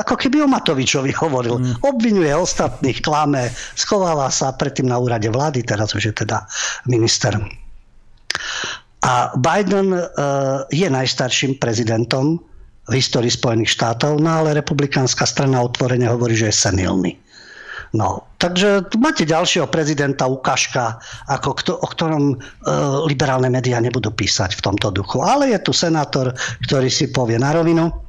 ako 0.00 0.18
keby 0.18 0.42
o 0.42 0.48
Matovičovi 0.50 1.12
hovoril. 1.22 1.60
Mm. 1.60 1.74
Obvinuje 1.86 2.32
ostatných, 2.34 2.98
klame, 3.04 3.50
schováva 3.78 4.30
sa 4.32 4.54
predtým 4.54 4.90
na 4.90 4.98
úrade 4.98 5.30
vlády, 5.30 5.62
teraz 5.62 5.94
už 5.94 6.10
je 6.10 6.14
teda 6.26 6.42
minister. 6.90 7.38
A 9.04 9.36
Biden 9.36 9.92
uh, 9.92 10.02
je 10.72 10.88
najstarším 10.88 11.60
prezidentom 11.60 12.40
v 12.88 12.92
histórii 12.96 13.32
Spojených 13.32 13.72
štátov, 13.76 14.20
no 14.20 14.30
ale 14.32 14.56
republikánska 14.56 15.28
strana 15.28 15.60
otvorene 15.60 16.08
hovorí, 16.08 16.36
že 16.36 16.52
je 16.52 16.56
senilný. 16.56 17.12
No, 17.94 18.26
takže 18.42 18.90
tu 18.90 18.98
máte 18.98 19.22
ďalšieho 19.22 19.70
prezidenta 19.70 20.26
Ukaška, 20.26 20.98
ako 21.30 21.50
kto, 21.62 21.72
o 21.78 21.86
ktorom 21.86 22.34
e, 22.34 22.36
liberálne 23.06 23.46
médiá 23.46 23.78
nebudú 23.78 24.10
písať 24.10 24.58
v 24.58 24.64
tomto 24.66 24.90
duchu. 24.90 25.22
Ale 25.22 25.54
je 25.54 25.62
tu 25.62 25.70
senátor, 25.70 26.34
ktorý 26.66 26.90
si 26.90 27.14
povie 27.14 27.38
na 27.38 27.54
rovinu 27.54 28.03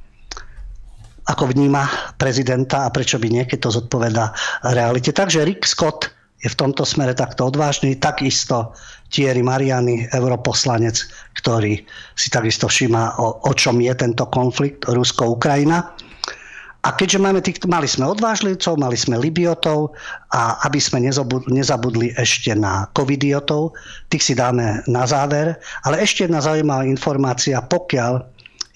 ako 1.26 1.52
vníma 1.52 2.16
prezidenta 2.22 2.86
a 2.86 2.94
prečo 2.94 3.18
by 3.18 3.28
niekedy 3.30 3.62
to 3.62 3.74
zodpoveda 3.74 4.34
realite. 4.74 5.10
Takže 5.10 5.46
Rick 5.46 5.66
Scott 5.66 6.14
je 6.46 6.54
v 6.54 6.60
tomto 6.60 6.86
smere 6.86 7.18
takto 7.18 7.50
odvážny, 7.50 7.98
takisto 7.98 8.78
Thierry 9.10 9.42
Mariani, 9.42 10.06
europoslanec, 10.14 10.94
ktorý 11.42 11.82
si 12.14 12.28
takisto 12.30 12.70
všíma, 12.70 13.18
o, 13.18 13.42
o 13.50 13.52
čom 13.58 13.82
je 13.82 13.94
tento 13.98 14.30
konflikt 14.30 14.86
Rusko-Ukrajina. 14.86 15.82
A 16.86 16.94
keďže 16.94 17.18
máme 17.18 17.42
tých, 17.42 17.66
mali 17.66 17.90
sme 17.90 18.06
odvážlivcov, 18.06 18.78
mali 18.78 18.94
sme 18.94 19.18
Libiotov 19.18 19.98
a 20.30 20.62
aby 20.70 20.78
sme 20.78 21.02
nezabudli 21.50 22.14
ešte 22.14 22.54
na 22.54 22.86
covidiotov, 22.94 23.74
tých 24.14 24.22
si 24.22 24.34
dáme 24.38 24.86
na 24.86 25.10
záver. 25.10 25.58
Ale 25.82 25.98
ešte 25.98 26.30
jedna 26.30 26.46
zaujímavá 26.46 26.86
informácia, 26.86 27.58
pokiaľ 27.58 28.22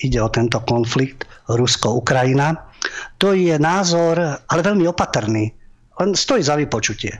ide 0.01 0.17
o 0.17 0.33
tento 0.33 0.57
konflikt, 0.65 1.28
Rusko-Ukrajina. 1.49 2.53
To 3.17 3.33
je 3.33 3.57
názor, 3.57 4.17
ale 4.45 4.61
veľmi 4.61 4.85
opatrný. 4.85 5.49
Len 5.99 6.11
stojí 6.15 6.45
za 6.45 6.55
vypočutie. 6.55 7.17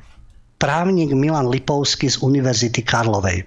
Právnik 0.60 1.12
Milan 1.16 1.50
Lipovský 1.50 2.08
z 2.08 2.22
Univerzity 2.22 2.86
Karlovej. 2.86 3.44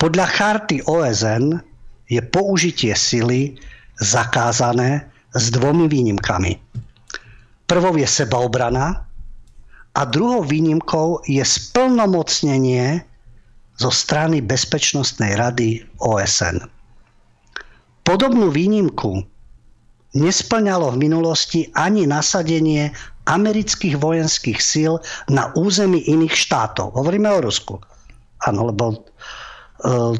Podľa 0.00 0.26
charty 0.32 0.80
OSN 0.88 1.60
je 2.08 2.20
použitie 2.24 2.96
sily 2.96 3.54
zakázané 4.00 5.04
s 5.36 5.52
dvomi 5.52 5.86
výnimkami. 5.86 6.56
Prvou 7.68 7.94
je 7.94 8.08
sebaobrana 8.08 9.06
a 9.94 10.00
druhou 10.08 10.42
výnimkou 10.42 11.22
je 11.28 11.44
splnomocnenie 11.44 13.04
zo 13.78 13.92
strany 13.92 14.40
Bezpečnostnej 14.40 15.36
rady 15.36 15.84
OSN. 16.00 16.64
Podobnú 18.04 18.50
výnimku 18.50 19.22
nesplňalo 20.14 20.94
v 20.94 21.00
minulosti 21.06 21.60
ani 21.78 22.06
nasadenie 22.06 22.90
amerických 23.30 23.94
vojenských 23.94 24.58
síl 24.58 24.98
na 25.30 25.54
území 25.54 26.02
iných 26.02 26.34
štátov. 26.34 26.98
Hovoríme 26.98 27.30
o 27.30 27.44
Rusku. 27.44 27.78
Áno, 28.42 28.72
lebo 28.72 28.90
e, 28.90 28.96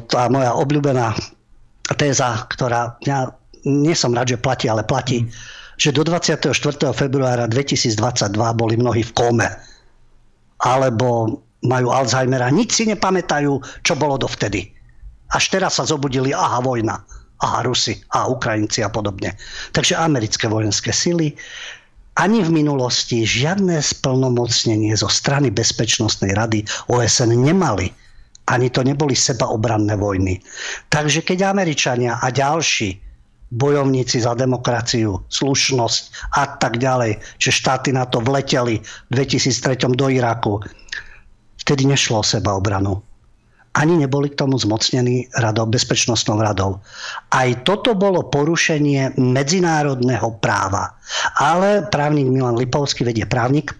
tá 0.07 0.31
moja 0.31 0.55
obľúbená 0.55 1.11
téza, 1.99 2.47
ktorá 2.47 2.95
ja 3.03 3.35
nie 3.67 3.93
som 3.97 4.15
rád, 4.15 4.37
že 4.37 4.39
platí, 4.39 4.65
ale 4.71 4.87
platí, 4.87 5.25
mm. 5.25 5.29
že 5.75 5.91
do 5.91 6.07
24. 6.07 6.53
februára 6.95 7.45
2022 7.51 7.99
boli 8.55 8.79
mnohí 8.79 9.03
v 9.03 9.11
kóme. 9.11 9.49
Alebo 10.61 11.41
majú 11.65 11.87
Alzheimera, 11.89 12.49
nič 12.53 12.79
si 12.79 12.83
nepamätajú, 12.87 13.83
čo 13.83 13.93
bolo 13.97 14.15
dovtedy. 14.17 14.71
Až 15.33 15.51
teraz 15.51 15.77
sa 15.81 15.83
zobudili, 15.85 16.31
aha, 16.31 16.61
vojna 16.63 17.01
a 17.41 17.65
Rusi 17.65 17.97
a 18.13 18.29
Ukrajinci 18.29 18.85
a 18.85 18.89
podobne. 18.89 19.33
Takže 19.73 19.97
americké 19.97 20.45
vojenské 20.45 20.93
sily 20.93 21.33
ani 22.19 22.43
v 22.43 22.51
minulosti 22.51 23.23
žiadne 23.23 23.79
splnomocnenie 23.79 24.91
zo 24.93 25.07
strany 25.07 25.47
Bezpečnostnej 25.49 26.35
rady 26.35 26.67
OSN 26.91 27.31
nemali. 27.33 27.87
Ani 28.51 28.67
to 28.67 28.83
neboli 28.83 29.15
sebaobranné 29.15 29.95
vojny. 29.95 30.43
Takže 30.91 31.23
keď 31.23 31.55
Američania 31.55 32.19
a 32.19 32.27
ďalší 32.27 32.99
bojovníci 33.51 34.23
za 34.23 34.35
demokraciu, 34.35 35.23
slušnosť 35.27 36.01
a 36.35 36.59
tak 36.59 36.79
ďalej, 36.79 37.19
že 37.39 37.51
štáty 37.51 37.95
na 37.95 38.07
to 38.07 38.19
vleteli 38.19 38.79
v 39.07 39.11
2003 39.11 39.95
do 39.95 40.07
Iraku, 40.11 40.59
vtedy 41.63 41.87
nešlo 41.87 42.23
o 42.23 42.27
sebaobranu 42.27 43.10
ani 43.71 44.03
neboli 44.03 44.27
k 44.27 44.39
tomu 44.43 44.59
zmocnení 44.59 45.31
radou, 45.39 45.63
bezpečnostnou 45.65 46.43
radou. 46.43 46.83
Aj 47.31 47.49
toto 47.63 47.95
bolo 47.95 48.27
porušenie 48.27 49.15
medzinárodného 49.15 50.35
práva. 50.43 50.91
Ale 51.39 51.87
právnik 51.87 52.27
Milan 52.27 52.59
Lipovský 52.59 53.07
vedie 53.07 53.23
právnik, 53.23 53.71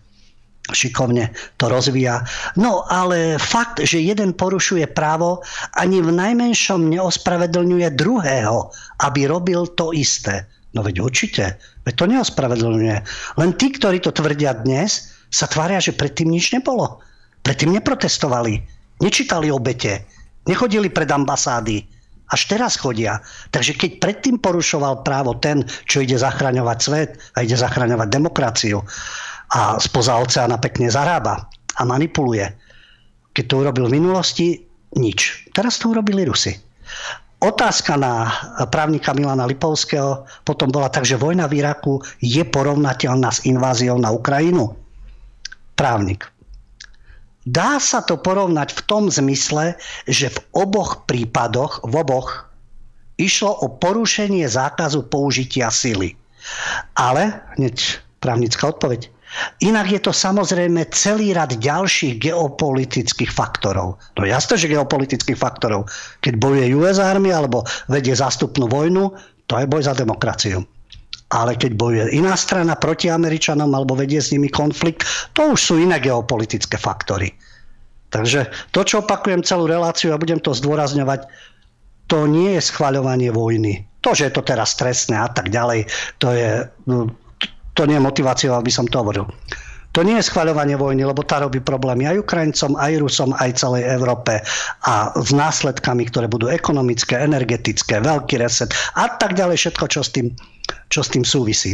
šikovne 0.71 1.35
to 1.59 1.67
rozvíja. 1.67 2.23
No 2.55 2.87
ale 2.87 3.35
fakt, 3.35 3.83
že 3.83 3.99
jeden 3.99 4.31
porušuje 4.31 4.87
právo, 4.95 5.43
ani 5.75 5.99
v 5.99 6.15
najmenšom 6.15 6.87
neospravedlňuje 6.87 7.91
druhého, 7.99 8.71
aby 9.03 9.27
robil 9.27 9.67
to 9.75 9.91
isté. 9.91 10.47
No 10.71 10.87
veď 10.87 11.03
určite, 11.03 11.59
veď 11.83 11.93
to 11.99 12.05
neospravedlňuje. 12.07 12.97
Len 13.35 13.49
tí, 13.59 13.67
ktorí 13.75 13.99
to 13.99 14.15
tvrdia 14.15 14.55
dnes, 14.63 15.11
sa 15.31 15.47
tvária, 15.47 15.83
že 15.83 15.95
predtým 15.95 16.31
nič 16.31 16.55
nebolo. 16.55 17.03
Predtým 17.43 17.75
neprotestovali 17.75 18.80
Nečítali 19.01 19.49
obete, 19.49 20.05
nechodili 20.45 20.93
pred 20.93 21.09
ambasády, 21.09 21.83
až 22.31 22.41
teraz 22.47 22.79
chodia. 22.79 23.19
Takže 23.51 23.75
keď 23.75 23.91
predtým 23.99 24.39
porušoval 24.39 25.03
právo 25.03 25.35
ten, 25.35 25.67
čo 25.85 25.99
ide 25.99 26.15
zachraňovať 26.15 26.77
svet 26.79 27.09
a 27.35 27.43
ide 27.43 27.59
zachraňovať 27.59 28.07
demokraciu 28.07 28.79
a 29.51 29.75
spoza 29.83 30.15
oceána 30.15 30.55
pekne 30.63 30.87
zarába 30.87 31.51
a 31.75 31.81
manipuluje. 31.83 32.47
Keď 33.35 33.45
to 33.47 33.55
urobil 33.67 33.85
v 33.91 33.99
minulosti, 33.99 34.47
nič. 34.95 35.51
Teraz 35.51 35.79
to 35.79 35.91
urobili 35.91 36.23
Rusi. 36.23 36.55
Otázka 37.41 37.97
na 37.97 38.29
právnika 38.69 39.11
Milana 39.17 39.49
Lipovského 39.49 40.29
potom 40.45 40.69
bola 40.69 40.93
tak, 40.93 41.09
že 41.09 41.17
vojna 41.19 41.49
v 41.49 41.59
Iraku 41.63 41.99
je 42.21 42.45
porovnateľná 42.45 43.33
s 43.33 43.43
inváziou 43.49 43.97
na 43.97 44.13
Ukrajinu. 44.13 44.71
Právnik. 45.73 46.30
Dá 47.41 47.81
sa 47.81 48.05
to 48.05 48.21
porovnať 48.21 48.69
v 48.77 48.81
tom 48.85 49.03
zmysle, 49.09 49.73
že 50.05 50.29
v 50.29 50.39
oboch 50.53 51.09
prípadoch, 51.09 51.81
v 51.81 51.93
oboch, 51.97 52.51
išlo 53.17 53.65
o 53.65 53.67
porušenie 53.81 54.45
zákazu 54.45 55.09
použitia 55.09 55.73
sily. 55.73 56.13
Ale, 56.97 57.41
hneď 57.57 58.01
právnická 58.21 58.69
odpoveď, 58.69 59.09
inak 59.65 59.89
je 59.89 59.99
to 60.01 60.13
samozrejme 60.13 60.85
celý 60.93 61.33
rad 61.33 61.57
ďalších 61.57 62.21
geopolitických 62.21 63.33
faktorov. 63.33 63.97
No 64.17 64.21
jasné, 64.21 64.61
že 64.61 64.69
geopolitických 64.69 65.37
faktorov. 65.37 65.89
Keď 66.21 66.37
bojuje 66.37 66.77
US 66.77 67.01
Army 67.01 67.33
alebo 67.33 67.65
vedie 67.89 68.13
zástupnú 68.13 68.69
vojnu, 68.69 69.17
to 69.49 69.57
je 69.57 69.65
boj 69.65 69.81
za 69.81 69.97
demokraciu. 69.97 70.61
Ale 71.31 71.55
keď 71.55 71.71
bojuje 71.79 72.05
iná 72.11 72.35
strana 72.35 72.75
proti 72.75 73.07
Američanom 73.07 73.71
alebo 73.71 73.95
vedie 73.95 74.19
s 74.19 74.35
nimi 74.35 74.51
konflikt, 74.51 75.07
to 75.31 75.55
už 75.55 75.59
sú 75.59 75.73
iné 75.79 75.97
geopolitické 76.03 76.75
faktory. 76.75 77.31
Takže 78.11 78.51
to, 78.75 78.83
čo 78.83 78.99
opakujem 78.99 79.39
celú 79.39 79.71
reláciu 79.71 80.11
a 80.11 80.19
budem 80.19 80.43
to 80.43 80.51
zdôrazňovať, 80.51 81.31
to 82.11 82.27
nie 82.27 82.59
je 82.59 82.61
schvaľovanie 82.67 83.31
vojny. 83.31 83.87
To, 84.03 84.11
že 84.11 84.27
je 84.27 84.35
to 84.35 84.43
teraz 84.43 84.75
stresné 84.75 85.15
a 85.15 85.31
tak 85.31 85.47
ďalej, 85.47 85.87
to 86.19 86.35
je, 86.35 86.67
to 87.71 87.81
nie 87.87 87.95
je 87.95 88.03
motiváciou, 88.03 88.59
aby 88.59 88.67
som 88.67 88.83
to 88.83 88.99
hovoril. 88.99 89.31
To 89.91 90.07
nie 90.07 90.15
je 90.19 90.27
schvaľovanie 90.27 90.79
vojny, 90.79 91.03
lebo 91.03 91.23
tá 91.23 91.43
robí 91.43 91.59
problémy 91.59 92.07
aj 92.07 92.23
Ukrajincom, 92.23 92.79
aj 92.79 92.91
Rusom, 92.99 93.31
aj 93.35 93.59
celej 93.59 93.83
Európe 93.91 94.39
a 94.87 95.11
s 95.19 95.31
následkami, 95.35 96.07
ktoré 96.07 96.31
budú 96.31 96.47
ekonomické, 96.47 97.19
energetické, 97.19 97.99
veľký 97.99 98.39
reset 98.39 98.71
a 98.95 99.11
tak 99.19 99.35
ďalej, 99.35 99.59
všetko, 99.59 99.85
čo 99.91 99.99
s 99.99 100.15
tým, 100.15 100.31
čo 100.89 101.01
s 101.03 101.11
tým 101.11 101.25
súvisí. 101.25 101.73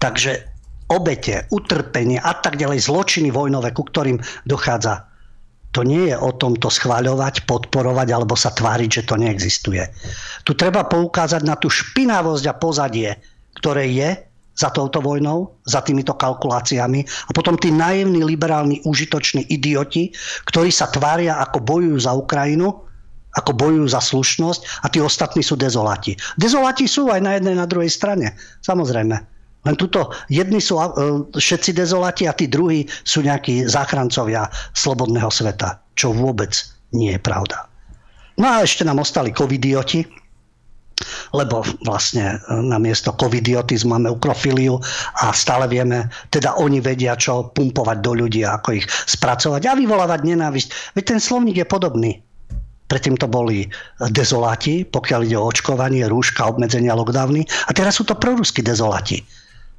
Takže 0.00 0.44
obete, 0.90 1.46
utrpenie 1.54 2.18
a 2.18 2.34
tak 2.38 2.58
ďalej, 2.58 2.90
zločiny 2.90 3.30
vojnové, 3.30 3.70
ku 3.70 3.86
ktorým 3.86 4.18
dochádza 4.44 5.10
to 5.70 5.86
nie 5.86 6.10
je 6.10 6.16
o 6.18 6.34
tom 6.34 6.58
to 6.58 6.66
schváľovať, 6.66 7.46
podporovať 7.46 8.08
alebo 8.10 8.34
sa 8.34 8.50
tváriť, 8.50 8.90
že 8.90 9.06
to 9.06 9.14
neexistuje. 9.14 9.86
Tu 10.42 10.52
treba 10.58 10.82
poukázať 10.82 11.46
na 11.46 11.54
tú 11.54 11.70
špinavosť 11.70 12.44
a 12.50 12.58
pozadie, 12.58 13.14
ktoré 13.54 13.86
je 13.86 14.10
za 14.50 14.74
touto 14.74 14.98
vojnou, 14.98 15.56
za 15.62 15.80
týmito 15.80 16.18
kalkuláciami 16.18 17.06
a 17.06 17.30
potom 17.30 17.54
tí 17.54 17.70
naivní, 17.70 18.26
liberálni, 18.26 18.82
užitoční 18.82 19.46
idioti, 19.46 20.10
ktorí 20.50 20.74
sa 20.74 20.90
tvária 20.90 21.38
ako 21.38 21.62
bojujú 21.62 21.98
za 22.02 22.12
Ukrajinu, 22.18 22.89
ako 23.38 23.54
bojujú 23.54 23.86
za 23.90 24.02
slušnosť 24.02 24.82
a 24.82 24.86
tí 24.90 24.98
ostatní 24.98 25.42
sú 25.44 25.54
dezolati. 25.54 26.18
Dezolati 26.34 26.90
sú 26.90 27.10
aj 27.10 27.20
na 27.22 27.38
jednej, 27.38 27.54
na 27.54 27.66
druhej 27.66 27.90
strane, 27.90 28.34
samozrejme. 28.64 29.16
Len 29.60 29.76
tuto 29.76 30.08
jedni 30.32 30.56
sú 30.56 30.80
e, 30.80 30.88
všetci 31.36 31.76
dezolati 31.76 32.24
a 32.24 32.32
tí 32.32 32.48
druhí 32.48 32.88
sú 33.04 33.20
nejakí 33.20 33.68
záchrancovia 33.68 34.48
slobodného 34.72 35.28
sveta, 35.28 35.76
čo 36.00 36.16
vôbec 36.16 36.56
nie 36.96 37.12
je 37.12 37.20
pravda. 37.20 37.68
No 38.40 38.48
a 38.48 38.64
ešte 38.64 38.88
nám 38.88 39.04
ostali 39.04 39.36
covidioti, 39.36 40.00
lebo 41.36 41.60
vlastne 41.84 42.40
e, 42.40 42.56
na 42.56 42.80
miesto 42.80 43.12
covidiotizmu 43.12 44.00
máme 44.00 44.08
ukrofiliu 44.08 44.80
a 45.20 45.28
stále 45.36 45.68
vieme, 45.68 46.08
teda 46.32 46.56
oni 46.56 46.80
vedia, 46.80 47.20
čo 47.20 47.52
pumpovať 47.52 47.98
do 48.00 48.16
ľudí, 48.16 48.40
ako 48.48 48.80
ich 48.80 48.88
spracovať 48.88 49.62
a 49.68 49.76
vyvolávať 49.76 50.20
nenávisť. 50.24 50.96
Veď 50.96 51.04
ten 51.04 51.20
slovník 51.20 51.60
je 51.60 51.68
podobný. 51.68 52.12
Predtým 52.90 53.14
to 53.14 53.30
boli 53.30 53.70
dezoláti, 54.10 54.82
pokiaľ 54.82 55.20
ide 55.22 55.38
o 55.38 55.46
očkovanie, 55.46 56.10
rúška, 56.10 56.42
obmedzenia, 56.50 56.98
lockdowny. 56.98 57.46
A 57.46 57.70
teraz 57.70 58.02
sú 58.02 58.04
to 58.04 58.18
proruskí 58.18 58.66
dezoláti. 58.66 59.22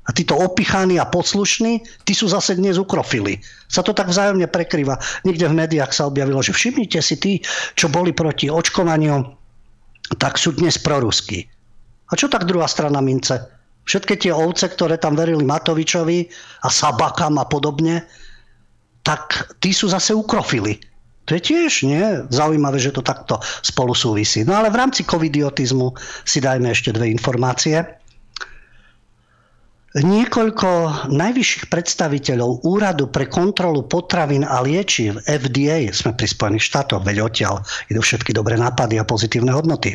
A 0.08 0.16
títo 0.16 0.34
opichaní 0.40 0.98
a 0.98 1.06
poslušní, 1.06 1.84
tí 2.08 2.16
sú 2.16 2.32
zase 2.32 2.58
dnes 2.58 2.80
ukrofili. 2.80 3.38
Sa 3.68 3.84
to 3.84 3.92
tak 3.92 4.10
vzájomne 4.10 4.48
prekryva. 4.50 4.98
Niekde 5.28 5.52
v 5.52 5.58
médiách 5.60 5.92
sa 5.92 6.08
objavilo, 6.08 6.42
že 6.42 6.56
všimnite 6.56 7.04
si 7.04 7.16
tí, 7.20 7.34
čo 7.76 7.92
boli 7.92 8.16
proti 8.16 8.50
očkovaniu, 8.50 9.28
tak 10.18 10.40
sú 10.40 10.56
dnes 10.56 10.80
proruskí. 10.80 11.46
A 12.10 12.18
čo 12.18 12.32
tak 12.32 12.48
druhá 12.48 12.66
strana 12.66 13.04
mince? 13.04 13.40
Všetky 13.86 14.18
tie 14.24 14.34
ovce, 14.34 14.72
ktoré 14.72 14.98
tam 14.98 15.20
verili 15.20 15.44
Matovičovi 15.44 16.32
a 16.64 16.68
Sabakam 16.72 17.38
a 17.38 17.46
podobne, 17.46 18.08
tak 19.04 19.54
tí 19.60 19.74
sú 19.74 19.90
zase 19.90 20.16
ukrofili. 20.18 20.82
To 21.30 21.38
je 21.38 21.42
tiež 21.42 21.86
nie 21.86 22.04
zaujímavé, 22.34 22.82
že 22.82 22.92
to 22.92 23.06
takto 23.06 23.38
spolu 23.62 23.94
súvisí. 23.94 24.42
No 24.42 24.58
ale 24.58 24.74
v 24.74 24.80
rámci 24.82 25.06
covidiotizmu 25.06 25.94
si 26.26 26.42
dajme 26.42 26.74
ešte 26.74 26.92
dve 26.92 27.14
informácie. 27.14 27.78
Niekoľko 29.92 30.68
najvyšších 31.12 31.68
predstaviteľov 31.68 32.64
Úradu 32.64 33.12
pre 33.12 33.28
kontrolu 33.28 33.84
potravín 33.84 34.48
a 34.48 34.64
liečiv 34.64 35.20
FDA, 35.28 35.92
sme 35.92 36.16
pri 36.16 36.32
Spojených 36.32 36.64
štátoch, 36.64 37.04
veď 37.04 37.28
odtiaľ 37.28 37.60
idú 37.92 38.00
všetky 38.00 38.32
dobré 38.32 38.56
nápady 38.56 39.04
a 39.04 39.04
pozitívne 39.04 39.52
hodnoty. 39.52 39.92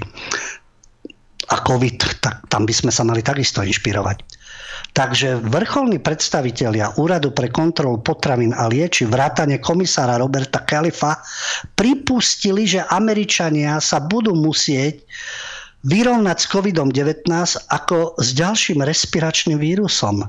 A 1.49 1.57
COVID, 1.65 2.21
tak 2.21 2.45
tam 2.53 2.69
by 2.69 2.75
sme 2.77 2.93
sa 2.93 3.09
mali 3.09 3.25
takisto 3.25 3.65
inšpirovať. 3.65 4.21
Takže 4.97 5.37
vrcholní 5.45 6.01
predstavitelia 6.01 6.97
Úradu 6.97 7.29
pre 7.29 7.53
kontrolu 7.53 8.01
potravín 8.01 8.57
a 8.57 8.65
lieči 8.65 9.05
vrátane 9.05 9.61
komisára 9.61 10.17
Roberta 10.17 10.65
Kalifa 10.65 11.21
pripustili, 11.77 12.65
že 12.65 12.81
Američania 12.81 13.77
sa 13.77 14.01
budú 14.01 14.33
musieť 14.33 15.05
vyrovnať 15.85 16.37
s 16.41 16.47
COVID-19 16.49 17.29
ako 17.69 18.17
s 18.17 18.33
ďalším 18.33 18.81
respiračným 18.81 19.61
vírusom. 19.61 20.25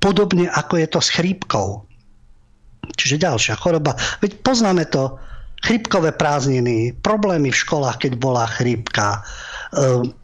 Podobne 0.00 0.48
ako 0.48 0.80
je 0.80 0.88
to 0.88 1.00
s 1.04 1.12
chrípkou. 1.12 1.84
Čiže 2.96 3.20
ďalšia 3.20 3.60
choroba. 3.60 4.00
Veď 4.24 4.40
poznáme 4.40 4.88
to, 4.88 5.20
chrípkové 5.60 6.16
prázdniny, 6.16 6.96
problémy 7.04 7.52
v 7.52 7.60
školách, 7.60 8.08
keď 8.08 8.12
bola 8.16 8.48
chrípka, 8.48 9.20
ehm, 9.76 10.16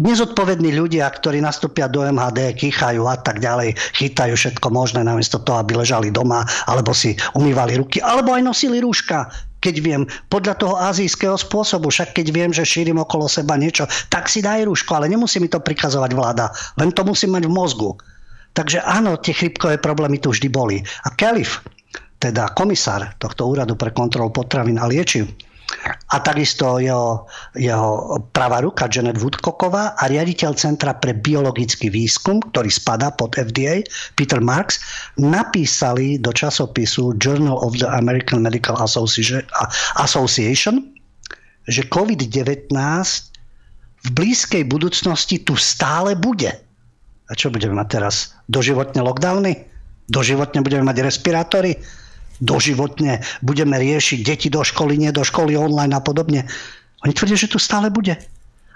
nezodpovední 0.00 0.72
ľudia, 0.72 1.06
ktorí 1.06 1.44
nastúpia 1.44 1.86
do 1.86 2.02
MHD, 2.02 2.56
kýchajú 2.56 3.04
a 3.04 3.20
tak 3.20 3.38
ďalej, 3.44 3.76
chytajú 4.00 4.34
všetko 4.34 4.66
možné 4.72 5.04
namiesto 5.04 5.36
toho, 5.44 5.60
aby 5.60 5.76
ležali 5.76 6.08
doma, 6.08 6.42
alebo 6.64 6.96
si 6.96 7.14
umývali 7.36 7.76
ruky, 7.76 8.00
alebo 8.00 8.32
aj 8.32 8.42
nosili 8.42 8.80
rúška 8.80 9.28
keď 9.60 9.76
viem, 9.84 10.02
podľa 10.32 10.56
toho 10.56 10.74
azijského 10.80 11.36
spôsobu, 11.36 11.92
však 11.92 12.16
keď 12.16 12.26
viem, 12.32 12.48
že 12.48 12.64
šírim 12.64 12.96
okolo 12.96 13.28
seba 13.28 13.60
niečo, 13.60 13.84
tak 14.08 14.32
si 14.32 14.40
daj 14.40 14.64
rúško, 14.64 14.96
ale 14.96 15.12
nemusí 15.12 15.36
mi 15.36 15.52
to 15.52 15.60
prikazovať 15.60 16.16
vláda, 16.16 16.48
len 16.80 16.90
to 16.96 17.04
musím 17.04 17.36
mať 17.36 17.44
v 17.44 17.52
mozgu. 17.52 17.90
Takže 18.56 18.80
áno, 18.82 19.20
tie 19.20 19.36
chrypkové 19.36 19.76
problémy 19.78 20.16
tu 20.16 20.32
vždy 20.32 20.48
boli. 20.48 20.80
A 20.80 21.12
Kelif, 21.12 21.60
teda 22.16 22.50
komisár 22.56 23.14
tohto 23.20 23.46
úradu 23.46 23.76
pre 23.76 23.92
kontrolu 23.92 24.32
potravín 24.32 24.80
a 24.80 24.88
liečiv, 24.88 25.28
a 26.10 26.16
takisto 26.18 26.82
jeho, 26.82 27.26
jeho 27.54 28.18
pravá 28.34 28.60
ruka 28.62 28.90
Janet 28.90 29.18
Woodcocková 29.22 29.94
a 29.94 30.02
riaditeľ 30.10 30.58
Centra 30.58 30.92
pre 30.98 31.14
biologický 31.14 31.86
výskum, 31.90 32.42
ktorý 32.50 32.66
spadá 32.66 33.14
pod 33.14 33.38
FDA, 33.38 33.86
Peter 34.18 34.42
Marks, 34.42 34.82
napísali 35.16 36.18
do 36.18 36.34
časopisu 36.34 37.14
Journal 37.22 37.62
of 37.62 37.78
the 37.78 37.86
American 37.86 38.42
Medical 38.42 38.74
Association, 40.02 40.74
že 41.70 41.86
COVID-19 41.86 42.74
v 44.00 44.08
blízkej 44.16 44.66
budúcnosti 44.66 45.38
tu 45.44 45.54
stále 45.54 46.18
bude. 46.18 46.50
A 47.30 47.32
čo 47.38 47.52
budeme 47.52 47.78
mať 47.78 48.00
teraz? 48.00 48.34
Doživotne 48.50 49.06
lockdowny? 49.06 49.54
Doživotne 50.10 50.66
budeme 50.66 50.90
mať 50.90 51.06
respirátory? 51.06 51.78
Doživotne 52.40 53.20
budeme 53.44 53.76
riešiť 53.76 54.18
deti 54.24 54.48
do 54.48 54.64
školy, 54.64 54.96
nie 54.96 55.12
do 55.12 55.22
školy 55.24 55.54
online 55.54 55.94
a 55.94 56.02
podobne. 56.02 56.48
Oni 57.04 57.12
tvrdia, 57.12 57.36
že 57.36 57.52
tu 57.52 57.60
stále 57.60 57.88
bude. 57.92 58.16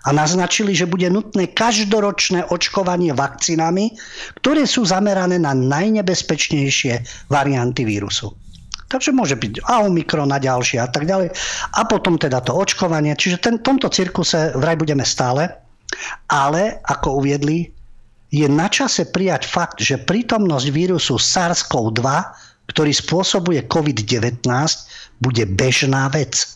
A 0.05 0.13
naznačili, 0.13 0.77
že 0.77 0.85
bude 0.85 1.09
nutné 1.09 1.49
každoročné 1.57 2.53
očkovanie 2.53 3.17
vakcínami, 3.17 3.97
ktoré 4.37 4.69
sú 4.69 4.85
zamerané 4.85 5.41
na 5.41 5.57
najnebezpečnejšie 5.57 7.01
varianty 7.33 7.89
vírusu. 7.89 8.37
Takže 8.93 9.17
môže 9.17 9.33
byť 9.41 9.65
a 9.65 9.89
Omikron 9.89 10.29
a 10.29 10.37
ďalšie 10.37 10.77
a 10.77 10.89
tak 10.93 11.09
ďalej. 11.09 11.33
A 11.73 11.81
potom 11.89 12.21
teda 12.21 12.45
to 12.45 12.53
očkovanie. 12.53 13.17
Čiže 13.17 13.41
ten, 13.41 13.57
tomto 13.65 13.89
cirkuse 13.89 14.53
vraj 14.61 14.77
budeme 14.77 15.09
stále. 15.09 15.49
Ale, 16.29 16.85
ako 16.85 17.25
uviedli, 17.25 17.73
je 18.29 18.45
na 18.45 18.69
čase 18.69 19.09
prijať 19.09 19.49
fakt, 19.49 19.79
že 19.81 19.97
prítomnosť 19.97 20.67
vírusu 20.69 21.17
SARS-CoV-2 21.17 22.05
ktorý 22.71 22.93
spôsobuje 22.93 23.67
COVID-19, 23.69 24.45
bude 25.21 25.45
bežná 25.49 26.09
vec. 26.09 26.49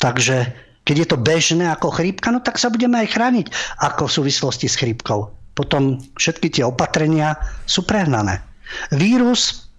Takže 0.00 0.52
keď 0.84 0.96
je 0.96 1.08
to 1.08 1.18
bežné 1.20 1.64
ako 1.68 1.92
chrípka, 1.92 2.32
no 2.32 2.40
tak 2.40 2.56
sa 2.56 2.72
budeme 2.72 3.00
aj 3.04 3.12
chrániť 3.14 3.46
ako 3.84 4.08
v 4.08 4.14
súvislosti 4.20 4.66
s 4.66 4.78
chrípkou. 4.80 5.28
Potom 5.54 6.00
všetky 6.16 6.48
tie 6.48 6.64
opatrenia 6.64 7.36
sú 7.68 7.84
prehnané. 7.84 8.40
Vírus 8.94 9.70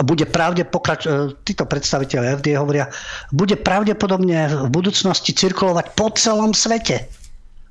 bude 0.00 0.24
pravde 0.24 0.64
pokrač- 0.64 1.06
e, 1.06 1.36
títo 1.44 1.68
predstaviteľe 1.68 2.40
FDA 2.40 2.56
hovoria, 2.56 2.88
bude 3.30 3.54
pravdepodobne 3.54 4.48
v 4.48 4.68
budúcnosti 4.72 5.36
cirkulovať 5.36 5.92
po 5.92 6.08
celom 6.16 6.56
svete 6.56 7.04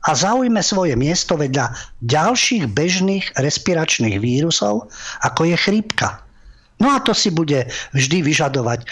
a 0.08 0.10
zaujme 0.14 0.62
svoje 0.62 0.94
miesto 0.94 1.36
vedľa 1.36 1.74
ďalších 2.06 2.70
bežných 2.70 3.26
respiračných 3.36 4.22
vírusov, 4.22 4.88
ako 5.26 5.42
je 5.52 5.56
chrípka. 5.58 6.22
No 6.80 6.96
a 6.96 7.04
to 7.04 7.12
si 7.12 7.28
bude 7.28 7.68
vždy 7.92 8.24
vyžadovať 8.24 8.80
e, 8.84 8.88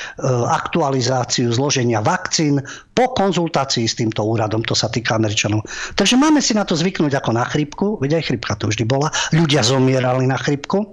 aktualizáciu 0.51 1.47
zloženia 1.55 2.03
vakcín 2.03 2.59
po 2.91 3.15
konzultácii 3.15 3.87
s 3.87 3.95
týmto 3.95 4.27
úradom, 4.27 4.59
to 4.67 4.75
sa 4.75 4.91
týka 4.91 5.15
Američanov. 5.15 5.63
Takže 5.95 6.19
máme 6.19 6.43
si 6.43 6.51
na 6.51 6.67
to 6.67 6.75
zvyknúť 6.75 7.15
ako 7.15 7.31
na 7.31 7.47
chrypku, 7.47 7.95
veď 8.03 8.19
aj 8.19 8.23
chrypka 8.27 8.59
to 8.59 8.67
vždy 8.67 8.83
bola. 8.83 9.07
Ľudia 9.31 9.63
zomierali 9.63 10.27
na 10.27 10.35
chrypku. 10.35 10.83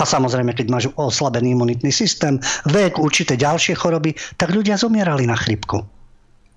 A 0.00 0.08
samozrejme, 0.08 0.56
keď 0.56 0.66
máš 0.72 0.84
oslabený 0.96 1.52
imunitný 1.52 1.92
systém, 1.92 2.40
vek, 2.64 2.96
určité 2.96 3.36
ďalšie 3.36 3.76
choroby, 3.76 4.16
tak 4.40 4.56
ľudia 4.56 4.80
zomierali 4.80 5.28
na 5.28 5.36
chrypku. 5.36 5.84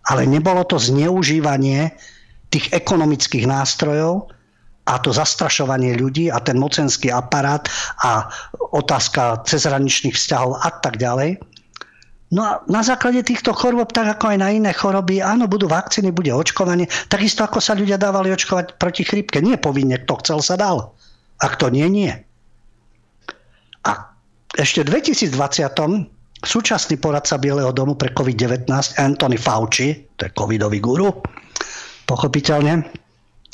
Ale 0.07 0.23
nebolo 0.23 0.63
to 0.63 0.79
zneužívanie 0.79 1.91
tých 2.47 2.71
ekonomických 2.71 3.43
nástrojov, 3.49 4.32
a 4.83 4.99
to 4.99 5.15
zastrašovanie 5.15 5.95
ľudí 5.95 6.27
a 6.27 6.43
ten 6.43 6.59
mocenský 6.59 7.07
aparát 7.07 7.71
a 8.03 8.27
otázka 8.75 9.47
cezhraničných 9.47 10.15
vzťahov 10.15 10.59
a 10.59 10.69
tak 10.83 10.99
ďalej. 10.99 11.39
No 12.33 12.41
a 12.41 12.51
na 12.65 12.81
základe 12.81 13.21
týchto 13.21 13.53
chorôb, 13.53 13.93
tak 13.93 14.17
ako 14.17 14.33
aj 14.33 14.37
na 14.41 14.49
iné 14.49 14.73
choroby, 14.73 15.21
áno, 15.21 15.45
budú 15.45 15.69
vakcíny, 15.69 16.09
bude 16.09 16.33
očkovanie, 16.33 16.89
takisto 17.05 17.45
ako 17.45 17.61
sa 17.61 17.77
ľudia 17.77 18.01
dávali 18.01 18.33
očkovať 18.33 18.81
proti 18.81 19.05
chrípke. 19.05 19.37
Nie 19.37 19.61
povinne, 19.61 20.01
kto 20.01 20.17
chcel 20.25 20.39
sa 20.41 20.57
dal. 20.57 20.97
A 21.37 21.45
kto 21.53 21.69
nie, 21.69 21.85
nie. 21.93 22.11
A 23.85 23.91
ešte 24.57 24.81
v 24.81 24.97
2020 24.97 25.29
súčasný 26.41 26.97
poradca 26.97 27.37
Bieleho 27.37 27.69
domu 27.69 27.93
pre 27.93 28.09
COVID-19 28.11 28.65
Anthony 28.97 29.37
Fauci, 29.37 30.01
to 30.17 30.25
je 30.25 30.31
covidový 30.33 30.81
guru, 30.81 31.13
pochopiteľne, 32.09 33.02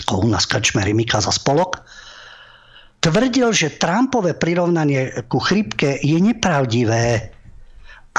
u 0.07 0.27
nás 0.27 0.47
krčmery 0.47 0.95
Mika 0.95 1.19
za 1.19 1.33
spolok, 1.33 1.83
tvrdil, 3.03 3.51
že 3.51 3.75
Trumpové 3.75 4.35
prirovnanie 4.35 5.25
ku 5.27 5.39
chrypke 5.39 5.99
je 5.99 6.17
nepravdivé 6.19 7.33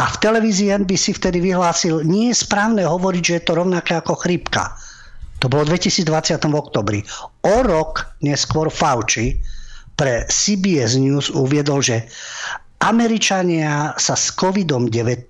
a 0.01 0.03
v 0.09 0.17
televízii 0.23 0.73
NBC 0.87 1.19
vtedy 1.19 1.45
vyhlásil, 1.45 2.01
nie 2.07 2.33
je 2.33 2.41
správne 2.41 2.87
hovoriť, 2.87 3.23
že 3.23 3.37
je 3.37 3.45
to 3.45 3.53
rovnaké 3.59 3.93
ako 3.99 4.17
chrípka. 4.17 4.73
To 5.41 5.49
bolo 5.49 5.69
v 5.69 5.77
2020 5.77 6.41
v 6.41 6.55
oktobri. 6.57 7.01
O 7.45 7.57
rok 7.65 8.09
neskôr 8.25 8.69
Fauci 8.69 9.41
pre 9.97 10.25
CBS 10.29 10.97
News 10.97 11.29
uviedol, 11.33 11.85
že 11.85 12.09
Američania 12.81 13.93
sa 14.01 14.17
s 14.17 14.33
COVID-19 14.33 15.29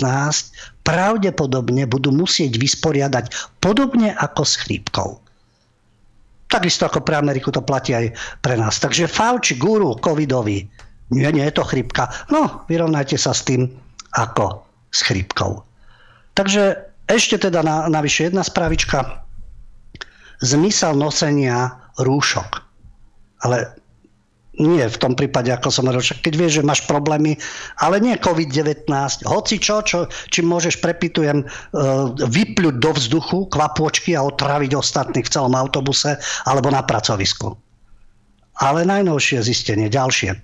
pravdepodobne 0.86 1.86
budú 1.90 2.14
musieť 2.14 2.54
vysporiadať 2.58 3.58
podobne 3.58 4.14
ako 4.14 4.42
s 4.46 4.54
chrípkou. 4.62 5.18
Takisto 6.50 6.90
ako 6.90 7.06
pre 7.06 7.14
Ameriku 7.14 7.54
to 7.54 7.62
platí 7.62 7.94
aj 7.94 8.10
pre 8.42 8.58
nás. 8.58 8.82
Takže 8.82 9.06
Fauci, 9.06 9.54
guru 9.54 9.94
covidový, 10.02 10.66
nie, 11.14 11.30
nie 11.30 11.46
je 11.46 11.54
to 11.54 11.62
chrípka. 11.62 12.10
No, 12.30 12.66
vyrovnajte 12.66 13.14
sa 13.14 13.30
s 13.30 13.46
tým, 13.46 13.70
ako 14.18 14.66
s 14.90 15.06
chrípkou. 15.06 15.62
Takže 16.34 16.90
ešte 17.06 17.38
teda 17.38 17.62
na, 17.62 17.86
navyše 17.86 18.30
jedna 18.30 18.42
spravička. 18.42 19.22
Zmysel 20.42 20.98
nosenia 20.98 21.74
rúšok. 21.98 22.50
Ale 23.46 23.79
nie 24.60 24.84
v 24.84 25.00
tom 25.00 25.16
prípade, 25.16 25.48
ako 25.48 25.72
som 25.72 25.88
hovoril, 25.88 26.04
keď 26.20 26.34
vieš, 26.36 26.52
že 26.60 26.68
máš 26.68 26.84
problémy, 26.84 27.40
ale 27.80 27.96
nie 27.98 28.20
COVID-19, 28.20 28.92
hoci 29.24 29.56
čo, 29.56 29.80
čo 29.80 30.04
čím 30.28 30.52
môžeš, 30.52 30.84
prepitujem, 30.84 31.42
e, 31.42 31.46
vypľuť 32.20 32.76
do 32.76 32.90
vzduchu 32.92 33.48
kvapôčky 33.48 34.12
a 34.12 34.22
otraviť 34.28 34.76
ostatných 34.76 35.24
v 35.24 35.32
celom 35.32 35.56
autobuse 35.56 36.20
alebo 36.44 36.68
na 36.68 36.84
pracovisku. 36.84 37.56
Ale 38.60 38.84
najnovšie 38.84 39.40
zistenie, 39.40 39.88
ďalšie. 39.88 40.36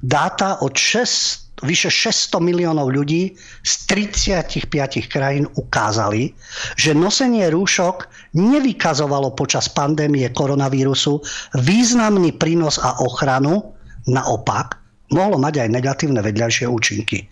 Dáta 0.00 0.62
od 0.62 0.78
6 0.78 1.49
vyše 1.62 1.92
600 1.92 2.40
miliónov 2.40 2.92
ľudí 2.92 3.36
z 3.64 3.72
35 3.88 4.66
krajín 5.10 5.44
ukázali, 5.56 6.32
že 6.76 6.96
nosenie 6.96 7.48
rúšok 7.52 8.08
nevykazovalo 8.36 9.32
počas 9.36 9.68
pandémie 9.68 10.28
koronavírusu 10.32 11.20
významný 11.60 12.36
prínos 12.36 12.80
a 12.80 13.00
ochranu, 13.04 13.76
naopak 14.08 14.80
mohlo 15.10 15.36
mať 15.36 15.66
aj 15.66 15.68
negatívne 15.68 16.20
vedľajšie 16.22 16.66
účinky. 16.70 17.26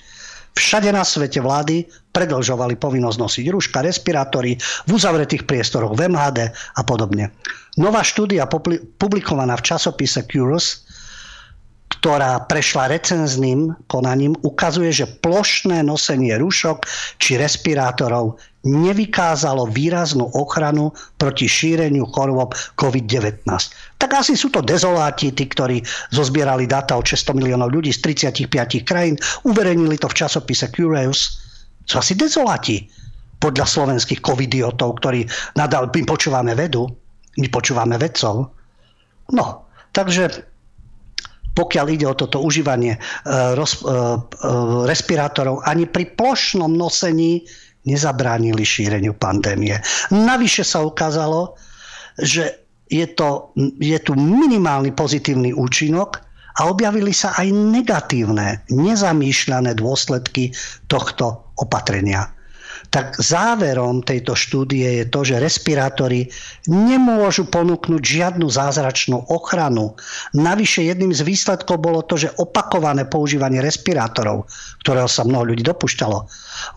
Všade 0.59 0.91
na 0.91 1.07
svete 1.07 1.39
vlády 1.39 1.87
predlžovali 2.11 2.75
povinnosť 2.83 3.19
nosiť 3.23 3.47
rúška, 3.55 3.79
respirátory 3.79 4.59
v 4.59 4.91
uzavretých 4.91 5.47
priestoroch 5.47 5.95
v 5.95 6.11
MHD 6.11 6.51
a 6.51 6.83
podobne. 6.83 7.31
Nová 7.79 8.03
štúdia 8.03 8.51
publikovaná 8.99 9.55
v 9.55 9.67
časopise 9.71 10.27
Curious 10.27 10.88
ktorá 11.99 12.47
prešla 12.47 12.95
recenzným 12.95 13.75
konaním, 13.91 14.39
ukazuje, 14.47 14.95
že 14.95 15.11
plošné 15.19 15.83
nosenie 15.83 16.39
rúšok 16.39 16.87
či 17.19 17.35
respirátorov 17.35 18.39
nevykázalo 18.63 19.67
výraznú 19.71 20.31
ochranu 20.35 20.95
proti 21.19 21.51
šíreniu 21.51 22.07
chorôb 22.11 22.55
COVID-19. 22.79 23.47
Tak 23.99 24.11
asi 24.15 24.39
sú 24.39 24.55
to 24.55 24.63
dezoláti, 24.63 25.35
tí, 25.35 25.51
ktorí 25.51 25.83
zozbierali 26.15 26.71
data 26.71 26.95
od 26.95 27.07
600 27.07 27.35
miliónov 27.35 27.75
ľudí 27.75 27.91
z 27.91 28.15
35 28.15 28.87
krajín, 28.87 29.19
uverejnili 29.47 29.99
to 29.99 30.07
v 30.07 30.19
časopise 30.23 30.71
Curious. 30.71 31.43
Sú 31.87 31.99
asi 31.99 32.15
dezoláti 32.15 32.87
podľa 33.43 33.67
slovenských 33.67 34.23
covidiotov, 34.23 34.99
ktorí 35.03 35.27
nadal, 35.55 35.91
my 35.91 36.03
počúvame 36.07 36.55
vedu, 36.55 36.87
my 37.39 37.47
počúvame 37.51 37.95
vedcov. 37.95 38.51
No, 39.31 39.47
takže 39.95 40.48
pokiaľ 41.59 41.87
ide 41.91 42.07
o 42.07 42.15
toto 42.15 42.39
užívanie 42.39 42.95
e, 42.95 43.01
roz, 43.59 43.83
e, 43.83 43.91
e, 43.91 43.95
respirátorov, 44.87 45.67
ani 45.67 45.91
pri 45.91 46.15
plošnom 46.15 46.71
nosení 46.71 47.43
nezabránili 47.83 48.63
šíreniu 48.63 49.19
pandémie. 49.19 49.75
Navyše 50.15 50.63
sa 50.63 50.87
ukázalo, 50.87 51.59
že 52.15 52.63
je, 52.87 53.07
to, 53.11 53.51
je 53.83 53.99
tu 53.99 54.15
minimálny 54.15 54.95
pozitívny 54.95 55.51
účinok 55.51 56.23
a 56.63 56.71
objavili 56.71 57.11
sa 57.11 57.35
aj 57.35 57.51
negatívne, 57.51 58.63
nezamýšľané 58.71 59.75
dôsledky 59.75 60.55
tohto 60.87 61.55
opatrenia 61.59 62.38
tak 62.89 63.21
záverom 63.21 64.01
tejto 64.01 64.33
štúdie 64.33 65.05
je 65.05 65.05
to, 65.13 65.21
že 65.21 65.41
respirátory 65.41 66.33
nemôžu 66.69 67.45
ponúknuť 67.53 68.01
žiadnu 68.01 68.49
zázračnú 68.49 69.29
ochranu. 69.29 69.93
Navyše 70.33 70.89
jedným 70.89 71.13
z 71.13 71.21
výsledkov 71.21 71.85
bolo 71.85 72.01
to, 72.09 72.17
že 72.17 72.33
opakované 72.41 73.05
používanie 73.05 73.61
respirátorov, 73.61 74.49
ktorého 74.81 75.09
sa 75.09 75.29
mnoho 75.29 75.53
ľudí 75.53 75.61
dopúšťalo, 75.69 76.19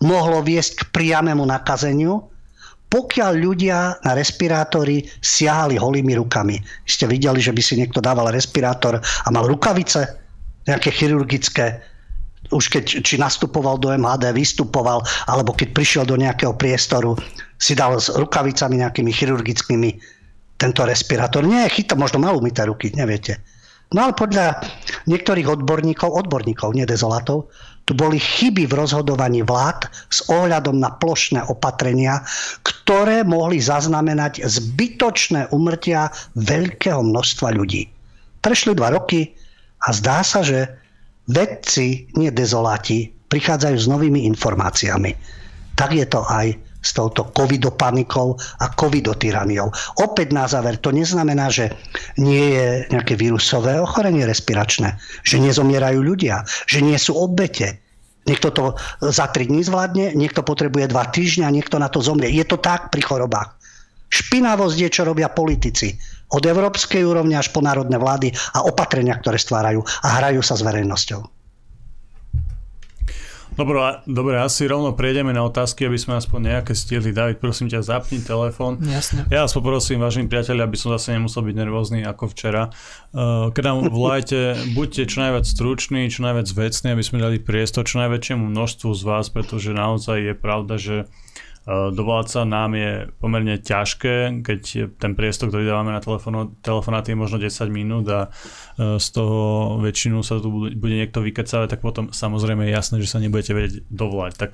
mohlo 0.04 0.38
viesť 0.44 0.84
k 0.84 0.88
priamému 0.92 1.48
nakazeniu, 1.48 2.28
pokiaľ 2.92 3.32
ľudia 3.40 3.96
na 4.04 4.12
respirátory 4.12 5.08
siahali 5.24 5.80
holými 5.80 6.12
rukami. 6.20 6.60
Ste 6.84 7.08
videli, 7.08 7.40
že 7.40 7.56
by 7.56 7.62
si 7.64 7.80
niekto 7.80 8.04
dával 8.04 8.28
respirátor 8.28 9.00
a 9.00 9.28
mal 9.32 9.48
rukavice, 9.48 10.20
nejaké 10.68 10.92
chirurgické 10.92 11.91
už 12.52 12.68
keď 12.68 12.84
či 13.00 13.16
nastupoval 13.16 13.80
do 13.80 13.90
MHD, 13.90 14.36
vystupoval, 14.36 15.00
alebo 15.26 15.56
keď 15.56 15.72
prišiel 15.72 16.04
do 16.04 16.20
nejakého 16.20 16.52
priestoru, 16.52 17.16
si 17.56 17.72
dal 17.72 17.96
s 17.96 18.12
rukavicami 18.12 18.84
nejakými 18.84 19.10
chirurgickými 19.10 19.90
tento 20.60 20.86
respirátor. 20.86 21.42
Nie, 21.42 21.66
chyta, 21.66 21.98
možno 21.98 22.22
mal 22.22 22.38
umyté 22.38 22.68
ruky, 22.68 22.94
neviete. 22.94 23.42
No 23.92 24.08
ale 24.08 24.16
podľa 24.16 24.62
niektorých 25.04 25.48
odborníkov, 25.60 26.08
odborníkov, 26.08 26.72
nie 26.72 26.88
dezolatov, 26.88 27.52
tu 27.84 27.92
boli 27.98 28.16
chyby 28.16 28.70
v 28.70 28.78
rozhodovaní 28.78 29.42
vlád 29.42 29.90
s 30.08 30.22
ohľadom 30.30 30.78
na 30.78 30.94
plošné 30.96 31.44
opatrenia, 31.50 32.22
ktoré 32.62 33.26
mohli 33.26 33.58
zaznamenať 33.58 34.46
zbytočné 34.46 35.50
umrtia 35.50 36.08
veľkého 36.38 37.02
množstva 37.02 37.52
ľudí. 37.58 37.90
Prešli 38.38 38.78
dva 38.78 38.94
roky 38.94 39.34
a 39.82 39.90
zdá 39.90 40.22
sa, 40.22 40.46
že 40.46 40.70
vedci, 41.32 42.12
nie 42.14 42.28
dezoláti, 42.30 43.08
prichádzajú 43.32 43.76
s 43.80 43.88
novými 43.88 44.28
informáciami. 44.28 45.16
Tak 45.72 45.90
je 45.96 46.06
to 46.06 46.20
aj 46.28 46.52
s 46.82 46.90
touto 46.98 47.30
covidopanikou 47.30 48.34
a 48.58 48.66
covidotyraniou. 48.74 49.70
Opäť 50.02 50.34
na 50.34 50.50
záver, 50.50 50.82
to 50.82 50.90
neznamená, 50.90 51.46
že 51.46 51.70
nie 52.18 52.58
je 52.58 52.68
nejaké 52.90 53.14
vírusové 53.14 53.78
ochorenie 53.78 54.26
respiračné, 54.26 54.98
že 55.22 55.38
nezomierajú 55.38 56.02
ľudia, 56.02 56.42
že 56.66 56.82
nie 56.82 56.98
sú 56.98 57.14
obete. 57.14 57.78
Niekto 58.26 58.48
to 58.50 58.64
za 58.98 59.30
3 59.30 59.46
dní 59.46 59.62
zvládne, 59.62 60.14
niekto 60.18 60.42
potrebuje 60.42 60.90
2 60.90 61.16
týždňa, 61.16 61.54
niekto 61.54 61.78
na 61.78 61.86
to 61.86 62.02
zomrie. 62.02 62.34
Je 62.34 62.42
to 62.42 62.58
tak 62.58 62.90
pri 62.90 63.02
chorobách. 63.02 63.54
Špinavosť 64.12 64.76
je, 64.76 64.88
čo 64.90 65.08
robia 65.08 65.32
politici 65.32 65.94
od 66.32 66.42
európskej 66.42 67.04
úrovne 67.04 67.36
až 67.36 67.52
po 67.52 67.60
národné 67.60 68.00
vlády 68.00 68.32
a 68.56 68.64
opatrenia, 68.64 69.16
ktoré 69.20 69.36
stvárajú 69.36 69.84
a 69.84 70.08
hrajú 70.20 70.40
sa 70.40 70.56
s 70.56 70.64
verejnosťou. 70.64 71.42
Dobre, 73.52 74.00
dobre, 74.08 74.40
asi 74.40 74.64
rovno 74.64 74.96
prejdeme 74.96 75.28
na 75.36 75.44
otázky, 75.44 75.84
aby 75.84 76.00
sme 76.00 76.16
aspoň 76.16 76.56
nejaké 76.56 76.72
stihli. 76.72 77.12
David, 77.12 77.36
prosím 77.36 77.68
ťa, 77.68 77.84
zapni 77.84 78.24
telefón. 78.24 78.80
Jasne. 78.80 79.28
Ja 79.28 79.44
vás 79.44 79.52
poprosím, 79.52 80.00
vážení 80.00 80.24
priatelia, 80.24 80.64
aby 80.64 80.80
som 80.80 80.88
zase 80.96 81.12
nemusel 81.12 81.44
byť 81.44 81.56
nervózny 81.60 82.00
ako 82.08 82.32
včera. 82.32 82.72
Uh, 83.12 83.52
keď 83.52 83.62
nám 83.68 83.92
volajte, 83.92 84.56
buďte 84.78 85.04
čo 85.04 85.20
najviac 85.20 85.44
struční, 85.44 86.08
čo 86.08 86.24
najviac 86.24 86.48
vecní, 86.48 86.96
aby 86.96 87.04
sme 87.04 87.20
dali 87.20 87.36
priestor 87.36 87.84
čo 87.84 88.00
najväčšiemu 88.00 88.40
množstvu 88.40 88.88
z 88.88 89.02
vás, 89.04 89.28
pretože 89.28 89.76
naozaj 89.76 90.32
je 90.32 90.34
pravda, 90.34 90.74
že 90.80 90.96
Eh, 91.04 91.51
dovolať 91.66 92.26
sa 92.26 92.40
nám 92.42 92.74
je 92.74 93.06
pomerne 93.22 93.54
ťažké, 93.54 94.42
keď 94.42 94.60
ten 94.98 95.14
priestor, 95.14 95.46
ktorý 95.46 95.70
dávame 95.70 95.94
na 95.94 96.02
telefonáty 96.58 97.14
je 97.14 97.18
možno 97.18 97.38
10 97.38 97.70
minút 97.70 98.06
a 98.10 98.34
eh, 98.34 98.98
z 98.98 99.06
toho 99.14 99.78
väčšinu 99.78 100.26
sa 100.26 100.42
tu 100.42 100.50
bude 100.50 100.94
niekto 100.98 101.22
vykecávať, 101.22 101.78
tak 101.78 101.80
potom 101.80 102.10
samozrejme 102.10 102.66
je 102.66 102.74
jasné, 102.74 102.96
že 102.98 103.10
sa 103.14 103.22
nebudete 103.22 103.54
vedieť 103.54 103.86
dovolať. 103.86 104.32
Tak 104.34 104.50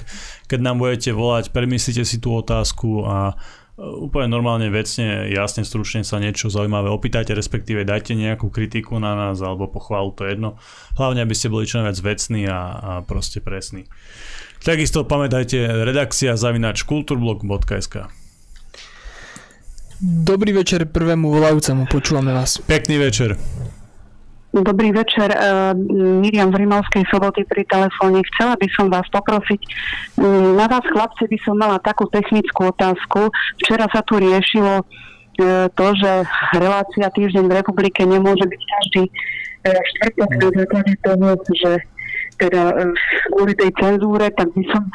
keď 0.52 0.60
nám 0.60 0.76
budete 0.84 1.16
volať, 1.16 1.48
premyslite 1.48 2.04
si 2.04 2.20
tú 2.20 2.36
otázku 2.36 3.08
a 3.08 3.32
eh, 3.32 3.80
úplne 3.80 4.28
normálne, 4.28 4.68
vecne, 4.68 5.32
jasne, 5.32 5.64
stručne 5.64 6.04
sa 6.04 6.20
niečo 6.20 6.52
zaujímavé 6.52 6.92
opýtajte, 6.92 7.32
respektíve 7.32 7.88
dajte 7.88 8.12
nejakú 8.12 8.52
kritiku 8.52 9.00
na 9.00 9.16
nás 9.16 9.40
alebo 9.40 9.64
pochválu, 9.64 10.12
to 10.12 10.28
jedno. 10.28 10.60
Hlavne, 11.00 11.24
aby 11.24 11.32
ste 11.32 11.48
boli 11.48 11.64
čo 11.64 11.80
najviac 11.80 12.04
vecní 12.04 12.44
a, 12.44 12.60
a 12.76 12.90
proste 13.00 13.40
presní. 13.40 13.88
Takisto 14.58 15.06
pamätajte 15.06 15.86
redakcia 15.86 16.34
zavinač 16.34 16.82
kulturblog.sk 16.82 18.10
Dobrý 20.02 20.50
večer 20.54 20.86
prvému 20.86 21.30
volajúcemu, 21.30 21.90
počúvame 21.90 22.30
vás. 22.30 22.62
Pekný 22.62 23.02
večer. 23.02 23.34
Dobrý 24.54 24.90
večer, 24.94 25.30
uh, 25.30 25.74
Miriam 26.22 26.50
z 26.50 26.58
Rimovskej 26.58 27.04
soboty 27.10 27.46
pri 27.46 27.66
telefóne. 27.66 28.22
Chcela 28.34 28.54
by 28.58 28.68
som 28.74 28.86
vás 28.90 29.06
poprosiť, 29.10 29.60
um, 30.18 30.54
na 30.58 30.66
vás 30.70 30.82
chlapci 30.86 31.26
by 31.30 31.38
som 31.42 31.54
mala 31.58 31.78
takú 31.82 32.06
technickú 32.10 32.70
otázku. 32.70 33.30
Včera 33.62 33.86
sa 33.90 34.02
tu 34.06 34.18
riešilo 34.18 34.82
uh, 34.82 35.66
to, 35.70 35.86
že 35.98 36.12
relácia 36.56 37.06
Týždeň 37.10 37.44
v 37.46 37.56
republike 37.58 38.02
nemôže 38.02 38.46
byť 38.46 38.62
každý 38.62 39.02
uh, 39.06 39.78
štvrtok 39.82 40.30
na 40.30 40.50
základe 40.62 40.94
toho, 41.02 41.28
že 41.52 41.70
teda 42.38 42.74
kvôli 43.34 43.52
tej 43.58 43.70
cenzúre, 43.76 44.30
tak 44.32 44.48
by 44.54 44.62
som 44.70 44.86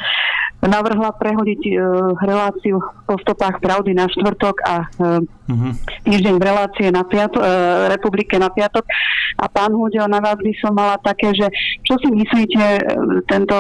navrhla 0.64 1.12
prehodiť 1.16 1.62
uh, 1.76 1.76
reláciu 2.24 2.80
po 3.04 3.20
stopách 3.20 3.60
pravdy 3.60 3.92
na 3.92 4.08
štvrtok 4.08 4.56
a 4.64 4.76
uh, 4.88 5.20
uh-huh. 5.20 5.74
týždeň 6.08 6.36
v 6.40 6.44
relácie 6.44 6.88
na 6.88 7.04
piato, 7.04 7.40
uh, 7.40 7.92
republike 7.92 8.40
na 8.40 8.48
piatok. 8.48 8.88
A 9.40 9.50
pán 9.52 9.76
Hudel, 9.76 10.08
na 10.08 10.24
vás 10.24 10.40
by 10.40 10.54
som 10.62 10.72
mala 10.72 10.96
také, 11.04 11.36
že 11.36 11.50
čo 11.84 12.00
si 12.00 12.08
myslíte, 12.12 12.64
uh, 12.64 12.80
tento 13.28 13.56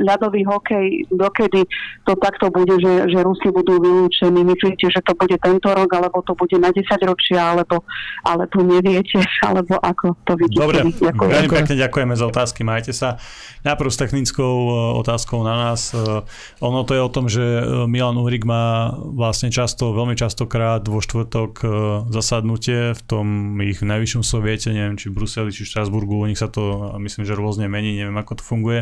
ľadový 0.00 0.48
hokej, 0.48 1.12
dokedy 1.12 1.68
to 2.08 2.16
takto 2.16 2.48
bude, 2.48 2.72
že, 2.80 3.12
že 3.12 3.18
Rusi 3.20 3.52
budú 3.52 3.76
vylúčení? 3.76 4.40
Myslíte, 4.40 4.88
že 4.88 5.00
to 5.04 5.12
bude 5.12 5.36
tento 5.36 5.68
rok, 5.68 5.90
alebo 5.92 6.24
to 6.24 6.32
bude 6.32 6.56
na 6.56 6.72
10 6.72 6.88
ročia, 7.04 7.52
alebo, 7.52 7.84
ale 8.24 8.48
tu 8.48 8.64
neviete, 8.64 9.20
alebo 9.46 9.76
ako 9.76 10.16
to 10.24 10.32
vidíte? 10.40 10.62
Dobre, 10.62 10.80
ďakujem. 10.88 11.30
veľmi 11.36 11.52
pekne 11.52 11.74
ďakujeme 11.84 12.14
za 12.16 12.24
otázky, 12.24 12.60
majte 12.64 12.92
sa. 12.96 13.20
Najprv 13.66 13.90
s 13.92 13.98
technickou 13.98 14.54
otázkou 15.02 15.42
na 15.42 15.54
nás. 15.68 15.90
Ono 16.64 16.82
to 16.84 16.92
je 16.96 17.02
o 17.02 17.12
tom, 17.12 17.26
že 17.28 17.42
e, 17.42 17.62
Milan 17.84 18.16
Uhrik 18.16 18.48
má 18.48 18.94
vlastne 18.96 19.52
často, 19.52 19.92
veľmi 19.92 20.16
častokrát 20.16 20.82
vo 20.88 21.04
štvrtok 21.04 21.52
e, 21.60 21.66
zasadnutie 22.10 22.96
v 22.96 23.02
tom 23.04 23.26
ich 23.60 23.84
najvyššom 23.84 24.22
soviete, 24.24 24.72
neviem, 24.72 24.96
či 24.96 25.12
v 25.12 25.16
Bruseli, 25.20 25.52
či 25.52 25.66
v 25.66 25.70
Štrasburgu, 25.70 26.22
u 26.22 26.28
nich 26.28 26.40
sa 26.40 26.48
to 26.48 26.94
myslím, 27.02 27.28
že 27.28 27.36
rôzne 27.36 27.68
mení, 27.68 27.98
neviem, 28.00 28.16
ako 28.16 28.40
to 28.40 28.42
funguje 28.42 28.80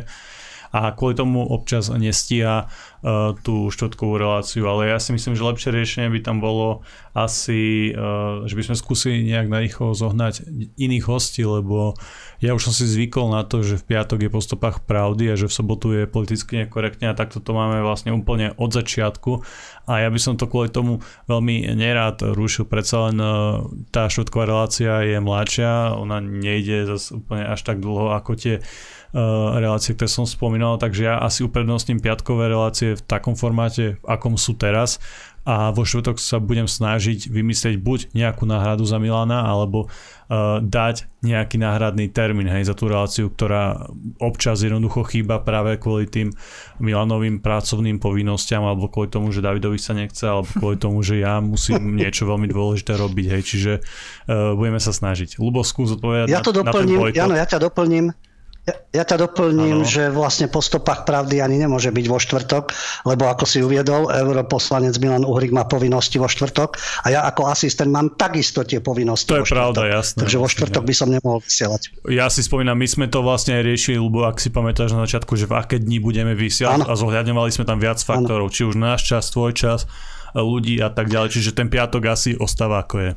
a 0.74 0.90
kvôli 0.90 1.14
tomu 1.14 1.46
občas 1.46 1.86
nestia 1.94 2.66
uh, 2.66 3.30
tú 3.46 3.70
štvrtkovú 3.70 4.18
reláciu, 4.18 4.66
ale 4.66 4.90
ja 4.90 4.98
si 4.98 5.14
myslím, 5.14 5.38
že 5.38 5.46
lepšie 5.46 5.70
riešenie 5.70 6.10
by 6.10 6.18
tam 6.26 6.42
bolo 6.42 6.82
asi, 7.14 7.94
uh, 7.94 8.42
že 8.42 8.59
by 8.59 8.62
sme 8.66 8.74
skúsili 8.74 9.22
nejak 9.22 9.46
na 9.46 9.62
rýchlo 9.62 9.94
zohnať 9.94 10.42
iných 10.74 11.06
hostí, 11.06 11.46
lebo 11.46 11.94
ja 12.42 12.59
už 12.59 12.66
som 12.66 12.74
si 12.74 12.90
zvykol 12.90 13.30
na 13.30 13.46
to, 13.46 13.62
že 13.62 13.78
v 13.78 13.94
piatok 13.94 14.26
je 14.26 14.34
po 14.34 14.42
stopách 14.42 14.82
pravdy 14.82 15.30
a 15.30 15.38
že 15.38 15.46
v 15.46 15.55
sobotu 15.55 15.94
je 15.94 16.10
politicky 16.10 16.66
nekorektne 16.66 17.14
a 17.14 17.14
takto 17.14 17.38
to 17.38 17.55
máme 17.55 17.78
vlastne 17.86 18.10
úplne 18.10 18.51
od 18.59 18.74
začiatku. 18.74 19.46
A 19.86 20.02
ja 20.02 20.10
by 20.10 20.18
som 20.18 20.34
to 20.34 20.51
kvôli 20.51 20.74
tomu 20.74 20.98
veľmi 21.30 21.70
nerád 21.70 22.34
rušil, 22.34 22.66
predsa 22.66 23.14
len 23.14 23.22
uh, 23.22 23.62
tá 23.94 24.10
štvrtková 24.10 24.51
relácia 24.51 25.06
je 25.06 25.22
mladšia, 25.22 25.94
ona 25.94 26.18
nejde 26.18 26.90
zase 26.90 27.14
úplne 27.22 27.46
až 27.46 27.62
tak 27.62 27.78
dlho 27.78 28.10
ako 28.10 28.34
tie 28.34 28.59
relácie, 29.62 29.94
ktoré 29.94 30.10
som 30.10 30.26
spomínal, 30.26 30.74
takže 30.74 31.06
ja 31.06 31.22
asi 31.22 31.46
uprednostním 31.46 32.02
piatkové 32.02 32.50
relácie 32.50 32.98
v 32.98 33.02
takom 33.06 33.38
formáte, 33.38 33.94
v 34.02 34.06
akom 34.10 34.34
sú 34.34 34.58
teraz 34.58 34.98
a 35.44 35.76
vo 35.76 35.84
štvrtok 35.84 36.16
sa 36.16 36.40
budem 36.40 36.64
snažiť 36.64 37.28
vymyslieť 37.28 37.76
buď 37.76 38.16
nejakú 38.16 38.48
náhradu 38.48 38.88
za 38.88 38.96
Milana, 38.96 39.44
alebo 39.44 39.92
uh, 39.92 40.56
dať 40.64 41.04
nejaký 41.20 41.60
náhradný 41.60 42.08
termín 42.08 42.48
hej, 42.48 42.64
za 42.64 42.72
tú 42.72 42.88
reláciu, 42.88 43.28
ktorá 43.28 43.92
občas 44.24 44.64
jednoducho 44.64 45.04
chýba 45.04 45.44
práve 45.44 45.76
kvôli 45.76 46.08
tým 46.08 46.32
Milanovým 46.80 47.44
pracovným 47.44 48.00
povinnostiam, 48.00 48.64
alebo 48.64 48.88
kvôli 48.88 49.12
tomu, 49.12 49.36
že 49.36 49.44
Davidovi 49.44 49.76
sa 49.76 49.92
nechce, 49.92 50.24
alebo 50.24 50.48
kvôli 50.48 50.80
tomu, 50.80 51.04
že 51.04 51.20
ja 51.20 51.44
musím 51.44 51.92
niečo 52.00 52.24
veľmi 52.24 52.48
dôležité 52.48 52.96
robiť. 52.96 53.26
Hej, 53.36 53.42
čiže 53.44 53.72
uh, 53.84 54.56
budeme 54.56 54.80
sa 54.80 54.96
snažiť. 54.96 55.36
Lubo, 55.36 55.60
skús 55.60 55.92
odpovedať 55.92 56.32
ja 56.32 56.40
to 56.40 56.56
na, 56.56 56.72
doplním, 56.72 56.98
na 57.04 57.12
ten 57.12 57.20
Jano, 57.20 57.36
ja 57.36 57.44
ťa 57.44 57.68
doplním. 57.68 58.16
Ja, 58.64 58.74
ja 58.96 59.04
ťa 59.04 59.28
doplním, 59.28 59.84
ano. 59.84 59.88
že 59.88 60.08
vlastne 60.08 60.48
po 60.48 60.64
stopách 60.64 61.04
pravdy 61.04 61.44
ani 61.44 61.60
nemôže 61.60 61.92
byť 61.92 62.06
vo 62.08 62.16
štvrtok, 62.16 62.72
lebo 63.04 63.28
ako 63.28 63.44
si 63.44 63.60
uviedol, 63.60 64.08
europoslanec 64.08 64.96
Milan 65.04 65.28
Uhrik 65.28 65.52
má 65.52 65.68
povinnosti 65.68 66.16
vo 66.16 66.24
štvrtok 66.24 66.80
a 67.04 67.12
ja 67.12 67.20
ako 67.28 67.52
asistent 67.52 67.92
mám 67.92 68.16
takisto 68.16 68.64
tie 68.64 68.80
povinnosti. 68.80 69.28
To 69.28 69.44
je 69.44 69.52
pravda, 69.52 69.84
jasné. 70.00 70.24
Takže 70.24 70.40
vo 70.40 70.48
štvrtok 70.48 70.80
by 70.80 70.94
som 70.96 71.12
nemohol 71.12 71.44
vysielať. 71.44 72.08
Ja 72.08 72.32
si 72.32 72.40
spomínam, 72.40 72.80
my 72.80 72.88
sme 72.88 73.06
to 73.12 73.20
vlastne 73.20 73.60
aj 73.60 73.68
riešili, 73.68 74.00
lebo 74.00 74.24
ak 74.24 74.40
si 74.40 74.48
pamätáš 74.48 74.96
na 74.96 75.04
začiatku, 75.04 75.36
že 75.36 75.44
v 75.44 75.60
aké 75.60 75.76
dni 75.76 76.00
budeme 76.00 76.32
vysielať 76.32 76.88
ano. 76.88 76.88
a 76.88 76.96
zohľadňovali 76.96 77.50
sme 77.52 77.68
tam 77.68 77.76
viac 77.76 78.00
faktorov, 78.00 78.48
ano. 78.48 78.54
či 78.56 78.64
už 78.64 78.80
náš 78.80 79.04
čas, 79.04 79.28
tvoj 79.28 79.52
čas, 79.52 79.84
ľudí 80.32 80.80
a 80.80 80.88
tak 80.88 81.12
ďalej, 81.12 81.36
čiže 81.36 81.52
ten 81.52 81.68
piatok 81.68 82.08
asi 82.08 82.32
ostáva 82.32 82.80
ako 82.80 82.96
je 82.96 83.10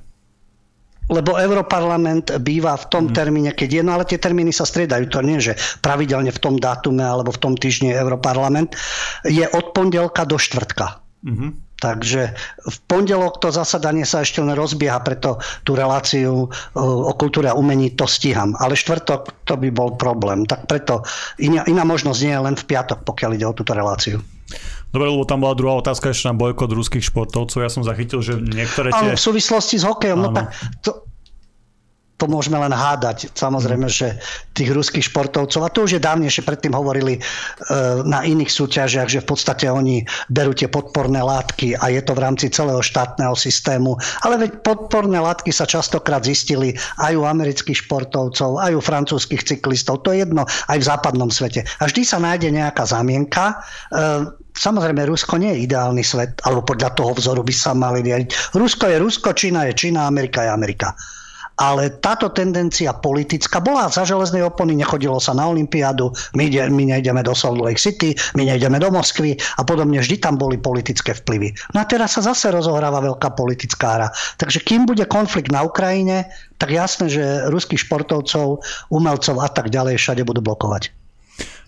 lebo 1.07 1.39
Europarlament 1.39 2.35
býva 2.43 2.75
v 2.75 2.85
tom 2.91 3.03
mm. 3.07 3.13
termíne, 3.15 3.51
keď 3.55 3.79
je, 3.79 3.81
no 3.83 3.95
ale 3.95 4.03
tie 4.07 4.19
termíny 4.19 4.51
sa 4.51 4.67
striedajú, 4.67 5.07
to 5.07 5.23
nie, 5.23 5.39
že 5.39 5.55
pravidelne 5.79 6.31
v 6.31 6.39
tom 6.43 6.59
dátume 6.59 7.03
alebo 7.03 7.31
v 7.31 7.41
tom 7.41 7.53
týždni 7.55 7.95
Europarlament, 7.95 8.75
je 9.23 9.47
od 9.47 9.71
pondelka 9.71 10.27
do 10.27 10.35
štvrtka. 10.35 10.99
Mm-hmm. 11.23 11.67
Takže 11.77 12.33
v 12.65 12.77
pondelok 12.89 13.37
to 13.37 13.53
zasadanie 13.53 14.01
sa 14.01 14.25
ešte 14.25 14.41
len 14.41 14.57
rozbieha, 14.57 14.97
preto 15.05 15.37
tú 15.61 15.77
reláciu 15.77 16.49
o 16.73 17.13
kultúre 17.13 17.53
a 17.53 17.57
umení 17.57 17.93
to 17.93 18.09
stíham. 18.09 18.57
Ale 18.57 18.73
štvrtok 18.73 19.45
to 19.45 19.53
by 19.61 19.69
bol 19.69 19.93
problém. 19.93 20.49
Tak 20.49 20.65
preto 20.65 21.05
iná, 21.37 21.61
iná 21.69 21.85
možnosť 21.85 22.19
nie 22.25 22.33
je 22.33 22.45
len 22.49 22.55
v 22.57 22.65
piatok, 22.65 23.05
pokiaľ 23.05 23.29
ide 23.37 23.45
o 23.45 23.53
túto 23.53 23.77
reláciu. 23.77 24.17
Dobre, 24.97 25.13
lebo 25.13 25.29
tam 25.29 25.45
bola 25.45 25.53
druhá 25.53 25.77
otázka 25.77 26.09
ešte 26.09 26.25
na 26.25 26.33
bojkot 26.33 26.73
ruských 26.73 27.05
športovcov. 27.13 27.61
Ja 27.61 27.69
som 27.69 27.85
zachytil, 27.85 28.17
že 28.25 28.41
niektoré 28.41 28.89
tie... 28.89 29.13
Ale 29.13 29.13
v 29.13 29.21
súvislosti 29.21 29.77
s 29.77 29.85
hokejom, 29.85 30.17
no 30.17 30.33
tak 30.33 30.49
to, 30.81 31.05
to 32.17 32.25
môžeme 32.25 32.57
len 32.57 32.73
hádať. 32.73 33.29
Samozrejme, 33.37 33.85
že 33.85 34.17
tých 34.57 34.73
ruských 34.73 35.05
športovcov, 35.05 35.61
a 35.61 35.69
to 35.69 35.85
už 35.85 36.01
je 36.01 36.01
dávnejšie, 36.01 36.41
predtým 36.41 36.73
hovorili 36.73 37.13
e, 37.13 37.21
na 38.09 38.25
iných 38.25 38.49
súťažiach, 38.49 39.05
že 39.05 39.21
v 39.21 39.29
podstate 39.29 39.69
oni 39.69 40.01
berú 40.33 40.57
tie 40.57 40.65
podporné 40.65 41.21
látky 41.21 41.77
a 41.77 41.93
je 41.93 42.01
to 42.01 42.17
v 42.17 42.23
rámci 42.25 42.49
celého 42.49 42.81
štátneho 42.81 43.37
systému. 43.37 44.01
Ale 44.25 44.41
veď 44.41 44.65
podporné 44.65 45.21
látky 45.21 45.53
sa 45.53 45.69
častokrát 45.69 46.25
zistili 46.25 46.73
aj 46.97 47.13
u 47.13 47.21
amerických 47.29 47.85
športovcov, 47.85 48.57
aj 48.57 48.73
u 48.73 48.81
francúzských 48.81 49.45
cyklistov. 49.45 50.01
To 50.09 50.09
je 50.09 50.25
jedno 50.25 50.49
aj 50.73 50.77
v 50.81 50.87
západnom 50.89 51.29
svete. 51.29 51.69
A 51.77 51.85
vždy 51.85 52.01
sa 52.01 52.17
nájde 52.17 52.49
nejaká 52.49 52.81
zamienka. 52.89 53.61
Samozrejme, 54.57 55.05
Rusko 55.05 55.37
nie 55.37 55.53
je 55.53 55.69
ideálny 55.69 56.01
svet, 56.01 56.41
alebo 56.41 56.65
podľa 56.65 56.97
toho 56.97 57.13
vzoru 57.13 57.45
by 57.45 57.53
sa 57.53 57.77
mali 57.77 58.01
riadiť. 58.01 58.57
Rusko 58.57 58.89
je 58.89 58.97
Rusko, 58.97 59.37
Čína 59.37 59.69
je 59.69 59.77
Čína, 59.77 60.09
Amerika 60.09 60.41
je 60.41 60.49
Amerika. 60.49 60.97
Ale 61.57 61.89
táto 61.89 62.29
tendencia 62.29 62.93
politická 62.93 63.57
bola 63.57 63.89
za 63.89 64.05
železnej 64.05 64.45
opony, 64.45 64.77
nechodilo 64.77 65.17
sa 65.17 65.33
na 65.33 65.49
Olympiádu, 65.49 66.13
my, 66.37 66.53
ide, 66.53 66.69
my 66.69 66.85
nejdeme 66.85 67.25
do 67.25 67.33
Salt 67.33 67.57
Lake 67.57 67.81
City, 67.81 68.13
my 68.37 68.45
nejdeme 68.45 68.77
do 68.77 68.93
Moskvy 68.93 69.33
a 69.57 69.65
podobne, 69.65 69.97
vždy 69.97 70.21
tam 70.21 70.37
boli 70.37 70.61
politické 70.61 71.17
vplyvy. 71.17 71.57
No 71.73 71.81
a 71.81 71.89
teraz 71.89 72.13
sa 72.13 72.21
zase 72.21 72.53
rozohráva 72.53 73.01
veľká 73.01 73.33
politická 73.33 73.87
hra. 73.97 74.07
Takže 74.37 74.61
kým 74.61 74.85
bude 74.85 75.09
konflikt 75.09 75.49
na 75.49 75.65
Ukrajine, 75.65 76.29
tak 76.61 76.77
jasné, 76.77 77.09
že 77.09 77.49
ruských 77.49 77.89
športovcov, 77.89 78.61
umelcov 78.93 79.41
a 79.41 79.49
tak 79.49 79.73
ďalej 79.73 79.97
všade 79.97 80.21
budú 80.29 80.45
blokovať. 80.45 80.93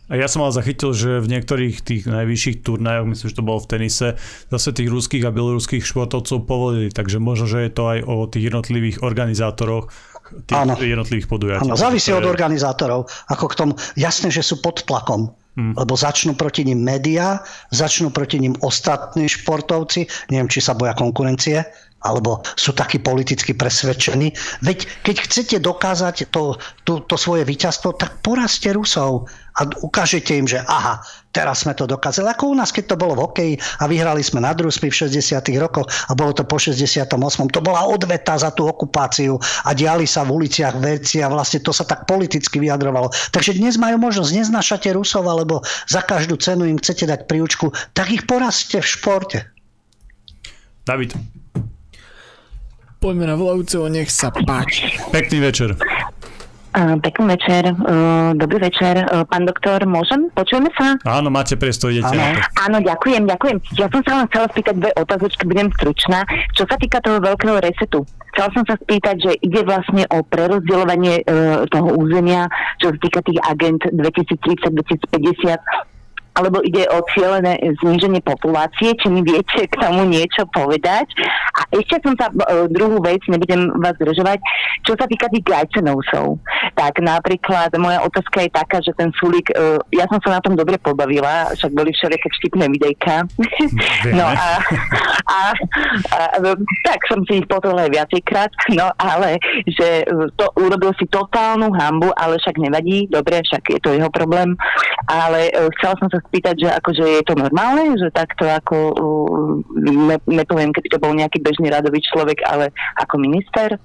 A 0.09 0.17
ja 0.17 0.25
som 0.25 0.41
mal 0.41 0.49
zachytil, 0.49 0.89
že 0.97 1.21
v 1.21 1.31
niektorých 1.37 1.85
tých 1.85 2.03
najvyšších 2.09 2.65
turnajoch, 2.65 3.05
myslím, 3.13 3.27
že 3.29 3.37
to 3.37 3.45
bolo 3.45 3.61
v 3.61 3.69
tenise, 3.69 4.07
zase 4.49 4.69
tých 4.73 4.89
ruských 4.89 5.23
a 5.23 5.31
bieloruských 5.31 5.85
športovcov 5.85 6.49
povolili, 6.49 6.89
takže 6.89 7.21
možno, 7.21 7.45
že 7.45 7.69
je 7.69 7.71
to 7.71 7.83
aj 7.85 7.99
o 8.09 8.25
tých 8.25 8.49
jednotlivých 8.49 9.05
organizátoroch 9.05 9.93
tých 10.29 10.57
Áno. 10.57 10.77
jednotlivých 10.77 11.25
podujatí. 11.25 11.65
Áno, 11.65 11.73
závisí 11.73 12.13
od 12.13 12.25
organizátorov. 12.25 13.09
Ako 13.33 13.49
k 13.49 13.55
tomu, 13.57 13.73
jasné, 13.97 14.29
že 14.29 14.45
sú 14.45 14.61
pod 14.61 14.85
tlakom. 14.85 15.33
Hmm. 15.57 15.73
Lebo 15.73 15.97
začnú 15.97 16.37
proti 16.37 16.63
ním 16.63 16.85
médiá, 16.85 17.41
začnú 17.73 18.13
proti 18.13 18.37
ním 18.37 18.53
ostatní 18.61 19.25
športovci, 19.25 20.05
neviem, 20.29 20.47
či 20.47 20.61
sa 20.61 20.77
boja 20.77 20.93
konkurencie, 20.93 21.65
alebo 22.03 22.39
sú 22.55 22.71
takí 22.71 22.99
politicky 22.99 23.51
presvedčení. 23.51 24.31
Veď 24.63 24.87
keď 25.03 25.15
chcete 25.27 25.55
dokázať 25.59 26.31
to, 26.31 26.55
to, 26.87 27.03
to 27.03 27.15
svoje 27.19 27.43
víťazstvo, 27.43 27.95
tak 27.99 28.23
porazte 28.23 28.71
Rusov 28.71 29.27
a 29.59 29.67
ukážete 29.83 30.39
im, 30.39 30.47
že 30.47 30.63
aha, 30.63 31.03
teraz 31.35 31.67
sme 31.67 31.75
to 31.75 31.83
dokázali. 31.83 32.31
Ako 32.31 32.53
u 32.53 32.55
nás, 32.55 32.71
keď 32.71 32.95
to 32.95 33.01
bolo 33.01 33.13
v 33.19 33.23
hokeji 33.27 33.53
a 33.83 33.91
vyhrali 33.91 34.23
sme 34.23 34.39
na 34.39 34.55
Rusmi 34.55 34.87
v 34.87 34.95
60. 34.95 35.35
rokoch 35.59 35.91
a 36.07 36.15
bolo 36.15 36.31
to 36.31 36.47
po 36.47 36.55
68. 36.55 37.11
To 37.51 37.59
bola 37.59 37.83
odveta 37.83 38.39
za 38.39 38.55
tú 38.55 38.71
okupáciu 38.71 39.35
a 39.67 39.75
diali 39.75 40.07
sa 40.07 40.23
v 40.23 40.39
uliciach 40.39 40.79
veci 40.79 41.19
a 41.19 41.27
vlastne 41.27 41.59
to 41.59 41.75
sa 41.75 41.83
tak 41.83 42.07
politicky 42.07 42.63
vyjadrovalo. 42.63 43.11
Takže 43.35 43.59
dnes 43.59 43.75
majú 43.75 43.99
možnosť, 43.99 44.31
neznášate 44.31 44.95
Rusov, 44.95 45.27
alebo 45.27 45.59
za 45.91 45.99
každú 45.99 46.39
cenu 46.39 46.63
im 46.63 46.79
chcete 46.79 47.03
dať 47.03 47.27
príučku, 47.27 47.75
tak 47.91 48.07
ich 48.15 48.23
porazte 48.23 48.79
v 48.79 48.87
športe. 48.87 49.39
David, 50.87 51.13
Poďme 52.99 53.31
na 53.31 53.39
volajúceho, 53.39 53.87
nech 53.87 54.11
sa 54.11 54.27
páči. 54.27 54.91
Pekný 55.15 55.39
večer. 55.39 55.71
Pekný 56.75 57.31
večer, 57.31 57.71
dobrý 58.35 58.59
večer. 58.59 59.07
Pán 59.31 59.47
doktor, 59.47 59.87
môžem? 59.87 60.27
Počujeme 60.35 60.67
sa? 60.75 60.99
Áno, 61.07 61.31
máte 61.31 61.55
priestor, 61.55 61.95
idete 61.95 62.11
Áno. 62.11 62.35
Áno, 62.59 62.77
ďakujem, 62.83 63.23
ďakujem. 63.23 63.57
Ja 63.79 63.87
som 63.87 64.03
sa 64.03 64.19
len 64.19 64.27
chcela 64.27 64.51
spýtať 64.51 64.75
dve 64.83 64.91
otázočky, 64.99 65.47
budem 65.47 65.71
stručná. 65.79 66.27
Čo 66.53 66.67
sa 66.67 66.75
týka 66.75 66.99
toho 66.99 67.23
veľkého 67.23 67.63
resetu, 67.63 68.03
chcela 68.35 68.51
som 68.51 68.67
sa 68.67 68.75
spýtať, 68.83 69.15
že 69.15 69.31
ide 69.47 69.63
vlastne 69.63 70.03
o 70.11 70.19
prerozdielovanie 70.19 71.23
toho 71.71 71.89
územia, 71.95 72.51
čo 72.83 72.91
sa 72.91 72.99
týka 72.99 73.23
tých 73.23 73.39
agent 73.47 73.79
2030-2050 73.95 75.55
alebo 76.39 76.63
ide 76.63 76.87
o 76.87 77.03
cieľené 77.11 77.59
zníženie 77.83 78.23
populácie, 78.23 78.95
či 78.95 79.11
mi 79.11 79.19
viete 79.19 79.67
k 79.67 79.75
tomu 79.75 80.07
niečo 80.07 80.47
povedať. 80.55 81.11
A 81.59 81.67
ešte 81.75 81.99
som 81.99 82.15
sa, 82.15 82.31
e, 82.31 82.71
druhú 82.71 83.03
vec, 83.03 83.19
nebudem 83.27 83.67
vás 83.83 83.91
zdržovať, 83.99 84.39
čo 84.87 84.95
sa 84.95 85.03
týka 85.03 85.27
tých 85.27 85.43
gajcenovcov. 85.43 86.39
Tak 86.79 87.03
napríklad 87.03 87.75
moja 87.75 87.99
otázka 88.07 88.47
je 88.47 88.51
taká, 88.55 88.77
že 88.79 88.95
ten 88.95 89.11
Sulík, 89.19 89.51
e, 89.51 89.83
ja 89.91 90.07
som 90.07 90.23
sa 90.23 90.39
na 90.39 90.41
tom 90.41 90.55
dobre 90.55 90.79
pobavila, 90.79 91.51
však 91.59 91.75
boli 91.75 91.91
všelijaké 91.91 92.31
vtipné 92.39 92.65
videjka. 92.71 93.27
no 94.15 94.25
a, 94.31 94.47
a, 95.27 95.39
a, 96.15 96.17
tak 96.87 96.99
som 97.11 97.19
si 97.27 97.43
ich 97.43 97.47
potom 97.51 97.75
aj 97.75 97.91
viacejkrát, 97.91 98.51
no 98.79 98.87
ale 98.95 99.35
že 99.67 100.07
to 100.39 100.45
urobil 100.55 100.95
si 100.95 101.03
totálnu 101.11 101.67
hambu, 101.75 102.15
ale 102.15 102.39
však 102.39 102.55
nevadí, 102.61 103.11
dobre, 103.11 103.43
však 103.43 103.63
je 103.75 103.79
to 103.83 103.91
jeho 103.91 104.07
problém, 104.13 104.55
ale 105.09 105.51
e, 105.51 105.67
chcela 105.79 105.99
som 105.99 106.07
sa 106.07 106.19
spýtať, 106.29 106.55
že 106.61 106.69
akože 106.69 107.03
je 107.19 107.23
to 107.25 107.33
normálne, 107.33 107.97
že 107.97 108.13
takto 108.13 108.45
ako, 108.45 108.77
uh, 108.93 109.51
ne, 109.81 110.17
nepoviem, 110.29 110.69
keby 110.69 110.87
to 110.93 111.01
bol 111.01 111.11
nejaký 111.11 111.41
bežný 111.41 111.73
radový 111.73 111.99
človek, 112.05 112.45
ale 112.45 112.69
ako 113.01 113.17
minister? 113.17 113.81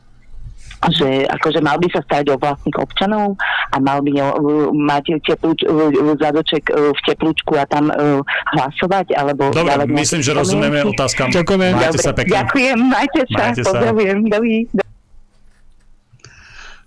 že 0.93 1.25
akože 1.25 1.65
mal 1.65 1.81
by 1.81 1.89
sa 1.89 2.05
starať 2.05 2.35
o 2.35 2.37
vlastných 2.37 2.77
občanov 2.77 3.41
a 3.73 3.77
mal 3.81 4.05
by 4.05 4.13
uh, 4.21 4.69
mať 4.69 5.17
teplúč, 5.25 5.65
uh, 5.65 6.13
zadoček 6.21 6.69
uh, 6.69 6.93
v 6.93 7.01
teplúčku 7.09 7.57
a 7.57 7.65
tam 7.65 7.89
uh, 7.89 8.21
hlasovať, 8.53 9.17
alebo... 9.17 9.49
Dobre, 9.49 9.89
myslím, 9.97 10.21
že 10.21 10.37
rozumieme 10.37 10.85
otázkam. 10.85 11.33
Ďakujeme. 11.33 11.73
Majte 11.73 11.97
Dobre, 11.97 12.05
sa 12.05 12.13
pekne. 12.13 12.33
Ďakujem, 12.37 12.79
majte 12.85 13.23
sa, 13.33 13.41
majte 13.49 13.63
sa. 13.65 13.69
pozdravujem. 13.73 14.19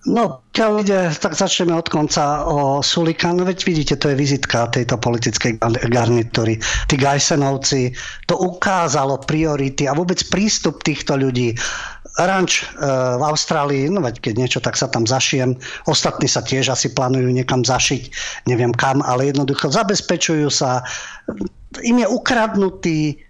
No, 0.06 0.46
keď 0.54 0.70
ide, 0.86 1.00
tak 1.18 1.34
začneme 1.34 1.74
od 1.74 1.90
konca 1.90 2.46
o 2.46 2.86
Sulika. 2.86 3.34
No 3.34 3.44
veď 3.44 3.66
vidíte, 3.66 3.96
to 3.98 4.14
je 4.14 4.16
vizitka 4.16 4.70
tejto 4.70 5.02
politickej 5.02 5.58
garnitúry. 5.90 6.62
Tí 6.86 6.96
Gajsenovci, 6.96 7.92
to 8.30 8.38
ukázalo 8.38 9.18
priority 9.26 9.90
a 9.90 9.98
vôbec 9.98 10.22
prístup 10.30 10.86
týchto 10.86 11.18
ľudí. 11.18 11.58
Ranč 12.18 12.66
e, 12.66 12.82
v 13.18 13.24
Austrálii, 13.26 13.94
no 13.94 14.02
veď 14.02 14.22
keď 14.22 14.34
niečo, 14.38 14.60
tak 14.62 14.78
sa 14.78 14.90
tam 14.90 15.06
zašijem. 15.06 15.54
Ostatní 15.86 16.26
sa 16.26 16.42
tiež 16.42 16.74
asi 16.74 16.94
plánujú 16.94 17.30
niekam 17.30 17.62
zašiť, 17.62 18.10
neviem 18.50 18.74
kam, 18.74 19.06
ale 19.06 19.30
jednoducho 19.30 19.70
zabezpečujú 19.70 20.50
sa. 20.50 20.82
Im 21.86 22.02
je 22.02 22.08
ukradnutý 22.10 23.27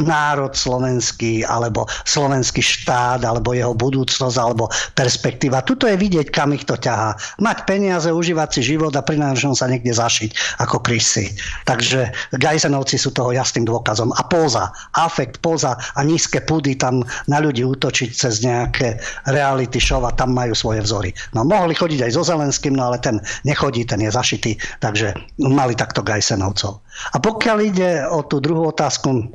národ 0.00 0.56
slovenský, 0.56 1.44
alebo 1.44 1.84
slovenský 2.08 2.64
štát, 2.64 3.20
alebo 3.20 3.52
jeho 3.52 3.76
budúcnosť, 3.76 4.36
alebo 4.40 4.72
perspektíva. 4.96 5.60
Tuto 5.60 5.84
je 5.84 6.00
vidieť, 6.00 6.32
kam 6.32 6.56
ich 6.56 6.64
to 6.64 6.76
ťahá. 6.80 7.12
Mať 7.36 7.68
peniaze, 7.68 8.08
užívať 8.08 8.48
si 8.48 8.72
život 8.74 8.96
a 8.96 9.04
prinášom 9.04 9.52
sa 9.52 9.68
niekde 9.68 9.92
zašiť 9.92 10.60
ako 10.64 10.80
krysy. 10.80 11.36
Takže 11.68 12.08
Gajzenovci 12.40 12.96
sú 12.96 13.12
toho 13.12 13.36
jasným 13.36 13.68
dôkazom. 13.68 14.08
A 14.16 14.24
póza, 14.24 14.72
afekt, 14.96 15.44
póza 15.44 15.76
a 15.76 16.00
nízke 16.00 16.40
púdy 16.40 16.80
tam 16.80 17.04
na 17.28 17.36
ľudí 17.36 17.60
útočiť 17.60 18.10
cez 18.16 18.40
nejaké 18.40 18.96
reality 19.28 19.76
show 19.76 20.00
a 20.08 20.16
tam 20.16 20.32
majú 20.32 20.56
svoje 20.56 20.80
vzory. 20.80 21.12
No 21.36 21.44
mohli 21.44 21.76
chodiť 21.76 22.08
aj 22.08 22.12
so 22.16 22.24
Zelenským, 22.24 22.72
no 22.72 22.88
ale 22.88 23.04
ten 23.04 23.20
nechodí, 23.44 23.84
ten 23.84 24.00
je 24.00 24.08
zašitý, 24.08 24.56
takže 24.80 25.12
mali 25.44 25.76
takto 25.76 26.00
Gajsenovcov. 26.00 26.80
A 27.12 27.16
pokiaľ 27.20 27.58
ide 27.60 27.90
o 28.08 28.24
tú 28.24 28.40
druhú 28.40 28.72
otázku, 28.72 29.32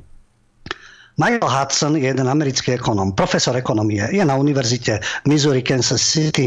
Michael 1.18 1.50
Hudson 1.50 1.98
je 1.98 2.14
jeden 2.14 2.30
americký 2.30 2.78
ekonom, 2.78 3.10
profesor 3.10 3.58
ekonomie, 3.58 4.06
je 4.14 4.22
na 4.22 4.38
univerzite 4.38 5.02
Missouri, 5.26 5.66
Kansas 5.66 5.98
City 5.98 6.46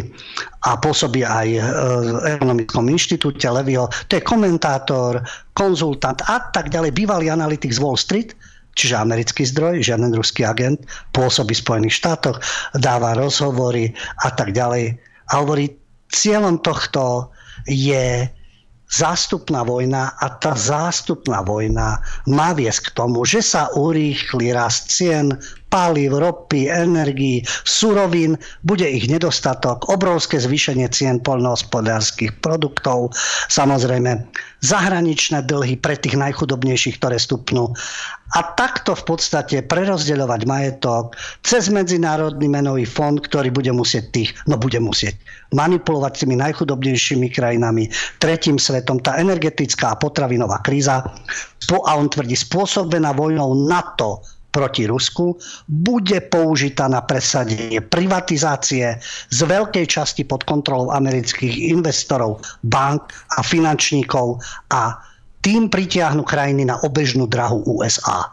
a 0.63 0.79
pôsobí 0.79 1.27
aj 1.27 1.49
e, 1.51 1.61
v 2.07 2.39
ekonomickom 2.39 2.87
inštitúte 2.87 3.51
Levio. 3.51 3.91
To 4.07 4.13
je 4.15 4.23
komentátor, 4.23 5.27
konzultant 5.59 6.23
a 6.31 6.55
tak 6.55 6.71
ďalej, 6.71 6.95
bývalý 6.95 7.35
analytik 7.35 7.75
z 7.75 7.83
Wall 7.83 7.99
Street, 7.99 8.31
čiže 8.79 8.95
americký 8.95 9.43
zdroj, 9.43 9.83
žiaden 9.83 10.15
ruský 10.15 10.47
agent, 10.47 10.79
pôsobí 11.11 11.51
v 11.51 11.63
Spojených 11.67 11.99
štátoch, 11.99 12.39
dáva 12.79 13.19
rozhovory 13.19 13.91
a 14.23 14.31
tak 14.31 14.55
ďalej. 14.55 14.95
A 15.35 15.43
hovorí, 15.43 15.75
cieľom 16.15 16.63
tohto 16.63 17.35
je 17.67 18.23
zástupná 18.91 19.63
vojna 19.63 20.19
a 20.19 20.27
tá 20.43 20.59
zástupná 20.59 21.47
vojna 21.47 22.03
má 22.27 22.51
viesť 22.51 22.91
k 22.91 22.95
tomu, 22.99 23.23
že 23.23 23.39
sa 23.39 23.71
urýchli 23.79 24.51
rast 24.51 24.91
cien 24.91 25.31
palív, 25.71 26.19
ropy, 26.19 26.67
energií, 26.67 27.47
surovín, 27.63 28.37
bude 28.67 28.85
ich 28.85 29.07
nedostatok, 29.07 29.87
obrovské 29.87 30.43
zvýšenie 30.43 30.91
cien 30.91 31.23
poľnohospodárskych 31.23 32.43
produktov, 32.43 33.15
samozrejme 33.49 34.27
zahraničné 34.61 35.47
dlhy 35.47 35.81
pre 35.81 35.97
tých 35.97 36.19
najchudobnejších, 36.19 37.01
ktoré 37.01 37.17
stupnú. 37.17 37.73
A 38.31 38.47
takto 38.55 38.95
v 38.95 39.03
podstate 39.15 39.59
prerozdeľovať 39.67 40.41
majetok 40.47 41.19
cez 41.43 41.67
Medzinárodný 41.67 42.47
menový 42.47 42.87
fond, 42.87 43.19
ktorý 43.19 43.51
bude 43.51 43.75
musieť 43.75 44.05
tých, 44.15 44.31
no 44.47 44.55
bude 44.55 44.79
musieť 44.79 45.19
manipulovať 45.51 46.23
tými 46.23 46.39
najchudobnejšími 46.39 47.27
krajinami, 47.35 47.91
tretím 48.23 48.55
svetom, 48.55 49.03
tá 49.03 49.19
energetická 49.19 49.95
a 49.95 49.99
potravinová 49.99 50.63
kríza, 50.63 51.03
a 51.71 51.93
on 51.95 52.11
tvrdí, 52.11 52.35
spôsobená 52.35 53.15
vojnou 53.15 53.67
NATO 53.67 54.27
proti 54.51 54.87
Rusku, 54.87 55.39
bude 55.67 56.21
použitá 56.27 56.91
na 56.91 57.01
presadenie 57.01 57.81
privatizácie 57.81 58.99
z 59.31 59.41
veľkej 59.47 59.87
časti 59.87 60.27
pod 60.27 60.43
kontrolou 60.45 60.91
amerických 60.91 61.71
investorov, 61.71 62.43
bank 62.67 63.15
a 63.39 63.41
finančníkov 63.41 64.43
a 64.75 64.99
tým 65.41 65.73
pritiahnu 65.73 66.21
krajiny 66.21 66.69
na 66.69 66.77
obežnú 66.85 67.25
drahu 67.25 67.65
USA. 67.65 68.29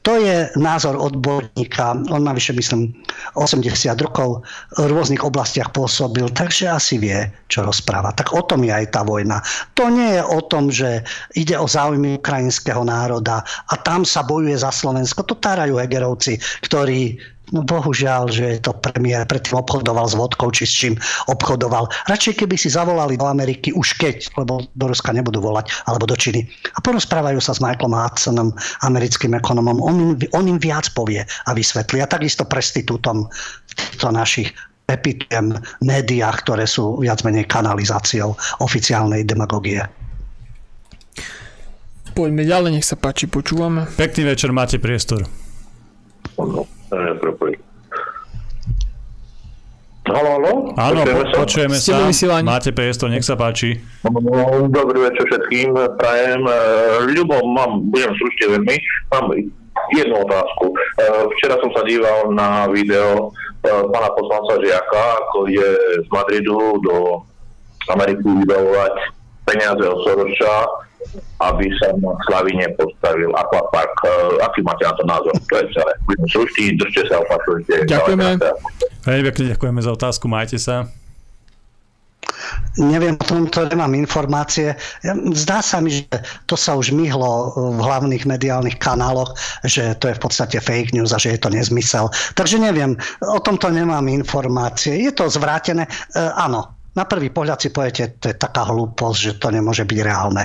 To 0.00 0.16
je 0.16 0.48
názor 0.56 0.96
odborníka. 0.96 1.92
On 2.08 2.24
má 2.24 2.32
vyše, 2.32 2.56
myslím, 2.56 2.88
80 3.36 3.68
rokov, 4.00 4.40
v 4.80 4.88
rôznych 4.88 5.20
oblastiach 5.20 5.68
pôsobil, 5.76 6.24
takže 6.32 6.72
asi 6.72 6.96
vie, 6.96 7.28
čo 7.52 7.68
rozpráva. 7.68 8.16
Tak 8.16 8.32
o 8.32 8.40
tom 8.40 8.64
je 8.64 8.72
aj 8.72 8.96
tá 8.96 9.04
vojna. 9.04 9.44
To 9.76 9.92
nie 9.92 10.16
je 10.16 10.22
o 10.24 10.40
tom, 10.40 10.72
že 10.72 11.04
ide 11.36 11.52
o 11.60 11.68
záujmy 11.68 12.16
ukrajinského 12.16 12.80
národa 12.80 13.44
a 13.68 13.74
tam 13.76 14.08
sa 14.08 14.24
bojuje 14.24 14.56
za 14.56 14.72
Slovensko. 14.72 15.20
To 15.28 15.36
tárajú 15.36 15.76
Hegerovci, 15.76 16.40
ktorí 16.64 17.20
No 17.50 17.66
bohužiaľ, 17.66 18.30
že 18.30 18.44
je 18.56 18.60
to 18.62 18.72
premiér, 18.78 19.26
predtým 19.26 19.58
obchodoval 19.58 20.06
s 20.06 20.14
vodkou, 20.14 20.54
či 20.54 20.64
s 20.66 20.72
čím 20.72 20.94
obchodoval. 21.26 21.90
Radšej 22.06 22.46
keby 22.46 22.54
si 22.54 22.70
zavolali 22.70 23.18
do 23.18 23.26
Ameriky 23.26 23.74
už 23.74 23.98
keď, 23.98 24.30
lebo 24.38 24.70
do 24.70 24.84
Ruska 24.86 25.10
nebudú 25.10 25.42
volať, 25.42 25.70
alebo 25.90 26.06
do 26.06 26.14
Číny. 26.14 26.46
A 26.74 26.78
porozprávajú 26.78 27.42
sa 27.42 27.50
s 27.50 27.58
Michaelom 27.58 27.94
Hudsonom, 27.94 28.54
americkým 28.86 29.34
ekonomom. 29.34 29.82
On 29.82 29.94
im, 29.98 30.12
on 30.30 30.46
im 30.46 30.58
viac 30.62 30.86
povie 30.94 31.26
a 31.26 31.50
vysvetlí. 31.50 31.98
A 31.98 32.06
takisto 32.06 32.46
prestitútom 32.46 33.26
týchto 33.74 34.14
našich 34.14 34.54
epitujem 34.90 35.54
médiách, 35.82 36.42
ktoré 36.46 36.66
sú 36.66 36.98
viac 36.98 37.22
menej 37.22 37.46
kanalizáciou 37.46 38.34
oficiálnej 38.62 39.22
demagogie. 39.22 39.82
Poďme 42.10 42.42
ďalej, 42.42 42.70
nech 42.78 42.86
sa 42.86 42.98
páči, 42.98 43.30
počúvame. 43.30 43.86
Pekný 43.94 44.34
večer, 44.34 44.50
máte 44.50 44.82
priestor. 44.82 45.30
Halo, 50.10 50.42
halo? 50.42 50.52
Áno, 50.74 51.06
počujeme, 51.06 51.78
sa. 51.78 52.02
počujeme 52.02 52.10
sa. 52.10 52.42
Máte 52.42 52.74
priestor, 52.74 53.14
nech 53.14 53.22
sa 53.22 53.38
páči. 53.38 53.78
Dobrý 54.74 54.98
večer 55.06 55.22
všetkým. 55.30 55.70
Prajem. 55.94 56.42
E, 56.50 56.56
Ľubo, 57.14 57.46
mám, 57.54 57.86
budem 57.94 58.10
slušne 58.18 58.58
veľmi. 58.58 58.76
Mám 59.14 59.26
jednu 59.94 60.18
otázku. 60.18 60.74
E, 60.74 61.06
včera 61.38 61.62
som 61.62 61.70
sa 61.70 61.86
díval 61.86 62.34
na 62.34 62.66
video 62.66 63.30
e, 63.62 63.70
pána 63.70 64.10
poslanca 64.18 64.58
Žiaka, 64.58 65.02
ako 65.22 65.46
je 65.46 65.68
z 66.02 66.08
Madridu 66.10 66.58
do 66.82 67.22
Ameriky 67.94 68.26
vybavovať 68.26 68.94
peniaze 69.46 69.84
od 69.86 69.98
Soroša 70.10 70.89
aby 71.40 71.66
sa 71.80 71.94
na 71.98 72.12
Slavine 72.28 72.68
postavil 72.76 73.30
aquapark. 73.34 73.94
E, 74.04 74.10
aký 74.44 74.60
máte 74.62 74.84
na 74.86 74.94
to 74.94 75.04
názor? 75.08 75.32
To 75.34 75.54
je 75.58 75.66
celé. 75.74 75.92
Budem 76.06 76.26
slušný, 76.28 76.64
držte 76.78 77.02
sa, 77.10 77.14
opatrujte. 77.20 77.74
Ďakujeme. 77.88 78.26
Veľmi 79.06 79.24
pekne 79.32 79.44
ďakujeme 79.56 79.80
za 79.80 79.90
otázku, 79.96 80.24
majte 80.28 80.58
sa. 80.60 80.88
Neviem, 82.78 83.18
o 83.18 83.24
tomto 83.26 83.66
nemám 83.66 83.92
informácie. 83.98 84.78
Zdá 85.34 85.60
sa 85.60 85.82
mi, 85.82 85.90
že 85.90 86.06
to 86.46 86.54
sa 86.54 86.78
už 86.78 86.94
myhlo 86.94 87.52
v 87.52 87.80
hlavných 87.82 88.24
mediálnych 88.24 88.78
kanáloch, 88.78 89.34
že 89.66 89.98
to 89.98 90.08
je 90.08 90.16
v 90.16 90.22
podstate 90.22 90.56
fake 90.62 90.94
news 90.94 91.10
a 91.10 91.18
že 91.18 91.36
je 91.36 91.40
to 91.42 91.50
nezmysel. 91.50 92.08
Takže 92.38 92.62
neviem, 92.62 92.94
o 93.26 93.40
tomto 93.42 93.68
nemám 93.68 94.06
informácie. 94.08 95.02
Je 95.02 95.12
to 95.12 95.26
zvrátené? 95.28 95.84
E, 95.84 95.90
áno, 96.20 96.79
Na 96.90 97.06
prvý 97.06 97.30
pohľad 97.30 97.62
si 97.62 97.70
poviete, 97.70 98.18
to 98.18 98.34
je 98.34 98.36
taká 98.36 98.66
hlúposť, 98.66 99.18
že 99.18 99.32
to 99.38 99.54
nemôže 99.54 99.86
byť 99.86 99.98
reálne. 100.02 100.42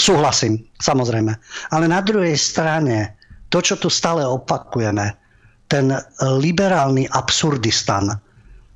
Súhlasím, 0.00 0.64
samozrejme. 0.80 1.32
Ale 1.68 1.84
na 1.84 2.00
druhej 2.00 2.36
strane, 2.36 3.12
to, 3.52 3.60
čo 3.60 3.76
tu 3.76 3.92
stále 3.92 4.24
opakujeme, 4.24 5.12
ten 5.68 5.92
liberálny 6.20 7.08
absurdistan, 7.12 8.08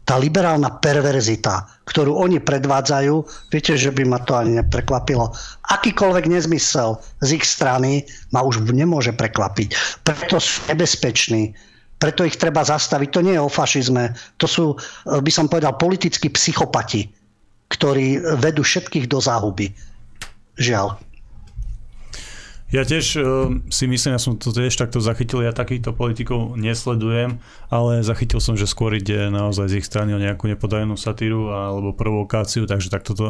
tá 0.07 0.15
liberálna 0.23 0.79
perverzita, 0.79 1.83
ktorú 1.83 2.15
oni 2.15 2.39
predvádzajú, 2.39 3.15
viete, 3.51 3.75
že 3.75 3.91
by 3.91 4.07
ma 4.07 4.23
to 4.23 4.39
ani 4.39 4.63
neprekvapilo. 4.63 5.35
Akýkoľvek 5.67 6.31
nezmysel 6.31 6.95
z 7.27 7.29
ich 7.41 7.45
strany 7.45 8.07
ma 8.31 8.47
už 8.47 8.63
nemôže 8.71 9.11
prekvapiť. 9.11 9.75
Preto 10.07 10.39
sú 10.39 10.63
nebezpeční. 10.71 11.59
Preto 11.97 12.29
ich 12.29 12.37
treba 12.37 12.61
zastaviť. 12.61 13.09
To 13.09 13.21
nie 13.25 13.35
je 13.37 13.43
o 13.43 13.49
fašizme. 13.49 14.13
To 14.37 14.47
sú, 14.47 14.65
by 15.09 15.33
som 15.33 15.49
povedal, 15.49 15.81
politickí 15.81 16.29
psychopati, 16.29 17.09
ktorí 17.73 18.21
vedú 18.37 18.61
všetkých 18.61 19.09
do 19.09 19.17
záhuby. 19.17 19.73
Žiaľ. 20.61 21.01
Ja 22.67 22.83
tiež 22.83 23.07
uh, 23.17 23.25
si 23.71 23.87
myslím, 23.87 24.19
ja 24.19 24.21
som 24.21 24.35
to 24.35 24.51
tiež 24.51 24.75
takto 24.75 24.99
zachytil, 24.99 25.39
ja 25.39 25.55
takýchto 25.55 25.95
politikov 25.95 26.59
nesledujem, 26.59 27.39
ale 27.71 28.03
zachytil 28.03 28.43
som, 28.43 28.59
že 28.59 28.67
skôr 28.67 28.91
ide 28.99 29.31
naozaj 29.31 29.71
z 29.71 29.77
ich 29.79 29.87
strany 29.87 30.11
o 30.11 30.19
nejakú 30.19 30.51
nepodajenú 30.51 30.99
satíru 30.99 31.55
alebo 31.55 31.95
provokáciu, 31.95 32.67
takže 32.67 32.91
takto 32.91 33.15
to 33.15 33.27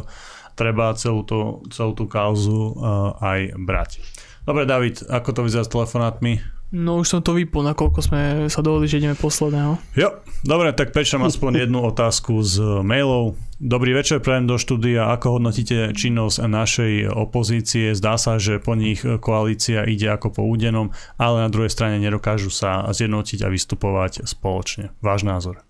treba 0.57 0.97
celú, 0.97 1.21
to, 1.21 1.61
celú 1.69 1.93
tú 1.93 2.09
kauzu 2.09 2.81
uh, 2.81 3.13
aj 3.21 3.61
brať. 3.61 4.01
Dobre, 4.49 4.65
David, 4.65 5.05
ako 5.05 5.29
to 5.37 5.41
vyzerá 5.45 5.69
s 5.69 5.75
telefonátmi? 5.75 6.41
No 6.75 6.99
už 6.99 7.07
som 7.07 7.21
to 7.23 7.31
vypol, 7.31 7.63
nakoľko 7.63 7.99
sme 8.03 8.21
sa 8.51 8.59
dohodli, 8.59 8.91
že 8.91 8.99
ideme 8.99 9.15
posledného. 9.15 9.79
Jo, 9.95 10.19
dobre, 10.43 10.75
tak 10.75 10.91
prečo 10.91 11.15
aspoň 11.15 11.53
jednu 11.63 11.79
otázku 11.87 12.43
z 12.43 12.83
mailov. 12.83 13.39
Dobrý 13.63 13.95
večer, 13.95 14.19
prajem 14.19 14.51
do 14.51 14.59
štúdia. 14.59 15.15
Ako 15.15 15.39
hodnotíte 15.39 15.95
činnosť 15.95 16.43
našej 16.43 16.95
opozície? 17.07 17.95
Zdá 17.95 18.19
sa, 18.19 18.43
že 18.43 18.59
po 18.59 18.75
nich 18.75 19.07
koalícia 19.23 19.87
ide 19.87 20.11
ako 20.11 20.35
po 20.35 20.43
údenom, 20.43 20.91
ale 21.15 21.47
na 21.47 21.49
druhej 21.55 21.71
strane 21.71 22.03
nedokážu 22.03 22.51
sa 22.51 22.83
zjednotiť 22.91 23.47
a 23.47 23.49
vystupovať 23.49 24.27
spoločne. 24.27 24.91
Váš 24.99 25.23
názor? 25.23 25.63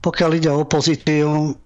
Pokiaľ 0.00 0.30
ide 0.38 0.48
o 0.54 0.62
opozíciu, 0.62 1.58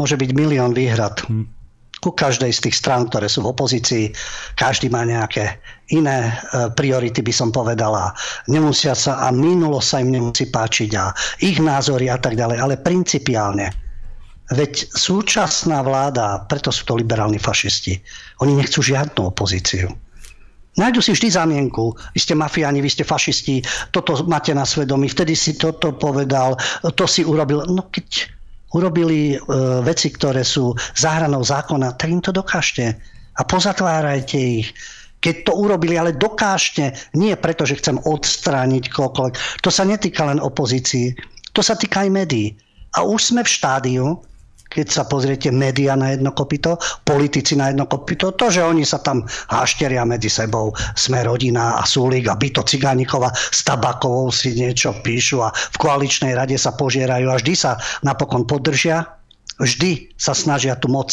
môže 0.00 0.16
byť 0.16 0.30
milión 0.32 0.72
výhrad. 0.72 1.20
Hm 1.28 1.61
ku 2.02 2.10
každej 2.10 2.50
z 2.50 2.60
tých 2.68 2.76
strán, 2.82 3.06
ktoré 3.06 3.30
sú 3.30 3.46
v 3.46 3.54
opozícii. 3.54 4.10
Každý 4.58 4.90
má 4.90 5.06
nejaké 5.06 5.62
iné 5.94 6.26
e, 6.26 6.32
priority, 6.74 7.22
by 7.22 7.30
som 7.30 7.54
povedala. 7.54 8.10
Nemusia 8.50 8.98
sa 8.98 9.22
a 9.22 9.30
minulo 9.30 9.78
sa 9.78 10.02
im 10.02 10.10
nemusí 10.10 10.50
páčiť 10.50 10.90
a 10.98 11.14
ich 11.38 11.62
názory 11.62 12.10
a 12.10 12.18
tak 12.18 12.34
ďalej, 12.34 12.58
ale 12.58 12.74
principiálne. 12.82 13.70
Veď 14.50 14.90
súčasná 14.98 15.80
vláda, 15.86 16.42
preto 16.50 16.74
sú 16.74 16.84
to 16.84 16.98
liberálni 16.98 17.38
fašisti, 17.38 18.02
oni 18.42 18.58
nechcú 18.58 18.82
žiadnu 18.82 19.30
opozíciu. 19.30 19.88
Nájdu 20.72 21.04
si 21.04 21.12
vždy 21.12 21.28
zamienku. 21.36 21.92
Vy 22.16 22.18
ste 22.18 22.32
mafiáni, 22.32 22.80
vy 22.80 22.88
ste 22.88 23.04
fašisti, 23.04 23.60
toto 23.92 24.16
máte 24.24 24.56
na 24.56 24.64
svedomí, 24.64 25.04
vtedy 25.08 25.36
si 25.36 25.52
toto 25.54 25.92
povedal, 25.92 26.56
to 26.96 27.04
si 27.04 27.22
urobil. 27.28 27.68
No 27.68 27.92
keď 27.92 28.32
urobili 28.72 29.34
e, 29.34 29.36
veci, 29.84 30.08
ktoré 30.12 30.42
sú 30.44 30.72
záhranou 30.96 31.44
zákona, 31.44 31.96
tak 31.96 32.08
im 32.10 32.20
to 32.24 32.32
dokážte 32.32 32.96
a 33.36 33.42
pozatvárajte 33.44 34.38
ich. 34.38 34.68
Keď 35.22 35.46
to 35.46 35.52
urobili, 35.54 35.94
ale 35.94 36.18
dokážte, 36.18 36.90
nie 37.14 37.30
preto, 37.38 37.62
že 37.62 37.78
chcem 37.78 38.00
odstrániť 38.02 38.90
koľkoľvek. 38.90 39.62
To 39.62 39.70
sa 39.70 39.86
netýka 39.86 40.26
len 40.26 40.42
opozícii, 40.42 41.14
to 41.54 41.62
sa 41.62 41.78
týka 41.78 42.02
aj 42.02 42.10
médií. 42.10 42.58
A 42.98 43.06
už 43.06 43.30
sme 43.30 43.46
v 43.46 43.54
štádiu, 43.54 44.18
keď 44.72 44.86
sa 44.88 45.04
pozriete 45.04 45.52
média 45.52 45.92
na 45.92 46.16
jedno 46.16 46.32
kopito, 46.32 46.80
politici 47.04 47.52
na 47.52 47.68
jedno 47.68 47.84
kopito, 47.84 48.32
to, 48.32 48.48
že 48.48 48.64
oni 48.64 48.88
sa 48.88 49.04
tam 49.04 49.28
hášteria 49.52 50.08
medzi 50.08 50.32
sebou, 50.32 50.72
sme 50.96 51.20
rodina 51.20 51.76
a 51.76 51.84
Súlik 51.84 52.32
a 52.32 52.40
Byto 52.40 52.64
Cigánikova 52.64 53.28
s 53.36 53.60
Tabakovou 53.60 54.32
si 54.32 54.56
niečo 54.56 54.96
píšu 55.04 55.44
a 55.44 55.52
v 55.52 55.76
koaličnej 55.76 56.32
rade 56.32 56.56
sa 56.56 56.72
požierajú 56.72 57.28
a 57.28 57.36
vždy 57.36 57.52
sa 57.52 57.76
napokon 58.00 58.48
podržia, 58.48 59.04
vždy 59.60 60.16
sa 60.16 60.32
snažia 60.32 60.72
tú 60.80 60.88
moc 60.88 61.12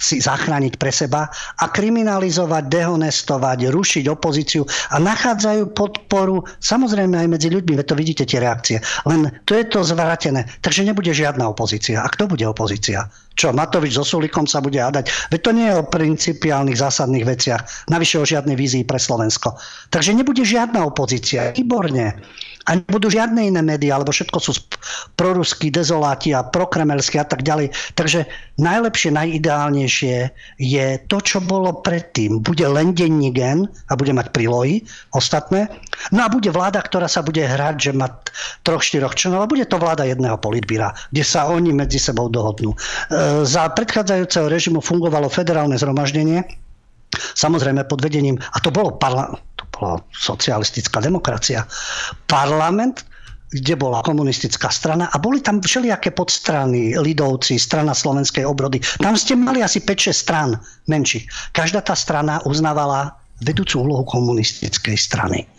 si 0.00 0.24
zachrániť 0.24 0.80
pre 0.80 0.88
seba 0.88 1.28
a 1.60 1.64
kriminalizovať, 1.68 2.72
dehonestovať, 2.72 3.68
rušiť 3.68 4.04
opozíciu 4.08 4.64
a 4.64 4.96
nachádzajú 4.96 5.76
podporu 5.76 6.40
samozrejme 6.56 7.20
aj 7.20 7.28
medzi 7.28 7.52
ľuďmi, 7.52 7.76
veď 7.76 7.86
to 7.86 7.98
vidíte 8.00 8.24
tie 8.24 8.40
reakcie. 8.40 8.78
Len 9.04 9.28
to 9.44 9.52
je 9.52 9.68
to 9.68 9.84
zvrátené. 9.84 10.48
Takže 10.64 10.88
nebude 10.88 11.12
žiadna 11.12 11.44
opozícia. 11.52 12.00
A 12.00 12.08
kto 12.08 12.32
bude 12.32 12.48
opozícia? 12.48 13.12
Čo, 13.40 13.56
Matovič 13.56 13.96
so 13.96 14.04
Sulikom 14.04 14.44
sa 14.44 14.60
bude 14.60 14.76
hádať? 14.76 15.08
Veď 15.32 15.40
to 15.40 15.50
nie 15.56 15.64
je 15.72 15.80
o 15.80 15.88
principiálnych 15.88 16.76
zásadných 16.76 17.24
veciach. 17.24 17.88
Navyše 17.88 18.20
o 18.20 18.28
žiadnej 18.28 18.52
vízii 18.52 18.84
pre 18.84 19.00
Slovensko. 19.00 19.56
Takže 19.88 20.12
nebude 20.12 20.44
žiadna 20.44 20.84
opozícia. 20.84 21.48
Výborne 21.56 22.20
a 22.68 22.76
nebudú 22.76 23.08
žiadne 23.08 23.48
iné 23.48 23.64
médiá, 23.64 23.96
alebo 23.96 24.12
všetko 24.12 24.38
sú 24.38 24.52
proruskí, 25.16 25.72
dezoláti 25.72 26.36
a 26.36 26.44
prokremelskí 26.44 27.16
a 27.16 27.24
tak 27.24 27.40
ďalej. 27.40 27.72
Takže 27.96 28.28
najlepšie, 28.60 29.16
najideálnejšie 29.16 30.16
je 30.60 30.86
to, 31.08 31.18
čo 31.24 31.40
bolo 31.40 31.80
predtým. 31.80 32.44
Bude 32.44 32.68
len 32.68 32.92
denní 32.92 33.32
gen 33.32 33.64
a 33.88 33.96
bude 33.96 34.12
mať 34.12 34.36
prílohy 34.36 34.84
ostatné. 35.16 35.72
No 36.08 36.24
a 36.24 36.32
bude 36.32 36.48
vláda, 36.48 36.80
ktorá 36.80 37.06
sa 37.06 37.20
bude 37.20 37.44
hrať, 37.44 37.76
že 37.76 37.92
má 37.92 38.08
troch, 38.64 38.80
štyroch 38.80 39.12
členov, 39.12 39.44
a 39.44 39.50
bude 39.52 39.68
to 39.68 39.76
vláda 39.76 40.08
jedného 40.08 40.40
politbíra, 40.40 40.96
kde 41.12 41.24
sa 41.24 41.48
oni 41.52 41.76
medzi 41.76 42.00
sebou 42.00 42.32
dohodnú. 42.32 42.72
E, 42.72 42.78
za 43.44 43.68
predchádzajúceho 43.68 44.48
režimu 44.48 44.80
fungovalo 44.80 45.28
federálne 45.28 45.76
zhromaždenie, 45.76 46.44
Samozrejme 47.10 47.90
pod 47.90 48.06
vedením, 48.06 48.38
a 48.38 48.62
to 48.62 48.70
bolo, 48.70 48.94
parla, 48.94 49.34
to 49.58 49.66
bola 49.74 49.98
socialistická 50.14 51.02
demokracia, 51.02 51.66
parlament, 52.30 53.02
kde 53.50 53.74
bola 53.74 53.98
komunistická 54.06 54.70
strana 54.70 55.10
a 55.10 55.18
boli 55.18 55.42
tam 55.42 55.58
všelijaké 55.58 56.14
podstrany, 56.14 56.94
lidovci, 56.94 57.58
strana 57.58 57.90
slovenskej 57.90 58.46
obrody. 58.46 58.78
Tam 59.02 59.18
ste 59.18 59.34
mali 59.34 59.58
asi 59.58 59.82
5-6 59.82 60.14
strán 60.14 60.50
menších. 60.86 61.26
Každá 61.50 61.82
tá 61.82 61.98
strana 61.98 62.38
uznávala 62.46 63.18
vedúcu 63.42 63.82
úlohu 63.82 64.06
komunistickej 64.06 64.94
strany. 64.94 65.50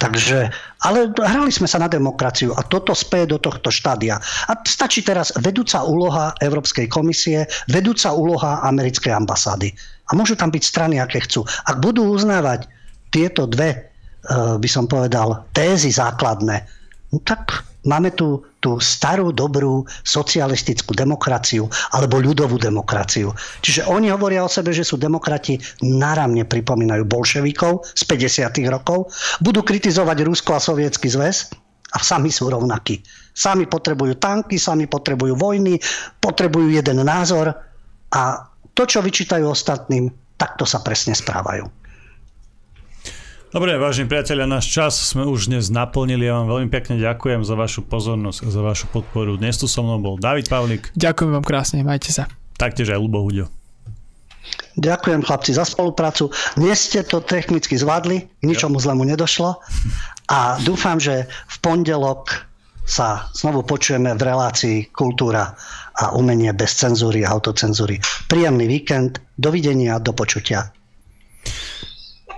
Takže, 0.00 0.48
ale 0.88 1.12
hrali 1.12 1.52
sme 1.52 1.68
sa 1.68 1.76
na 1.76 1.84
demokraciu 1.84 2.56
a 2.56 2.64
toto 2.64 2.96
spie 2.96 3.28
do 3.28 3.36
tohto 3.36 3.68
štádia. 3.68 4.16
A 4.48 4.56
stačí 4.64 5.04
teraz 5.04 5.28
vedúca 5.44 5.84
úloha 5.84 6.32
Európskej 6.40 6.88
komisie, 6.88 7.44
vedúca 7.68 8.08
úloha 8.16 8.64
americkej 8.64 9.12
ambasády. 9.12 9.68
A 10.08 10.16
môžu 10.16 10.40
tam 10.40 10.48
byť 10.48 10.62
strany, 10.64 10.96
aké 10.96 11.20
chcú. 11.20 11.44
Ak 11.68 11.84
budú 11.84 12.08
uznávať 12.08 12.64
tieto 13.12 13.44
dve, 13.44 13.76
eh, 13.76 14.56
by 14.56 14.68
som 14.72 14.88
povedal, 14.88 15.44
tézy 15.52 15.92
základné, 15.92 16.64
no 17.12 17.20
tak 17.20 17.69
Máme 17.88 18.12
tu 18.12 18.44
tú 18.60 18.76
starú, 18.76 19.32
dobrú 19.32 19.88
socialistickú 20.04 20.92
demokraciu 20.92 21.66
alebo 21.96 22.20
ľudovú 22.20 22.60
demokraciu. 22.60 23.32
Čiže 23.64 23.88
oni 23.88 24.12
hovoria 24.12 24.44
o 24.44 24.52
sebe, 24.52 24.70
že 24.70 24.84
sú 24.84 25.00
demokrati, 25.00 25.56
náramne 25.80 26.44
pripomínajú 26.44 27.08
bolševikov 27.08 27.88
z 27.96 28.02
50. 28.04 28.68
rokov, 28.68 29.08
budú 29.40 29.64
kritizovať 29.64 30.28
Rusko 30.28 30.60
a 30.60 30.60
Sovietsky 30.60 31.08
zväz 31.08 31.48
a 31.96 31.98
sami 32.04 32.28
sú 32.28 32.52
rovnakí. 32.52 33.00
Sami 33.32 33.64
potrebujú 33.64 34.20
tanky, 34.20 34.60
sami 34.60 34.84
potrebujú 34.84 35.34
vojny, 35.34 35.80
potrebujú 36.20 36.68
jeden 36.68 37.00
názor 37.00 37.56
a 38.12 38.22
to, 38.76 38.84
čo 38.84 39.00
vyčítajú 39.00 39.48
ostatným, 39.48 40.12
takto 40.36 40.68
sa 40.68 40.84
presne 40.84 41.16
správajú. 41.16 41.79
Dobre, 43.50 43.74
vážení 43.82 44.06
priatelia, 44.06 44.46
náš 44.46 44.70
čas 44.70 44.94
sme 44.94 45.26
už 45.26 45.50
dnes 45.50 45.74
naplnili. 45.74 46.22
Ja 46.22 46.38
vám 46.38 46.54
veľmi 46.54 46.70
pekne 46.70 47.02
ďakujem 47.02 47.42
za 47.42 47.58
vašu 47.58 47.82
pozornosť 47.82 48.46
a 48.46 48.48
za 48.54 48.62
vašu 48.62 48.86
podporu. 48.94 49.34
Dnes 49.34 49.58
tu 49.58 49.66
so 49.66 49.82
mnou 49.82 49.98
bol 49.98 50.14
David 50.22 50.46
Pavlik. 50.46 50.94
Ďakujem 50.94 51.34
vám 51.34 51.42
krásne, 51.42 51.82
majte 51.82 52.14
sa. 52.14 52.30
Taktiež 52.54 52.94
aj 52.94 53.02
Lubo 53.02 53.26
Huďo. 53.26 53.50
Ďakujem 54.78 55.26
chlapci 55.26 55.50
za 55.58 55.66
spoluprácu. 55.66 56.30
Dnes 56.54 56.78
ste 56.78 57.02
to 57.02 57.18
technicky 57.18 57.74
zvládli, 57.74 58.22
ničomu 58.46 58.78
zlému 58.78 59.02
nedošlo 59.02 59.58
a 60.30 60.54
dúfam, 60.62 61.02
že 61.02 61.26
v 61.26 61.56
pondelok 61.58 62.46
sa 62.86 63.34
znovu 63.34 63.66
počujeme 63.66 64.14
v 64.14 64.22
relácii 64.30 64.94
Kultúra 64.94 65.58
a 65.98 66.14
umenie 66.14 66.54
bez 66.54 66.78
cenzúry 66.78 67.26
a 67.26 67.34
autocenzúry. 67.34 67.98
Príjemný 68.30 68.70
víkend, 68.70 69.18
dovidenia, 69.34 69.98
do 69.98 70.14
počutia. 70.14 70.70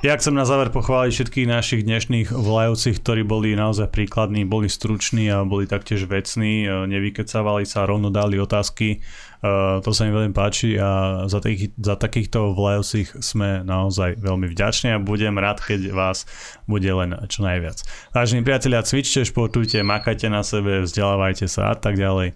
Ja 0.02 0.18
chcem 0.18 0.34
na 0.34 0.42
záver 0.42 0.74
pochváliť 0.74 1.14
všetkých 1.14 1.46
našich 1.46 1.86
dnešných 1.86 2.34
volajúcich, 2.34 2.98
ktorí 2.98 3.22
boli 3.22 3.54
naozaj 3.54 3.86
príkladní, 3.86 4.42
boli 4.42 4.66
struční 4.66 5.30
a 5.30 5.46
boli 5.46 5.70
taktiež 5.70 6.10
vecní, 6.10 6.66
e, 6.66 6.90
nevykecávali 6.90 7.62
sa, 7.62 7.86
rovno 7.86 8.10
dali 8.10 8.34
otázky. 8.34 8.98
E, 8.98 9.46
to 9.78 9.94
sa 9.94 10.02
mi 10.02 10.10
veľmi 10.10 10.34
páči 10.34 10.74
a 10.74 11.22
za, 11.30 11.38
tých, 11.38 11.70
za 11.78 11.94
takýchto 11.94 12.50
volajúcich 12.50 13.14
sme 13.22 13.62
naozaj 13.62 14.18
veľmi 14.18 14.50
vďační 14.50 14.98
a 14.98 14.98
budem 14.98 15.38
rád, 15.38 15.62
keď 15.62 15.94
vás 15.94 16.26
bude 16.66 16.90
len 16.90 17.14
čo 17.30 17.46
najviac. 17.46 17.86
Vážení 18.10 18.42
priatelia, 18.42 18.82
cvičte, 18.82 19.22
športujte, 19.22 19.86
makajte 19.86 20.26
na 20.26 20.42
sebe, 20.42 20.82
vzdelávajte 20.82 21.46
sa 21.46 21.70
a 21.70 21.78
tak 21.78 21.94
ďalej. 21.94 22.34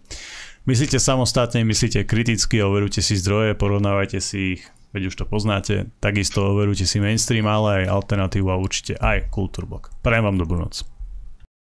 Myslíte 0.71 1.03
samostatne, 1.03 1.67
myslíte 1.67 2.07
kriticky, 2.07 2.63
overujte 2.63 3.03
si 3.03 3.19
zdroje, 3.19 3.59
porovnávajte 3.59 4.23
si 4.23 4.55
ich, 4.55 4.63
veď 4.97 5.13
už 5.13 5.17
to 5.21 5.25
poznáte. 5.29 5.93
Takisto 6.01 6.41
overujte 6.57 6.89
si 6.89 6.97
mainstream, 6.97 7.45
ale 7.45 7.85
aj 7.85 7.93
alternatívu 7.93 8.49
a 8.49 8.57
určite 8.57 8.97
aj 8.97 9.29
Kultúrblok. 9.29 9.93
Prajem 10.01 10.25
vám 10.25 10.41
dobrú 10.41 10.57
noc. 10.57 10.96